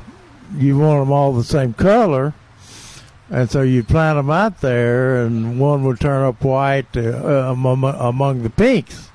you 0.56 0.78
want 0.78 1.02
them 1.02 1.12
all 1.12 1.34
the 1.34 1.44
same 1.44 1.74
color, 1.74 2.32
and 3.30 3.50
so 3.50 3.60
you 3.62 3.84
plant 3.84 4.18
them 4.18 4.30
out 4.30 4.60
there, 4.62 5.24
and 5.24 5.60
one 5.60 5.84
would 5.84 6.00
turn 6.00 6.24
up 6.24 6.42
white 6.42 6.96
uh, 6.96 7.00
among, 7.00 7.84
among 7.84 8.42
the 8.42 8.50
pinks. 8.50 9.10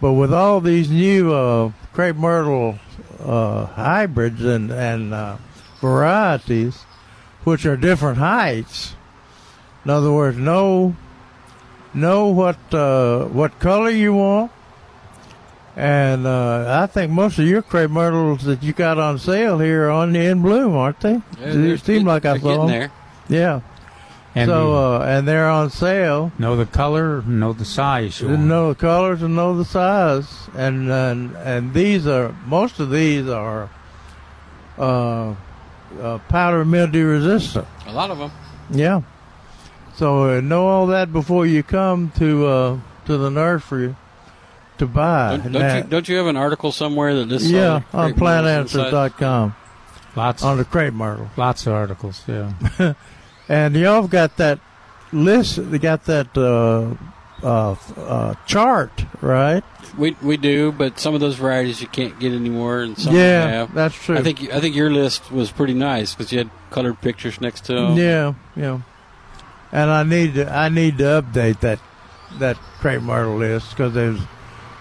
But 0.00 0.14
with 0.14 0.32
all 0.32 0.60
these 0.60 0.90
new 0.90 1.32
uh, 1.32 1.72
crepe 1.92 2.16
myrtle 2.16 2.78
uh, 3.22 3.66
hybrids 3.66 4.42
and 4.42 4.70
and 4.70 5.12
uh, 5.12 5.36
varieties, 5.80 6.84
which 7.44 7.66
are 7.66 7.76
different 7.76 8.18
heights, 8.18 8.94
in 9.84 9.90
other 9.90 10.12
words, 10.12 10.38
know 10.38 10.96
know 11.92 12.28
what 12.28 12.58
uh, 12.72 13.24
what 13.26 13.58
color 13.58 13.90
you 13.90 14.14
want. 14.14 14.52
And 15.76 16.26
uh, 16.26 16.82
I 16.82 16.86
think 16.86 17.12
most 17.12 17.38
of 17.38 17.46
your 17.46 17.62
crepe 17.62 17.90
myrtles 17.90 18.44
that 18.44 18.62
you 18.62 18.72
got 18.72 18.98
on 18.98 19.18
sale 19.18 19.58
here 19.58 19.86
are 19.86 19.90
on 19.90 20.16
in 20.16 20.42
bloom, 20.42 20.74
aren't 20.74 21.00
they? 21.00 21.22
Yeah, 21.40 21.52
they 21.52 21.76
seem 21.76 22.04
like 22.04 22.24
I 22.24 22.38
saw 22.38 22.66
them. 22.66 22.68
there. 22.68 22.92
Yeah. 23.28 23.60
And 24.34 24.48
so 24.48 24.70
the- 24.70 24.76
uh, 24.76 25.04
and 25.08 25.26
they're 25.26 25.48
on 25.48 25.70
sale. 25.70 26.30
Know 26.38 26.56
the 26.56 26.66
color, 26.66 27.22
know 27.22 27.52
the 27.52 27.64
size. 27.64 28.20
you. 28.20 28.36
Know 28.36 28.68
the 28.72 28.78
colors 28.78 29.22
and 29.22 29.34
know 29.34 29.56
the 29.56 29.64
size, 29.64 30.48
and 30.54 30.90
and 30.90 31.36
and 31.36 31.74
these 31.74 32.06
are 32.06 32.34
most 32.46 32.78
of 32.78 32.90
these 32.90 33.28
are 33.28 33.68
uh, 34.78 35.34
uh, 36.00 36.18
powder 36.28 36.64
mildew 36.64 37.06
resistant. 37.06 37.66
A 37.86 37.92
lot 37.92 38.10
of 38.10 38.18
them. 38.18 38.30
Yeah. 38.70 39.02
So 39.96 40.36
uh, 40.36 40.40
know 40.40 40.66
all 40.68 40.86
that 40.86 41.12
before 41.12 41.44
you 41.46 41.62
come 41.62 42.12
to 42.16 42.46
uh, 42.46 42.78
to 43.06 43.18
the 43.18 43.30
nursery 43.30 43.96
to 44.78 44.86
buy. 44.86 45.38
Don't, 45.38 45.52
don't 45.52 45.76
you 45.76 45.90
don't 45.90 46.08
you 46.08 46.16
have 46.16 46.26
an 46.26 46.36
article 46.36 46.70
somewhere 46.72 47.14
that 47.16 47.26
lists? 47.26 47.48
all 47.48 47.54
yeah, 47.54 47.82
the 47.90 47.98
on 47.98 48.12
crepe 48.12 48.22
plantanswers.com. 48.22 49.56
Lots 50.16 50.42
on 50.42 50.56
the 50.56 50.64
crepe 50.64 50.94
myrtle. 50.94 51.30
Lots 51.36 51.66
of 51.66 51.72
articles. 51.72 52.22
Yeah. 52.28 52.52
and 53.50 53.74
y'all 53.74 54.06
got 54.06 54.36
that 54.36 54.60
list. 55.12 55.58
They 55.70 55.78
got 55.80 56.04
that 56.04 56.38
uh, 56.38 56.94
uh, 57.44 57.74
uh, 57.96 58.34
chart, 58.46 59.04
right? 59.20 59.64
We 59.98 60.16
we 60.22 60.36
do, 60.36 60.70
but 60.70 61.00
some 61.00 61.14
of 61.14 61.20
those 61.20 61.34
varieties 61.34 61.82
you 61.82 61.88
can't 61.88 62.18
get 62.20 62.32
anymore, 62.32 62.82
and 62.82 62.96
some 62.96 63.14
Yeah, 63.14 63.48
have. 63.48 63.74
that's 63.74 63.96
true. 63.96 64.16
I 64.16 64.22
think 64.22 64.52
I 64.52 64.60
think 64.60 64.76
your 64.76 64.88
list 64.88 65.32
was 65.32 65.50
pretty 65.50 65.74
nice 65.74 66.14
because 66.14 66.30
you 66.30 66.38
had 66.38 66.50
colored 66.70 67.00
pictures 67.00 67.40
next 67.40 67.64
to 67.64 67.74
them. 67.74 67.96
Yeah, 67.98 68.34
yeah. 68.54 68.80
And 69.72 69.90
I 69.90 70.04
need 70.04 70.34
to 70.34 70.48
I 70.48 70.68
need 70.68 70.98
to 70.98 71.04
update 71.20 71.58
that 71.60 71.80
that 72.38 72.56
crepe 72.78 73.02
myrtle 73.02 73.38
list 73.38 73.70
because 73.70 73.94
there's 73.94 74.20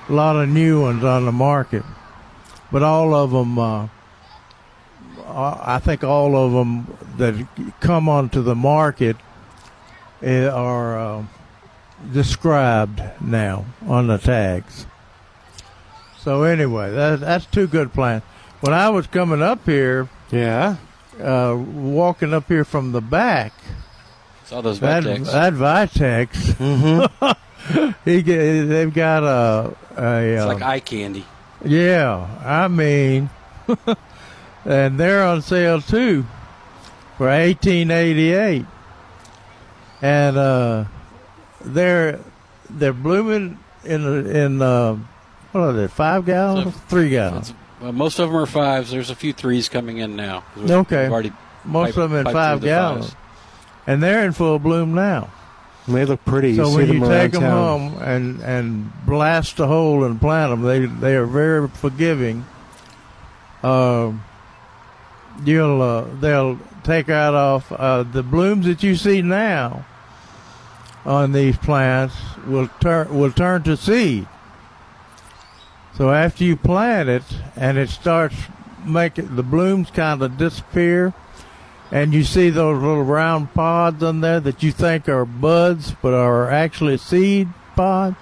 a 0.08 0.14
lot 0.14 0.36
of 0.36 0.48
new 0.48 0.82
ones 0.82 1.04
on 1.04 1.26
the 1.26 1.32
market, 1.32 1.84
but 2.72 2.84
all 2.84 3.16
of 3.16 3.32
them. 3.32 3.90
Uh, 5.30 5.58
I 5.62 5.80
think 5.80 6.04
all 6.04 6.36
of 6.36 6.52
them 6.52 6.98
that 7.18 7.48
come 7.80 8.10
onto 8.10 8.42
the 8.42 8.56
market 8.56 9.16
eh, 10.22 10.48
are 10.48 10.98
uh, 11.00 11.24
described 12.12 13.02
now 13.22 13.66
on 13.88 14.08
the 14.08 14.18
tags. 14.18 14.86
So 16.20 16.44
anyway, 16.44 16.92
that, 16.92 17.20
that's 17.22 17.46
two 17.46 17.68
good 17.68 17.94
plants. 17.94 18.26
When 18.62 18.74
I 18.74 18.90
was 18.90 19.08
coming 19.08 19.42
up 19.42 19.66
here, 19.66 20.10
yeah, 20.32 20.76
uh, 21.22 21.56
walking 21.58 22.34
up 22.34 22.48
here 22.48 22.66
from 22.66 22.92
the 22.92 23.02
back, 23.02 23.54
Saw 24.46 24.62
those 24.62 24.80
that 24.80 25.04
Vitex. 25.04 25.32
that 25.32 25.54
Vitex, 25.54 27.38
he 28.06 28.22
get, 28.22 28.66
they've 28.66 28.94
got 28.94 29.24
a 29.24 29.76
a 29.96 30.22
It's 30.34 30.44
uh, 30.44 30.48
like 30.48 30.62
eye 30.62 30.80
candy. 30.82 31.24
yeah, 31.64 32.28
I 32.44 32.68
mean, 32.68 33.30
and 34.66 35.00
they're 35.00 35.24
on 35.24 35.42
sale 35.42 35.82
too 35.82 36.26
for 37.18 37.30
eighteen 37.30 37.92
eighty 37.92 38.34
eight, 38.34 38.66
and 40.02 40.38
uh, 40.38 40.86
they're 41.62 42.20
they're 42.70 42.94
blooming 42.94 43.60
in 43.86 44.26
in 44.36 44.62
uh, 44.62 44.96
what 45.52 45.62
are 45.62 45.74
they 45.74 45.88
five 45.88 46.26
gallons, 46.26 46.76
three 46.88 47.10
gallons? 47.10 47.54
Well, 47.82 47.92
most 47.94 48.20
of 48.20 48.30
them 48.30 48.38
are 48.38 48.46
fives. 48.46 48.92
There's 48.92 49.10
a 49.10 49.16
few 49.16 49.32
threes 49.34 49.70
coming 49.70 50.00
in 50.00 50.16
now 50.18 50.44
we've- 50.56 50.72
Okay, 50.72 51.04
we've 51.04 51.12
already 51.14 51.34
most 51.64 51.88
piped- 51.88 51.98
of 51.98 52.12
them 52.12 52.28
in 52.28 52.34
five 52.34 52.60
through 52.60 52.62
the 52.62 52.74
gallons, 52.76 53.06
fives. 53.06 53.16
and 53.88 54.04
they're 54.04 54.26
in 54.26 54.34
full 54.34 54.60
bloom 54.60 54.94
now. 54.94 55.30
They 55.88 56.06
look 56.06 56.24
pretty. 56.24 56.56
So 56.56 56.70
you 56.70 56.76
when 56.76 56.88
see 56.88 56.94
you 56.94 57.00
them 57.00 57.10
take 57.10 57.32
them 57.32 57.42
town. 57.42 57.52
home 57.92 58.02
and 58.04 58.42
and 58.42 58.92
blast 59.08 59.60
a 59.60 59.66
hole 59.66 60.04
and 60.04 60.20
plant 60.22 60.52
them, 60.52 60.62
they 60.62 60.86
they 60.86 61.16
are 61.16 61.26
very 61.26 61.68
forgiving. 61.70 62.46
Um, 63.64 64.24
you'll 65.44 65.82
uh, 65.82 66.06
they'll 66.20 66.60
take 66.84 67.10
out 67.10 67.34
off 67.34 67.72
uh, 67.72 68.04
the 68.04 68.24
blooms 68.24 68.66
that 68.66 68.84
you 68.84 68.96
see 68.96 69.22
now 69.22 69.86
on 71.06 71.32
these 71.32 71.58
plants 71.58 72.16
will 72.46 72.68
turn 72.80 73.18
will 73.18 73.32
turn 73.32 73.64
to 73.64 73.78
seed. 73.78 74.28
So 75.96 76.12
after 76.12 76.44
you 76.44 76.56
plant 76.56 77.10
it 77.10 77.24
and 77.56 77.78
it 77.78 77.90
starts 77.90 78.36
making 78.86 79.36
the 79.36 79.44
blooms 79.44 79.92
kind 79.92 80.22
of 80.22 80.38
disappear, 80.38 81.14
and 81.92 82.14
you 82.14 82.24
see 82.24 82.50
those 82.50 82.82
little 82.82 83.04
round 83.04 83.54
pods 83.54 84.02
on 84.04 84.22
there 84.22 84.40
that 84.40 84.64
you 84.64 84.72
think 84.72 85.10
are 85.10 85.26
buds 85.26 85.94
but 86.02 86.14
are 86.14 86.50
actually 86.50 86.98
seed 86.98 87.50
pods. 87.76 88.16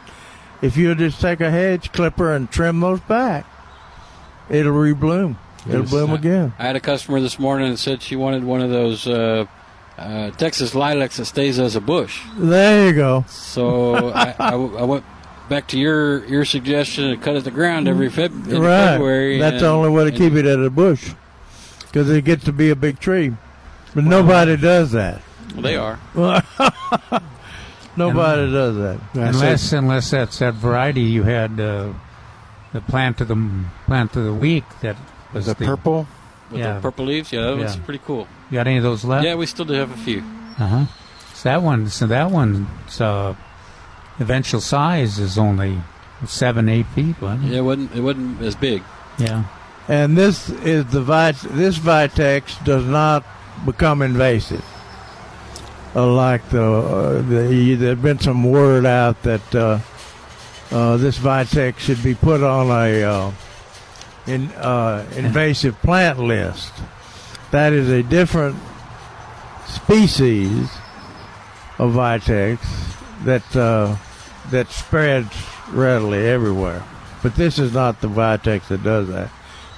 If 0.61 0.76
you 0.76 0.95
just 0.95 1.22
take 1.22 1.39
a 1.39 1.52
hedge 1.52 1.91
clipper 1.91 2.34
and 2.34 2.49
trim 2.49 2.80
those 2.80 3.02
back, 3.02 3.45
it'll 4.49 4.73
rebloom. 4.73 5.38
It'll 5.69 5.81
Yes. 5.81 5.89
bloom 5.89 6.11
again. 6.14 6.53
I 6.60 6.64
had 6.64 6.76
a 6.76 6.80
customer 6.80 7.19
this 7.19 7.38
morning 7.39 7.72
that 7.72 7.77
said 7.77 8.02
she 8.02 8.15
wanted 8.15 8.44
one 8.44 8.61
of 8.61 8.69
those 8.69 9.07
uh, 9.07 9.45
uh, 9.98 10.30
Texas 10.31 10.73
lilacs 10.76 11.18
that 11.18 11.26
stays 11.26 11.60
as 11.60 11.76
a 11.76 11.81
bush. 11.81 12.22
There 12.38 12.88
you 12.88 12.94
go. 12.94 13.26
So 13.27 14.10
I 14.14 14.56
went 14.56 15.03
back 15.49 15.68
to 15.69 15.80
your 15.80 16.26
your 16.26 16.45
suggestion 16.45 17.10
to 17.11 17.18
cut 17.18 17.35
at 17.35 17.44
the 17.44 17.52
ground 17.52 17.88
every 17.88 18.10
Feb- 18.10 18.48
in 18.49 18.61
right. 18.61 18.91
February. 18.91 19.39
That's 19.39 19.53
and- 19.56 19.61
the 19.64 19.69
only 19.69 19.89
way 19.89 20.10
to 20.10 20.11
keep 20.18 20.34
it 20.34 20.45
at 20.45 20.60
a 20.60 20.69
bush 20.69 21.14
because 21.85 22.10
it 22.10 22.23
gets 22.26 22.44
to 22.45 22.52
be 22.52 22.69
a 22.69 22.76
big 22.76 22.99
tree. 22.99 23.34
But 23.95 24.03
nobody 24.03 24.57
does 24.57 24.91
that. 24.91 25.22
Well, 25.53 25.61
they 25.64 25.76
are. 25.76 25.98
nobody 27.98 28.52
does 28.52 28.76
that. 28.76 28.99
Unless, 29.14 29.73
unless 29.73 30.11
that's 30.11 30.39
that 30.39 30.53
variety 30.56 31.02
you 31.02 31.23
had, 31.23 31.60
uh, 31.60 31.94
the 32.73 32.81
plant 32.81 33.22
of 33.22 33.30
the 33.30 33.65
plant 33.85 34.15
of 34.15 34.23
the 34.26 34.34
week 34.34 34.65
that 34.81 34.98
was 35.33 35.45
The 35.45 35.55
purple? 35.55 36.07
With 36.49 36.61
yeah, 36.61 36.75
the 36.75 36.81
purple 36.81 37.05
leaves, 37.05 37.33
yeah, 37.33 37.41
that 37.41 37.57
was 37.57 37.75
pretty 37.75 38.01
cool. 38.05 38.27
You 38.49 38.55
got 38.55 38.67
any 38.67 38.77
of 38.77 38.83
those 38.83 39.03
left? 39.03 39.25
Yeah, 39.25 39.35
we 39.35 39.45
still 39.45 39.65
do 39.65 39.73
have 39.73 39.91
a 39.91 39.97
few. 39.97 40.19
Uh 40.57 40.67
huh. 40.67 40.85
So 41.33 41.49
that 41.49 41.61
one, 41.61 41.89
so 41.89 42.07
that 42.07 42.31
one's 42.31 43.01
uh, 43.01 43.35
eventual 44.19 44.61
size 44.61 45.19
is 45.19 45.37
only 45.37 45.79
seven, 46.25 46.69
eight 46.69 46.87
feet. 46.87 47.19
Wasn't 47.21 47.45
it? 47.45 47.51
Yeah, 47.51 47.59
it 47.59 47.61
wasn't 47.61 47.95
it 47.95 48.01
wasn't 48.01 48.41
as 48.41 48.55
big. 48.55 48.81
Yeah. 49.17 49.43
And 49.89 50.17
this 50.17 50.49
is 50.49 50.85
the 50.85 51.01
Vit- 51.01 51.53
this 51.55 51.77
Vitex 51.77 52.63
does 52.63 52.85
not 52.85 53.25
become 53.65 54.01
invasive. 54.01 54.63
Uh, 55.95 56.07
like 56.13 56.47
the, 56.49 56.63
uh, 56.63 57.21
the 57.21 57.75
there's 57.75 57.99
been 57.99 58.19
some 58.19 58.43
word 58.43 58.85
out 58.85 59.21
that 59.23 59.55
uh, 59.55 59.79
uh, 60.71 60.97
this 60.97 61.17
Vitex 61.17 61.79
should 61.79 62.03
be 62.03 62.13
put 62.15 62.43
on 62.43 62.67
a 62.67 63.03
uh, 63.03 63.31
in, 64.27 64.49
uh, 64.51 65.07
invasive 65.15 65.79
plant 65.81 66.19
list. 66.19 66.73
That 67.51 67.73
is 67.73 67.89
a 67.89 68.03
different 68.03 68.57
species 69.67 70.69
of 71.79 71.93
Vitex 71.93 72.59
that 73.23 73.55
uh, 73.55 73.95
that 74.51 74.69
spreads 74.69 75.35
readily 75.69 76.25
everywhere. 76.27 76.83
But 77.23 77.35
this 77.35 77.59
is 77.59 77.73
not 77.73 78.01
the 78.01 78.07
Vitex 78.07 78.67
that 78.67 78.83
does 78.83 79.07
that. 79.07 79.29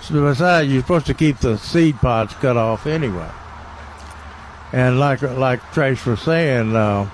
So 0.02 0.24
besides, 0.28 0.72
you're 0.72 0.82
supposed 0.82 1.06
to 1.08 1.14
keep 1.14 1.38
the 1.38 1.58
seed 1.58 1.98
pods 1.98 2.34
cut 2.36 2.58
off 2.58 2.88
anyway. 2.88 3.30
And 4.72 5.00
like 5.00 5.22
like 5.22 5.62
Trace 5.72 6.06
was 6.06 6.22
saying, 6.22 6.76
uh, 6.76 7.10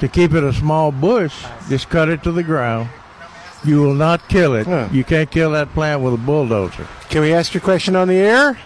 to 0.00 0.08
keep 0.08 0.32
it 0.32 0.44
a 0.44 0.52
small 0.52 0.92
bush, 0.92 1.44
just 1.68 1.88
cut 1.88 2.08
it 2.08 2.22
to 2.22 2.32
the 2.32 2.42
ground. 2.42 2.88
You 3.64 3.82
will 3.82 3.94
not 3.94 4.28
kill 4.28 4.54
it. 4.54 4.92
You 4.92 5.04
can't 5.04 5.30
kill 5.30 5.50
that 5.52 5.72
plant 5.74 6.00
with 6.00 6.14
a 6.14 6.18
bulldozer. 6.18 6.86
Can 7.10 7.22
we 7.22 7.32
ask 7.32 7.52
your 7.54 7.60
question 7.60 7.96
on 7.96 8.08
the 8.08 8.14
air? 8.14 8.58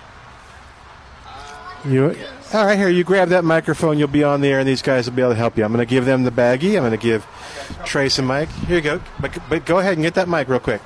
You, 1.85 2.17
all 2.53 2.67
right, 2.67 2.79
here, 2.79 2.89
you 2.89 3.03
grab 3.03 3.31
that 3.31 3.45
microphone, 3.45 3.99
you'll 3.99 4.09
be 4.09 4.23
on 4.23 4.41
the 4.41 4.49
air, 4.49 4.61
and 4.61 4.69
these 4.69 4.83
guys 4.83 5.09
will 5.09 5.17
be 5.17 5.23
able 5.23 5.33
to 5.33 5.37
help 5.37 5.57
you. 5.57 5.65
I'm 5.65 5.73
going 5.73 5.85
to 5.85 5.91
give 5.91 6.05
them 6.05 6.23
the 6.23 6.31
baggie. 6.31 6.77
I'm 6.77 6.83
going 6.83 6.91
to 6.93 6.97
give 6.97 7.27
Trace 7.85 8.19
and 8.19 8.29
Mike. 8.29 8.51
Here 8.51 8.77
you 8.77 8.83
go. 8.83 9.01
But, 9.19 9.37
but 9.49 9.65
go 9.65 9.79
ahead 9.79 9.95
and 9.95 10.03
get 10.03 10.15
that 10.15 10.29
mic 10.29 10.49
real 10.49 10.61
quick 10.61 10.83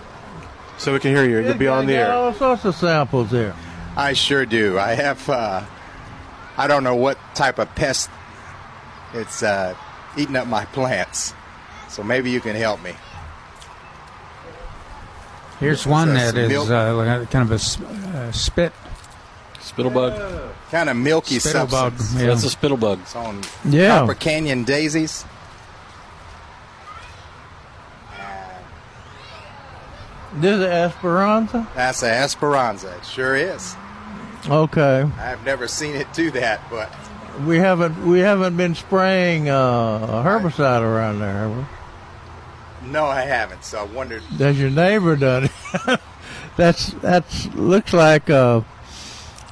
so 0.78 0.92
we 0.92 1.00
can 1.00 1.14
hear 1.14 1.28
you. 1.28 1.40
You'll 1.40 1.58
be 1.58 1.68
on 1.68 1.86
the 1.86 1.94
air. 1.94 2.12
all 2.12 2.32
sorts 2.32 2.64
of 2.64 2.74
samples 2.74 3.30
there. 3.30 3.54
I 3.96 4.12
sure 4.12 4.46
do. 4.46 4.78
I 4.78 4.92
have, 4.92 5.28
uh, 5.28 5.64
I 6.56 6.66
don't 6.66 6.84
know 6.84 6.94
what 6.94 7.18
type 7.34 7.58
of 7.58 7.74
pest 7.74 8.10
it's 9.14 9.42
uh, 9.42 9.74
eating 10.16 10.36
up 10.36 10.46
my 10.46 10.64
plants. 10.66 11.34
So 11.88 12.02
maybe 12.02 12.30
you 12.30 12.40
can 12.40 12.54
help 12.56 12.82
me. 12.82 12.92
Here's 15.60 15.86
one 15.86 16.12
That's 16.14 16.34
milk. 16.34 16.68
uh, 16.70 17.24
kind 17.26 17.50
of 17.50 17.52
a 17.52 18.18
uh, 18.18 18.32
spit. 18.32 18.72
Spittlebug. 19.58 20.50
Kind 20.70 20.88
of 20.90 20.96
milky 20.96 21.36
Spittlebug, 21.36 21.70
substance. 21.70 22.14
yeah. 22.20 22.26
That's 22.28 22.44
a 22.44 22.48
spittlebug. 22.56 23.00
It's 23.00 23.16
on 23.16 23.42
Yeah. 23.64 24.00
Copper 24.00 24.14
Canyon 24.14 24.64
daisies. 24.64 25.24
This 30.34 30.56
is 30.58 30.62
Esperanza. 30.64 31.66
That's 31.74 32.02
a 32.02 32.10
Esperanza. 32.10 32.94
It 32.96 33.06
sure 33.06 33.34
is. 33.36 33.74
Okay. 34.48 35.08
I've 35.18 35.44
never 35.44 35.66
seen 35.66 35.94
it 35.96 36.06
do 36.12 36.30
that, 36.32 36.60
but 36.70 36.92
We 37.46 37.58
haven't 37.58 38.06
we 38.06 38.20
haven't 38.20 38.56
been 38.56 38.74
spraying 38.74 39.48
uh, 39.48 40.22
herbicide 40.24 40.82
around 40.82 41.20
there. 41.20 41.32
Have 41.32 41.56
we? 41.56 41.64
No, 42.86 43.04
I 43.06 43.22
haven't. 43.22 43.64
So 43.64 43.78
I 43.80 43.84
wondered. 43.84 44.22
Has 44.22 44.58
your 44.60 44.70
neighbor 44.70 45.16
done 45.16 45.44
it? 45.44 46.00
that's 46.56 46.92
that's 46.94 47.46
looks 47.54 47.92
like 47.92 48.28
uh, 48.30 48.62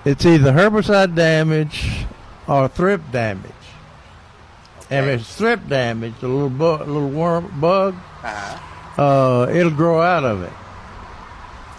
it's 0.05 0.25
either 0.27 0.53
herbicide 0.53 1.15
damage 1.15 2.05
or 2.47 2.69
thrip 2.69 3.01
damage. 3.13 3.51
And 4.91 5.07
if 5.11 5.21
it's 5.23 5.37
thrip 5.37 5.67
damage, 5.69 6.15
a 6.23 6.29
little 6.29 6.51
bu- 6.51 6.85
little 6.85 7.09
worm 7.09 7.53
bug, 7.61 7.95
Uh-huh. 8.23 9.03
uh, 9.03 9.51
it'll 9.51 9.71
grow 9.73 10.01
out 10.01 10.25
of 10.25 10.43
it. 10.43 10.53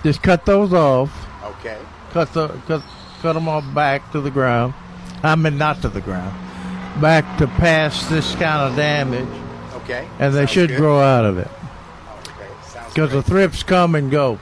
Just 0.04 0.22
cut 0.24 0.46
those 0.46 0.74
off. 0.74 1.12
Okay. 1.60 1.78
Cut 2.12 2.34
the 2.34 2.48
cut 2.68 2.84
cut 3.22 3.34
them 3.34 3.48
off 3.48 3.64
back 3.74 4.12
to 4.12 4.22
the 4.22 4.32
ground. 4.32 4.74
I 5.24 5.36
mean, 5.36 5.58
not 5.58 5.82
to 5.84 5.90
the 5.90 6.02
ground. 6.02 6.34
Back 7.02 7.38
to 7.40 7.48
past 7.48 8.10
this 8.10 8.34
kind 8.36 8.70
of 8.70 8.76
damage, 8.76 9.28
Okay. 9.86 10.08
and 10.20 10.34
they 10.34 10.40
Sounds 10.42 10.52
should 10.52 10.70
good. 10.72 10.78
grow 10.78 11.00
out 11.00 11.24
of 11.26 11.38
it. 11.38 11.48
Okay. 12.28 12.50
Because 12.90 13.12
the 13.12 13.24
thrips 13.24 13.64
come 13.64 13.96
and 13.96 14.12
go. 14.12 14.40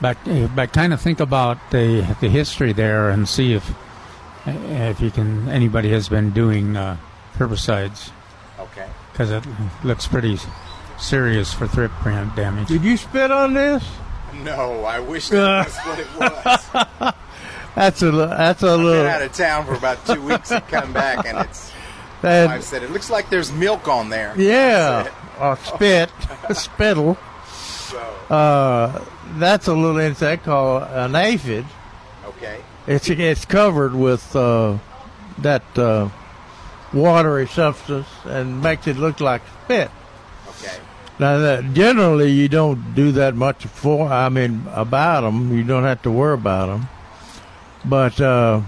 But 0.00 0.16
uh, 0.28 0.48
but 0.54 0.72
kind 0.72 0.92
of 0.94 1.00
think 1.00 1.20
about 1.20 1.58
the 1.70 2.16
the 2.20 2.28
history 2.28 2.72
there 2.72 3.10
and 3.10 3.28
see 3.28 3.52
if 3.54 3.70
if 4.46 5.00
you 5.00 5.10
can 5.10 5.48
anybody 5.48 5.90
has 5.90 6.08
been 6.08 6.30
doing 6.30 6.76
uh, 6.76 6.96
herbicides 7.36 8.10
Okay. 8.58 8.86
because 9.12 9.30
it 9.30 9.44
looks 9.84 10.06
pretty 10.06 10.38
serious 10.98 11.52
for 11.52 11.66
thrip 11.66 11.90
plant 12.00 12.34
damage. 12.36 12.68
Did 12.68 12.82
you 12.82 12.96
spit 12.96 13.30
on 13.30 13.52
this? 13.54 13.84
No, 14.42 14.84
I 14.84 15.00
wish 15.00 15.28
that 15.30 15.66
was 15.66 15.76
what 15.78 15.98
it 15.98 16.06
was. 16.18 17.14
That's 17.74 18.02
a 18.02 18.10
li- 18.12 18.26
that's 18.26 18.62
a 18.62 18.68
I've 18.70 18.78
been 18.78 19.06
out 19.06 19.22
of 19.22 19.32
town 19.32 19.66
for 19.66 19.74
about 19.74 20.04
two 20.06 20.22
weeks 20.22 20.50
and 20.50 20.66
come 20.68 20.92
back, 20.92 21.26
and 21.26 21.38
it's. 21.38 21.69
That- 22.22 22.48
wife 22.48 22.62
said 22.62 22.82
it 22.82 22.90
looks 22.90 23.10
like 23.10 23.30
there's 23.30 23.50
milk 23.52 23.88
on 23.88 24.10
there. 24.10 24.34
Yeah, 24.36 25.08
or 25.40 25.56
spit, 25.56 26.10
spittle. 26.52 27.16
Uh, 28.28 29.04
that's 29.38 29.66
a 29.66 29.74
little 29.74 29.98
insect 29.98 30.44
called 30.44 30.84
an 30.84 31.14
aphid. 31.14 31.64
Okay. 32.24 32.60
It's 32.86 33.08
it's 33.10 33.44
covered 33.44 33.94
with 33.94 34.34
uh, 34.36 34.78
that 35.38 35.62
uh, 35.78 36.08
watery 36.92 37.46
substance 37.48 38.06
and 38.24 38.62
makes 38.62 38.86
it 38.86 38.96
look 38.96 39.20
like 39.20 39.42
spit. 39.64 39.90
Okay. 40.48 40.76
Now, 41.18 41.38
that, 41.38 41.74
generally, 41.74 42.30
you 42.30 42.48
don't 42.48 42.94
do 42.94 43.12
that 43.12 43.34
much 43.34 43.64
for. 43.66 44.08
I 44.08 44.28
mean, 44.28 44.66
about 44.72 45.22
them, 45.22 45.56
you 45.56 45.64
don't 45.64 45.84
have 45.84 46.02
to 46.02 46.10
worry 46.10 46.34
about 46.34 46.66
them. 46.66 46.88
But 47.84 48.20
uh, 48.20 48.62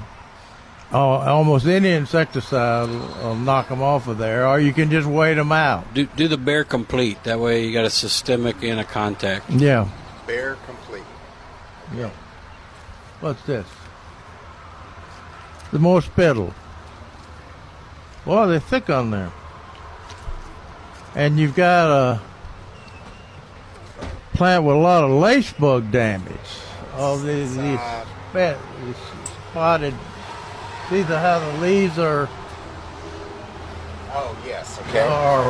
Oh, 0.94 0.98
almost 0.98 1.64
any 1.66 1.90
insecticide 1.90 2.90
will, 2.90 2.98
will 3.22 3.34
knock 3.36 3.70
them 3.70 3.80
off 3.80 4.08
of 4.08 4.18
there, 4.18 4.46
or 4.46 4.60
you 4.60 4.74
can 4.74 4.90
just 4.90 5.08
wait 5.08 5.34
them 5.34 5.50
out. 5.50 5.94
Do, 5.94 6.04
do 6.04 6.28
the 6.28 6.36
Bayer 6.36 6.64
complete. 6.64 7.24
That 7.24 7.40
way 7.40 7.64
you 7.64 7.72
got 7.72 7.86
a 7.86 7.90
systemic 7.90 8.62
and 8.62 8.78
a 8.78 8.84
contact. 8.84 9.48
Yeah. 9.48 9.88
Bayer 10.26 10.58
complete. 10.66 11.04
Yeah. 11.96 12.10
What's 13.20 13.42
this? 13.44 13.66
The 15.72 15.78
more 15.78 16.02
spittle. 16.02 16.52
Well, 18.26 18.46
they're 18.48 18.60
thick 18.60 18.90
on 18.90 19.10
there. 19.10 19.32
And 21.14 21.38
you've 21.38 21.54
got 21.54 21.90
a 21.90 22.20
plant 24.34 24.64
with 24.64 24.76
a 24.76 24.78
lot 24.78 25.04
of 25.04 25.10
lace 25.10 25.52
bug 25.54 25.90
damage. 25.90 26.36
All 26.96 27.16
these, 27.16 27.56
these, 27.56 27.80
spat- 28.30 28.58
these 28.84 28.96
spotted. 29.50 29.94
These 30.92 31.10
are 31.10 31.18
how 31.18 31.38
the 31.38 31.58
leaves 31.58 31.98
are. 31.98 32.28
Oh 34.14 34.36
yes. 34.46 34.78
Okay. 34.88 35.00
Are, 35.00 35.48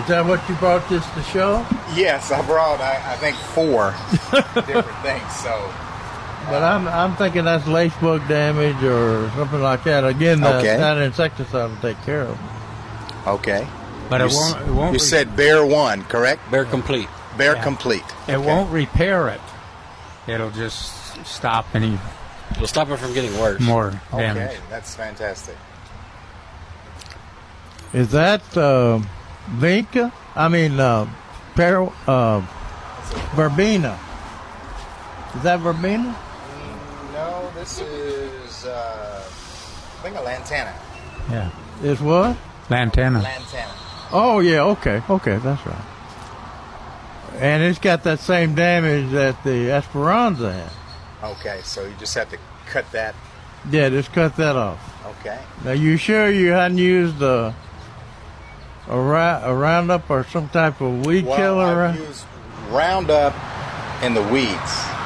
is 0.00 0.06
that 0.08 0.24
what 0.26 0.46
you 0.48 0.54
brought 0.56 0.88
this 0.88 1.08
to 1.14 1.22
show? 1.22 1.64
Yes, 1.94 2.30
I 2.32 2.44
brought 2.46 2.80
I, 2.80 3.12
I 3.12 3.16
think 3.16 3.36
four 3.36 3.94
different 4.66 4.98
things. 5.02 5.32
So 5.36 5.72
But 6.48 6.62
uh, 6.62 6.66
I'm 6.66 6.88
I'm 6.88 7.16
thinking 7.16 7.44
that's 7.44 7.66
lace 7.68 7.94
bug 7.98 8.26
damage 8.28 8.82
or 8.82 9.30
something 9.36 9.60
like 9.62 9.84
that. 9.84 10.04
Again, 10.04 10.40
that, 10.40 10.56
Okay. 10.56 10.76
that 10.76 10.98
insecticide 10.98 11.70
will 11.70 11.76
take 11.78 12.00
care 12.02 12.22
of. 12.22 12.38
okay. 13.26 13.66
But 14.08 14.20
you, 14.20 14.26
it 14.26 14.32
won't- 14.32 14.60
it 14.68 14.72
won't 14.72 14.92
You 14.94 14.98
re- 14.98 14.98
said 14.98 15.36
Bayer 15.36 15.64
one, 15.64 16.02
correct? 16.04 16.50
Bayer 16.50 16.64
complete. 16.64 17.08
Bayer 17.36 17.54
Yeah. 17.54 17.62
complete. 17.62 18.02
It 18.26 18.40
won't 18.40 18.72
repair 18.72 19.28
it. 19.28 19.40
It'll 20.26 20.50
just 20.50 21.24
stop 21.24 21.66
any 21.74 21.96
It'll 22.52 22.66
stop 22.66 22.88
it 22.90 22.98
from 22.98 23.14
getting 23.14 23.38
worse. 23.38 23.60
more 23.60 23.92
damage. 24.10 24.50
Okay, 24.50 24.58
that's 24.68 24.94
fantastic. 24.94 25.56
Is 27.92 28.12
that 28.12 28.42
uh, 28.56 29.00
Vinca? 29.50 30.12
I 30.36 30.48
mean, 30.48 30.78
uh, 30.78 31.08
Pero, 31.54 31.92
uh, 32.06 32.40
Verbena. 33.34 33.98
Is 35.36 35.42
that 35.42 35.60
Verbena? 35.60 36.16
No, 37.12 37.50
this 37.54 37.80
is 37.80 38.64
uh, 38.64 39.22
I 39.24 40.02
think 40.02 40.16
a 40.16 40.22
lantana. 40.22 40.74
Yeah. 41.30 41.50
Is 41.82 42.00
what? 42.00 42.36
Lantana. 42.68 43.20
Lantana. 43.20 43.72
Oh 44.12 44.40
yeah. 44.40 44.62
Okay. 44.62 45.02
Okay, 45.08 45.36
that's 45.38 45.66
right. 45.66 45.84
And 47.36 47.62
it's 47.62 47.78
got 47.78 48.04
that 48.04 48.20
same 48.20 48.54
damage 48.54 49.10
that 49.12 49.42
the 49.44 49.70
Esperanza 49.72 50.52
had. 50.52 50.72
Okay, 51.22 51.60
so 51.64 51.84
you 51.84 51.92
just 51.98 52.14
have 52.14 52.30
to 52.30 52.38
cut 52.66 52.90
that. 52.92 53.14
Yeah, 53.70 53.88
just 53.90 54.12
cut 54.12 54.36
that 54.36 54.56
off. 54.56 54.78
Okay. 55.20 55.38
Now, 55.64 55.72
you 55.72 55.96
sure 55.98 56.30
you 56.30 56.52
hadn't 56.52 56.78
used 56.78 57.20
a 57.22 57.54
a, 58.88 58.98
ra- 58.98 59.42
a 59.44 59.54
Roundup 59.54 60.08
or 60.10 60.24
some 60.24 60.48
type 60.48 60.80
of 60.80 61.04
weed 61.06 61.26
Well, 61.26 61.36
killer? 61.36 61.82
I've 61.84 61.98
used 61.98 62.24
Roundup 62.70 63.34
in 64.02 64.14
the 64.14 64.22
weeds. 64.22 64.50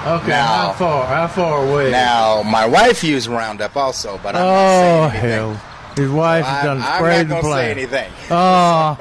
Okay, 0.07 0.28
Now- 0.28 0.47
how 0.47 0.73
far? 0.74 1.07
How 1.07 1.27
far 1.27 1.66
away? 1.69 1.91
Now, 1.91 2.43
my 2.45 2.66
wife 2.66 3.03
used 3.03 3.27
Roundup 3.27 3.77
also, 3.77 4.19
but 4.23 4.36
I'm 4.36 4.43
oh 4.43 4.47
not 4.47 5.11
saying 5.12 5.24
anything. 5.24 5.31
hell! 5.31 5.62
His 5.97 6.11
wife 6.11 6.45
has 6.45 6.62
I- 6.62 6.66
done 6.66 6.82
I'm 6.82 6.99
sprayed 6.99 7.28
not 7.28 7.36
the 7.36 7.43
gonna 7.43 7.55
say 7.55 7.74
plant. 7.74 7.78
anything. 7.78 8.12
Uh 8.31 8.95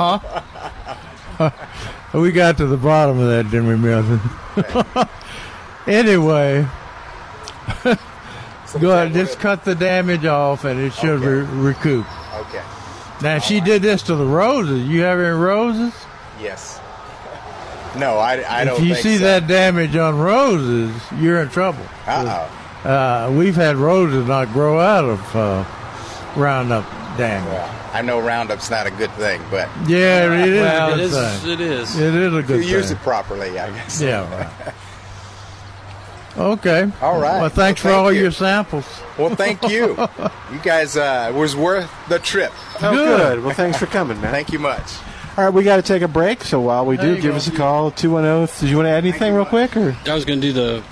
huh. 1.39 1.49
we 2.19 2.31
got 2.31 2.57
to 2.57 2.65
the 2.65 2.77
bottom 2.77 3.19
of 3.19 3.27
that, 3.29 3.43
didn't 3.51 3.67
we, 3.67 3.75
Milton? 3.75 4.19
anyway, 5.87 6.65
go 8.79 8.91
ahead. 8.91 9.13
Just 9.13 9.39
cut 9.39 9.63
the 9.63 9.75
damage 9.75 10.25
off, 10.25 10.65
and 10.65 10.79
it 10.79 10.93
should 10.93 11.19
re- 11.21 11.41
recoup. 11.43 12.05
Okay. 12.35 12.63
Now, 13.21 13.39
she 13.39 13.59
did 13.61 13.81
this 13.81 14.01
to 14.03 14.15
the 14.15 14.25
roses. 14.25 14.87
You 14.87 15.01
have 15.01 15.19
any 15.19 15.29
roses? 15.29 15.93
Yes. 16.41 16.79
No, 17.97 18.17
I, 18.17 18.43
I 18.61 18.65
don't 18.65 18.79
If 18.81 18.85
you 18.87 18.93
think 18.95 19.03
see 19.03 19.17
so. 19.19 19.23
that 19.25 19.47
damage 19.47 19.95
on 19.95 20.17
roses, 20.17 20.91
you're 21.19 21.41
in 21.41 21.49
trouble. 21.49 21.85
Uh-oh. 22.07 22.89
Uh, 22.89 23.31
we've 23.31 23.55
had 23.55 23.75
roses 23.77 24.27
not 24.27 24.51
grow 24.51 24.79
out 24.79 25.05
of 25.05 25.35
uh, 25.35 25.63
Roundup 26.35 26.83
damage. 27.17 27.47
Well, 27.47 27.79
I 27.93 28.01
know 28.01 28.19
Roundup's 28.19 28.71
not 28.71 28.87
a 28.87 28.91
good 28.91 29.11
thing, 29.11 29.39
but 29.51 29.69
Yeah, 29.87 30.33
it 30.43 30.49
is 30.49 30.61
Well, 30.61 30.89
a 30.89 30.93
it 30.93 30.95
good 30.95 30.99
is- 31.03 31.41
thing. 31.43 31.51
it 31.51 31.61
is. 31.61 31.99
It 31.99 32.15
is 32.15 32.33
a 32.33 32.37
if 32.39 32.47
good 32.47 32.65
you 32.65 32.69
use 32.77 32.87
thing. 32.87 32.97
it 32.97 33.03
properly, 33.03 33.59
I 33.59 33.69
guess. 33.69 34.01
Yeah, 34.01 34.27
right. 34.65 34.73
Okay. 36.37 36.91
All 37.01 37.19
right. 37.19 37.41
Well, 37.41 37.49
thanks 37.49 37.81
for 37.81 37.89
Well, 37.89 37.97
thank 37.97 38.05
all 38.05 38.13
you. 38.13 38.21
your 38.23 38.31
samples. 38.31 38.85
Well, 39.17 39.35
thank 39.35 39.61
you. 39.69 39.89
you 40.51 40.59
guys 40.63 40.97
uh, 40.97 41.31
it 41.33 41.37
was 41.37 41.55
worth 41.55 41.91
the 42.09 42.19
trip. 42.19 42.51
Oh, 42.81 42.91
good. 42.91 43.43
Well, 43.43 43.53
thanks 43.53 43.77
for 43.77 43.85
coming, 43.85 44.19
man. 44.21 44.31
Thank 44.31 44.51
you 44.51 44.59
much. 44.59 44.97
All 45.37 45.43
right, 45.45 45.53
we 45.53 45.63
got 45.63 45.77
to 45.77 45.81
take 45.81 46.01
a 46.03 46.07
break. 46.07 46.43
So 46.43 46.59
while 46.61 46.85
we 46.85 46.95
There 46.97 47.15
do, 47.15 47.21
give 47.21 47.31
go. 47.31 47.37
us 47.37 47.47
a 47.47 47.51
call 47.51 47.91
210. 47.91 48.59
Did 48.61 48.69
you 48.69 48.77
want 48.77 48.85
to 48.87 48.91
add 48.91 48.97
anything 49.03 49.33
real 49.33 49.45
quick, 49.45 49.75
or? 49.77 49.95
I 50.05 50.13
was 50.13 50.25
going 50.25 50.39
to 50.41 50.47
do 50.47 50.53
the 50.53 50.83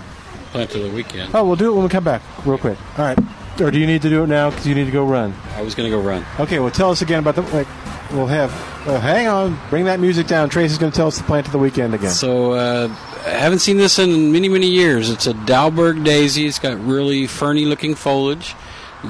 plant 0.51 0.73
of 0.75 0.81
the 0.83 0.89
weekend. 0.89 1.31
Oh, 1.35 1.45
we'll 1.45 1.55
do 1.55 1.71
it 1.71 1.73
when 1.75 1.83
we 1.83 1.89
come 1.89 2.03
back, 2.03 2.21
real 2.45 2.57
quick. 2.57 2.77
All 2.97 3.05
right. 3.05 3.19
Or 3.59 3.69
do 3.69 3.77
you 3.79 3.85
need 3.85 4.01
to 4.01 4.09
do 4.09 4.23
it 4.23 4.27
now 4.27 4.49
because 4.49 4.65
you 4.65 4.73
need 4.73 4.85
to 4.85 4.91
go 4.91 5.05
run? 5.05 5.33
I 5.55 5.61
was 5.61 5.75
going 5.75 5.89
to 5.91 5.95
go 5.95 6.01
run. 6.01 6.25
Okay. 6.39 6.57
Well, 6.59 6.71
tell 6.71 6.89
us 6.89 7.01
again 7.03 7.19
about 7.19 7.35
the. 7.35 7.41
Like, 7.43 7.67
we'll 8.11 8.25
have. 8.27 8.51
Uh, 8.87 8.99
hang 8.99 9.27
on. 9.27 9.59
Bring 9.69 9.85
that 9.85 9.99
music 9.99 10.25
down. 10.25 10.49
Tracy's 10.49 10.79
going 10.79 10.91
to 10.91 10.95
tell 10.95 11.07
us 11.07 11.17
the 11.17 11.23
plant 11.25 11.45
of 11.45 11.51
the 11.51 11.59
weekend 11.59 11.93
again. 11.93 12.09
So 12.09 12.53
uh, 12.53 12.87
I 12.89 13.10
haven't 13.29 13.59
seen 13.59 13.77
this 13.77 13.99
in 13.99 14.31
many, 14.31 14.49
many 14.49 14.67
years. 14.67 15.09
It's 15.09 15.27
a 15.27 15.33
Dahlberg 15.33 16.03
daisy. 16.03 16.47
It's 16.47 16.59
got 16.59 16.79
really 16.79 17.27
ferny-looking 17.27 17.95
foliage, 17.95 18.55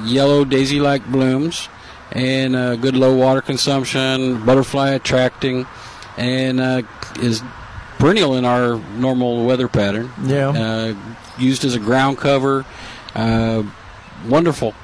yellow 0.04 0.44
daisy-like 0.44 1.06
blooms, 1.06 1.68
and 2.12 2.54
uh, 2.54 2.76
good 2.76 2.96
low 2.96 3.16
water 3.16 3.40
consumption, 3.40 4.44
butterfly 4.44 4.90
attracting, 4.90 5.66
and 6.16 6.60
uh, 6.60 6.82
is 7.20 7.42
perennial 7.98 8.36
in 8.36 8.44
our 8.44 8.76
normal 8.96 9.46
weather 9.46 9.68
pattern. 9.68 10.10
Yeah. 10.24 10.50
Uh, 10.50 10.94
used 11.38 11.64
as 11.64 11.74
a 11.74 11.78
ground 11.78 12.18
cover. 12.18 12.64
Uh, 13.14 13.62
wonderful 14.28 14.74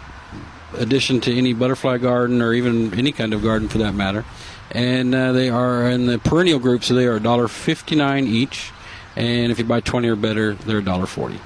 addition 0.75 1.21
to 1.23 1.35
any 1.37 1.53
butterfly 1.53 1.99
garden 1.99 2.43
or 2.43 2.53
even 2.55 2.95
any 2.95 3.13
kind 3.13 3.33
of 3.33 3.43
garden 3.43 3.69
for 3.69 3.79
that 3.79 3.93
matter. 3.93 4.25
And 4.71 5.15
uh, 5.15 5.33
they 5.33 5.49
are 5.49 5.89
in 5.89 6.07
the 6.07 6.19
perennial 6.19 6.59
group, 6.59 6.85
so 6.85 6.95
they 6.95 7.07
are 7.07 7.19
$1.59 7.19 8.27
each. 8.27 8.71
And 9.19 9.51
if 9.53 9.59
you 9.59 9.65
buy 9.65 9.81
20 9.81 10.09
or 10.09 10.17
better, 10.17 10.55
they're 10.55 10.81
$1.40. 10.81 11.39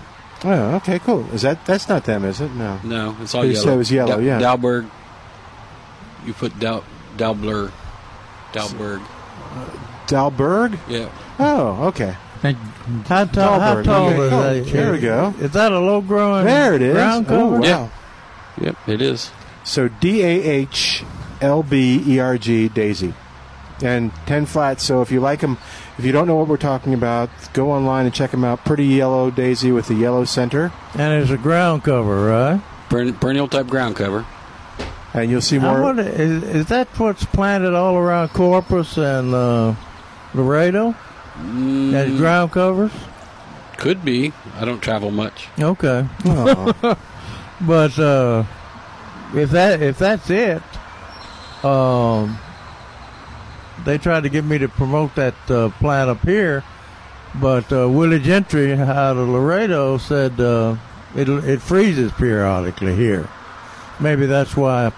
Oh, 0.44 0.74
okay, 0.76 0.98
cool. 0.98 1.26
Is 1.32 1.42
that 1.42 1.64
that's 1.66 1.88
not 1.88 2.04
them, 2.04 2.24
is 2.24 2.40
it? 2.40 2.50
No. 2.52 2.78
No, 2.84 3.16
it's 3.20 3.34
all 3.34 3.44
You 3.44 3.52
yellow. 3.52 3.64
said 3.64 3.74
it 3.74 3.76
was 3.76 3.92
yellow, 3.92 4.10
Dal- 4.16 4.22
yeah. 4.22 4.40
Dahlberg. 4.40 4.90
You 6.26 6.32
put 6.34 6.58
Dal 6.58 6.84
Dalblur, 7.16 7.70
Dahlberg. 8.52 9.00
Dahlberg? 10.06 10.78
Yeah. 10.88 11.10
Oh, 11.38 11.86
okay. 11.88 12.16
Thank 12.40 12.58
How 13.06 13.24
tall? 13.24 13.60
How 13.60 13.82
tall 13.82 14.08
okay. 14.08 14.16
is 14.26 14.32
Oh, 14.32 14.42
that? 14.42 14.66
there 14.72 14.92
we 14.92 14.98
go. 14.98 15.34
Is 15.40 15.52
that 15.52 15.70
a 15.72 15.78
low 15.78 16.00
growing? 16.00 16.44
There 16.44 16.74
it 16.74 16.82
is. 16.82 16.94
Ground 16.94 17.26
Oh, 17.28 17.60
wow. 17.60 17.60
Yep. 17.60 17.90
Yep, 18.60 18.88
it 18.88 19.00
is. 19.02 19.30
So 19.64 19.88
D 19.88 20.22
A 20.22 20.42
H 20.42 21.04
L 21.40 21.62
B 21.62 22.02
E 22.06 22.18
R 22.18 22.36
G 22.36 22.68
Daisy, 22.68 23.14
and 23.80 24.12
ten 24.26 24.44
flats. 24.46 24.82
So 24.82 25.02
if 25.02 25.12
you 25.12 25.20
like 25.20 25.40
them, 25.40 25.56
if 25.98 26.04
you 26.04 26.12
don't 26.12 26.26
know 26.26 26.36
what 26.36 26.48
we're 26.48 26.56
talking 26.56 26.94
about, 26.94 27.30
go 27.52 27.70
online 27.72 28.06
and 28.06 28.14
check 28.14 28.30
them 28.30 28.44
out. 28.44 28.64
Pretty 28.64 28.86
yellow 28.86 29.30
daisy 29.30 29.72
with 29.72 29.88
the 29.88 29.94
yellow 29.94 30.24
center, 30.24 30.72
And 30.94 31.22
it's 31.22 31.30
a 31.30 31.36
ground 31.36 31.84
cover, 31.84 32.26
right? 32.26 32.60
Peren- 32.88 33.18
perennial 33.20 33.48
type 33.48 33.66
ground 33.68 33.96
cover. 33.96 34.24
and 35.14 35.30
you'll 35.30 35.40
see 35.40 35.58
I 35.58 35.60
more. 35.60 35.82
wonder, 35.82 36.02
is, 36.02 36.42
is 36.42 36.66
that 36.66 36.88
what's 36.98 37.24
planted 37.24 37.74
all 37.74 37.96
around 37.96 38.28
Corpus 38.30 38.96
and 38.96 39.34
uh, 39.34 39.74
Laredo? 40.34 40.94
Mm, 41.38 41.92
As 41.94 42.16
ground 42.18 42.52
covers? 42.52 42.92
Could 43.78 44.04
be. 44.04 44.32
I 44.58 44.64
don't 44.64 44.80
travel 44.82 45.10
much. 45.10 45.48
Okay. 45.58 46.06
Oh. 46.26 46.72
but 47.62 47.98
uh, 47.98 48.44
if 49.34 49.50
that 49.50 49.82
if 49.82 49.98
that's 49.98 50.28
it, 50.30 50.62
um, 51.64 52.38
they 53.84 53.98
tried 53.98 54.22
to 54.22 54.28
get 54.28 54.44
me 54.44 54.58
to 54.58 54.68
promote 54.68 55.14
that 55.16 55.34
uh, 55.50 55.70
plant 55.78 56.10
up 56.10 56.22
here, 56.22 56.64
but 57.40 57.72
uh, 57.72 57.88
Willie 57.88 58.20
Gentry 58.20 58.72
out 58.74 59.16
of 59.16 59.28
Laredo 59.28 59.98
said 59.98 60.38
uh, 60.40 60.76
it 61.14 61.28
it 61.28 61.62
freezes 61.62 62.12
periodically 62.12 62.94
here. 62.94 63.28
Maybe 64.00 64.26
that's 64.26 64.56
why 64.56 64.92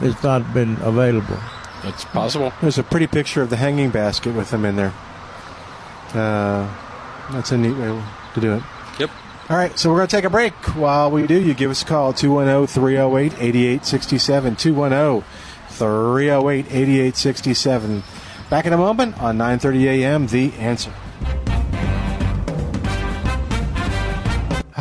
it's 0.00 0.22
not 0.22 0.52
been 0.52 0.76
available. 0.80 1.38
That's 1.82 2.04
possible. 2.06 2.52
There's 2.60 2.78
a 2.78 2.82
pretty 2.82 3.06
picture 3.06 3.42
of 3.42 3.50
the 3.50 3.56
hanging 3.56 3.90
basket 3.90 4.34
with 4.34 4.50
them 4.50 4.64
in 4.64 4.76
there. 4.76 4.94
Uh, 6.14 6.74
that's 7.30 7.52
a 7.52 7.58
neat 7.58 7.76
way 7.76 8.02
to 8.34 8.40
do 8.40 8.54
it. 8.54 8.62
Yep. 8.98 9.10
All 9.50 9.56
right, 9.56 9.78
so 9.78 9.90
we're 9.90 9.96
going 9.96 10.08
to 10.08 10.16
take 10.16 10.24
a 10.24 10.30
break. 10.30 10.54
While 10.74 11.10
we 11.10 11.26
do, 11.26 11.38
you 11.38 11.52
give 11.52 11.70
us 11.70 11.82
a 11.82 11.84
call 11.84 12.14
210 12.14 12.66
308 12.66 13.32
8867. 13.34 14.56
210 14.56 15.28
308 15.74 16.66
8867. 16.66 18.02
Back 18.50 18.66
in 18.66 18.72
a 18.72 18.76
moment 18.76 19.20
on 19.20 19.36
9:30 19.38 19.84
a.m. 19.84 20.26
The 20.26 20.52
Answer. 20.54 20.92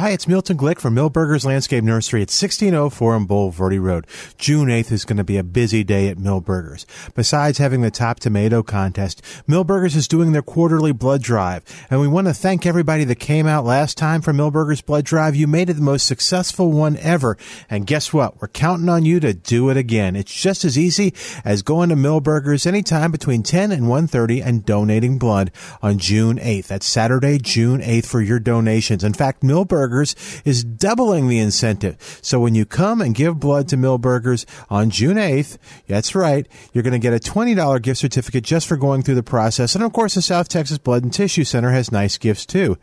Hi, 0.04 0.10
it's 0.10 0.28
Milton 0.28 0.58
Glick 0.58 0.82
from 0.82 0.96
Milberger's 0.96 1.46
Landscape 1.46 1.82
Nursery 1.82 2.20
at 2.20 2.28
1604 2.28 3.16
on 3.16 3.26
Bulverde 3.26 3.82
Road. 3.82 4.06
June 4.38 4.68
8th 4.68 4.92
is 4.92 5.06
going 5.06 5.16
to 5.16 5.24
be 5.24 5.38
a 5.38 5.46
busy 5.46 5.82
day 5.82 6.10
at 6.10 6.18
Milberger's. 6.18 6.86
Besides 7.16 7.58
having 7.58 7.80
the 7.80 7.90
top 7.90 8.20
tomato 8.20 8.64
contest, 8.64 9.22
Milberger's 9.48 9.96
is 9.96 10.10
doing 10.10 10.34
their 10.34 10.42
quarterly 10.42 10.92
blood 10.92 11.22
drive, 11.24 11.64
and 11.90 12.02
we 12.02 12.10
want 12.10 12.28
to 12.28 12.34
thank 12.34 12.66
everybody 12.66 13.06
that 13.06 13.16
came 13.16 13.48
out 13.48 13.64
last 13.64 13.98
time 13.98 14.22
for 14.22 14.34
Milberger's 14.34 14.82
blood 14.82 15.06
drive. 15.06 15.38
You 15.38 15.48
made 15.48 15.70
it 15.70 15.76
the 15.76 15.82
most 15.82 16.06
successful 16.06 16.70
one 16.70 16.98
ever, 16.98 17.38
and 17.70 17.88
guess 17.88 18.12
what? 18.12 18.42
We're 18.42 18.50
counting 18.50 18.90
on 18.90 19.06
you 19.06 19.22
to 19.22 19.34
do 19.34 19.70
it 19.70 19.78
again. 19.78 20.18
It's 20.18 20.36
just 20.36 20.66
as 20.66 20.78
easy 20.78 21.14
as 21.46 21.62
going 21.62 21.88
to 21.88 21.96
Milberger's 21.96 22.66
anytime 22.66 23.14
between 23.14 23.42
10 23.42 23.72
and 23.72 23.84
1:30 23.84 24.46
and 24.46 24.66
donating 24.66 25.18
blood 25.18 25.50
on 25.82 25.98
June 25.98 26.40
8th. 26.40 26.68
That's 26.68 26.86
Saturday, 26.86 27.38
June 27.38 27.80
8th 27.80 28.08
for 28.08 28.20
your 28.20 28.42
donations. 28.42 29.06
In 29.06 29.14
fact, 29.14 29.44
Milberger's 29.44 29.93
is 30.02 30.64
doubling 30.64 31.28
the 31.28 31.40
incentive. 31.40 32.20
So 32.22 32.40
when 32.40 32.56
you 32.56 32.66
come 32.66 33.02
and 33.02 33.16
give 33.16 33.40
blood 33.40 33.68
to 33.70 33.78
Milberger's 33.78 34.46
on 34.70 34.90
June 34.90 35.18
8th, 35.18 35.58
that's 35.88 36.16
right, 36.16 36.48
you're 36.74 36.84
going 36.84 36.94
to 36.94 37.00
get 37.00 37.14
a 37.14 37.20
$20 37.20 37.82
gift 37.82 38.00
certificate 38.00 38.44
just 38.44 38.68
for 38.68 38.78
going 38.78 39.04
through 39.04 39.16
the 39.16 39.24
process. 39.24 39.76
And 39.76 39.84
of 39.84 39.94
course, 39.94 40.16
the 40.16 40.22
South 40.22 40.50
Texas 40.50 40.78
Blood 40.78 41.04
and 41.04 41.14
Tissue 41.14 41.44
Center 41.44 41.72
has 41.72 41.92
nice 41.92 42.18
gifts 42.18 42.46
too. 42.46 42.78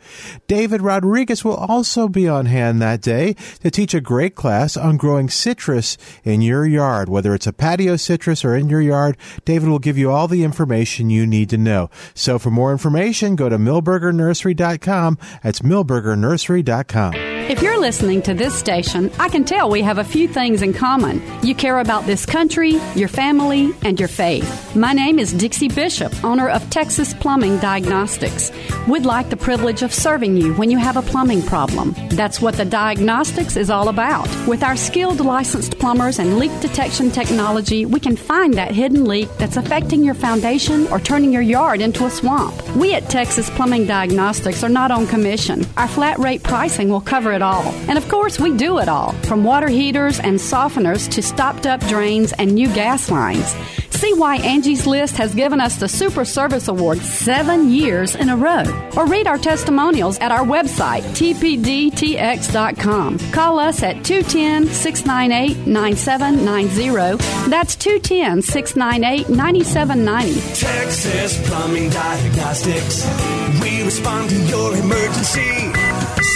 David 0.47 0.81
Rodriguez 0.81 1.43
will 1.43 1.55
also 1.55 2.07
be 2.07 2.27
on 2.27 2.45
hand 2.45 2.81
that 2.81 3.01
day 3.01 3.33
to 3.61 3.71
teach 3.71 3.93
a 3.93 4.01
great 4.01 4.35
class 4.35 4.77
on 4.77 4.97
growing 4.97 5.29
citrus 5.29 5.97
in 6.23 6.41
your 6.41 6.65
yard. 6.65 7.09
Whether 7.09 7.33
it's 7.33 7.47
a 7.47 7.53
patio 7.53 7.95
citrus 7.95 8.45
or 8.45 8.55
in 8.55 8.69
your 8.69 8.81
yard, 8.81 9.17
David 9.45 9.69
will 9.69 9.79
give 9.79 9.97
you 9.97 10.11
all 10.11 10.27
the 10.27 10.43
information 10.43 11.09
you 11.09 11.25
need 11.25 11.49
to 11.49 11.57
know. 11.57 11.89
So 12.13 12.39
for 12.39 12.51
more 12.51 12.71
information, 12.71 13.35
go 13.35 13.49
to 13.49 13.57
milbergernursery.com. 13.57 15.17
That's 15.43 15.59
milbergernursery.com. 15.59 17.00
자. 17.09 17.30
If 17.51 17.61
you're 17.61 17.81
listening 17.81 18.21
to 18.21 18.33
this 18.33 18.57
station, 18.57 19.11
I 19.19 19.27
can 19.27 19.43
tell 19.43 19.69
we 19.69 19.81
have 19.81 19.97
a 19.97 20.05
few 20.05 20.25
things 20.25 20.61
in 20.61 20.71
common. 20.71 21.21
You 21.43 21.53
care 21.53 21.79
about 21.79 22.05
this 22.05 22.25
country, 22.25 22.79
your 22.95 23.09
family, 23.09 23.73
and 23.83 23.99
your 23.99 24.07
faith. 24.07 24.73
My 24.73 24.93
name 24.93 25.19
is 25.19 25.33
Dixie 25.33 25.67
Bishop, 25.67 26.23
owner 26.23 26.47
of 26.47 26.69
Texas 26.69 27.13
Plumbing 27.13 27.57
Diagnostics. 27.57 28.53
We'd 28.87 29.05
like 29.05 29.29
the 29.29 29.35
privilege 29.35 29.81
of 29.81 29.93
serving 29.93 30.37
you 30.37 30.53
when 30.53 30.71
you 30.71 30.77
have 30.77 30.95
a 30.95 31.01
plumbing 31.01 31.41
problem. 31.41 31.93
That's 32.11 32.39
what 32.39 32.55
the 32.55 32.63
diagnostics 32.63 33.57
is 33.57 33.69
all 33.69 33.89
about. 33.89 34.29
With 34.47 34.63
our 34.63 34.77
skilled 34.77 35.19
licensed 35.19 35.77
plumbers 35.77 36.19
and 36.19 36.39
leak 36.39 36.57
detection 36.61 37.11
technology, 37.11 37.85
we 37.85 37.99
can 37.99 38.15
find 38.15 38.53
that 38.53 38.71
hidden 38.71 39.03
leak 39.03 39.27
that's 39.37 39.57
affecting 39.57 40.05
your 40.05 40.15
foundation 40.15 40.87
or 40.87 41.01
turning 41.01 41.33
your 41.33 41.41
yard 41.41 41.81
into 41.81 42.05
a 42.05 42.09
swamp. 42.09 42.55
We 42.77 42.93
at 42.93 43.09
Texas 43.09 43.49
Plumbing 43.49 43.87
Diagnostics 43.87 44.63
are 44.63 44.69
not 44.69 44.89
on 44.89 45.05
commission. 45.05 45.65
Our 45.75 45.89
flat 45.89 46.17
rate 46.17 46.43
pricing 46.43 46.87
will 46.87 47.01
cover 47.01 47.33
it 47.33 47.40
all. 47.41 47.67
And 47.87 47.97
of 47.97 48.07
course, 48.07 48.39
we 48.39 48.55
do 48.55 48.79
it 48.79 48.89
all 48.89 49.13
from 49.23 49.43
water 49.43 49.67
heaters 49.67 50.19
and 50.19 50.37
softeners 50.37 51.09
to 51.11 51.21
stopped 51.21 51.65
up 51.65 51.81
drains 51.87 52.33
and 52.33 52.53
new 52.53 52.73
gas 52.73 53.11
lines. 53.11 53.55
See 54.01 54.13
why 54.13 54.37
Angie's 54.37 54.87
List 54.87 55.17
has 55.17 55.35
given 55.35 55.61
us 55.61 55.75
the 55.75 55.87
Super 55.87 56.25
Service 56.25 56.67
Award 56.67 56.97
seven 56.97 57.69
years 57.69 58.15
in 58.15 58.29
a 58.29 58.35
row. 58.35 58.63
Or 58.97 59.05
read 59.05 59.27
our 59.27 59.37
testimonials 59.37 60.17
at 60.17 60.31
our 60.31 60.43
website, 60.43 61.03
tpdtx.com. 61.13 63.19
Call 63.31 63.59
us 63.59 63.83
at 63.83 64.03
210 64.03 64.73
698 64.73 65.67
9790. 65.67 67.23
That's 67.51 67.75
210 67.75 68.41
698 68.41 69.29
9790. 69.29 70.33
Texas 70.59 71.47
Plumbing 71.47 71.91
Diagnostics. 71.91 73.05
We 73.61 73.83
respond 73.83 74.31
to 74.31 74.35
your 74.47 74.75
emergency. 74.77 75.90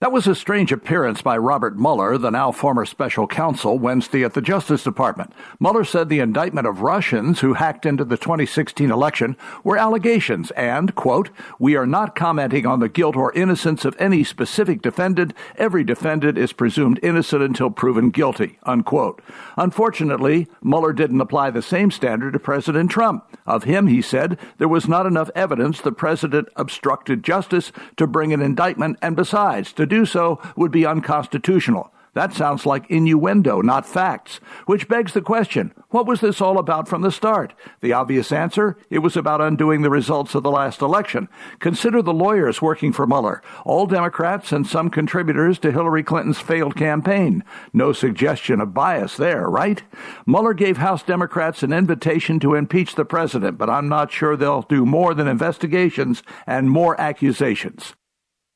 That 0.00 0.12
was 0.12 0.28
a 0.28 0.34
strange 0.36 0.70
appearance 0.70 1.22
by 1.22 1.36
Robert 1.38 1.76
Mueller, 1.76 2.18
the 2.18 2.30
now 2.30 2.52
former 2.52 2.86
special 2.86 3.26
counsel, 3.26 3.80
Wednesday 3.80 4.22
at 4.22 4.34
the 4.34 4.40
Justice 4.40 4.84
Department. 4.84 5.32
Mueller 5.58 5.82
said 5.82 6.08
the 6.08 6.20
indictment 6.20 6.68
of 6.68 6.82
Russians 6.82 7.40
who 7.40 7.54
hacked 7.54 7.84
into 7.84 8.04
the 8.04 8.16
2016 8.16 8.92
election 8.92 9.36
were 9.64 9.76
allegations 9.76 10.52
and, 10.52 10.94
quote, 10.94 11.30
we 11.58 11.74
are 11.74 11.84
not 11.84 12.14
commenting 12.14 12.64
on 12.64 12.78
the 12.78 12.88
guilt 12.88 13.16
or 13.16 13.32
innocence 13.32 13.84
of 13.84 13.96
any 13.98 14.22
specific 14.22 14.82
defendant. 14.82 15.34
Every 15.56 15.82
defendant 15.82 16.38
is 16.38 16.52
presumed 16.52 17.00
innocent 17.02 17.42
until 17.42 17.68
proven 17.68 18.10
guilty, 18.10 18.60
unquote. 18.62 19.20
Unfortunately, 19.56 20.46
Mueller 20.62 20.92
didn't 20.92 21.20
apply 21.20 21.50
the 21.50 21.60
same 21.60 21.90
standard 21.90 22.34
to 22.34 22.38
President 22.38 22.88
Trump. 22.88 23.24
Of 23.46 23.64
him, 23.64 23.88
he 23.88 24.00
said, 24.00 24.38
there 24.58 24.68
was 24.68 24.86
not 24.86 25.06
enough 25.06 25.30
evidence 25.34 25.80
the 25.80 25.90
president 25.90 26.48
obstructed 26.54 27.24
justice 27.24 27.72
to 27.96 28.06
bring 28.06 28.32
an 28.32 28.42
indictment, 28.42 28.96
and 29.02 29.16
besides, 29.16 29.72
to 29.72 29.87
do 29.88 30.06
so 30.06 30.40
would 30.56 30.70
be 30.70 30.86
unconstitutional. 30.86 31.92
That 32.18 32.32
sounds 32.32 32.66
like 32.66 32.90
innuendo, 32.90 33.60
not 33.60 33.86
facts. 33.86 34.40
Which 34.66 34.88
begs 34.88 35.12
the 35.12 35.22
question 35.22 35.72
what 35.90 36.04
was 36.04 36.20
this 36.20 36.40
all 36.40 36.58
about 36.58 36.88
from 36.88 37.02
the 37.02 37.12
start? 37.12 37.54
The 37.80 37.92
obvious 37.92 38.32
answer 38.32 38.76
it 38.90 38.98
was 38.98 39.16
about 39.16 39.40
undoing 39.40 39.82
the 39.82 39.88
results 39.90 40.34
of 40.34 40.42
the 40.42 40.50
last 40.50 40.82
election. 40.82 41.28
Consider 41.60 42.02
the 42.02 42.12
lawyers 42.12 42.60
working 42.60 42.92
for 42.92 43.06
Mueller, 43.06 43.40
all 43.64 43.86
Democrats 43.86 44.50
and 44.50 44.66
some 44.66 44.90
contributors 44.90 45.60
to 45.60 45.70
Hillary 45.70 46.02
Clinton's 46.02 46.40
failed 46.40 46.74
campaign. 46.74 47.44
No 47.72 47.92
suggestion 47.92 48.60
of 48.60 48.74
bias 48.74 49.16
there, 49.16 49.48
right? 49.48 49.82
Mueller 50.26 50.54
gave 50.54 50.78
House 50.78 51.04
Democrats 51.04 51.62
an 51.62 51.72
invitation 51.72 52.40
to 52.40 52.56
impeach 52.56 52.96
the 52.96 53.04
president, 53.04 53.58
but 53.58 53.70
I'm 53.70 53.88
not 53.88 54.10
sure 54.10 54.36
they'll 54.36 54.62
do 54.62 54.84
more 54.84 55.14
than 55.14 55.28
investigations 55.28 56.24
and 56.48 56.68
more 56.68 57.00
accusations. 57.00 57.94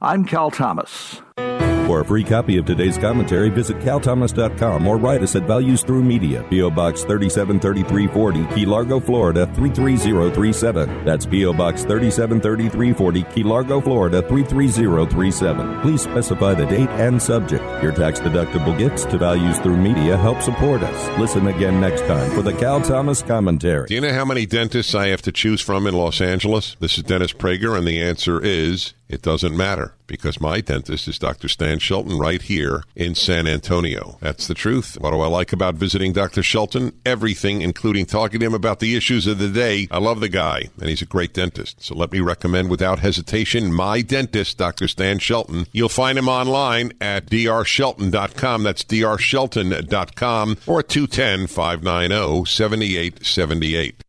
I'm 0.05 0.25
Cal 0.25 0.51
Thomas. 0.51 1.23
For 1.87 2.01
a 2.01 2.05
free 2.05 2.25
copy 2.25 2.57
of 2.57 2.65
today's 2.65 2.99
commentary, 2.99 3.51
visit 3.51 3.79
calthomas.com 3.79 4.87
or 4.87 4.97
write 4.97 5.23
us 5.23 5.37
at 5.37 5.45
Values 5.45 5.85
Through 5.85 6.03
Media, 6.03 6.45
P.O. 6.51 6.71
Box 6.71 7.03
373340, 7.03 8.55
Key 8.55 8.67
Largo, 8.67 8.99
Florida 8.99 9.47
33037. 9.55 11.05
That's 11.05 11.27
P.O. 11.27 11.53
Box 11.53 11.83
373340, 11.83 13.23
Key 13.35 13.43
Largo, 13.45 13.81
Florida 13.81 14.23
33037. 14.23 15.81
Please 15.83 16.03
specify 16.03 16.55
the 16.55 16.67
date 16.67 16.89
and 16.91 17.21
subject. 17.21 17.63
Your 17.83 17.93
tax 17.93 18.19
deductible 18.19 18.77
gifts 18.77 19.05
to 19.05 19.19
Values 19.19 19.59
Through 19.59 19.77
Media 19.77 20.17
help 20.17 20.43
support 20.43 20.83
us. 20.83 21.19
Listen 21.19 21.47
again 21.47 21.81
next 21.81 22.01
time 22.03 22.31
for 22.33 22.43
the 22.43 22.55
Cal 22.55 22.81
Thomas 22.81 23.23
Commentary. 23.23 23.87
Do 23.87 23.95
you 23.95 24.01
know 24.01 24.15
how 24.15 24.25
many 24.25 24.47
dentists 24.47 24.97
I 24.97 25.09
have 25.09 25.23
to 25.23 25.33
choose 25.33 25.61
from 25.61 25.87
in 25.87 25.95
Los 25.95 26.21
Angeles? 26.21 26.77
This 26.81 26.97
is 26.97 27.05
Dennis 27.05 27.33
Prager, 27.33 27.77
and 27.77 27.87
the 27.87 28.01
answer 28.01 28.41
is 28.43 28.95
it 29.13 29.21
doesn't 29.21 29.55
matter 29.55 29.95
because 30.07 30.41
my 30.41 30.63
dentist 30.63 31.07
is 31.07 31.19
Dr. 31.19 31.47
Stan 31.47 31.79
Shelton 31.79 32.19
right 32.19 32.41
here 32.41 32.83
in 32.97 33.15
San 33.15 33.47
Antonio. 33.47 34.17
That's 34.21 34.47
the 34.47 34.55
truth. 34.55 34.97
What 34.99 35.11
do 35.11 35.21
I 35.21 35.27
like 35.27 35.53
about 35.53 35.75
visiting 35.75 36.15
Dr. 36.15 36.43
Shelton? 36.43 36.93
Everything, 37.05 37.61
including 37.61 38.07
talking 38.07 38.41
to 38.41 38.47
him 38.47 38.55
about 38.55 38.81
the 38.81 38.97
issues 38.97 39.27
of 39.27 39.39
the 39.39 39.51
day. 39.51 39.87
I 39.91 39.99
love 39.99 40.21
the 40.21 40.31
guy, 40.31 40.71
and 40.81 40.89
he's 40.89 41.03
a 41.03 41.07
great 41.07 41.35
dentist. 41.35 41.83
So 41.83 41.95
let 41.95 42.11
me 42.11 42.21
recommend 42.21 42.71
without 42.71 43.01
hesitation 43.01 43.73
my 43.73 44.01
dentist, 44.01 44.57
Dr. 44.57 44.89
Stan 44.89 45.19
Shelton. 45.19 45.67
You'll 45.73 45.91
find 45.91 46.17
him 46.17 46.29
online 46.29 46.93
at 47.01 47.27
drshelton.com. 47.27 48.63
That's 48.63 48.85
drshelton.com 48.85 50.57
or 50.67 50.83
210 50.83 51.47
590 51.49 52.45
7878. 52.47 54.03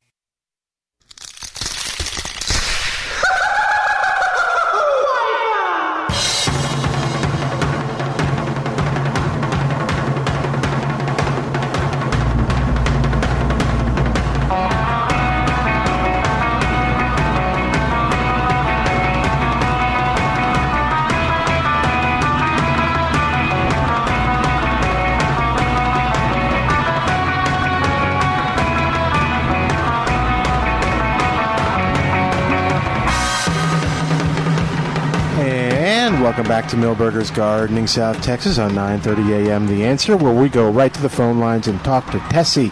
To 36.73 36.79
Milberger's 36.79 37.29
Gardening, 37.29 37.85
South 37.85 38.19
Texas 38.23 38.57
on 38.57 38.71
9:30 38.71 39.45
a.m. 39.45 39.67
The 39.67 39.83
Answer, 39.83 40.17
where 40.17 40.33
we 40.33 40.49
go 40.49 40.71
right 40.71 40.91
to 40.91 41.01
the 41.03 41.09
phone 41.09 41.37
lines 41.37 41.67
and 41.67 41.79
talk 41.83 42.09
to 42.09 42.17
Tessie 42.31 42.71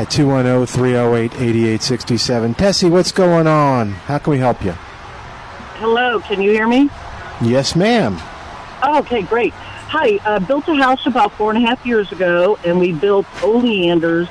at 0.00 0.08
210-308-8867. 0.08 2.56
Tessie, 2.56 2.88
what's 2.88 3.12
going 3.12 3.46
on? 3.46 3.92
How 3.92 4.18
can 4.18 4.32
we 4.32 4.38
help 4.38 4.64
you? 4.64 4.72
Hello, 5.76 6.18
can 6.18 6.42
you 6.42 6.50
hear 6.50 6.66
me? 6.66 6.90
Yes, 7.40 7.76
ma'am. 7.76 8.16
Oh, 8.82 8.98
okay, 8.98 9.22
great. 9.22 9.54
Hi, 9.54 10.18
uh, 10.24 10.40
built 10.40 10.66
a 10.66 10.74
house 10.74 11.06
about 11.06 11.32
four 11.34 11.52
and 11.52 11.64
a 11.64 11.68
half 11.68 11.86
years 11.86 12.10
ago, 12.10 12.58
and 12.64 12.80
we 12.80 12.90
built 12.90 13.24
oleanders 13.44 14.26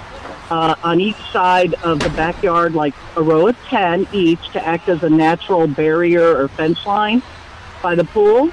uh, 0.50 0.76
on 0.84 1.00
each 1.00 1.16
side 1.32 1.76
of 1.76 2.00
the 2.00 2.10
backyard, 2.10 2.76
like 2.76 2.94
a 3.16 3.22
row 3.22 3.48
of 3.48 3.56
10 3.70 4.06
each, 4.12 4.50
to 4.50 4.62
act 4.68 4.90
as 4.90 5.02
a 5.04 5.10
natural 5.10 5.66
barrier 5.66 6.36
or 6.36 6.50
fence 6.50 6.86
line 6.86 7.24
by 7.82 7.96
the 7.96 8.04
pool. 8.04 8.52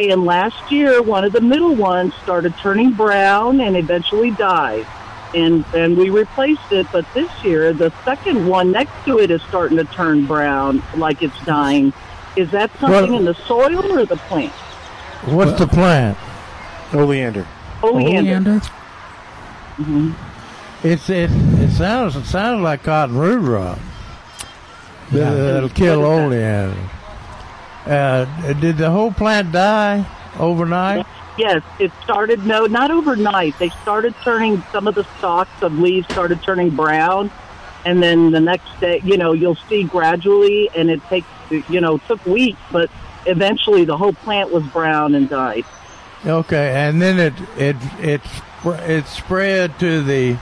And 0.00 0.24
last 0.24 0.72
year, 0.72 1.02
one 1.02 1.24
of 1.24 1.32
the 1.32 1.40
middle 1.40 1.74
ones 1.74 2.14
started 2.22 2.54
turning 2.58 2.92
brown 2.92 3.60
and 3.60 3.76
eventually 3.76 4.30
died. 4.32 4.86
And 5.34 5.64
and 5.74 5.96
we 5.96 6.10
replaced 6.10 6.72
it, 6.72 6.86
but 6.92 7.06
this 7.14 7.30
year 7.42 7.72
the 7.72 7.90
second 8.04 8.46
one 8.46 8.70
next 8.70 8.92
to 9.06 9.18
it 9.18 9.30
is 9.30 9.40
starting 9.42 9.78
to 9.78 9.84
turn 9.84 10.26
brown, 10.26 10.82
like 10.96 11.22
it's 11.22 11.38
dying. 11.44 11.92
Is 12.36 12.50
that 12.50 12.70
something 12.78 13.12
Well- 13.12 13.18
in 13.18 13.24
the 13.24 13.34
soil 13.34 13.92
or 13.92 14.04
the 14.04 14.16
plant? 14.16 14.52
What's 15.24 15.58
the 15.58 15.66
plant? 15.66 16.18
Oleander. 16.92 17.46
Oleander. 17.82 18.60
Mm 19.78 19.84
hmm. 19.84 20.12
It's 20.84 21.08
it. 21.08 21.30
It 21.30 21.70
sounds 21.70 22.16
it 22.16 22.24
sounds 22.24 22.60
like 22.60 22.82
cotton 22.82 23.16
root 23.16 23.38
rot. 23.38 23.78
Yeah. 25.12 25.30
That'll 25.30 25.68
kill 25.68 26.04
oleander. 26.04 26.76
Uh, 27.86 28.24
did 28.54 28.76
the 28.78 28.90
whole 28.90 29.12
plant 29.12 29.52
die 29.52 30.06
overnight? 30.38 31.06
Yes, 31.38 31.62
it 31.78 31.90
started. 32.04 32.44
No, 32.46 32.66
not 32.66 32.90
overnight. 32.90 33.58
They 33.58 33.70
started 33.70 34.14
turning 34.22 34.62
some 34.70 34.86
of 34.86 34.94
the 34.94 35.04
stalks 35.18 35.62
of 35.62 35.78
leaves 35.78 36.06
started 36.12 36.42
turning 36.42 36.70
brown, 36.70 37.30
and 37.84 38.02
then 38.02 38.30
the 38.30 38.40
next 38.40 38.78
day, 38.80 39.00
you 39.02 39.16
know, 39.16 39.32
you'll 39.32 39.56
see 39.68 39.82
gradually, 39.84 40.68
and 40.76 40.90
it 40.90 41.02
takes, 41.08 41.26
you 41.50 41.80
know, 41.80 41.98
took 41.98 42.24
weeks, 42.26 42.60
but 42.70 42.90
eventually 43.26 43.84
the 43.84 43.96
whole 43.96 44.12
plant 44.12 44.52
was 44.52 44.62
brown 44.64 45.14
and 45.14 45.28
died. 45.28 45.64
Okay, 46.24 46.72
and 46.74 47.00
then 47.02 47.18
it 47.18 47.34
it 47.58 47.76
it 47.98 48.20
it 48.64 49.06
spread 49.06 49.76
to 49.80 50.02
the 50.02 50.36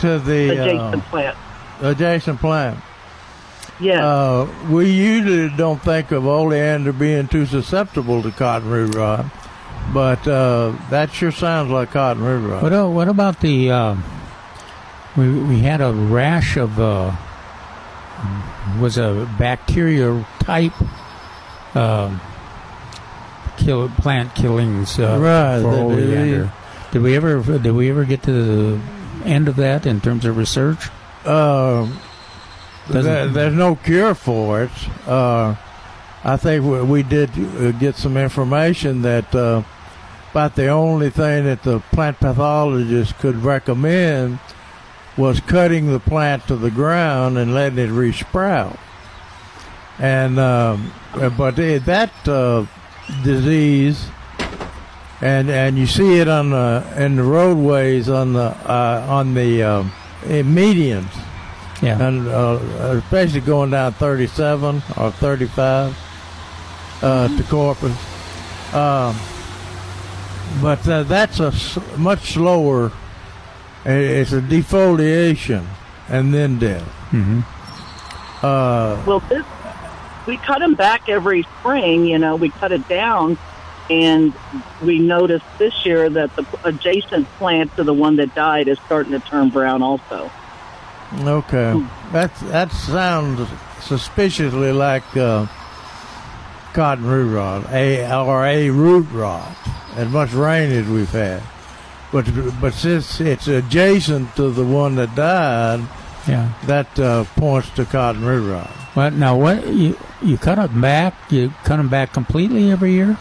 to 0.00 0.18
the 0.18 0.48
Adjacent 0.50 0.94
uh, 1.04 1.10
plant. 1.10 1.38
adjacent 1.82 2.40
plant. 2.40 2.78
Yeah. 3.80 4.06
Uh, 4.06 4.48
we 4.70 4.90
usually 4.90 5.48
don't 5.56 5.80
think 5.82 6.10
of 6.12 6.26
oleander 6.26 6.92
being 6.92 7.28
too 7.28 7.46
susceptible 7.46 8.22
to 8.22 8.30
cotton 8.30 8.68
root 8.68 8.94
rot, 8.94 9.24
but 9.94 10.26
uh, 10.28 10.74
that 10.90 11.10
sure 11.12 11.32
sounds 11.32 11.70
like 11.70 11.90
cotton 11.92 12.22
root 12.22 12.46
rot. 12.46 12.62
What, 12.62 12.72
uh, 12.72 12.88
what 12.88 13.08
about 13.08 13.40
the? 13.40 13.70
Uh, 13.70 13.96
we 15.16 15.28
we 15.44 15.58
had 15.60 15.80
a 15.80 15.92
rash 15.92 16.56
of 16.56 16.78
uh, 16.78 17.16
was 18.80 18.98
a 18.98 19.28
bacteria 19.38 20.24
type 20.40 20.72
uh, 21.74 22.16
kill 23.56 23.88
plant 23.88 24.34
killings 24.34 24.98
uh, 24.98 25.18
Right, 25.18 25.62
for 25.62 25.74
the- 25.74 25.82
oleander. 25.82 26.52
Did 26.92 27.02
we 27.02 27.16
ever 27.16 27.40
did 27.58 27.72
we 27.72 27.88
ever 27.88 28.04
get 28.04 28.22
to 28.24 28.32
the 28.32 28.80
end 29.24 29.48
of 29.48 29.56
that 29.56 29.86
in 29.86 30.00
terms 30.00 30.24
of 30.24 30.36
research? 30.36 30.88
Uh, 31.24 31.86
Doesn't- 31.86 32.00
there, 32.90 33.28
there's 33.28 33.54
no 33.54 33.76
cure 33.76 34.14
for 34.14 34.64
it. 34.64 34.70
Uh, 35.06 35.54
I 36.22 36.36
think 36.36 36.64
we, 36.64 36.82
we 36.82 37.02
did 37.02 37.30
uh, 37.30 37.72
get 37.72 37.96
some 37.96 38.16
information 38.16 39.02
that 39.02 39.34
uh, 39.34 39.62
about 40.30 40.54
the 40.54 40.68
only 40.68 41.10
thing 41.10 41.44
that 41.44 41.62
the 41.62 41.80
plant 41.92 42.20
pathologist 42.20 43.18
could 43.18 43.36
recommend 43.36 44.38
was 45.16 45.40
cutting 45.40 45.90
the 45.92 46.00
plant 46.00 46.46
to 46.46 46.56
the 46.56 46.70
ground 46.70 47.36
and 47.36 47.54
letting 47.54 47.78
it 47.78 47.90
resprout. 47.90 48.78
And 49.98 50.38
um, 50.38 50.92
but 51.36 51.58
it, 51.58 51.84
that 51.84 52.12
uh, 52.28 52.64
disease, 53.22 54.08
and 55.20 55.50
and 55.50 55.76
you 55.76 55.86
see 55.86 56.18
it 56.18 56.28
on 56.28 56.50
the 56.50 56.86
in 56.96 57.16
the 57.16 57.22
roadways 57.22 58.08
on 58.08 58.32
the 58.32 58.56
uh, 58.66 59.06
on 59.08 59.34
the 59.34 59.62
um, 59.62 59.92
eh, 60.24 60.42
medians. 60.42 61.12
Yeah. 61.82 62.00
And 62.06 62.28
uh, 62.28 62.58
especially 63.02 63.40
going 63.40 63.70
down 63.70 63.92
37 63.94 64.82
or 64.98 65.10
35 65.12 65.96
uh, 67.02 67.28
to 67.36 67.42
Corpus. 67.44 67.96
Um, 68.74 69.16
but 70.60 70.86
uh, 70.88 71.04
that's 71.04 71.40
a 71.40 71.46
s- 71.46 71.78
much 71.96 72.32
slower. 72.34 72.92
It's 73.84 74.32
a 74.32 74.40
defoliation 74.42 75.64
and 76.08 76.34
then 76.34 76.58
death. 76.58 76.82
Mm-hmm. 77.12 77.40
Uh, 78.44 79.02
Well, 79.06 79.20
this 79.28 79.44
we 80.26 80.36
cut 80.36 80.58
them 80.58 80.74
back 80.74 81.08
every 81.08 81.44
spring. 81.60 82.04
You 82.04 82.18
know, 82.18 82.36
we 82.36 82.50
cut 82.50 82.72
it 82.72 82.86
down, 82.88 83.38
and 83.88 84.34
we 84.82 84.98
noticed 84.98 85.46
this 85.58 85.86
year 85.86 86.10
that 86.10 86.36
the 86.36 86.44
adjacent 86.64 87.26
plant 87.38 87.74
to 87.76 87.84
the 87.84 87.94
one 87.94 88.16
that 88.16 88.34
died 88.34 88.68
is 88.68 88.78
starting 88.84 89.12
to 89.12 89.20
turn 89.20 89.48
brown 89.48 89.82
also. 89.82 90.30
Okay, 91.12 91.86
that 92.12 92.34
that 92.50 92.70
sounds 92.72 93.48
suspiciously 93.80 94.72
like 94.72 95.04
uh, 95.16 95.46
cotton 96.72 97.04
root 97.04 97.34
rot, 97.34 97.66
a 97.72 98.08
or 98.14 98.44
a 98.46 98.70
root 98.70 99.06
rot. 99.10 99.56
As 99.96 100.08
much 100.08 100.32
rain 100.32 100.70
as 100.70 100.86
we've 100.86 101.10
had, 101.10 101.42
but 102.12 102.26
but 102.60 102.74
since 102.74 103.20
it's 103.20 103.48
adjacent 103.48 104.36
to 104.36 104.50
the 104.50 104.64
one 104.64 104.94
that 104.94 105.12
died, 105.16 105.80
Yeah. 106.28 106.52
that 106.66 106.96
uh, 106.98 107.24
points 107.34 107.70
to 107.70 107.84
cotton 107.84 108.24
root 108.24 108.48
rot. 108.52 108.68
What 108.94 109.14
now? 109.14 109.36
What 109.36 109.66
you 109.66 109.98
you 110.22 110.38
cut 110.38 110.56
them 110.56 110.80
back? 110.80 111.14
You 111.30 111.52
cut 111.64 111.78
them 111.78 111.88
back 111.88 112.12
completely 112.12 112.70
every 112.70 112.92
year? 112.92 113.16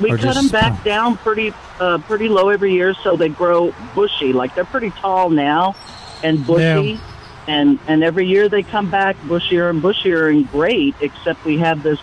We 0.00 0.12
Or 0.12 0.16
cut 0.16 0.34
them 0.36 0.44
just- 0.44 0.52
back 0.52 0.82
down 0.84 1.18
pretty 1.18 1.52
uh, 1.80 1.98
pretty 1.98 2.28
low 2.30 2.48
every 2.48 2.72
year, 2.72 2.94
so 2.94 3.14
they 3.16 3.28
grow 3.28 3.74
bushy. 3.94 4.32
Like 4.32 4.54
they're 4.54 4.64
pretty 4.64 4.90
tall 4.90 5.28
now 5.28 5.74
and 6.22 6.46
bushy, 6.46 6.90
Yeah. 6.92 6.98
and 7.46 7.78
and 7.88 8.02
every 8.04 8.26
year 8.26 8.48
they 8.48 8.62
come 8.62 8.90
back 8.90 9.16
bushier 9.26 9.70
and 9.70 9.82
bushier 9.82 10.30
and 10.30 10.50
great. 10.50 10.94
Except 11.00 11.44
we 11.44 11.58
have 11.58 11.82
this 11.82 11.98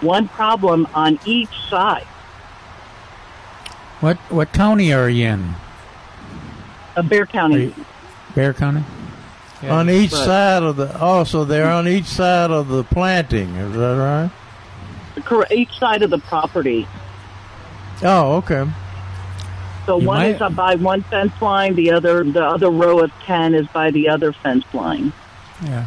one 0.00 0.28
problem 0.28 0.86
on 0.94 1.18
each 1.24 1.50
side. 1.70 2.06
What 4.00 4.16
what 4.30 4.52
county 4.52 4.92
are 4.92 5.08
you 5.08 5.26
in? 5.26 5.54
Uh, 6.96 7.02
Bexar 7.02 7.26
County. 7.26 7.74
Bexar 8.34 8.52
County. 8.54 8.84
on 9.68 9.88
each 9.88 10.12
Right. 10.12 10.24
side 10.24 10.62
of 10.62 10.76
the. 10.76 10.98
Also, 11.00 11.44
they're 11.44 11.70
on 11.70 11.88
each 11.88 12.04
side 12.04 12.50
of 12.50 12.68
the 12.68 12.84
planting. 12.84 13.54
Is 13.56 13.72
that 13.74 13.96
right? 13.96 14.30
Correct. 15.24 15.52
Each 15.52 15.78
side 15.78 16.02
of 16.02 16.10
the 16.10 16.18
property. 16.18 16.86
Oh, 18.02 18.36
okay. 18.36 18.66
So 19.86 19.98
You 20.00 20.06
one 20.06 20.18
might- 20.18 20.34
is 20.36 20.40
up 20.40 20.54
by 20.56 20.74
one 20.76 21.02
fence 21.02 21.32
line. 21.42 21.74
The 21.74 21.90
other, 21.92 22.24
the 22.24 22.44
other 22.44 22.70
row 22.70 23.00
of 23.00 23.10
ten 23.26 23.54
is 23.54 23.66
by 23.68 23.90
the 23.90 24.08
other 24.08 24.32
fence 24.32 24.64
line. 24.72 25.12
Yeah. 25.64 25.86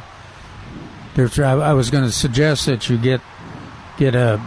There's, 1.16 1.40
I, 1.40 1.54
I 1.54 1.74
was 1.74 1.90
going 1.90 2.04
to 2.04 2.12
suggest 2.12 2.68
that 2.68 2.90
you 2.90 2.98
get 2.98 3.22
get 3.98 4.14
a 4.14 4.40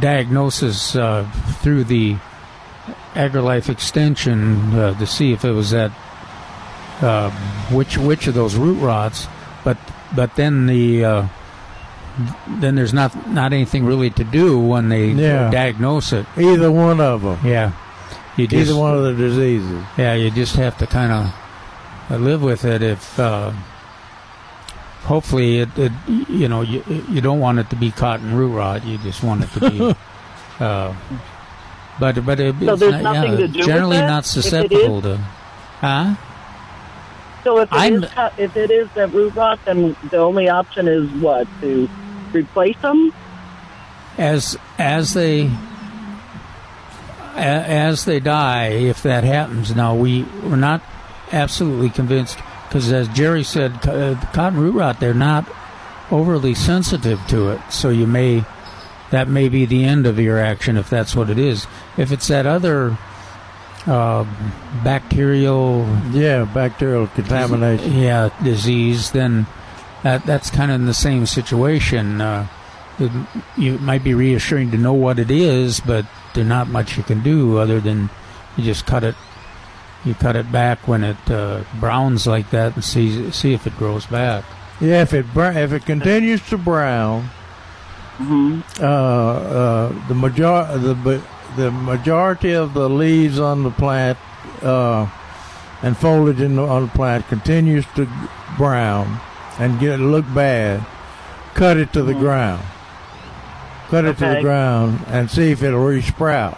diagnosis 0.00 0.96
uh, 0.96 1.30
through 1.60 1.84
the 1.84 2.16
AgriLife 3.14 3.68
extension 3.68 4.72
uh, 4.74 4.98
to 4.98 5.06
see 5.06 5.32
if 5.32 5.44
it 5.44 5.50
was 5.50 5.70
that 5.72 5.92
uh, 7.02 7.30
which 7.70 7.98
which 7.98 8.26
of 8.26 8.34
those 8.34 8.54
root 8.56 8.80
rots, 8.80 9.26
but 9.64 9.76
but 10.16 10.34
then 10.36 10.66
the 10.66 11.04
uh, 11.04 11.26
then 12.48 12.74
there's 12.76 12.94
not 12.94 13.28
not 13.28 13.52
anything 13.52 13.84
really 13.84 14.10
to 14.10 14.24
do 14.24 14.58
when 14.58 14.88
they 14.88 15.08
Yeah. 15.08 15.50
diagnose 15.50 16.12
it. 16.14 16.24
Either 16.38 16.70
one 16.70 17.00
of 17.00 17.22
them. 17.22 17.38
Yeah, 17.44 17.72
you 18.36 18.46
just, 18.46 18.70
Either 18.70 18.78
one 18.78 18.94
of 18.96 19.02
the 19.04 19.14
diseases. 19.14 19.84
yeah, 19.98 20.14
you 20.14 20.30
just 20.30 20.56
have 20.56 20.76
to 20.78 20.86
kind 20.86 21.12
of 21.12 22.20
live 22.20 22.42
with 22.42 22.64
it. 22.64 22.82
If 22.82 23.18
uh, 23.18 23.52
hopefully 25.04 25.58
it, 25.60 25.68
it, 25.78 25.92
you 26.28 26.48
know, 26.48 26.62
you 26.62 26.82
you 27.08 27.20
don't 27.20 27.40
want 27.40 27.58
it 27.58 27.70
to 27.70 27.76
be 27.76 27.90
cotton 27.90 28.34
root 28.34 28.54
rot. 28.54 28.84
You 28.84 28.98
just 28.98 29.22
want 29.22 29.44
it 29.44 29.50
to 29.58 29.70
be. 29.70 29.94
uh, 30.64 30.94
but 31.98 32.24
but 32.24 32.40
it, 32.40 32.54
So 32.60 32.72
it's 32.72 32.80
there's 32.80 33.02
not, 33.02 33.14
nothing 33.14 33.32
yeah, 33.32 33.38
to 33.38 33.48
do 33.48 33.62
generally 33.62 33.96
that? 33.98 34.06
not 34.08 34.24
If 34.24 34.36
it 34.36 34.36
is? 34.38 34.44
susceptible 34.44 35.02
to. 35.02 35.16
Huh? 35.16 36.14
So 37.44 37.58
if 37.60 37.70
it 37.72 37.74
I'm- 37.76 38.04
is 38.04 38.10
cut- 38.10 38.34
if 38.38 38.56
it 38.56 38.70
is 38.70 38.88
that 38.94 39.12
root 39.12 39.34
rot, 39.34 39.58
then 39.64 39.96
the 40.10 40.18
only 40.18 40.48
option 40.48 40.88
is 40.88 41.08
what 41.22 41.46
to 41.62 41.88
replace 42.32 42.76
them. 42.78 43.12
as 44.18 44.58
as 44.78 45.14
they 45.14 45.42
a, 45.46 45.50
as 47.36 48.04
they 48.04 48.20
die 48.20 48.66
if 48.68 49.02
that 49.02 49.24
happens. 49.24 49.74
Now 49.74 49.94
we 49.94 50.22
we're 50.44 50.56
not 50.56 50.82
absolutely 51.32 51.90
convinced 51.90 52.38
because 52.68 52.90
as 52.92 53.06
jerry 53.08 53.44
said 53.44 53.72
uh, 53.86 54.14
cotton 54.32 54.58
root 54.58 54.74
rot 54.74 54.98
they're 54.98 55.14
not 55.14 55.48
overly 56.10 56.54
sensitive 56.54 57.20
to 57.28 57.50
it. 57.50 57.60
So 57.70 57.90
you 57.90 58.06
may 58.06 58.44
that 59.10 59.28
may 59.28 59.48
be 59.48 59.64
the 59.66 59.84
end 59.84 60.06
of 60.06 60.18
your 60.18 60.38
action 60.38 60.76
if 60.76 60.88
that's 60.90 61.14
what 61.16 61.30
it 61.30 61.38
is. 61.38 61.66
If 61.96 62.12
it's 62.12 62.28
that 62.28 62.46
other 62.46 62.96
uh, 63.86 64.24
bacterial 64.84 65.86
Yeah, 66.12 66.44
bacterial 66.44 67.06
contamination. 67.08 67.92
yeah 67.96 68.30
disease 68.42 69.10
then 69.12 69.46
that 70.02 70.24
that's 70.26 70.50
kind 70.50 70.70
of 70.70 70.76
in 70.80 70.86
the 70.86 70.94
same 70.94 71.26
situation. 71.26 72.20
Uh, 72.20 72.46
it, 72.98 73.10
you 73.56 73.78
might 73.78 74.02
be 74.04 74.14
reassuring 74.14 74.70
to 74.72 74.76
know 74.78 74.92
what 74.92 75.18
it 75.18 75.30
is 75.30 75.80
but 75.80 76.04
there's 76.34 76.46
not 76.46 76.68
much 76.68 76.96
you 76.96 77.02
can 77.02 77.22
do 77.22 77.58
other 77.58 77.80
than 77.80 78.08
you 78.56 78.64
just 78.64 78.86
cut 78.86 79.04
it 79.04 79.14
you 80.04 80.14
cut 80.14 80.34
it 80.36 80.50
back 80.50 80.88
when 80.88 81.04
it 81.04 81.30
uh, 81.30 81.62
browns 81.78 82.26
like 82.26 82.50
that 82.50 82.74
and 82.74 82.84
see 82.84 83.30
see 83.30 83.52
if 83.52 83.66
it 83.66 83.76
grows 83.76 84.06
back 84.06 84.44
Yeah, 84.80 85.02
if 85.02 85.12
it 85.12 85.26
br- 85.34 85.52
if 85.58 85.72
it 85.72 85.84
continues 85.84 86.40
to 86.48 86.56
brown, 86.56 87.28
uh, 88.80 88.84
uh, 88.84 90.08
the 90.08 90.14
major 90.14 90.66
the 90.78 91.22
the 91.56 91.70
majority 91.70 92.52
of 92.52 92.74
the 92.74 92.88
leaves 92.88 93.38
on 93.38 93.62
the 93.62 93.70
plant 93.70 94.16
uh, 94.62 95.06
and 95.82 95.96
foliage 95.96 96.40
in 96.40 96.56
the, 96.56 96.62
on 96.62 96.82
the 96.82 96.88
plant 96.92 97.26
continues 97.28 97.84
to 97.96 98.08
brown 98.56 99.20
and 99.58 99.78
get 99.80 99.98
look 100.00 100.24
bad. 100.34 100.84
Cut 101.54 101.76
it 101.76 101.92
to 101.94 102.02
the 102.02 102.14
ground. 102.14 102.62
Cut 103.90 104.04
it 104.04 104.18
to 104.18 104.26
the 104.28 104.40
ground 104.40 105.00
and 105.08 105.30
see 105.30 105.50
if 105.50 105.62
it'll 105.62 105.80
resprout. 105.80 106.56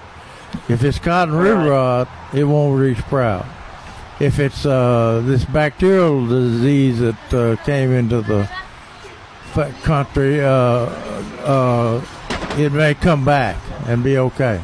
If 0.69 0.85
it's 0.85 0.99
cotton 0.99 1.35
root 1.35 1.55
Right. 1.55 1.69
rot, 1.71 2.09
it 2.35 2.45
won't 2.45 2.79
resprout. 2.79 3.47
If 4.21 4.39
it's 4.39 4.67
uh, 4.67 5.23
this 5.25 5.45
bacterial 5.47 6.27
disease 6.27 7.01
that 7.01 7.35
uh, 7.35 7.57
came 7.65 7.91
into 7.93 8.21
the 8.21 8.49
country, 9.83 10.43
uh, 10.45 10.49
uh, 10.49 12.05
it 12.59 12.73
may 12.73 12.95
come 12.95 13.25
back 13.25 13.57
and 13.87 14.05
be 14.05 14.19
okay. 14.19 14.61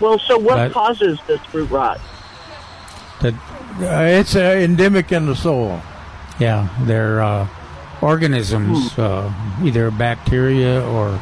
Well, 0.00 0.18
so 0.20 0.38
what 0.38 0.56
Right. 0.56 0.72
causes 0.72 1.18
this 1.26 1.40
root 1.52 1.70
rot? 1.70 2.00
that 3.20 3.34
Uh, 3.80 4.02
it's 4.04 4.36
uh, 4.36 4.40
endemic 4.40 5.10
in 5.12 5.26
the 5.26 5.34
soil. 5.34 5.80
yeah 6.38 6.68
they're 6.82 7.22
uh, 7.22 7.46
organisms 8.02 8.98
uh, 8.98 9.32
either 9.62 9.90
bacteria 9.90 10.84
or 10.88 11.18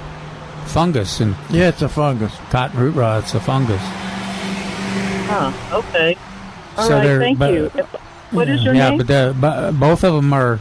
fungus 0.66 1.20
and 1.20 1.36
Yeah, 1.50 1.68
it's 1.68 1.82
a 1.82 1.88
fungus. 1.88 2.34
cotton 2.50 2.80
root 2.80 2.94
rot 2.94 3.24
it's 3.24 3.34
a 3.34 3.40
fungus 3.40 3.82
Huh. 5.32 5.52
Okay. 5.78 6.16
All 6.76 6.88
So 6.88 6.96
right. 6.98 7.18
Thank 7.20 7.38
but- 7.38 7.52
you. 7.52 7.70
What 8.32 8.48
is 8.48 8.64
your 8.64 8.74
yeah, 8.74 8.90
name? 8.90 8.98
but 9.06 9.40
but 9.40 9.72
both 9.78 10.02
of 10.02 10.14
them 10.14 10.32
are. 10.32 10.58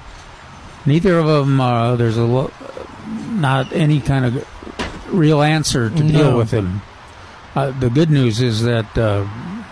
Neither 0.86 1.18
of 1.18 1.26
them. 1.26 1.60
Uh, 1.60 1.96
there's 1.96 2.18
a 2.18 2.24
lo- 2.24 2.52
not 3.32 3.74
any 3.74 4.00
kind 4.00 4.26
of 4.26 5.14
real 5.14 5.42
answer 5.42 5.90
to 5.90 6.04
deal 6.04 6.38
with 6.38 6.52
them. 6.52 6.82
Uh, 7.56 7.72
the 7.80 7.90
good 7.90 8.12
news 8.12 8.42
is 8.42 8.62
that 8.64 8.96
uh, 8.98 9.28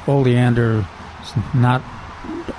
oleander 0.07 0.85
is 1.21 1.33
not 1.53 1.81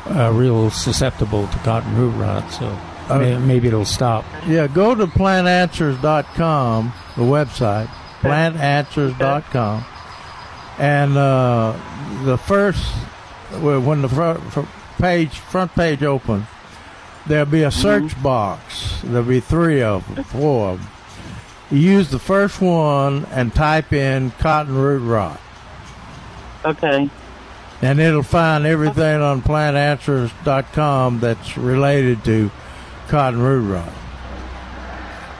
uh, 0.07 0.31
real 0.33 0.71
susceptible 0.71 1.47
to 1.49 1.59
cotton 1.59 1.97
root 1.97 2.11
rot, 2.13 2.51
so 2.53 2.67
Uh, 3.09 3.19
may, 3.19 3.39
maybe 3.39 3.69
it'll 3.69 3.85
stop. 3.85 4.25
Yeah, 4.47 4.67
go 4.67 4.95
to 4.95 5.07
plantanswers.com, 5.07 6.93
the 7.17 7.23
website, 7.23 7.87
plantanswers.com, 8.21 9.85
and 10.79 11.17
uh, 11.17 11.73
the 12.25 12.37
first, 12.37 12.85
when 13.61 14.03
the 14.03 14.09
front, 14.09 14.43
fr- 14.53 14.61
page, 14.99 15.39
front 15.39 15.75
page 15.75 16.03
opens, 16.03 16.47
there'll 17.27 17.47
be 17.47 17.63
a 17.63 17.71
search 17.71 18.21
box. 18.23 19.01
There'll 19.03 19.27
be 19.27 19.41
three 19.41 19.83
of 19.83 20.07
them, 20.15 20.25
four 20.25 20.71
of 20.73 20.81
them. 20.81 20.91
You 21.71 21.79
use 21.79 22.11
the 22.11 22.19
first 22.19 22.61
one 22.61 23.27
and 23.27 23.55
type 23.55 23.93
in 23.93 24.31
cotton 24.33 24.75
root 24.75 25.01
rot, 25.01 25.41
Okay. 26.65 27.09
and 27.83 28.01
it'll 28.01 28.23
find 28.23 28.67
everything 28.67 29.21
on 29.21 29.43
plantanswers.com 29.43 31.21
that's 31.21 31.57
related 31.59 32.25
to 32.25 32.51
cotton 33.09 33.41
root 33.41 33.63
rot. 33.73 33.93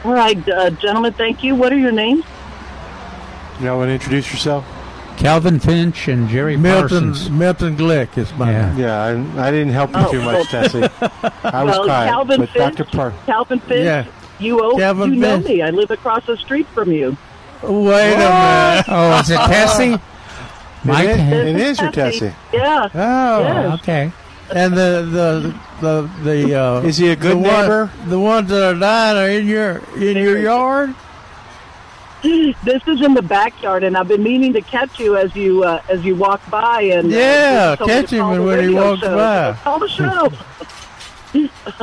All 0.05 0.13
right, 0.13 0.49
uh, 0.49 0.71
gentlemen. 0.71 1.13
Thank 1.13 1.43
you. 1.43 1.55
What 1.55 1.73
are 1.73 1.79
your 1.79 1.93
names? 1.93 2.25
You 3.59 3.67
know, 3.67 3.77
want 3.79 3.89
to 3.89 3.93
introduce 3.95 4.31
yourself? 4.33 4.65
Calvin 5.17 5.59
Finch 5.59 6.07
and 6.07 6.29
Jerry 6.29 6.57
Milton 6.57 7.11
Parsons. 7.13 7.29
Milton 7.31 7.77
Glick 7.77 8.17
is 8.17 8.33
my 8.35 8.53
Yeah. 8.53 8.69
name. 8.71 8.79
Yeah, 8.79 9.03
I, 9.37 9.49
I 9.49 9.51
didn't 9.51 9.73
help 9.73 9.91
you 9.91 9.97
Oh, 9.99 10.11
too 10.13 10.23
much, 10.23 10.47
Tessie. 10.49 10.83
I 10.83 11.65
was 11.65 11.75
well, 11.77 11.85
quiet, 11.85 12.09
Calvin 12.11 12.41
but 12.41 12.49
Finch. 12.51 12.77
Dr. 12.77 12.85
Park. 12.97 13.15
Calvin 13.27 13.59
Finch. 13.59 13.85
Yeah. 13.85 14.05
You 14.39 14.63
owe, 14.65 14.77
Calvin 14.79 15.15
you 15.15 15.21
know 15.21 15.39
me. 15.41 15.61
I 15.63 15.71
live 15.71 15.91
across 15.91 16.25
the 16.27 16.37
street 16.37 16.69
from 16.69 16.93
you. 16.93 17.17
Wait 17.65 18.13
a 18.15 18.17
minute. 18.17 18.85
Oh, 18.87 19.19
is 19.21 19.31
it 19.31 19.37
Tessie? 19.39 19.97
My 20.85 21.03
It 21.05 21.11
is, 21.11 21.17
Te- 21.17 21.51
it 21.51 21.57
is 21.57 21.81
your 21.81 21.91
Tessie. 21.91 22.33
Yeah. 22.53 22.89
Oh, 22.95 23.41
Yes. 23.43 23.81
okay. 23.81 24.13
And 24.55 24.73
the 24.75 25.07
the 25.11 25.55
the 25.81 26.11
the 26.23 26.55
uh, 26.61 26.81
Is 26.83 26.97
he 26.99 27.11
a 27.11 27.17
good 27.17 27.33
the 27.33 27.37
one- 27.37 27.45
neighbor? 27.63 27.91
the 28.07 28.19
ones 28.19 28.49
that 28.51 28.63
are 28.75 28.79
dying 28.79 29.17
are 29.17 29.29
in 29.39 29.47
your 29.47 29.79
in 29.97 30.17
your 30.17 30.39
yard. 30.39 30.95
This 32.23 32.83
is 32.89 33.01
in 33.01 33.15
the 33.15 33.23
backyard, 33.23 33.85
and 33.85 33.97
I've 33.97 34.09
been 34.09 34.25
meaning 34.25 34.53
to 34.55 34.61
catch 34.61 34.99
you 34.99 35.17
as 35.17 35.35
you 35.37 35.63
uh, 35.63 35.81
as 35.89 36.05
you 36.05 36.17
walk 36.17 36.41
by. 36.51 36.83
And 36.83 37.13
uh, 37.13 37.17
Yeah, 37.17 37.71
you 37.71 37.77
told 37.77 37.89
me 37.91 37.95
to 37.95 38.01
catch 38.03 38.13
him 38.13 38.21
call 38.23 38.35
the 38.35 38.43
when 38.43 38.69
he 38.69 38.75
walks 38.75 39.01
show. 39.03 39.17
by. 39.17 39.53
Call 39.63 39.79
the 39.79 39.89
show. 39.89 40.33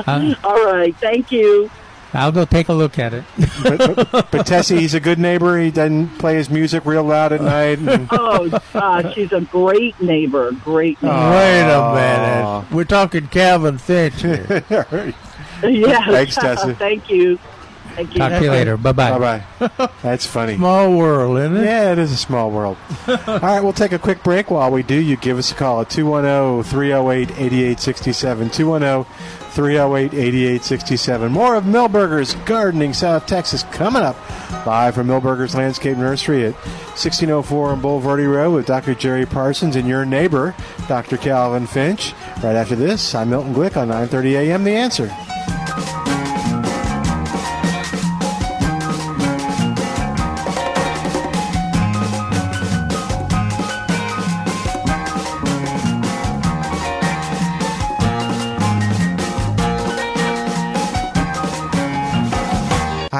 Uh, 0.05 0.35
All 0.43 0.65
right, 0.65 0.95
thank 0.97 1.31
you. 1.31 1.69
I'll 2.15 2.31
go 2.31 2.45
take 2.45 2.69
a 2.69 2.73
look 2.73 2.97
at 2.97 3.13
it. 3.13 3.23
but, 3.63 4.11
but, 4.11 4.31
but 4.31 4.45
Tessie, 4.47 4.77
he's 4.79 4.93
a 4.93 4.99
good 4.99 5.19
neighbor. 5.19 5.59
He 5.59 5.69
doesn't 5.71 6.17
play 6.17 6.35
his 6.35 6.49
music 6.49 6.85
real 6.85 7.03
loud 7.03 7.33
at 7.33 7.41
night. 7.41 7.79
And, 7.79 8.07
Oh, 8.11 8.49
uh, 8.73 9.11
she's 9.13 9.31
a 9.33 9.41
great 9.41 9.99
neighbor. 10.01 10.51
Great 10.51 11.01
neighbor. 11.03 11.13
Wait 11.31 11.61
a 11.61 11.93
minute. 11.93 12.71
We're 12.71 12.83
talking 12.85 13.27
Calvin 13.27 13.77
Finch. 13.77 14.21
here. 14.21 14.63
yeah. 15.63 16.05
Thanks, 16.05 16.35
Tessie. 16.35 16.73
Thank 16.75 17.09
you. 17.09 17.37
Thank 17.95 18.13
you. 18.13 18.19
Talk 18.19 18.31
to 18.31 18.43
you 18.43 18.51
later. 18.51 18.75
Bye 18.75 18.91
bye. 18.91 19.17
Bye 19.17 19.67
bye. 19.77 19.89
That's 20.03 20.25
funny. 20.25 20.55
Small 20.55 20.97
world, 20.97 21.37
isn't 21.37 21.55
it? 21.55 21.63
Yeah, 21.63 21.93
it 21.93 21.97
is 21.97 22.11
a 22.11 22.17
small 22.17 22.51
world. 22.51 22.75
All 23.07 23.39
right, 23.39 23.61
we'll 23.61 23.71
take 23.71 23.93
a 23.93 23.99
quick 23.99 24.21
break. 24.21 24.51
While 24.51 24.71
we 24.71 24.83
do, 24.83 24.95
you 24.95 25.15
give 25.15 25.37
us 25.37 25.51
a 25.53 25.55
call 25.55 25.79
at 25.79 25.89
210 25.89 26.63
308 26.69 27.31
8867. 27.39 28.49
210 28.49 29.05
308 29.55 30.13
8867. 30.13 31.31
More 31.31 31.55
of 31.55 31.63
Milberger's 31.63 32.35
Gardening 32.45 32.93
South 32.93 33.25
Texas 33.25 33.63
coming 33.71 34.03
up 34.03 34.17
live 34.65 34.95
from 34.95 35.07
Milberger's 35.07 35.55
Landscape 35.55 35.97
Nursery 35.97 36.45
at 36.45 36.53
1604 36.53 37.69
on 37.69 37.81
Bulverde 37.81 38.29
Road 38.31 38.53
with 38.53 38.65
Dr. 38.65 38.93
Jerry 38.93 39.25
Parsons 39.25 39.77
and 39.77 39.87
your 39.87 40.05
neighbor, 40.05 40.53
Dr. 40.89 41.15
Calvin 41.15 41.67
Finch. 41.67 42.13
Right 42.43 42.55
after 42.55 42.75
this, 42.75 43.15
I'm 43.15 43.29
Milton 43.29 43.53
Glick 43.53 43.77
on 43.77 43.87
9:30 43.87 44.33
a.m. 44.33 44.65
The 44.65 44.71
Answer. 44.71 45.34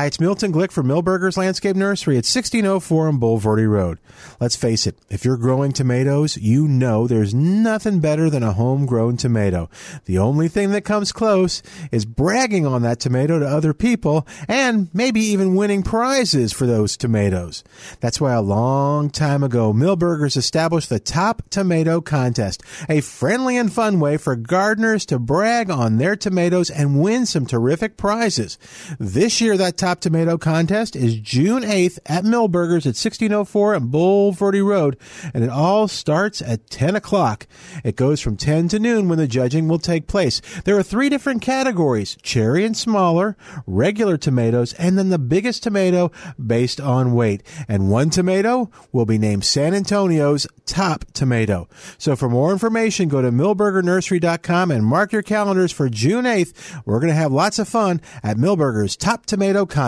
Hi, 0.06 0.10
it's 0.10 0.20
Milton 0.20 0.54
Glick 0.54 0.72
from 0.72 0.86
Milberger's 0.86 1.36
Landscape 1.36 1.76
Nursery 1.76 2.14
at 2.14 2.30
1604 2.30 3.08
on 3.08 3.20
Bulverde 3.20 3.68
Road. 3.68 3.98
Let's 4.40 4.56
face 4.56 4.86
it, 4.86 5.00
if 5.10 5.26
you're 5.26 5.36
growing 5.36 5.72
tomatoes, 5.72 6.38
you 6.38 6.68
know 6.68 7.08
there's 7.08 7.34
nothing 7.34 8.02
better 8.02 8.30
than 8.30 8.44
a 8.44 8.54
homegrown 8.54 9.18
tomato. 9.18 9.68
The 10.06 10.20
only 10.20 10.48
thing 10.48 10.70
that 10.74 10.84
comes 10.84 11.12
close 11.12 11.64
is 11.92 12.06
bragging 12.06 12.68
on 12.68 12.84
that 12.84 13.00
tomato 13.00 13.40
to 13.40 13.48
other 13.48 13.74
people 13.74 14.28
and 14.48 14.90
maybe 14.94 15.22
even 15.22 15.56
winning 15.56 15.82
prizes 15.82 16.54
for 16.54 16.68
those 16.68 16.98
tomatoes. 16.98 17.64
That's 18.00 18.22
why 18.22 18.34
a 18.34 18.44
long 18.44 19.10
time 19.10 19.42
ago, 19.42 19.74
Milberger's 19.74 20.38
established 20.38 20.90
the 20.90 21.00
Top 21.00 21.42
Tomato 21.50 22.00
Contest, 22.00 22.62
a 22.88 23.02
friendly 23.02 23.58
and 23.58 23.74
fun 23.74 24.00
way 24.00 24.18
for 24.18 24.36
gardeners 24.36 25.04
to 25.08 25.18
brag 25.18 25.72
on 25.72 25.98
their 25.98 26.16
tomatoes 26.16 26.70
and 26.70 27.02
win 27.02 27.26
some 27.26 27.48
terrific 27.48 27.98
prizes. 27.98 28.60
This 29.00 29.42
year, 29.42 29.58
that 29.58 29.78
Top 29.78 29.96
Tomato 30.06 30.38
Contest 30.38 30.96
is 30.96 31.16
June 31.16 31.64
8th 31.64 31.98
at 32.06 32.26
Milberger's 32.26 32.86
at 32.86 32.94
1604 32.94 33.74
on 33.74 33.90
Bulverde 33.90 34.64
Road, 34.64 34.98
and 35.34 35.44
it 35.44 35.50
all 35.50 35.88
starts 35.88 36.44
at 36.44 36.70
10 36.70 36.96
o'clock. 36.96 37.48
It 37.84 37.96
goes 37.96 38.22
from 38.22 38.38
10 38.38 38.68
to 38.68 38.78
noon 38.78 39.10
when 39.10 39.18
the 39.18 39.28
judging 39.28 39.68
will 39.68 39.80
take 39.80 40.06
place. 40.06 40.44
There 40.64 40.78
are 40.78 40.84
three 40.84 41.10
different 41.10 41.42
categories 41.42 42.18
cherry 42.22 42.64
and 42.66 42.78
smaller, 42.78 43.36
regular 43.66 44.16
tomatoes, 44.16 44.74
and 44.74 44.96
then 44.96 45.10
the 45.10 45.18
biggest 45.18 45.64
tomato 45.64 46.12
based 46.38 46.80
on 46.80 47.16
weight. 47.16 47.42
And 47.68 47.90
one 47.90 48.12
tomato 48.12 48.70
will 48.92 49.08
be 49.08 49.18
named 49.18 49.44
San 49.44 49.74
Antonio's 49.74 50.46
top 50.68 51.06
tomato. 51.14 51.68
So 51.98 52.16
for 52.16 52.30
more 52.30 52.52
information, 52.52 53.10
go 53.10 53.24
to 53.24 53.32
milbergernursery.com 53.32 54.70
and 54.70 54.86
mark 54.86 55.12
your 55.12 55.24
calendars 55.24 55.72
for 55.72 55.90
June 55.90 56.26
8th. 56.26 56.84
We're 56.86 57.00
going 57.00 57.12
to 57.12 57.16
have 57.16 57.32
lots 57.32 57.58
of 57.58 57.68
fun 57.68 58.02
at 58.22 58.38
Milberger's 58.38 58.96
Top 58.96 59.26
Tomato 59.26 59.66
Contest. 59.66 59.85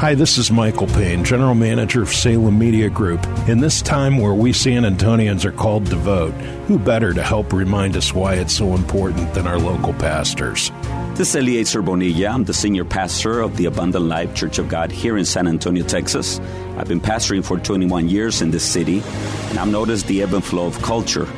Hi, 0.00 0.14
this 0.14 0.38
is 0.38 0.50
Michael 0.50 0.86
Payne, 0.86 1.24
General 1.24 1.54
Manager 1.54 2.00
of 2.00 2.08
Salem 2.08 2.58
Media 2.58 2.88
Group. 2.88 3.22
In 3.46 3.60
this 3.60 3.82
time 3.82 4.16
where 4.16 4.32
we 4.32 4.52
San 4.52 4.84
Antonians 4.84 5.44
are 5.44 5.52
called 5.52 5.86
to 5.86 5.96
vote, 5.96 6.32
who 6.66 6.78
better 6.78 7.12
to 7.12 7.22
help 7.22 7.52
remind 7.52 7.96
us 7.96 8.14
why 8.14 8.36
it's 8.36 8.54
so 8.54 8.74
important 8.74 9.34
than 9.34 9.46
our 9.46 9.58
local 9.58 9.92
pastors? 9.92 10.72
This 11.16 11.34
is 11.34 11.36
Eliezer 11.36 11.82
Bonilla. 11.82 12.28
I'm 12.28 12.44
the 12.44 12.54
senior 12.54 12.86
pastor 12.86 13.40
of 13.40 13.58
the 13.58 13.66
Abundant 13.66 14.06
Life 14.06 14.34
Church 14.34 14.58
of 14.58 14.70
God 14.70 14.90
here 14.90 15.18
in 15.18 15.26
San 15.26 15.46
Antonio, 15.46 15.84
Texas. 15.84 16.40
I've 16.78 16.88
been 16.88 17.02
pastoring 17.02 17.44
for 17.44 17.58
21 17.58 18.08
years 18.08 18.40
in 18.40 18.50
this 18.50 18.64
city, 18.64 19.02
and 19.50 19.58
I've 19.58 19.68
noticed 19.68 20.06
the 20.06 20.22
ebb 20.22 20.32
and 20.32 20.42
flow 20.42 20.66
of 20.66 20.80
culture. 20.80 21.28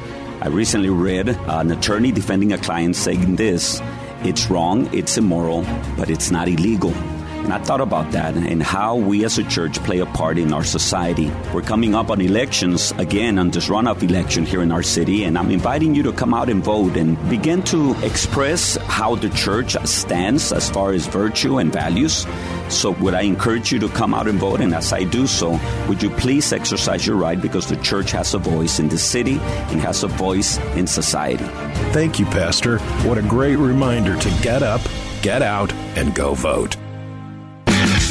I 0.41 0.49
recently 0.49 0.91
read 0.91 1.29
an 1.29 1.73
attorney 1.73 2.13
defending 2.13 2.53
a 2.53 2.59
client 2.59 2.95
saying 2.95 3.35
this 3.35 3.83
it's 4.23 4.49
wrong, 4.49 4.89
it's 4.95 5.19
immoral, 5.19 5.65
but 5.97 6.11
it's 6.11 6.31
not 6.31 6.47
illegal. 6.47 6.95
And 7.43 7.53
I 7.53 7.59
thought 7.59 7.81
about 7.81 8.13
that 8.13 8.35
and 8.35 8.63
how 8.63 8.97
we 8.97 9.25
as 9.25 9.39
a 9.39 9.45
church 9.45 9.79
play 9.85 9.99
a 9.99 10.07
part 10.07 10.39
in 10.39 10.53
our 10.53 10.65
society. 10.65 11.31
We're 11.53 11.63
coming 11.63 11.95
up 11.95 12.11
on 12.11 12.21
elections 12.21 12.93
again 12.99 13.39
on 13.39 13.51
this 13.51 13.69
runoff 13.69 14.03
election 14.03 14.47
here 14.47 14.63
in 14.63 14.71
our 14.71 14.83
city, 14.83 15.25
and 15.25 15.37
I'm 15.37 15.51
inviting 15.51 15.95
you 15.95 16.03
to 16.05 16.13
come 16.13 16.35
out 16.35 16.49
and 16.49 16.63
vote 16.63 16.97
and 16.97 17.19
begin 17.29 17.63
to 17.65 17.95
express 18.03 18.77
how 18.77 19.17
the 19.17 19.29
church 19.31 19.77
stands 19.85 20.53
as 20.53 20.71
far 20.71 20.93
as 20.93 21.07
virtue 21.07 21.59
and 21.59 21.73
values. 21.73 22.27
So, 22.69 22.93
would 22.93 23.15
I 23.15 23.23
encourage 23.23 23.73
you 23.73 23.79
to 23.81 23.89
come 23.89 24.15
out 24.15 24.29
and 24.29 24.39
vote? 24.39 24.61
And 24.61 24.75
as 24.75 24.93
I 24.93 25.05
do 25.05 25.27
so, 25.27 25.59
would 25.89 26.03
you 26.03 26.11
please 26.11 26.53
exercise 26.53 27.07
your 27.07 27.17
right 27.17 27.41
because 27.41 27.67
the 27.67 27.77
church 27.77 28.13
has 28.13 28.35
a 28.35 28.39
voice 28.39 28.79
in 28.79 28.89
the 28.89 28.99
city 28.99 29.39
and 29.71 29.81
has 29.81 30.05
a 30.05 30.09
voice 30.09 30.59
in 30.77 30.87
society. 30.87 31.45
Thank 31.93 32.19
you, 32.19 32.27
Pastor. 32.27 32.79
What 33.07 33.19
a 33.19 33.23
great 33.23 33.57
reminder 33.57 34.17
to 34.17 34.31
get 34.43 34.63
up, 34.63 34.81
get 35.23 35.43
out, 35.43 35.73
and 35.97 36.15
go 36.15 36.35
vote. 36.35 36.77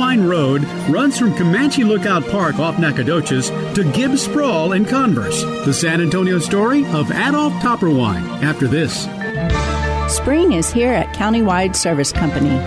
Wine 0.00 0.26
Road 0.26 0.64
runs 0.88 1.18
from 1.18 1.36
Comanche 1.36 1.84
Lookout 1.84 2.26
Park 2.28 2.58
off 2.58 2.78
Nacogdoches 2.78 3.50
to 3.74 3.84
Gibbs 3.92 4.22
Sprawl 4.22 4.72
in 4.72 4.86
Converse. 4.86 5.42
The 5.42 5.74
San 5.74 6.00
Antonio 6.00 6.38
story 6.38 6.86
of 6.86 7.10
Adolph 7.10 7.52
Topperwein 7.62 8.42
after 8.42 8.66
this. 8.66 9.02
Spring 10.10 10.52
is 10.52 10.72
here 10.72 10.94
at 10.94 11.14
Countywide 11.14 11.76
Service 11.76 12.12
Company. 12.12 12.58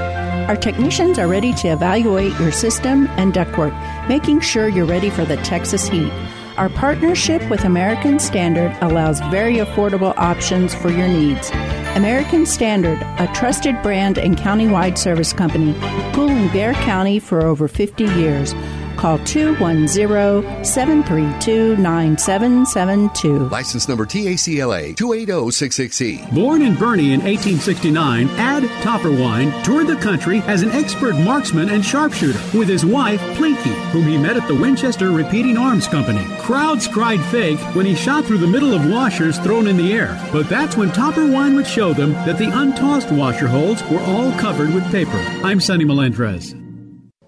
Our 0.47 0.55
technicians 0.55 1.17
are 1.17 1.27
ready 1.27 1.53
to 1.55 1.69
evaluate 1.69 2.39
your 2.39 2.51
system 2.51 3.07
and 3.17 3.33
ductwork, 3.33 3.73
making 4.07 4.41
sure 4.41 4.67
you're 4.67 4.85
ready 4.85 5.09
for 5.09 5.25
the 5.25 5.37
Texas 5.37 5.87
heat. 5.87 6.13
Our 6.57 6.69
partnership 6.69 7.41
with 7.49 7.65
American 7.65 8.19
Standard 8.19 8.77
allows 8.81 9.19
very 9.31 9.55
affordable 9.55 10.15
options 10.17 10.75
for 10.75 10.91
your 10.91 11.07
needs. 11.07 11.49
American 11.95 12.47
Standard, 12.47 12.99
a 13.19 13.31
trusted 13.35 13.79
brand 13.83 14.17
and 14.17 14.35
countywide 14.35 14.97
service 14.97 15.31
company, 15.31 15.73
cooling 16.13 16.47
Bexar 16.47 16.73
County 16.83 17.19
for 17.19 17.43
over 17.43 17.67
50 17.67 18.05
years. 18.05 18.55
Call 18.97 19.19
210 19.19 20.63
732 20.63 21.77
9772. 21.77 23.49
License 23.49 23.87
number 23.87 24.05
TACLA 24.05 24.95
28066E. 24.95 26.33
Born 26.33 26.61
in 26.61 26.75
Boerne 26.75 27.13
in 27.13 27.21
1869, 27.21 28.29
Ad 28.31 28.63
Topperwein 28.83 29.63
toured 29.63 29.87
the 29.87 29.95
country 29.97 30.41
as 30.47 30.61
an 30.61 30.71
expert 30.71 31.15
marksman 31.15 31.69
and 31.69 31.83
sharpshooter 31.83 32.39
with 32.57 32.67
his 32.67 32.85
wife, 32.85 33.19
Plinky, 33.37 33.73
whom 33.91 34.03
he 34.03 34.17
met 34.17 34.37
at 34.37 34.47
the 34.47 34.55
Winchester 34.55 35.11
Repeating 35.11 35.57
Arms 35.57 35.87
Company. 35.87 36.23
Crowds 36.39 36.87
cried 36.87 37.23
fake 37.25 37.59
when 37.75 37.85
he 37.85 37.95
shot 37.95 38.25
through 38.25 38.37
the 38.37 38.47
middle 38.47 38.73
of 38.73 38.89
washers 38.89 39.37
thrown 39.39 39.67
in 39.67 39.77
the 39.77 39.93
air, 39.93 40.19
but 40.31 40.49
that's 40.49 40.77
when 40.77 40.89
Topperwein 40.89 41.55
would 41.55 41.67
show 41.67 41.93
them 41.93 42.13
that 42.25 42.37
the 42.37 42.49
untossed 42.51 43.11
washer 43.11 43.47
holes 43.47 43.83
were 43.89 44.01
all 44.01 44.31
covered 44.39 44.73
with 44.73 44.89
paper. 44.91 45.17
I'm 45.43 45.59
Sonny 45.59 45.85
Melendrez. 45.85 46.55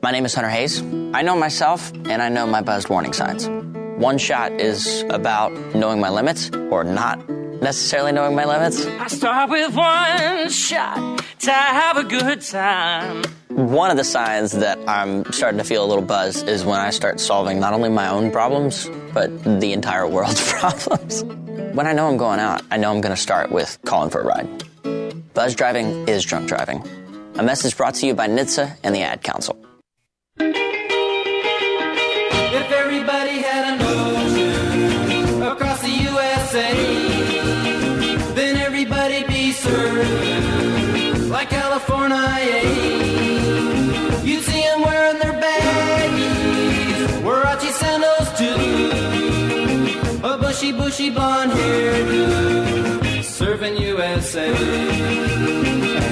My 0.05 0.11
name 0.11 0.23
is 0.23 0.35
Hunter 0.35 0.51
Hayes. 0.51 0.83
I 1.15 1.23
know 1.23 1.35
myself 1.35 1.91
and 1.91 2.21
I 2.21 2.29
know 2.29 2.45
my 2.45 2.61
buzzed 2.61 2.89
warning 2.89 3.11
signs. 3.11 3.47
One 3.97 4.19
shot 4.19 4.51
is 4.51 5.03
about 5.09 5.51
knowing 5.73 5.99
my 5.99 6.11
limits 6.11 6.51
or 6.69 6.83
not 6.83 7.27
necessarily 7.27 8.11
knowing 8.11 8.35
my 8.35 8.45
limits. 8.45 8.85
I 8.85 9.07
start 9.07 9.49
with 9.49 9.73
one 9.73 10.51
shot 10.51 11.25
to 11.39 11.51
have 11.51 11.97
a 11.97 12.03
good 12.03 12.41
time. 12.41 13.23
One 13.47 13.89
of 13.89 13.97
the 13.97 14.03
signs 14.03 14.51
that 14.51 14.77
I'm 14.87 15.25
starting 15.31 15.57
to 15.57 15.63
feel 15.63 15.83
a 15.83 15.87
little 15.87 16.05
buzz 16.05 16.43
is 16.43 16.63
when 16.63 16.79
I 16.79 16.91
start 16.91 17.19
solving 17.19 17.59
not 17.59 17.73
only 17.73 17.89
my 17.89 18.07
own 18.07 18.29
problems, 18.29 18.87
but 19.11 19.59
the 19.59 19.73
entire 19.73 20.07
world's 20.07 20.53
problems. 20.53 21.23
When 21.23 21.87
I 21.87 21.93
know 21.93 22.07
I'm 22.07 22.17
going 22.17 22.39
out, 22.39 22.61
I 22.69 22.77
know 22.77 22.93
I'm 22.93 23.01
going 23.01 23.15
to 23.15 23.19
start 23.19 23.51
with 23.51 23.79
calling 23.85 24.11
for 24.11 24.21
a 24.21 24.25
ride. 24.25 25.33
Buzz 25.33 25.55
driving 25.55 26.07
is 26.07 26.23
drunk 26.23 26.47
driving. 26.47 26.87
A 27.39 27.41
message 27.41 27.75
brought 27.75 27.95
to 27.95 28.05
you 28.05 28.13
by 28.13 28.27
NHTSA 28.27 28.77
and 28.83 28.93
the 28.93 29.01
Ad 29.01 29.23
Council. 29.23 29.64
If 30.37 30.51
everybody 32.69 33.41
had 33.41 33.73
an 33.73 33.81
ocean 33.81 35.41
across 35.41 35.81
the 35.81 35.89
USA, 35.89 36.73
then 38.33 38.57
everybody'd 38.57 39.27
be 39.27 39.53
served 39.53 41.29
like 41.29 41.49
California. 41.49 42.63
You'd 44.25 44.43
see 44.43 44.61
them 44.63 44.81
wearing 44.81 45.19
their 45.19 45.39
baggies, 45.41 47.07
Huarache 47.23 47.71
sandals 47.71 48.29
too, 48.37 50.19
a 50.27 50.37
bushy, 50.37 50.73
bushy 50.73 51.09
blonde 51.11 51.53
hairdo 51.53 52.94
serving 53.35 53.75
USA. 53.75 54.47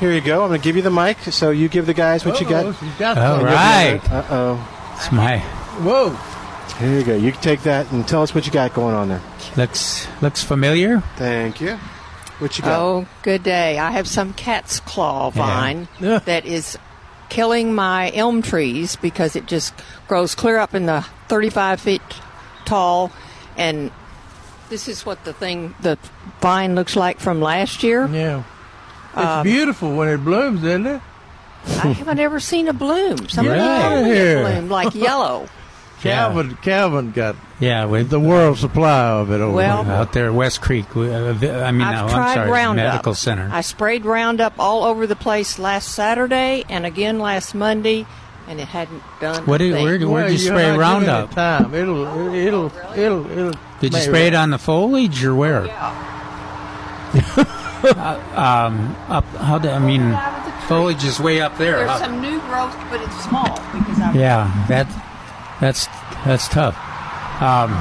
Here 0.00 0.10
you 0.10 0.20
go. 0.20 0.42
I'm 0.42 0.48
going 0.48 0.60
to 0.60 0.64
give 0.64 0.74
you 0.74 0.82
the 0.82 0.90
mic, 0.90 1.18
so 1.20 1.50
you 1.50 1.68
give 1.68 1.86
the 1.86 1.94
guys 1.94 2.24
what 2.26 2.40
you 2.40 2.48
got. 2.48 2.66
Uh-oh, 2.66 2.72
she's 2.80 2.98
got 2.98 3.16
All 3.16 3.36
something. 3.38 3.46
right. 3.46 4.00
Uh 4.10 4.24
oh. 4.28 4.92
It's 4.96 5.12
my 5.12 5.38
Whoa. 5.84 6.10
Here 6.80 6.98
you 6.98 7.04
go. 7.04 7.14
You 7.14 7.30
can 7.30 7.40
take 7.40 7.62
that 7.62 7.92
and 7.92 8.08
tell 8.08 8.22
us 8.22 8.34
what 8.34 8.44
you 8.44 8.50
got 8.52 8.74
going 8.74 8.96
on 8.96 9.06
there. 9.08 9.20
Looks 9.56 10.06
looks 10.20 10.42
familiar. 10.42 11.00
Thank 11.16 11.60
you. 11.60 11.76
What 12.38 12.58
you 12.58 12.64
got? 12.64 12.80
Oh, 12.80 13.06
good 13.22 13.42
day. 13.42 13.78
I 13.78 13.92
have 13.92 14.08
some 14.08 14.32
cat's 14.34 14.80
claw 14.80 15.30
vine 15.30 15.86
that 16.00 16.44
is 16.46 16.76
killing 17.28 17.74
my 17.74 18.10
elm 18.12 18.42
trees 18.42 18.96
because 18.96 19.36
it 19.36 19.46
just 19.46 19.72
grows 20.08 20.34
clear 20.34 20.58
up 20.58 20.74
in 20.74 20.86
the 20.86 21.02
35 21.28 21.80
feet 21.80 22.02
tall. 22.64 23.12
And 23.56 23.92
this 24.68 24.88
is 24.88 25.06
what 25.06 25.24
the 25.24 25.32
thing, 25.32 25.74
the 25.80 25.96
vine 26.40 26.74
looks 26.74 26.96
like 26.96 27.20
from 27.20 27.40
last 27.40 27.82
year. 27.84 28.06
Yeah. 28.08 28.42
It's 29.12 29.22
Um, 29.24 29.42
beautiful 29.44 29.94
when 29.94 30.08
it 30.08 30.18
blooms, 30.18 30.64
isn't 30.64 30.86
it? 30.86 31.00
I 31.66 31.92
haven't 31.92 32.18
ever 32.18 32.40
seen 32.40 32.66
a 32.68 32.72
bloom. 32.72 33.28
Somebody 33.28 33.60
Get 33.60 33.80
told 33.82 33.94
outta 33.94 34.02
me 34.08 34.14
here. 34.14 34.38
it 34.38 34.42
bloomed 34.52 34.70
like 34.70 34.94
yellow. 34.94 35.48
Calvin, 36.00 36.58
Calvin 36.62 37.12
got 37.12 37.36
Yeah, 37.60 37.86
we 37.86 38.02
the 38.02 38.18
world 38.20 38.58
supply 38.58 39.06
of 39.10 39.30
it 39.30 39.40
over 39.40 39.54
Well- 39.56 39.84
there. 39.84 39.94
out 39.96 40.12
there, 40.12 40.32
West 40.32 40.60
Creek. 40.60 40.92
we- 40.94 41.08
uh, 41.14 41.18
I 41.18 41.32
mean, 41.32 41.82
I've 41.82 41.94
no, 41.94 42.04
I'm 42.06 42.08
tried 42.08 42.34
sorry, 42.34 42.50
Roundup. 42.50 42.84
medical 42.86 43.14
center. 43.14 43.48
I 43.52 43.60
sprayed 43.60 44.04
Roundup 44.04 44.54
all 44.58 44.82
over 44.84 45.06
the 45.06 45.14
place 45.16 45.58
last 45.58 45.88
Saturday 45.90 46.64
and 46.68 46.84
again 46.84 47.20
last 47.20 47.54
Monday, 47.54 48.06
and 48.48 48.58
it 48.60 48.66
hadn't 48.68 49.02
done. 49.20 49.44
What 49.46 49.58
did- 49.58 49.72
where 49.80 49.98
did- 49.98 50.06
where'd 50.08 50.32
you 50.32 50.50
Well, 50.50 50.58
spray 50.58 50.66
you're 50.66 50.76
not 50.80 51.00
giving 51.00 51.08
Roundup? 51.14 51.30
it 51.30 51.34
Time. 51.36 51.74
It'll, 51.74 52.34
it'll, 52.34 52.72
it'll, 52.96 53.30
it'll. 53.30 53.50
Did 53.52 53.56
you 53.82 53.90
maybe- 53.92 54.00
spray 54.00 54.26
it 54.26 54.34
on 54.34 54.50
the 54.50 54.58
foliage 54.58 55.24
or 55.24 55.34
where? 55.36 55.62
uh, 57.14 58.20
um, 58.34 58.96
up. 59.08 59.24
How 59.36 59.58
do 59.58 59.68
I 59.70 59.78
mean? 59.78 60.18
Foliage 60.66 61.04
is 61.04 61.20
way 61.20 61.40
up 61.40 61.56
there. 61.58 61.76
There's 61.76 61.90
How- 61.90 61.98
some 61.98 62.20
new 62.20 62.40
growth, 62.40 62.74
but 62.90 63.00
it's 63.00 63.24
small 63.24 63.60
because 63.72 64.00
I'm. 64.00 64.16
Yeah, 64.16 64.50
that 64.68 64.86
that's 65.60 65.86
that's 66.24 66.48
tough. 66.48 66.76
Um, 67.40 67.72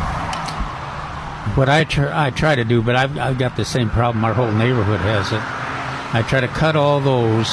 what 1.56 1.70
I 1.70 1.84
try, 1.84 2.28
I 2.28 2.30
try 2.32 2.56
to 2.56 2.64
do, 2.64 2.82
but 2.82 2.96
I've 2.96 3.18
I've 3.18 3.38
got 3.38 3.56
the 3.56 3.66
same 3.66 3.90
problem. 3.90 4.24
Our 4.26 4.34
whole 4.34 4.52
neighborhood 4.52 5.00
has 5.02 5.32
it. 5.32 5.42
I 6.16 6.22
try 6.28 6.40
to 6.42 6.48
cut 6.48 6.76
all 6.76 7.00
those 7.00 7.50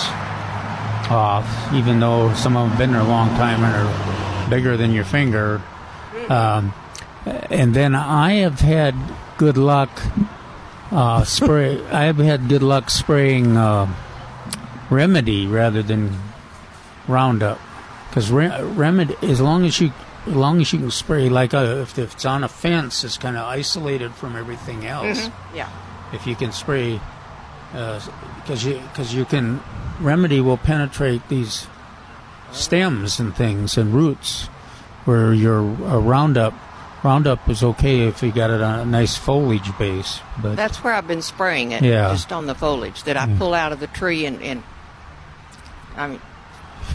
off, 1.11 1.73
even 1.75 2.01
though 2.01 2.33
some 2.35 2.57
of 2.57 2.63
them 2.63 2.71
have 2.71 2.79
been 2.79 2.93
there 2.93 3.01
a 3.01 3.05
long 3.05 3.29
time 3.31 3.63
and 3.65 3.75
are 3.75 4.51
bigger 4.51 4.77
than 4.77 4.93
your 4.93 5.05
finger. 5.05 5.61
Um, 6.29 6.73
and 7.25 7.75
then 7.75 7.95
I 7.95 8.35
have 8.35 8.61
had 8.61 8.95
good 9.37 9.57
luck 9.57 9.91
uh, 10.91 11.25
spray. 11.25 11.85
I 11.87 12.05
have 12.05 12.19
had 12.19 12.49
good 12.49 12.63
luck 12.63 12.91
spraying 12.91 13.57
uh, 13.57 13.93
remedy 14.89 15.47
rather 15.47 15.83
than 15.83 16.17
Roundup 17.09 17.61
because 18.09 18.31
re- 18.31 18.63
remedy 18.63 19.17
as 19.23 19.41
long 19.41 19.65
as 19.65 19.81
you 19.81 19.93
as 20.27 20.35
long 20.35 20.61
as 20.61 20.73
you 20.73 20.79
can 20.79 20.91
spray 20.91 21.29
like 21.29 21.55
uh, 21.55 21.79
if, 21.83 21.99
it's 21.99 22.25
on 22.27 22.45
a 22.45 22.49
fence 22.49 23.05
it's 23.05 23.17
kind 23.19 23.37
of 23.37 23.45
isolated 23.47 24.13
from 24.15 24.37
everything 24.37 24.85
else 24.87 25.19
Mhm, 25.29 25.33
yeah. 25.55 25.69
if 26.13 26.27
you 26.27 26.35
can 26.37 26.53
spray 26.53 27.01
because 27.73 28.65
you 28.65 28.81
because 28.93 29.15
you 29.15 29.25
can 29.25 29.61
remedy 30.01 30.41
will 30.41 30.57
penetrate 30.59 31.27
these 31.29 31.67
stems 32.53 33.21
and 33.21 33.35
things 33.37 33.79
and 33.79 33.95
roots 33.95 34.47
where 35.05 35.33
your 35.33 35.61
uh, 35.61 35.99
roundup 35.99 36.53
roundup 37.05 37.49
is 37.49 37.63
okay 37.63 38.01
if 38.09 38.23
you 38.23 38.31
got 38.33 38.51
it 38.51 38.61
on 38.61 38.79
a 38.81 38.85
nice 38.85 39.17
foliage 39.17 39.71
base 39.79 40.21
but 40.43 40.57
That's 40.57 40.83
where 40.85 40.93
I've 40.93 41.07
been 41.09 41.23
spraying 41.23 41.73
it, 41.73 41.83
Yeah. 41.83 42.09
just 42.11 42.31
on 42.33 42.47
the 42.47 42.55
foliage 42.55 43.05
that 43.05 43.17
I 43.17 43.27
Yeah. 43.27 43.39
pull 43.39 43.55
out 43.55 43.73
of 43.73 43.81
the 43.81 43.87
tree 43.87 44.27
and, 44.27 44.43
and 44.43 44.63
I 45.97 46.07
mean, 46.09 46.21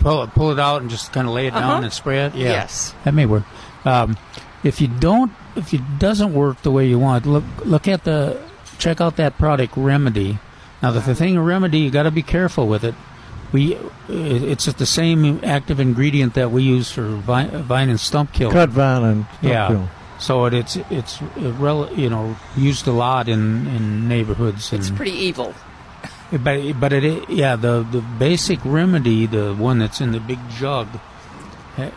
pull 0.02 0.24
it, 0.24 0.30
pull 0.32 0.52
it 0.52 0.60
out 0.60 0.82
and 0.82 0.90
just 0.90 1.12
kind 1.14 1.28
of 1.28 1.34
lay 1.34 1.48
it 1.48 1.54
Uh-huh. 1.54 1.62
down 1.76 1.84
and 1.84 1.94
spray 1.94 2.26
it. 2.26 2.36
Yeah, 2.36 2.50
Yes. 2.50 2.94
that 3.04 3.14
may 3.14 3.26
work. 3.26 3.44
Um, 3.86 4.18
if 4.64 4.82
you 4.82 4.88
don't, 4.88 5.32
if 5.56 5.74
it 5.74 5.82
doesn't 6.00 6.34
work 6.34 6.62
the 6.64 6.72
way 6.72 6.88
you 6.88 6.98
want, 7.00 7.26
look 7.26 7.44
look 7.66 7.88
at 7.88 8.04
the 8.04 8.38
check 8.78 9.00
out 9.02 9.16
that 9.18 9.38
product 9.38 9.74
Remedy. 9.78 10.40
Now 10.82 10.92
the, 10.92 11.00
the 11.00 11.16
thing 11.16 11.40
Remedy, 11.40 11.80
you 11.80 11.90
got 11.92 12.04
to 12.04 12.12
be 12.12 12.24
careful 12.24 12.68
with 12.68 12.84
it. 12.84 12.96
We 13.52 13.76
it- 14.10 14.44
it's 14.44 14.66
the 14.66 14.86
same 14.86 15.40
active 15.44 15.80
ingredient 15.80 16.34
that 16.34 16.52
we 16.52 16.64
use 16.64 16.92
for 16.92 17.04
vine, 17.04 17.50
vine 17.64 17.90
and 17.90 18.00
stump 18.00 18.34
kill. 18.34 18.52
Cut 18.52 18.70
vine 18.70 19.04
and 19.04 19.26
stump 19.26 19.44
yeah. 19.44 19.68
kill. 19.68 19.90
So 20.18 20.46
it, 20.46 20.54
it's 20.54 20.78
it's 20.90 21.22
uh, 21.22 21.90
you 21.96 22.10
know 22.10 22.36
used 22.58 22.88
a 22.88 22.92
lot 22.92 23.28
in, 23.30 23.68
in 23.68 24.08
neighborhoods. 24.08 24.74
it's 24.74 24.90
pretty 24.90 25.12
evil. 25.12 25.54
But 26.44 26.80
but 26.80 26.94
it 26.94 27.30
yeah 27.30 27.56
the 27.56 27.84
the 27.92 28.02
basic 28.20 28.60
remedy 28.66 29.26
the 29.26 29.54
one 29.54 29.80
that's 29.80 30.02
in 30.02 30.12
the 30.12 30.20
big 30.20 30.40
jug 30.58 30.88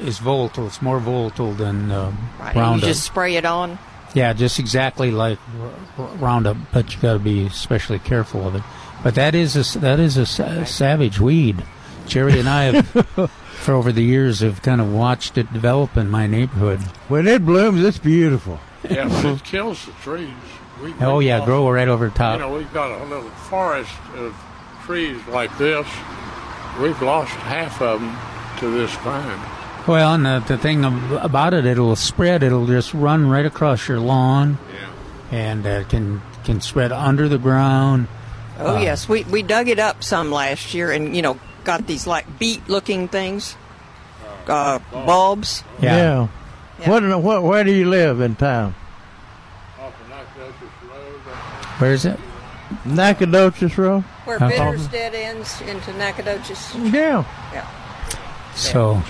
is 0.01 0.19
volatile. 0.19 0.67
It's 0.67 0.83
more 0.83 0.99
volatile 0.99 1.53
than 1.53 1.91
uh, 1.93 2.11
Right. 2.41 2.49
And 2.49 2.55
you 2.57 2.61
Roundup. 2.63 2.89
just 2.89 3.05
spray 3.05 3.37
it 3.37 3.45
on. 3.45 3.79
yeah, 4.15 4.33
just 4.33 4.59
exactly 4.59 5.11
like 5.13 5.39
R- 5.99 6.05
R- 6.05 6.15
Roundup, 6.17 6.57
but 6.73 6.93
you 6.95 7.01
got 7.01 7.13
to 7.13 7.19
be 7.21 7.47
especially 7.47 8.01
careful 8.01 8.47
of 8.47 8.57
it. 8.57 8.63
But 9.05 9.15
that 9.15 9.35
is 9.37 9.55
a 9.57 9.61
s- 9.61 9.75
that 9.75 10.01
is 10.01 10.17
a 10.17 10.27
sa- 10.27 10.65
savage 10.65 11.21
weed. 11.21 11.63
Jerry 12.09 12.41
and 12.41 12.49
I 12.49 12.65
have 12.65 12.89
for 13.61 13.75
over 13.75 13.93
the 13.93 14.03
years 14.03 14.41
have 14.41 14.63
kind 14.63 14.81
of 14.81 14.93
watched 14.93 15.39
it 15.39 15.53
develop 15.53 15.97
in 15.97 16.11
my 16.11 16.27
neighborhood. 16.27 16.81
When 17.07 17.29
it 17.29 17.45
blooms, 17.47 17.85
it's 17.85 17.99
beautiful. 17.99 18.59
Yeah, 18.89 19.09
but 19.09 19.25
it 19.27 19.45
kills 19.45 19.85
the 19.87 19.93
trees. 20.03 20.31
We, 20.83 20.95
Oh 21.01 21.19
we 21.19 21.27
yeah, 21.27 21.39
lost- 21.39 21.47
grow 21.47 21.71
right 21.71 21.89
over 21.89 22.09
the 22.09 22.15
top. 22.15 22.35
You 22.35 22.47
know, 22.47 22.55
we've 22.55 22.73
got 22.73 22.91
a 23.01 23.05
little 23.05 23.29
forest 23.31 23.93
of 24.17 24.35
trees 24.85 25.21
like 25.29 25.57
this. 25.59 25.87
We've 26.81 27.01
lost 27.03 27.33
half 27.33 27.83
of 27.83 28.01
them 28.01 28.17
to 28.61 28.71
this 28.71 28.95
vine. 28.97 29.41
Well, 29.87 30.15
and 30.15 30.25
the, 30.27 30.45
the 30.47 30.59
thing 30.59 30.85
about 30.85 31.55
it, 31.55 31.65
it'll 31.65 31.97
spread. 31.97 32.43
It'll 32.43 32.67
just 32.67 32.93
run 32.95 33.29
right 33.29 33.47
across 33.47 33.89
your 33.89 33.99
lawn, 34.01 34.59
yeah. 35.33 35.39
and 35.39 35.67
uh, 35.67 35.85
can 35.85 36.21
can 36.45 36.61
spread 36.61 36.93
under 36.93 37.29
the 37.29 37.39
ground. 37.39 38.07
Oh 38.59 38.77
Uh, 38.77 38.81
yes, 38.81 39.09
we 39.09 39.25
we 39.25 39.43
dug 39.43 39.69
it 39.69 39.79
up 39.79 40.05
some 40.05 40.31
last 40.31 40.75
year, 40.75 40.93
and 40.93 41.17
you 41.17 41.23
know 41.23 41.39
got 41.65 41.87
these 41.87 42.07
like 42.07 42.39
beet-looking 42.39 43.09
things, 43.09 43.57
uh, 44.47 44.79
bulbs. 44.93 45.65
Yeah. 45.81 46.29
What, 46.85 47.03
what, 47.23 47.43
where 47.43 47.65
do 47.65 47.73
you 47.73 47.89
live 47.89 48.21
in 48.21 48.37
town? 48.37 48.75
Where 51.79 51.93
is 51.93 52.05
it? 52.05 52.19
Nacogdoches 52.85 53.77
Road. 53.79 54.03
Where 54.25 54.39
Huh? 54.39 54.49
Bitters 54.49 54.89
dead 54.89 55.15
ends 55.15 55.61
into 55.63 55.93
Nacogdoches. 55.95 56.75
Yeah. 56.77 57.25
Yeah. 57.53 57.67
So, 58.55 59.03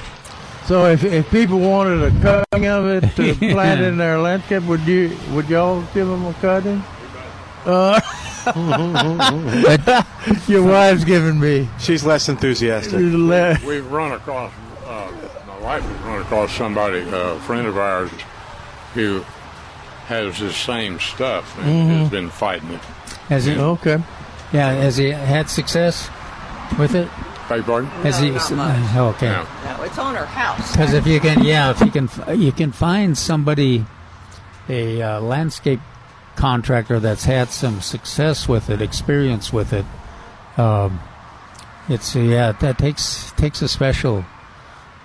So 0.66 0.86
if, 0.86 1.02
if 1.02 1.30
people 1.30 1.58
wanted 1.58 2.02
a 2.02 2.10
cutting 2.20 2.66
of 2.66 2.86
it 2.86 3.16
to 3.16 3.34
plant 3.52 3.80
in 3.80 3.96
their 3.96 4.18
landscape, 4.18 4.62
would 4.64 4.82
you 4.82 5.16
would 5.32 5.48
y'all 5.48 5.82
give 5.94 6.06
them 6.06 6.26
a 6.26 6.34
cutting? 6.34 6.82
Uh, 7.64 8.00
your 10.46 10.62
wife's 10.62 11.04
giving 11.04 11.40
me. 11.40 11.68
She's 11.78 12.04
less 12.04 12.28
enthusiastic. 12.28 12.98
Le- 13.00 13.58
We've 13.66 13.90
run 13.90 14.12
across, 14.12 14.52
uh, 14.86 15.10
my 15.46 15.58
wife 15.60 15.82
has 15.82 16.00
run 16.02 16.22
across 16.22 16.52
somebody, 16.54 17.00
uh, 17.00 17.34
a 17.34 17.40
friend 17.40 17.66
of 17.66 17.76
ours, 17.76 18.10
who 18.94 19.24
has 20.08 20.38
this 20.40 20.56
same 20.56 20.98
stuff 20.98 21.56
and 21.58 21.66
Mhm. 21.90 21.98
has 22.00 22.08
been 22.10 22.30
fighting 22.30 22.70
it. 22.70 22.80
has 23.28 23.44
he? 23.44 23.56
Okay. 23.56 24.02
Yeah, 24.52 24.72
has 24.72 24.96
he 24.96 25.10
had 25.10 25.48
success 25.50 26.08
with 26.78 26.94
it? 26.94 27.08
Beg 27.48 27.64
pardon? 27.64 27.88
Has 28.02 28.18
he? 28.18 28.30
not 28.30 28.50
much. 28.52 28.90
oh, 28.96 29.06
okay. 29.08 29.28
No, 29.30 29.82
it's 29.84 29.98
on 29.98 30.14
her 30.14 30.26
house. 30.26 30.72
Because 30.72 30.92
if 30.94 31.06
you 31.06 31.20
can, 31.20 31.44
yeah, 31.44 31.70
if 31.70 31.80
you 31.80 31.90
can, 31.90 32.08
you 32.40 32.52
can 32.52 32.72
find 32.72 33.16
somebody, 33.16 33.84
a 34.68 35.00
uh, 35.02 35.20
landscape 35.20 35.80
contractor 36.36 37.00
that's 37.00 37.24
had 37.24 37.48
some 37.50 37.80
success 37.80 38.46
with 38.48 38.68
it, 38.70 38.80
experience 38.82 39.52
with 39.52 39.72
it. 39.72 39.84
Um, 40.58 41.00
it's 41.88 42.14
yeah, 42.14 42.52
that 42.52 42.78
takes 42.78 43.32
takes 43.36 43.60
a 43.62 43.68
special. 43.68 44.24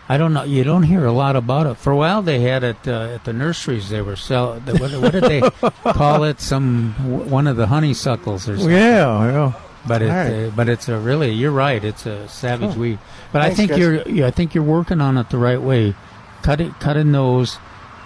I 0.10 0.18
don't 0.18 0.34
know. 0.34 0.44
You 0.44 0.64
don't 0.64 0.84
hear 0.84 1.06
a 1.06 1.12
lot 1.14 1.36
about 1.36 1.66
it. 1.66 1.76
For 1.76 1.92
a 1.92 1.96
while, 1.96 2.22
they 2.22 2.42
had 2.42 2.64
it 2.64 2.88
uh, 2.88 3.16
at 3.16 3.24
the 3.24 3.32
nurseries. 3.34 3.90
They 3.90 4.02
were 4.02 4.16
sell. 4.18 4.60
What, 4.60 4.92
what 5.02 5.12
did 5.14 5.24
they 5.24 5.42
call 5.94 6.26
it? 6.26 6.42
Some 6.42 7.30
one 7.30 7.48
of 7.48 7.56
the 7.56 7.68
honeysuckles 7.68 8.50
or 8.50 8.58
something. 8.58 8.76
Yeah, 8.76 9.26
yeah. 9.32 9.54
But 9.88 10.02
it, 10.02 10.10
right. 10.10 10.48
uh, 10.48 10.52
but 10.56 10.68
it's 10.70 10.90
a 10.90 10.98
really. 10.98 11.32
You're 11.32 11.52
right. 11.52 11.84
It's 11.84 12.06
a 12.06 12.28
savage 12.28 12.72
Cool. 12.72 12.82
weed. 12.82 13.00
But 13.32 13.44
I 13.44 13.54
think 13.54 13.72
guys. 13.72 13.80
you're. 13.80 14.08
Yeah, 14.08 14.28
I 14.28 14.32
think 14.32 14.54
you're 14.54 14.64
working 14.64 15.00
on 15.02 15.18
it 15.18 15.30
the 15.30 15.38
right 15.38 15.62
way. 15.62 15.96
Cut 16.42 16.60
it, 16.60 16.78
cutting 16.82 17.14
those, 17.14 17.58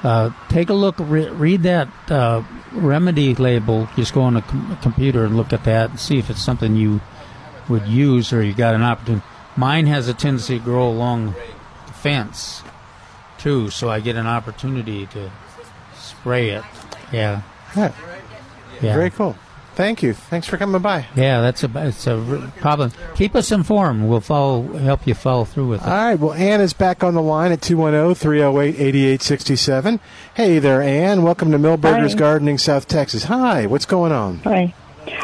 uh, 0.03 0.29
take 0.49 0.69
a 0.69 0.73
look, 0.75 0.95
re- 0.99 1.29
read 1.29 1.63
that 1.63 1.87
uh, 2.11 2.43
remedy 2.71 3.33
label. 3.33 3.89
Just 3.95 4.13
go 4.13 4.21
on 4.21 4.37
a, 4.37 4.43
com- 4.43 4.77
computer 4.83 5.25
and 5.25 5.35
look 5.35 5.51
at 5.53 5.63
that 5.63 5.89
and 5.89 5.99
see 5.99 6.19
if 6.19 6.29
it's 6.29 6.43
something 6.43 6.75
you 6.75 7.01
would 7.67 7.87
use 7.87 8.31
or 8.31 8.43
you 8.43 8.53
got 8.53 8.75
an 8.75 8.83
opportunity. 8.83 9.25
Mine 9.55 9.87
has 9.87 10.07
a 10.07 10.13
tendency 10.13 10.59
to 10.59 10.63
grow 10.63 10.87
along 10.87 11.33
fence 12.07 12.63
too, 13.37 13.69
so 13.69 13.89
I 13.89 13.99
get 13.99 14.15
an 14.15 14.27
opportunity 14.27 15.05
to 15.07 15.29
spray 15.95 16.49
it. 16.51 16.63
Yeah. 17.11 17.41
Yeah. 17.75 17.93
Yeah. 18.81 18.93
Very 18.93 19.09
cool. 19.09 19.35
Thank 19.75 20.01
you. 20.01 20.13
Thanks 20.13 20.47
for 20.47 20.57
coming 20.57 20.81
by. 20.81 21.05
Yeah, 21.15 21.41
that's 21.41 21.63
a 21.63 21.87
it's 21.87 22.07
a 22.07 22.17
r- 22.17 22.51
problem. 22.61 22.91
Keep 23.15 23.35
us 23.35 23.51
informed. 23.51 24.09
We'll 24.09 24.21
follow 24.21 24.63
help 24.77 25.05
you 25.05 25.13
follow 25.13 25.45
through 25.45 25.67
with 25.67 25.81
it. 25.81 25.87
All 25.87 25.93
right. 25.93 26.19
Well, 26.19 26.33
Ann 26.33 26.61
is 26.61 26.73
back 26.73 27.03
on 27.03 27.13
the 27.13 27.21
line 27.21 27.51
at 27.51 27.61
210 27.61 28.15
308 28.15 28.69
8867. 28.79 29.99
Hey 30.33 30.57
there, 30.59 30.81
Ann. 30.81 31.21
Welcome 31.21 31.51
to 31.51 31.59
Milberger's 31.59 32.13
Hi. 32.13 32.19
Gardening, 32.19 32.57
South 32.57 32.87
Texas. 32.87 33.25
Hi. 33.25 33.67
What's 33.67 33.85
going 33.85 34.11
on? 34.11 34.39
Hi. 34.39 34.73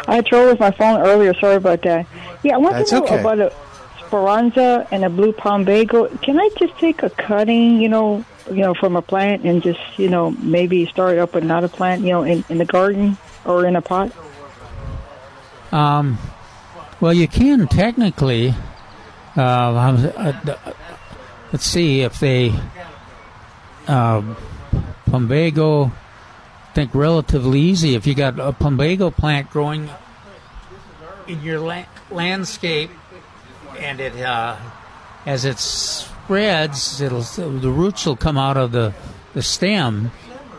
I 0.08 0.16
had 0.16 0.26
trouble 0.28 0.50
with 0.52 0.60
my 0.60 0.72
phone 0.72 1.02
earlier. 1.02 1.34
Sorry 1.34 1.56
about 1.56 1.82
that. 1.84 2.06
Yeah, 2.44 2.56
I 2.56 2.58
want 2.58 2.76
That's 2.76 2.90
to 2.92 2.98
know 2.98 3.06
okay. 3.06 3.20
about 3.22 3.40
a 3.40 3.54
Speranza 4.14 4.88
and 4.92 5.04
a 5.04 5.10
blue 5.10 5.34
plumbago. 5.34 6.22
Can 6.22 6.40
I 6.40 6.48
just 6.60 6.78
take 6.78 7.02
a 7.02 7.10
cutting, 7.10 7.82
you 7.82 7.90
know, 7.90 8.24
you 8.48 8.58
know, 8.58 8.76
from 8.76 8.96
a 8.96 9.02
plant 9.02 9.44
and 9.44 9.64
just, 9.64 9.80
you 9.98 10.08
know, 10.08 10.30
maybe 10.30 10.86
start 10.86 11.18
up 11.18 11.34
another 11.34 11.68
plant, 11.68 12.04
you 12.04 12.10
know, 12.10 12.22
in, 12.22 12.44
in 12.48 12.60
the 12.60 12.66
garden 12.66 13.18
or 13.44 13.66
in 13.66 13.76
a 13.76 13.82
pot? 13.82 14.12
Um, 15.72 16.20
well, 17.02 17.12
you 17.14 17.28
can 17.28 17.68
technically. 17.68 18.54
Uh, 19.36 19.42
uh, 19.42 20.12
uh, 20.16 20.74
let's 21.52 21.66
see 21.66 22.02
if 22.02 22.20
they. 22.20 22.54
Uh, 23.88 24.36
plumbago, 25.08 25.88
I 25.88 26.74
think 26.76 26.94
relatively 26.94 27.60
easy. 27.60 27.96
If 27.96 28.06
you 28.06 28.14
got 28.14 28.40
a 28.40 28.54
plumbago 28.54 29.10
plant 29.10 29.50
growing 29.50 29.90
in 31.28 31.42
your 31.42 31.60
la- 31.60 31.86
landscape, 32.12 32.92
and 33.80 34.00
it 34.00 34.16
uh, 34.22 34.58
as 35.26 35.46
it 35.46 35.60
spreads, 35.60 37.02
it'll 37.02 37.22
the 37.22 37.70
roots 37.72 38.06
will 38.06 38.16
come 38.16 38.38
out 38.38 38.58
of 38.58 38.72
the 38.72 38.94
the 39.34 39.42
stem, 39.42 40.12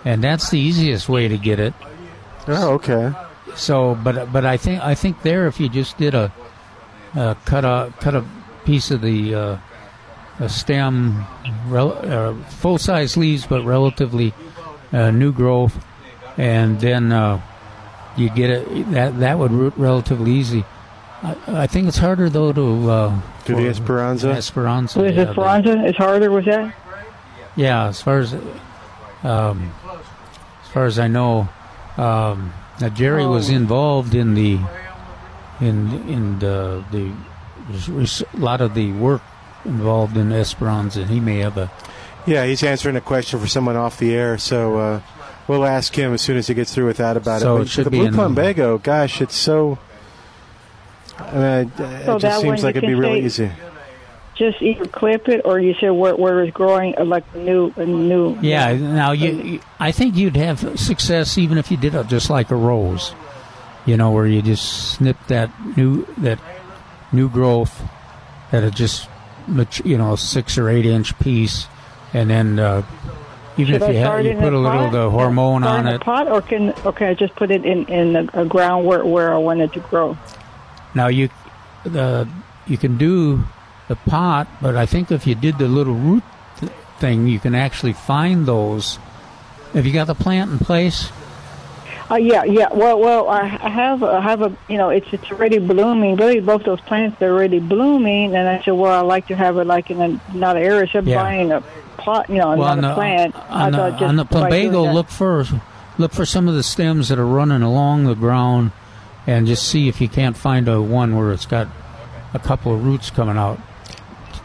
and 0.05 0.23
that's 0.23 0.51
the 0.51 0.59
easiest 0.59 1.09
way 1.09 1.29
to 1.29 1.39
get 1.39 1.61
it. 1.61 1.75
Oh, 2.47 2.73
okay. 2.75 3.13
So, 3.57 3.95
but 3.95 4.33
but 4.33 4.45
I 4.45 4.57
think 4.57 4.83
I 4.83 4.95
think 4.95 5.23
there, 5.23 5.47
if 5.47 5.61
you 5.61 5.69
just 5.69 5.97
did 5.97 6.15
a 6.15 6.33
uh, 7.15 7.35
cut 7.45 7.65
a 7.65 7.93
cut 8.01 8.15
a 8.15 8.25
piece 8.65 8.91
of 8.91 9.01
the 9.01 9.35
uh, 9.35 9.59
a 10.41 10.49
stem, 10.49 11.25
rel- 11.69 11.99
uh, 12.03 12.35
full 12.51 12.79
size 12.79 13.17
leaves, 13.17 13.47
but 13.47 13.63
relatively 13.65 14.35
uh, 14.93 15.11
new 15.11 15.33
growth, 15.33 15.85
and 16.37 16.81
then 16.81 17.13
uh, 17.13 17.41
you 18.17 18.29
get 18.31 18.51
it. 18.51 18.91
That 18.91 19.19
that 19.21 19.39
would 19.39 19.53
root 19.53 19.75
relatively 19.77 20.33
easy. 20.33 20.65
I, 21.25 21.63
I 21.63 21.67
think 21.67 21.89
it's 21.89 21.99
harder 21.99 22.29
though 22.29 22.53
to 22.53 22.91
uh, 22.91 23.21
Do 23.47 23.55
the 23.57 23.63
for- 23.63 23.69
Esperanza? 23.71 24.31
Esperanza. 24.31 24.93
So 24.95 25.05
is 25.05 25.17
yeah, 25.17 25.23
it 25.23 25.33
Speranza? 25.33 25.85
It's 25.87 25.99
harder 25.99 26.31
with 26.31 26.45
that? 26.45 26.75
yeah, 27.57 27.87
as 27.89 28.03
far 28.03 28.19
as 28.19 28.35
um, 29.23 29.73
as 30.63 30.69
far 30.73 30.85
as 30.87 30.99
I 30.99 31.09
know, 31.09 31.49
um, 31.97 32.53
now 32.81 32.89
Jerry 32.91 33.27
was 33.27 33.51
Oh. 33.51 33.55
involved 33.55 34.15
in 34.15 34.35
the 34.35 34.59
in 35.61 35.93
in 36.09 36.39
the 36.41 36.85
the 36.91 37.13
there's 37.71 38.23
a 38.23 38.37
lot 38.37 38.61
of 38.61 38.75
the 38.75 38.93
work 38.93 39.23
involved 39.65 40.17
in 40.17 40.31
Esperanza. 40.33 41.03
And 41.03 41.11
he 41.11 41.21
may 41.21 41.39
have 41.39 41.57
a 41.57 41.71
Yeah, 42.27 42.45
he's 42.45 42.63
answering 42.63 42.97
a 42.97 43.01
question 43.01 43.41
for 43.41 43.47
someone 43.47 43.77
off 43.77 43.99
the 43.99 44.15
air, 44.15 44.37
so 44.37 44.77
uh, 44.79 45.01
we'll 45.49 45.65
ask 45.65 45.95
him 45.97 46.13
as 46.13 46.21
soon 46.23 46.37
as 46.37 46.49
he 46.49 46.55
gets 46.55 46.75
through 46.75 46.87
with 46.87 46.99
that 46.99 47.17
about 47.17 47.41
So 47.41 47.55
it. 47.57 47.57
it 47.57 47.59
But 47.61 47.69
should 47.69 47.87
the 47.87 47.91
be 47.91 47.99
blue 47.99 48.07
in 48.09 48.15
plumbago, 48.15 48.83
gosh, 48.83 49.23
it's 49.23 49.37
so. 49.37 49.79
I 51.19 51.33
mean, 51.35 51.73
it 51.79 52.05
So 52.07 52.19
just 52.19 52.23
that 52.23 52.41
seems 52.41 52.63
like 52.65 52.77
it'd 52.77 52.87
be 52.89 52.95
can 52.95 52.99
really 52.99 53.25
easy. 53.25 53.51
Just 54.35 54.61
either 54.63 54.87
clip 54.89 55.29
it 55.29 55.43
or 55.45 55.61
you 55.61 55.75
said 55.81 55.91
where, 55.91 56.17
where 56.17 56.43
it's 56.43 56.53
growing 56.53 56.95
uh, 56.99 57.05
like 57.05 57.25
new, 57.37 57.73
a 57.77 57.87
new. 57.87 58.37
yeah. 58.43 58.73
Now 58.75 59.13
you, 59.13 59.31
you- 59.31 59.61
I 59.79 59.93
think 59.93 60.17
you'd 60.17 60.37
have 60.37 60.79
success 60.81 61.39
even 61.39 61.57
if 61.57 61.71
you 61.71 61.77
did 61.77 61.95
it 61.95 62.09
just 62.09 62.31
like 62.31 62.51
a 62.51 62.57
rose, 62.57 63.15
you 63.87 63.97
know, 63.97 64.11
where 64.11 64.27
you 64.27 64.43
just 64.43 64.91
snip 64.95 65.17
that 65.29 65.51
new 65.77 66.05
that 66.19 66.41
new 67.13 67.29
growth 67.29 67.81
at 68.51 68.65
a 68.65 68.73
just 68.73 69.09
mat- 69.47 69.85
you 69.87 69.97
know 69.97 70.17
six 70.17 70.59
or 70.59 70.69
eight 70.69 70.85
inch 70.87 71.17
piece, 71.21 71.69
and 72.13 72.29
then 72.29 72.59
uh, 72.59 72.83
even 73.57 73.75
Should 73.75 73.83
if 73.83 73.89
I 73.89 73.93
you, 73.93 74.05
ha- 74.05 74.17
you 74.17 74.35
put 74.35 74.53
a 74.53 74.57
a 74.57 74.59
little 74.59 74.71
pot? 74.79 74.87
of 74.87 74.93
the 74.93 75.11
hormone 75.11 75.63
Start 75.63 75.79
on 75.79 75.87
in 75.87 75.95
it. 75.95 76.01
pot, 76.01 76.27
or 76.29 76.43
can 76.43 76.71
okay, 76.85 77.11
I 77.11 77.15
just 77.15 77.37
put 77.37 77.53
it 77.53 77.65
in 77.65 77.85
in 77.87 78.17
a, 78.17 78.43
a 78.43 78.45
ground 78.45 78.85
where 78.85 79.05
where 79.05 79.33
I 79.33 79.39
want 79.39 79.61
it 79.61 79.73
to 79.75 79.81
grow. 79.81 80.19
Now 80.95 81.09
you, 81.09 81.29
the 81.85 82.29
you 82.67 82.79
can 82.79 82.97
do 82.97 83.45
the 83.89 83.97
pot, 83.97 84.49
but 84.63 84.77
I 84.77 84.87
think 84.87 85.11
if 85.13 85.27
you 85.27 85.35
did 85.35 85.59
the 85.59 85.69
little 85.69 85.95
root 85.95 86.23
th- 86.59 86.73
thing, 86.99 87.27
you 87.29 87.39
can 87.39 87.55
actually 87.55 87.93
find 87.93 88.47
those. 88.47 88.99
Have 89.75 89.85
you 89.87 89.93
got 89.93 90.07
the 90.07 90.15
plant 90.15 90.51
in 90.53 90.59
place? 90.59 91.11
Uh, 92.11 92.17
yeah, 92.17 92.45
yeah. 92.45 92.69
Well, 92.73 93.01
well, 93.01 93.29
I, 93.29 93.41
I 93.41 93.69
have, 93.71 94.03
I 94.03 94.21
have 94.21 94.43
a, 94.43 94.55
you 94.69 94.77
know, 94.77 94.91
it's 94.91 95.11
it's 95.13 95.31
already 95.33 95.59
blooming. 95.59 96.17
Really, 96.17 96.39
both 96.41 96.63
those 96.65 96.81
plants 96.83 97.21
are 97.23 97.31
already 97.31 97.61
blooming, 97.61 98.37
and 98.37 98.47
I 98.47 98.63
said, 98.63 98.73
well, 98.73 98.93
I 98.93 99.01
like 99.01 99.27
to 99.29 99.37
have 99.37 99.57
it 99.57 99.65
like 99.67 99.91
in 99.91 100.01
a, 100.01 100.21
another 100.33 100.61
area. 100.61 100.89
Of 100.95 101.09
Yeah. 101.09 101.23
buying 101.23 101.51
a 101.51 101.63
pot, 101.97 102.29
you 102.29 102.37
know, 102.37 102.57
Well, 102.57 102.73
another 102.73 102.73
on 102.73 102.81
the, 102.83 102.95
plant. 102.95 103.35
I 103.51 103.65
on 103.67 103.73
the, 103.73 103.91
just 103.91 104.03
on 104.03 104.17
the 104.17 104.25
plumbago, 104.27 104.93
look 104.93 105.09
for 105.09 105.45
look 105.97 106.13
for 106.13 106.27
some 106.27 106.47
of 106.47 106.55
the 106.55 106.63
stems 106.63 107.09
that 107.09 107.19
are 107.19 107.27
running 107.27 107.63
along 107.63 108.05
the 108.05 108.15
ground, 108.15 108.73
and 109.27 109.47
just 109.47 109.67
see 109.69 109.89
if 109.89 110.01
you 110.01 110.09
can't 110.09 110.37
find 110.37 110.69
a 110.69 110.81
one 110.83 111.17
where 111.17 111.33
it's 111.33 111.47
got 111.47 111.69
a 112.33 112.39
couple 112.39 112.75
of 112.75 112.85
roots 112.85 113.11
coming 113.11 113.37
out. 113.37 113.59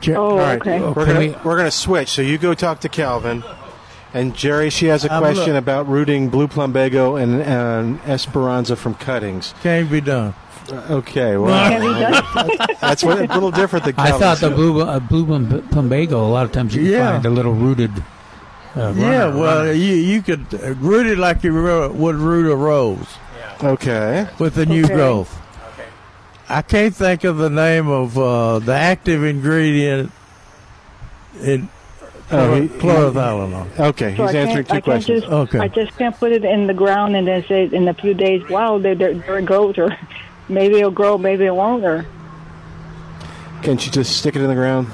Jer- 0.02 0.16
Oh, 0.18 0.32
All 0.32 0.38
right, 0.38 0.62
okay. 0.62 0.80
we're 0.80 1.06
gonna 1.06 1.20
we- 1.20 1.36
we're 1.44 1.58
gonna 1.58 1.72
switch. 1.72 2.10
So 2.10 2.22
you 2.22 2.38
go 2.38 2.54
talk 2.54 2.80
to 2.82 2.90
Calvin, 2.90 3.44
and 4.14 4.36
Jerry. 4.36 4.70
She 4.70 4.86
has 4.88 5.04
a 5.06 5.12
I'm 5.12 5.22
question 5.22 5.54
look- 5.54 5.64
about 5.64 5.88
rooting 5.90 6.30
blue 6.30 6.48
plumbago 6.48 7.22
and, 7.22 7.42
and 7.42 8.00
Esperanza 8.08 8.76
from 8.76 8.96
cuttings. 8.96 9.54
Can't 9.62 9.90
be 9.92 10.02
done. 10.02 10.34
Okay, 10.72 11.36
well, 11.36 11.52
that's 12.80 13.04
what, 13.04 13.18
a 13.20 13.34
little 13.34 13.50
different 13.50 13.86
than 13.86 13.96
I 13.98 14.10
Calvin 14.10 14.20
thought 14.20 14.38
the 14.38 14.52
blue 14.52 14.82
uh, 14.82 15.00
blue 15.00 15.26
plum- 15.26 15.48
plumbago. 15.70 16.14
A 16.14 16.30
lot 16.32 16.46
of 16.46 16.52
times 16.52 16.76
you 16.76 16.84
can 16.84 16.92
Yeah. 16.92 17.12
find 17.14 17.26
a 17.26 17.30
little 17.32 17.54
rooted. 17.54 17.92
Uh, 18.76 18.94
yeah, 18.96 19.26
well, 19.34 19.60
runner. 19.62 19.72
you 19.72 19.96
you 19.96 20.22
could 20.22 20.46
uh, 20.54 20.74
root 20.76 21.08
it 21.08 21.18
like 21.18 21.44
you 21.44 21.52
ro- 21.52 21.92
would 21.92 22.16
root 22.16 22.52
a 22.52 22.56
rose. 22.56 23.08
Okay. 23.64 24.28
With 24.40 24.56
the 24.56 24.66
new 24.66 24.86
Okay. 24.86 24.94
growth. 24.94 25.36
I 26.48 26.62
can't 26.64 26.96
think 26.96 27.24
of 27.26 27.38
the 27.38 27.50
name 27.50 27.88
of 27.90 28.18
uh, 28.18 28.60
the 28.60 28.74
active 28.74 29.24
ingredient 29.24 30.12
in 31.44 31.64
he- 32.30 32.36
chlorothalonil. 32.80 33.80
Okay, 33.80 34.16
So 34.18 34.26
he's 34.26 34.36
I 34.36 34.40
answering 34.40 34.66
two 34.66 34.74
I 34.76 34.82
questions. 34.82 35.22
just, 35.22 35.32
Okay. 35.32 35.60
I 35.60 35.68
just 35.68 35.96
can't 35.98 36.18
put 36.18 36.32
it 36.32 36.44
in 36.44 36.66
the 36.68 36.74
ground 36.74 37.16
and 37.16 37.28
then 37.28 37.44
say 37.48 37.66
in 37.72 37.88
a 37.88 37.94
few 37.94 38.14
days, 38.16 38.48
wow, 38.50 38.80
there, 38.80 38.96
there, 38.96 39.14
there 39.14 39.38
it 39.40 39.46
goes, 39.46 39.78
or 39.78 39.96
maybe 40.50 40.78
it'll 40.80 40.90
grow, 40.92 41.18
maybe 41.20 41.46
it 41.46 41.54
won't, 41.56 41.84
or 41.84 42.06
Can't 43.62 43.84
you 43.86 43.92
just 43.92 44.18
stick 44.18 44.36
it 44.36 44.42
in 44.42 44.48
the 44.48 44.56
ground? 44.56 44.88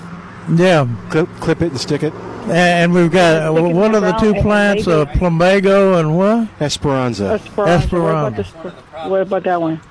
Yeah, 0.54 0.88
clip, 1.10 1.30
clip 1.40 1.62
it 1.62 1.72
and 1.72 1.80
stick 1.80 2.04
it. 2.04 2.14
And 2.48 2.94
we've 2.94 3.12
got 3.12 3.42
uh, 3.42 3.52
Stick 3.52 3.64
it 3.64 3.70
in 3.70 3.76
one 3.76 3.96
of 3.96 4.02
the 4.02 4.14
two 4.14 4.34
plants, 4.42 4.86
maybe- 4.86 5.02
uh, 5.02 5.06
plumbago 5.06 6.00
and 6.00 6.18
what? 6.18 6.48
Esperanza. 6.62 7.34
Esperanza. 7.34 7.86
Esperanza. 7.86 8.02
What 8.04 8.12
about, 8.12 8.36
this, 8.36 9.10
what 9.10 9.22
about 9.22 9.44
that 9.44 9.62
one? 9.62 9.82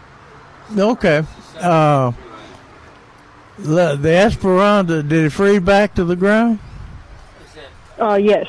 Okay. 0.77 1.23
Uh, 1.59 2.13
the, 3.59 3.97
the 3.97 4.17
Esperanza, 4.17 5.03
did 5.03 5.25
it 5.25 5.31
freeze 5.31 5.61
back 5.61 5.95
to 5.95 6.05
the 6.05 6.17
ground? 6.17 6.59
Uh, 7.99 8.15
yes. 8.15 8.47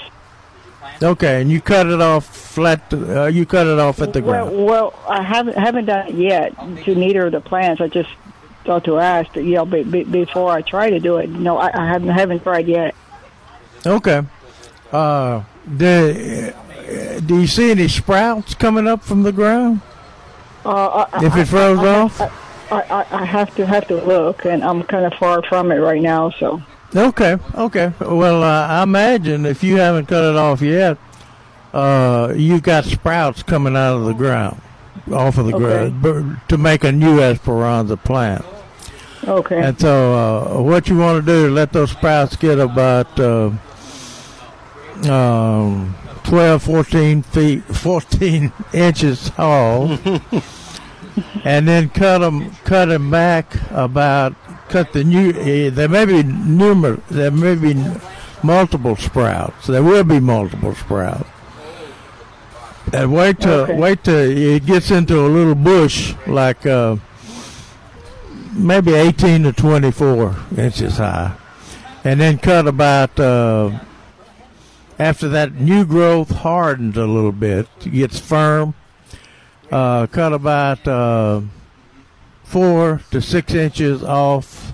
Okay, 1.02 1.41
and 1.41 1.52
you 1.52 1.60
cut 1.61 1.88
it 1.88 2.02
off 2.02 2.26
flat. 2.26 2.90
To, 2.90 3.23
uh, 3.23 3.27
you 3.27 3.45
cut 3.45 3.68
it 3.68 3.77
off 3.80 4.02
at 4.02 4.14
the 4.14 4.22
well, 4.22 4.45
ground. 4.45 4.65
well, 4.65 4.94
I 5.10 5.22
haven't 5.22 5.57
haven't 5.57 5.86
done 5.86 6.07
it 6.07 6.15
yet 6.15 6.56
to 6.86 6.95
neither 6.95 7.26
of 7.26 7.34
the 7.34 7.41
plants. 7.41 7.82
I 7.82 7.88
just 7.90 8.10
thought 8.66 8.84
to 8.86 9.00
ask, 9.00 9.36
you 9.36 9.44
know, 9.56 9.66
be, 9.66 9.84
be, 9.84 10.04
before 10.04 10.52
I 10.52 10.62
try 10.62 10.90
to 10.90 11.00
do 11.00 11.18
it. 11.18 11.30
No, 11.30 11.58
I, 11.58 11.72
I 11.74 11.88
haven't 11.88 12.10
haven't 12.10 12.44
tried 12.44 12.68
yet. 12.68 12.96
Okay. 13.86 14.24
Uh, 14.92 15.44
do, 15.78 16.52
uh, 16.56 17.20
do 17.20 17.42
you 17.42 17.48
see 17.48 17.72
any 17.72 17.88
sprouts 17.88 18.56
coming 18.56 18.88
up 18.88 19.04
from 19.04 19.24
the 19.24 19.32
ground? 19.32 19.82
Uh, 20.66 21.06
I, 21.12 21.26
If 21.26 21.36
it 21.36 21.46
froze 21.46 21.80
I, 21.80 21.88
off? 21.88 22.22
I, 22.72 23.06
I, 23.12 23.26
have 23.26 23.56
to 23.56 23.66
have 23.66 23.88
to 23.88 23.96
look, 23.96 24.46
and 24.46 24.64
I'm 24.64 24.82
kind 24.84 25.06
of 25.06 25.14
far 25.20 25.44
from 25.44 25.72
it 25.72 25.78
right 25.78 26.02
now. 26.02 26.32
So 26.32 26.62
Okay, 26.96 27.38
okay. 27.54 27.94
Well, 28.00 28.42
uh, 28.42 28.68
I 28.68 28.84
imagine 28.84 29.46
if 29.46 29.64
you 29.64 29.78
haven't 29.78 30.08
cut 30.08 30.24
it 30.24 30.36
off 30.36 30.62
yet, 30.62 30.98
uh, 31.74 32.34
you 32.36 32.62
got 32.62 32.86
sprouts 32.86 33.44
coming 33.44 33.76
out 33.76 33.98
of 33.98 34.06
the 34.06 34.14
ground, 34.14 34.62
off 35.12 35.38
of 35.38 35.46
the 35.48 35.56
Okay. 35.56 35.90
ground, 35.90 36.40
to 36.48 36.58
make 36.58 36.84
a 36.84 36.92
new 36.92 37.20
Esperanza 37.20 37.98
plant. 37.98 38.46
Okay, 39.28 39.62
And 39.64 39.80
so, 39.80 40.14
uh, 40.58 40.62
what 40.62 40.88
you 40.90 40.98
want 40.98 41.26
to 41.26 41.32
do 41.32 41.46
is 41.48 41.52
let 41.52 41.72
those 41.74 41.92
sprouts 41.92 42.36
get 42.36 42.60
about 42.60 43.20
uh, 43.20 43.52
um, 45.10 45.96
12, 46.24 46.64
14 46.64 47.22
feet, 47.24 47.64
14 47.66 48.52
inches 48.74 49.30
tall, 49.32 49.98
and 51.44 51.68
then 51.68 51.90
cut 51.90 52.20
them, 52.20 52.52
cut 52.64 52.86
them 52.86 53.10
back 53.12 53.54
about, 53.72 54.34
cut 54.70 54.92
the 54.94 55.04
new. 55.04 55.32
eh, 55.32 55.70
There 55.70 55.90
may 55.90 56.06
be 56.06 56.24
numerous, 56.24 57.02
there 57.10 57.32
may 57.32 57.56
be 57.56 57.76
multiple 58.44 58.96
sprouts. 58.96 59.68
There 59.68 59.84
will 59.84 60.04
be 60.04 60.20
multiple 60.20 60.76
sprouts. 60.76 61.30
And 62.94 63.12
wait 63.14 63.40
till 63.40 63.52
Okay. 63.62 63.78
wait 63.78 64.04
till 64.04 64.16
it 64.16 64.66
gets 64.66 64.92
into 64.92 65.20
a 65.20 65.28
little 65.28 65.56
bush 65.56 66.14
like 66.28 66.66
uh, 66.68 66.96
maybe 68.56 68.94
18 68.94 69.44
to 69.44 69.53
24 69.53 70.36
inches 70.57 70.98
high, 70.98 71.36
and 72.03 72.19
then 72.19 72.38
cut 72.38 72.68
about 72.68 73.19
uh, 73.19 73.80
after 74.98 75.27
that 75.30 75.53
new 75.56 75.86
growth 75.86 76.32
hardens 76.32 76.98
a 76.98 77.06
little 77.06 77.32
bit, 77.32 77.68
gets 77.91 78.19
firm. 78.19 78.73
Uh, 79.72 80.07
cut 80.07 80.32
about 80.32 80.88
uh, 80.88 81.41
four 82.44 83.02
to 83.11 83.22
six 83.22 83.53
inches 83.53 84.03
off 84.03 84.73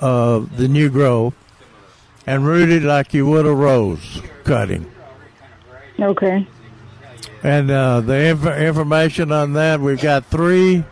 of 0.00 0.56
the 0.56 0.68
new 0.68 0.88
growth, 0.88 1.34
and 2.26 2.46
root 2.46 2.70
it 2.70 2.82
like 2.82 3.12
you 3.12 3.26
would 3.26 3.46
a 3.46 3.52
rose 3.52 4.22
cutting. 4.44 4.90
Okay. 5.98 6.46
And 7.42 7.70
uh, 7.70 8.00
the 8.00 8.28
inf- 8.28 8.58
information 8.58 9.32
on 9.32 9.54
that, 9.54 9.80
we've 9.80 10.00
got 10.00 10.26
three 10.26 10.84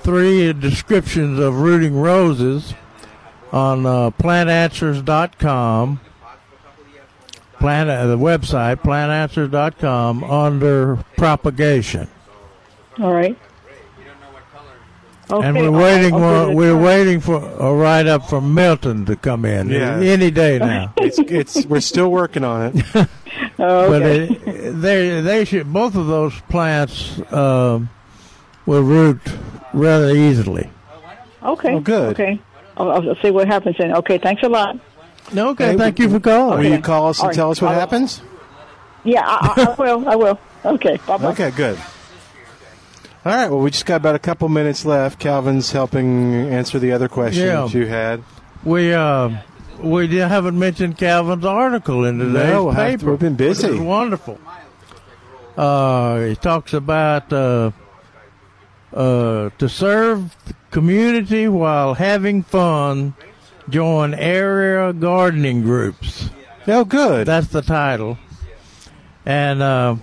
three 0.00 0.52
descriptions 0.52 1.38
of 1.38 1.60
rooting 1.60 1.94
roses 2.00 2.74
on 3.52 3.86
uh, 3.86 4.10
plantanswers.com. 4.10 6.00
Plant, 7.58 7.90
uh, 7.90 8.06
the 8.06 8.16
website, 8.16 8.76
plantanswers.com, 8.76 10.24
under 10.24 10.96
propagation. 11.16 12.08
All 12.98 13.12
right. 13.12 13.36
Okay. 15.30 15.46
and 15.46 15.56
we're 15.56 15.70
waiting. 15.70 16.12
I'll 16.14 16.46
for, 16.46 16.50
a 16.50 16.54
we're 16.54 16.76
waiting 16.76 17.20
for 17.20 17.36
a 17.36 17.72
write 17.72 18.08
up 18.08 18.28
from 18.28 18.52
Milton 18.52 19.04
to 19.06 19.14
come 19.14 19.44
in 19.44 19.68
Yeah. 19.68 19.96
any 20.00 20.30
day 20.32 20.58
now. 20.58 20.92
It's 20.96 21.18
it's 21.20 21.66
we're 21.66 21.80
still 21.80 22.10
working 22.10 22.42
on 22.44 22.72
it. 22.74 22.84
But 23.56 24.02
it, 24.02 24.80
they 24.80 25.20
they 25.20 25.44
should 25.44 25.70
both 25.72 25.94
of 25.94 26.06
those 26.08 26.34
plants 26.48 27.20
um, 27.32 27.90
will 28.66 28.82
root 28.82 29.20
rather 29.72 30.10
easily. 30.14 30.70
Okay. 31.42 31.74
Oh, 31.74 31.80
good. 31.80 32.10
Okay. 32.12 32.40
I'll, 32.76 32.90
I'll 32.90 33.16
see 33.16 33.30
what 33.30 33.46
happens 33.46 33.76
then. 33.78 33.92
Okay. 33.94 34.18
Thanks 34.18 34.42
a 34.42 34.48
lot. 34.48 34.78
No, 35.32 35.50
okay. 35.50 35.76
Thank 35.76 35.98
you 35.98 36.08
for 36.10 36.20
calling. 36.20 36.58
Will 36.58 36.70
you 36.76 36.80
call 36.80 37.08
us 37.08 37.18
and 37.18 37.24
All 37.24 37.28
right. 37.28 37.34
tell 37.36 37.50
us 37.50 37.60
what 37.62 37.72
I'll- 37.74 37.80
happens? 37.80 38.22
Yeah, 39.04 39.22
I, 39.24 39.54
I, 39.56 39.64
I 39.72 39.74
will. 39.80 40.08
I 40.10 40.16
will. 40.16 40.38
Okay. 40.64 40.98
Bye 41.06 41.16
bye. 41.16 41.30
Okay, 41.32 41.50
good. 41.52 41.78
All 43.24 43.32
right. 43.32 43.48
Well, 43.50 43.60
we 43.60 43.70
just 43.70 43.86
got 43.86 43.96
about 43.96 44.14
a 44.14 44.18
couple 44.18 44.48
minutes 44.50 44.84
left. 44.84 45.18
Calvin's 45.18 45.72
helping 45.72 46.34
answer 46.34 46.78
the 46.78 46.92
other 46.92 47.08
questions 47.08 47.72
Yeah. 47.74 47.80
you 47.80 47.86
had. 47.86 48.22
We 48.64 48.92
uh, 48.92 49.30
we 49.78 50.14
haven't 50.16 50.58
mentioned 50.58 50.98
Calvin's 50.98 51.46
article 51.46 52.04
in 52.04 52.18
today's 52.18 52.34
No, 52.52 52.64
we'll 52.64 52.72
have 52.74 52.92
to- 52.92 52.98
paper. 52.98 53.10
we've 53.12 53.20
been 53.20 53.36
busy. 53.36 53.70
which 53.70 53.80
wonderful. 53.80 54.38
Uh, 55.56 56.24
he 56.24 56.36
talks 56.36 56.72
about 56.74 57.32
uh, 57.32 57.70
uh, 58.92 59.50
to 59.58 59.68
serve 59.68 60.34
the 60.46 60.54
community 60.70 61.48
while 61.48 61.94
having 61.94 62.42
fun. 62.42 63.14
Join 63.68 64.14
area 64.14 64.92
gardening 64.92 65.62
groups. 65.62 66.28
Oh, 66.66 66.84
good. 66.84 67.26
That's 67.26 67.48
the 67.48 67.62
title. 67.62 68.18
And 69.24 69.62
uh, 69.62 69.96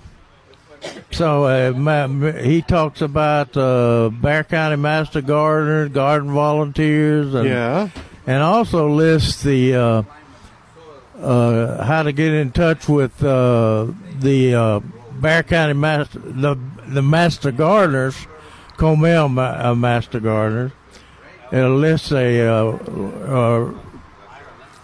so 1.10 1.44
uh, 1.44 1.72
ma- 1.76 2.06
he 2.40 2.62
talks 2.62 3.02
about 3.02 3.54
uh, 3.56 4.08
Bexar 4.10 4.44
County 4.44 4.76
Master 4.76 5.20
Gardeners, 5.20 5.90
garden 5.90 6.30
volunteers, 6.32 7.34
and 7.34 7.48
Yeah. 7.48 7.88
and 8.26 8.42
also 8.42 8.88
lists 8.88 9.42
the 9.42 9.74
uh, 9.74 10.02
uh, 11.20 11.84
how 11.84 12.02
to 12.04 12.12
get 12.12 12.32
in 12.32 12.52
touch 12.52 12.88
with 12.88 13.22
uh, 13.22 13.88
the 14.20 14.54
uh, 14.54 14.80
Bexar 15.20 15.42
County 15.48 15.74
Master 15.74 16.18
the 16.20 16.56
the 16.86 17.02
Master 17.02 17.50
Gardeners, 17.50 18.16
Comal 18.78 19.28
ma- 19.30 19.74
Master 19.74 20.20
Gardeners. 20.20 20.72
It 21.50 21.64
lists 21.64 22.12
a 22.12 22.46
uh, 22.46 22.54
uh, 22.54 23.74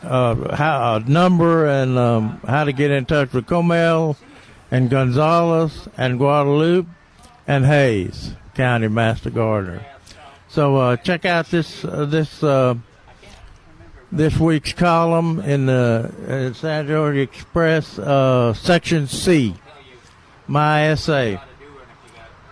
uh, 0.03 0.57
how, 0.57 0.97
a 0.97 1.01
number 1.01 1.67
and 1.67 1.97
um, 1.97 2.41
how 2.47 2.65
to 2.65 2.73
get 2.73 2.91
in 2.91 3.07
touch 3.07 3.33
with 3.33 3.47
Comal 3.47 4.17
and 4.71 4.91
Gonzales 4.91 5.89
and 5.97 6.19
Guadalupe 6.19 6.89
and 7.47 7.65
Hays 7.65 8.35
County 8.55 8.89
Master 8.89 9.31
Gardener. 9.31 9.87
So 10.49 10.77
uh, 10.77 10.97
check 10.97 11.25
out 11.25 11.47
this 11.47 11.85
uh, 11.85 12.05
this 12.05 12.41
this 14.11 14.37
week's 14.39 14.73
column 14.73 15.41
in 15.41 15.67
the 15.67 16.53
San 16.57 16.89
George 16.89 17.17
Express, 17.17 17.87
section 18.59 19.07
C, 19.07 19.55
my 20.49 20.89
essay. 20.89 21.41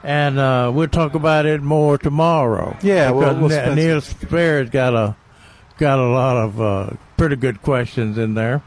And 0.04 0.38
uh, 0.38 0.70
we'll 0.74 0.88
talk 0.88 1.14
about 1.14 1.46
it 1.46 1.62
more 1.62 1.96
tomorrow. 1.98 2.76
Yeah, 2.82 3.10
we'll- 3.12 3.36
we'll 3.36 3.50
spend 3.50 3.76
Neil 3.76 4.00
Spare's 4.00 4.68
got 4.70 4.94
a 4.94 5.14
got 5.78 5.98
a 5.98 6.08
lot 6.08 6.36
of 6.36 6.60
uh, 6.60 6.90
pretty 7.16 7.36
good 7.36 7.62
questions 7.62 8.18
in 8.18 8.34
there, 8.34 8.62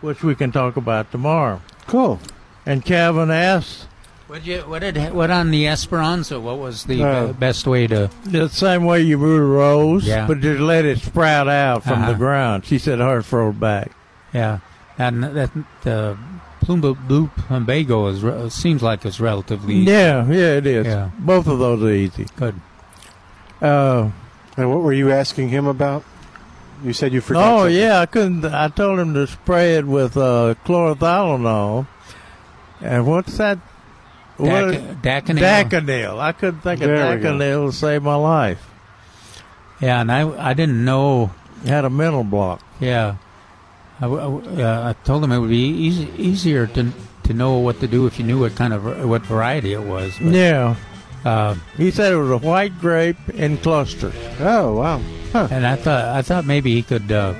which 0.00 0.22
we 0.22 0.34
can 0.34 0.50
talk 0.52 0.76
about 0.76 1.10
tomorrow. 1.12 1.60
Cool. 1.86 2.18
And 2.66 2.84
Calvin 2.84 3.30
asks, 3.30 3.86
What 4.28 4.44
you 4.46 4.60
what 4.60 4.80
did 4.80 5.12
what 5.12 5.30
on 5.30 5.50
the 5.50 5.66
Esperanza? 5.68 6.38
What 6.40 6.58
was 6.58 6.84
the 6.84 7.02
Uh, 7.04 7.32
best 7.32 7.66
way 7.66 7.86
to? 7.88 8.08
the 8.24 8.48
same 8.48 8.84
way 8.84 9.00
you 9.02 9.18
root 9.18 9.40
a 9.40 9.44
rose, 9.44 10.06
Yeah. 10.06 10.26
but 10.26 10.40
just 10.40 10.60
let 10.60 10.84
it 10.84 11.00
sprout 11.00 11.48
out 11.48 11.82
from 11.84 12.00
the 12.02 12.08
Uh-huh. 12.08 12.14
ground. 12.14 12.64
She 12.64 12.78
said 12.78 12.98
hers 12.98 13.30
rolled 13.32 13.58
back. 13.60 13.90
Yeah, 14.32 14.58
and 14.98 15.22
that 15.24 15.50
the 15.82 16.16
Plume 16.60 16.80
Blue 16.80 17.28
Plumbago 17.28 18.10
is 18.12 18.22
re- 18.22 18.48
seems 18.50 18.82
like 18.82 19.04
it's 19.04 19.18
relatively 19.20 19.74
Yeah, 19.76 20.26
yeah, 20.28 20.56
it 20.56 20.66
is. 20.66 20.86
Yeah. 20.86 21.10
Both 21.18 21.46
of 21.46 21.58
those 21.58 21.82
are 21.82 21.90
easy. 21.90 22.26
Good. 22.36 22.54
Uh, 23.60 24.10
and 24.56 24.70
what 24.70 24.80
were 24.82 24.92
you 24.92 25.10
asking 25.10 25.48
him 25.48 25.66
about? 25.66 26.04
You 26.84 26.92
said 26.92 27.12
you 27.12 27.20
forgot. 27.20 27.52
oh 27.54 27.58
something. 27.64 27.76
yeah, 27.76 28.00
I 28.00 28.06
couldn't. 28.06 28.44
I 28.44 28.68
told 28.68 28.98
him 28.98 29.12
to 29.14 29.26
spray 29.26 29.76
it 29.76 29.86
with 29.86 30.16
uh, 30.16 30.54
chlorothalonil. 30.64 31.86
And 32.80 33.06
what's 33.06 33.36
that? 33.36 33.58
Dac- 34.38 35.02
Daconil. 35.26 35.68
Daconil. 35.68 36.18
I 36.18 36.32
couldn't 36.32 36.60
think 36.60 36.80
of 36.80 36.88
There 36.88 37.16
we 37.16 37.22
go. 37.22 37.34
Daconil 37.34 37.70
to 37.70 37.76
save 37.76 38.02
my 38.02 38.14
life. 38.14 38.66
Yeah, 39.80 40.00
and 40.00 40.10
I 40.10 40.50
I 40.50 40.54
didn't 40.54 40.82
know. 40.84 41.30
Had 41.66 41.84
a 41.84 41.90
mental 41.90 42.24
block. 42.24 42.62
Yeah, 42.80 43.16
I, 44.00 44.04
w- 44.04 44.20
I 44.20 44.24
w- 44.24 44.62
uh, 44.64 44.88
I 44.94 45.04
told 45.06 45.22
him 45.22 45.30
it 45.32 45.38
would 45.38 45.50
be 45.50 45.68
easy, 45.68 46.08
easier 46.16 46.66
to 46.68 46.90
to 47.24 47.34
know 47.34 47.58
what 47.58 47.78
to 47.80 47.86
do 47.86 48.06
if 48.06 48.18
you 48.18 48.24
knew 48.24 48.40
what 48.40 48.56
kind 48.56 48.72
of 48.72 49.06
what 49.08 49.22
variety 49.22 49.72
it 49.74 49.82
was. 49.82 50.12
but, 50.20 50.32
Yeah. 50.32 50.74
Uh, 51.24 51.54
he 51.76 51.90
said 51.90 52.12
it 52.12 52.16
was 52.16 52.30
a 52.30 52.38
white 52.38 52.78
grape 52.80 53.18
in 53.34 53.58
clusters. 53.58 54.14
Oh 54.40 54.72
wow! 54.76 55.00
And 55.34 55.66
I 55.66 55.76
thought 55.76 56.04
I 56.16 56.22
thought 56.22 56.46
maybe 56.46 56.72
he 56.74 56.82
could 56.82 57.12
uh, 57.12 57.34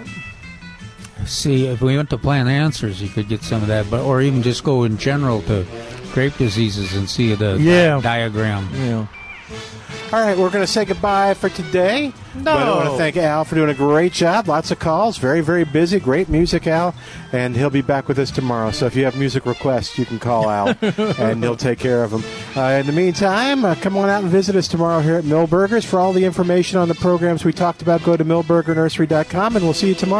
see 1.24 1.66
if 1.66 1.80
we 1.80 1.96
went 1.96 2.10
to 2.10 2.18
Plant 2.18 2.48
Answers, 2.48 2.98
he 3.00 3.08
could 3.08 3.28
get 3.28 3.42
some 3.42 3.62
of 3.62 3.68
that, 3.68 3.88
but 3.90 4.02
or 4.04 4.20
even 4.20 4.42
just 4.42 4.64
go 4.64 4.84
in 4.84 4.98
general 4.98 5.40
to 5.42 5.64
grape 6.12 6.36
diseases 6.36 6.94
and 6.94 7.08
see 7.08 7.34
the 7.34 7.56
Yeah. 7.58 8.00
diagram. 8.02 8.68
Yeah. 8.74 9.06
All 10.12 10.20
right, 10.20 10.36
we're 10.36 10.50
going 10.50 10.64
to 10.64 10.66
say 10.66 10.84
goodbye 10.84 11.34
for 11.34 11.48
today. 11.48 12.12
No. 12.34 12.42
But 12.42 12.62
I 12.66 12.74
want 12.74 12.90
to 12.90 12.96
thank 12.96 13.16
Al 13.16 13.44
for 13.44 13.54
doing 13.54 13.70
a 13.70 13.74
great 13.74 14.12
job. 14.12 14.48
Lots 14.48 14.72
of 14.72 14.80
calls. 14.80 15.18
Very, 15.18 15.40
very 15.40 15.62
busy. 15.62 16.00
Great 16.00 16.28
music, 16.28 16.66
Al. 16.66 16.96
And 17.32 17.56
he'll 17.56 17.70
be 17.70 17.80
back 17.80 18.08
with 18.08 18.18
us 18.18 18.32
tomorrow. 18.32 18.72
So 18.72 18.86
if 18.86 18.96
you 18.96 19.04
have 19.04 19.16
music 19.16 19.46
requests, 19.46 19.96
you 19.98 20.04
can 20.04 20.18
call 20.18 20.50
Al 20.50 20.76
and 20.82 21.44
he'll 21.44 21.56
take 21.56 21.78
care 21.78 22.02
of 22.02 22.10
them. 22.10 22.24
Uh, 22.56 22.80
in 22.80 22.86
the 22.86 22.92
meantime, 22.92 23.64
uh, 23.64 23.76
come 23.76 23.96
on 23.96 24.08
out 24.08 24.24
and 24.24 24.32
visit 24.32 24.56
us 24.56 24.66
tomorrow 24.66 24.98
here 25.00 25.14
at 25.14 25.22
Milberger's. 25.22 25.84
For 25.84 26.00
all 26.00 26.12
the 26.12 26.24
information 26.24 26.80
on 26.80 26.88
the 26.88 26.96
programs 26.96 27.44
we 27.44 27.52
talked 27.52 27.80
about, 27.80 28.02
go 28.02 28.16
to 28.16 28.24
milbergernursery.com 28.24 29.54
and 29.54 29.64
we'll 29.64 29.74
see 29.74 29.90
you 29.90 29.94
tomorrow. 29.94 30.19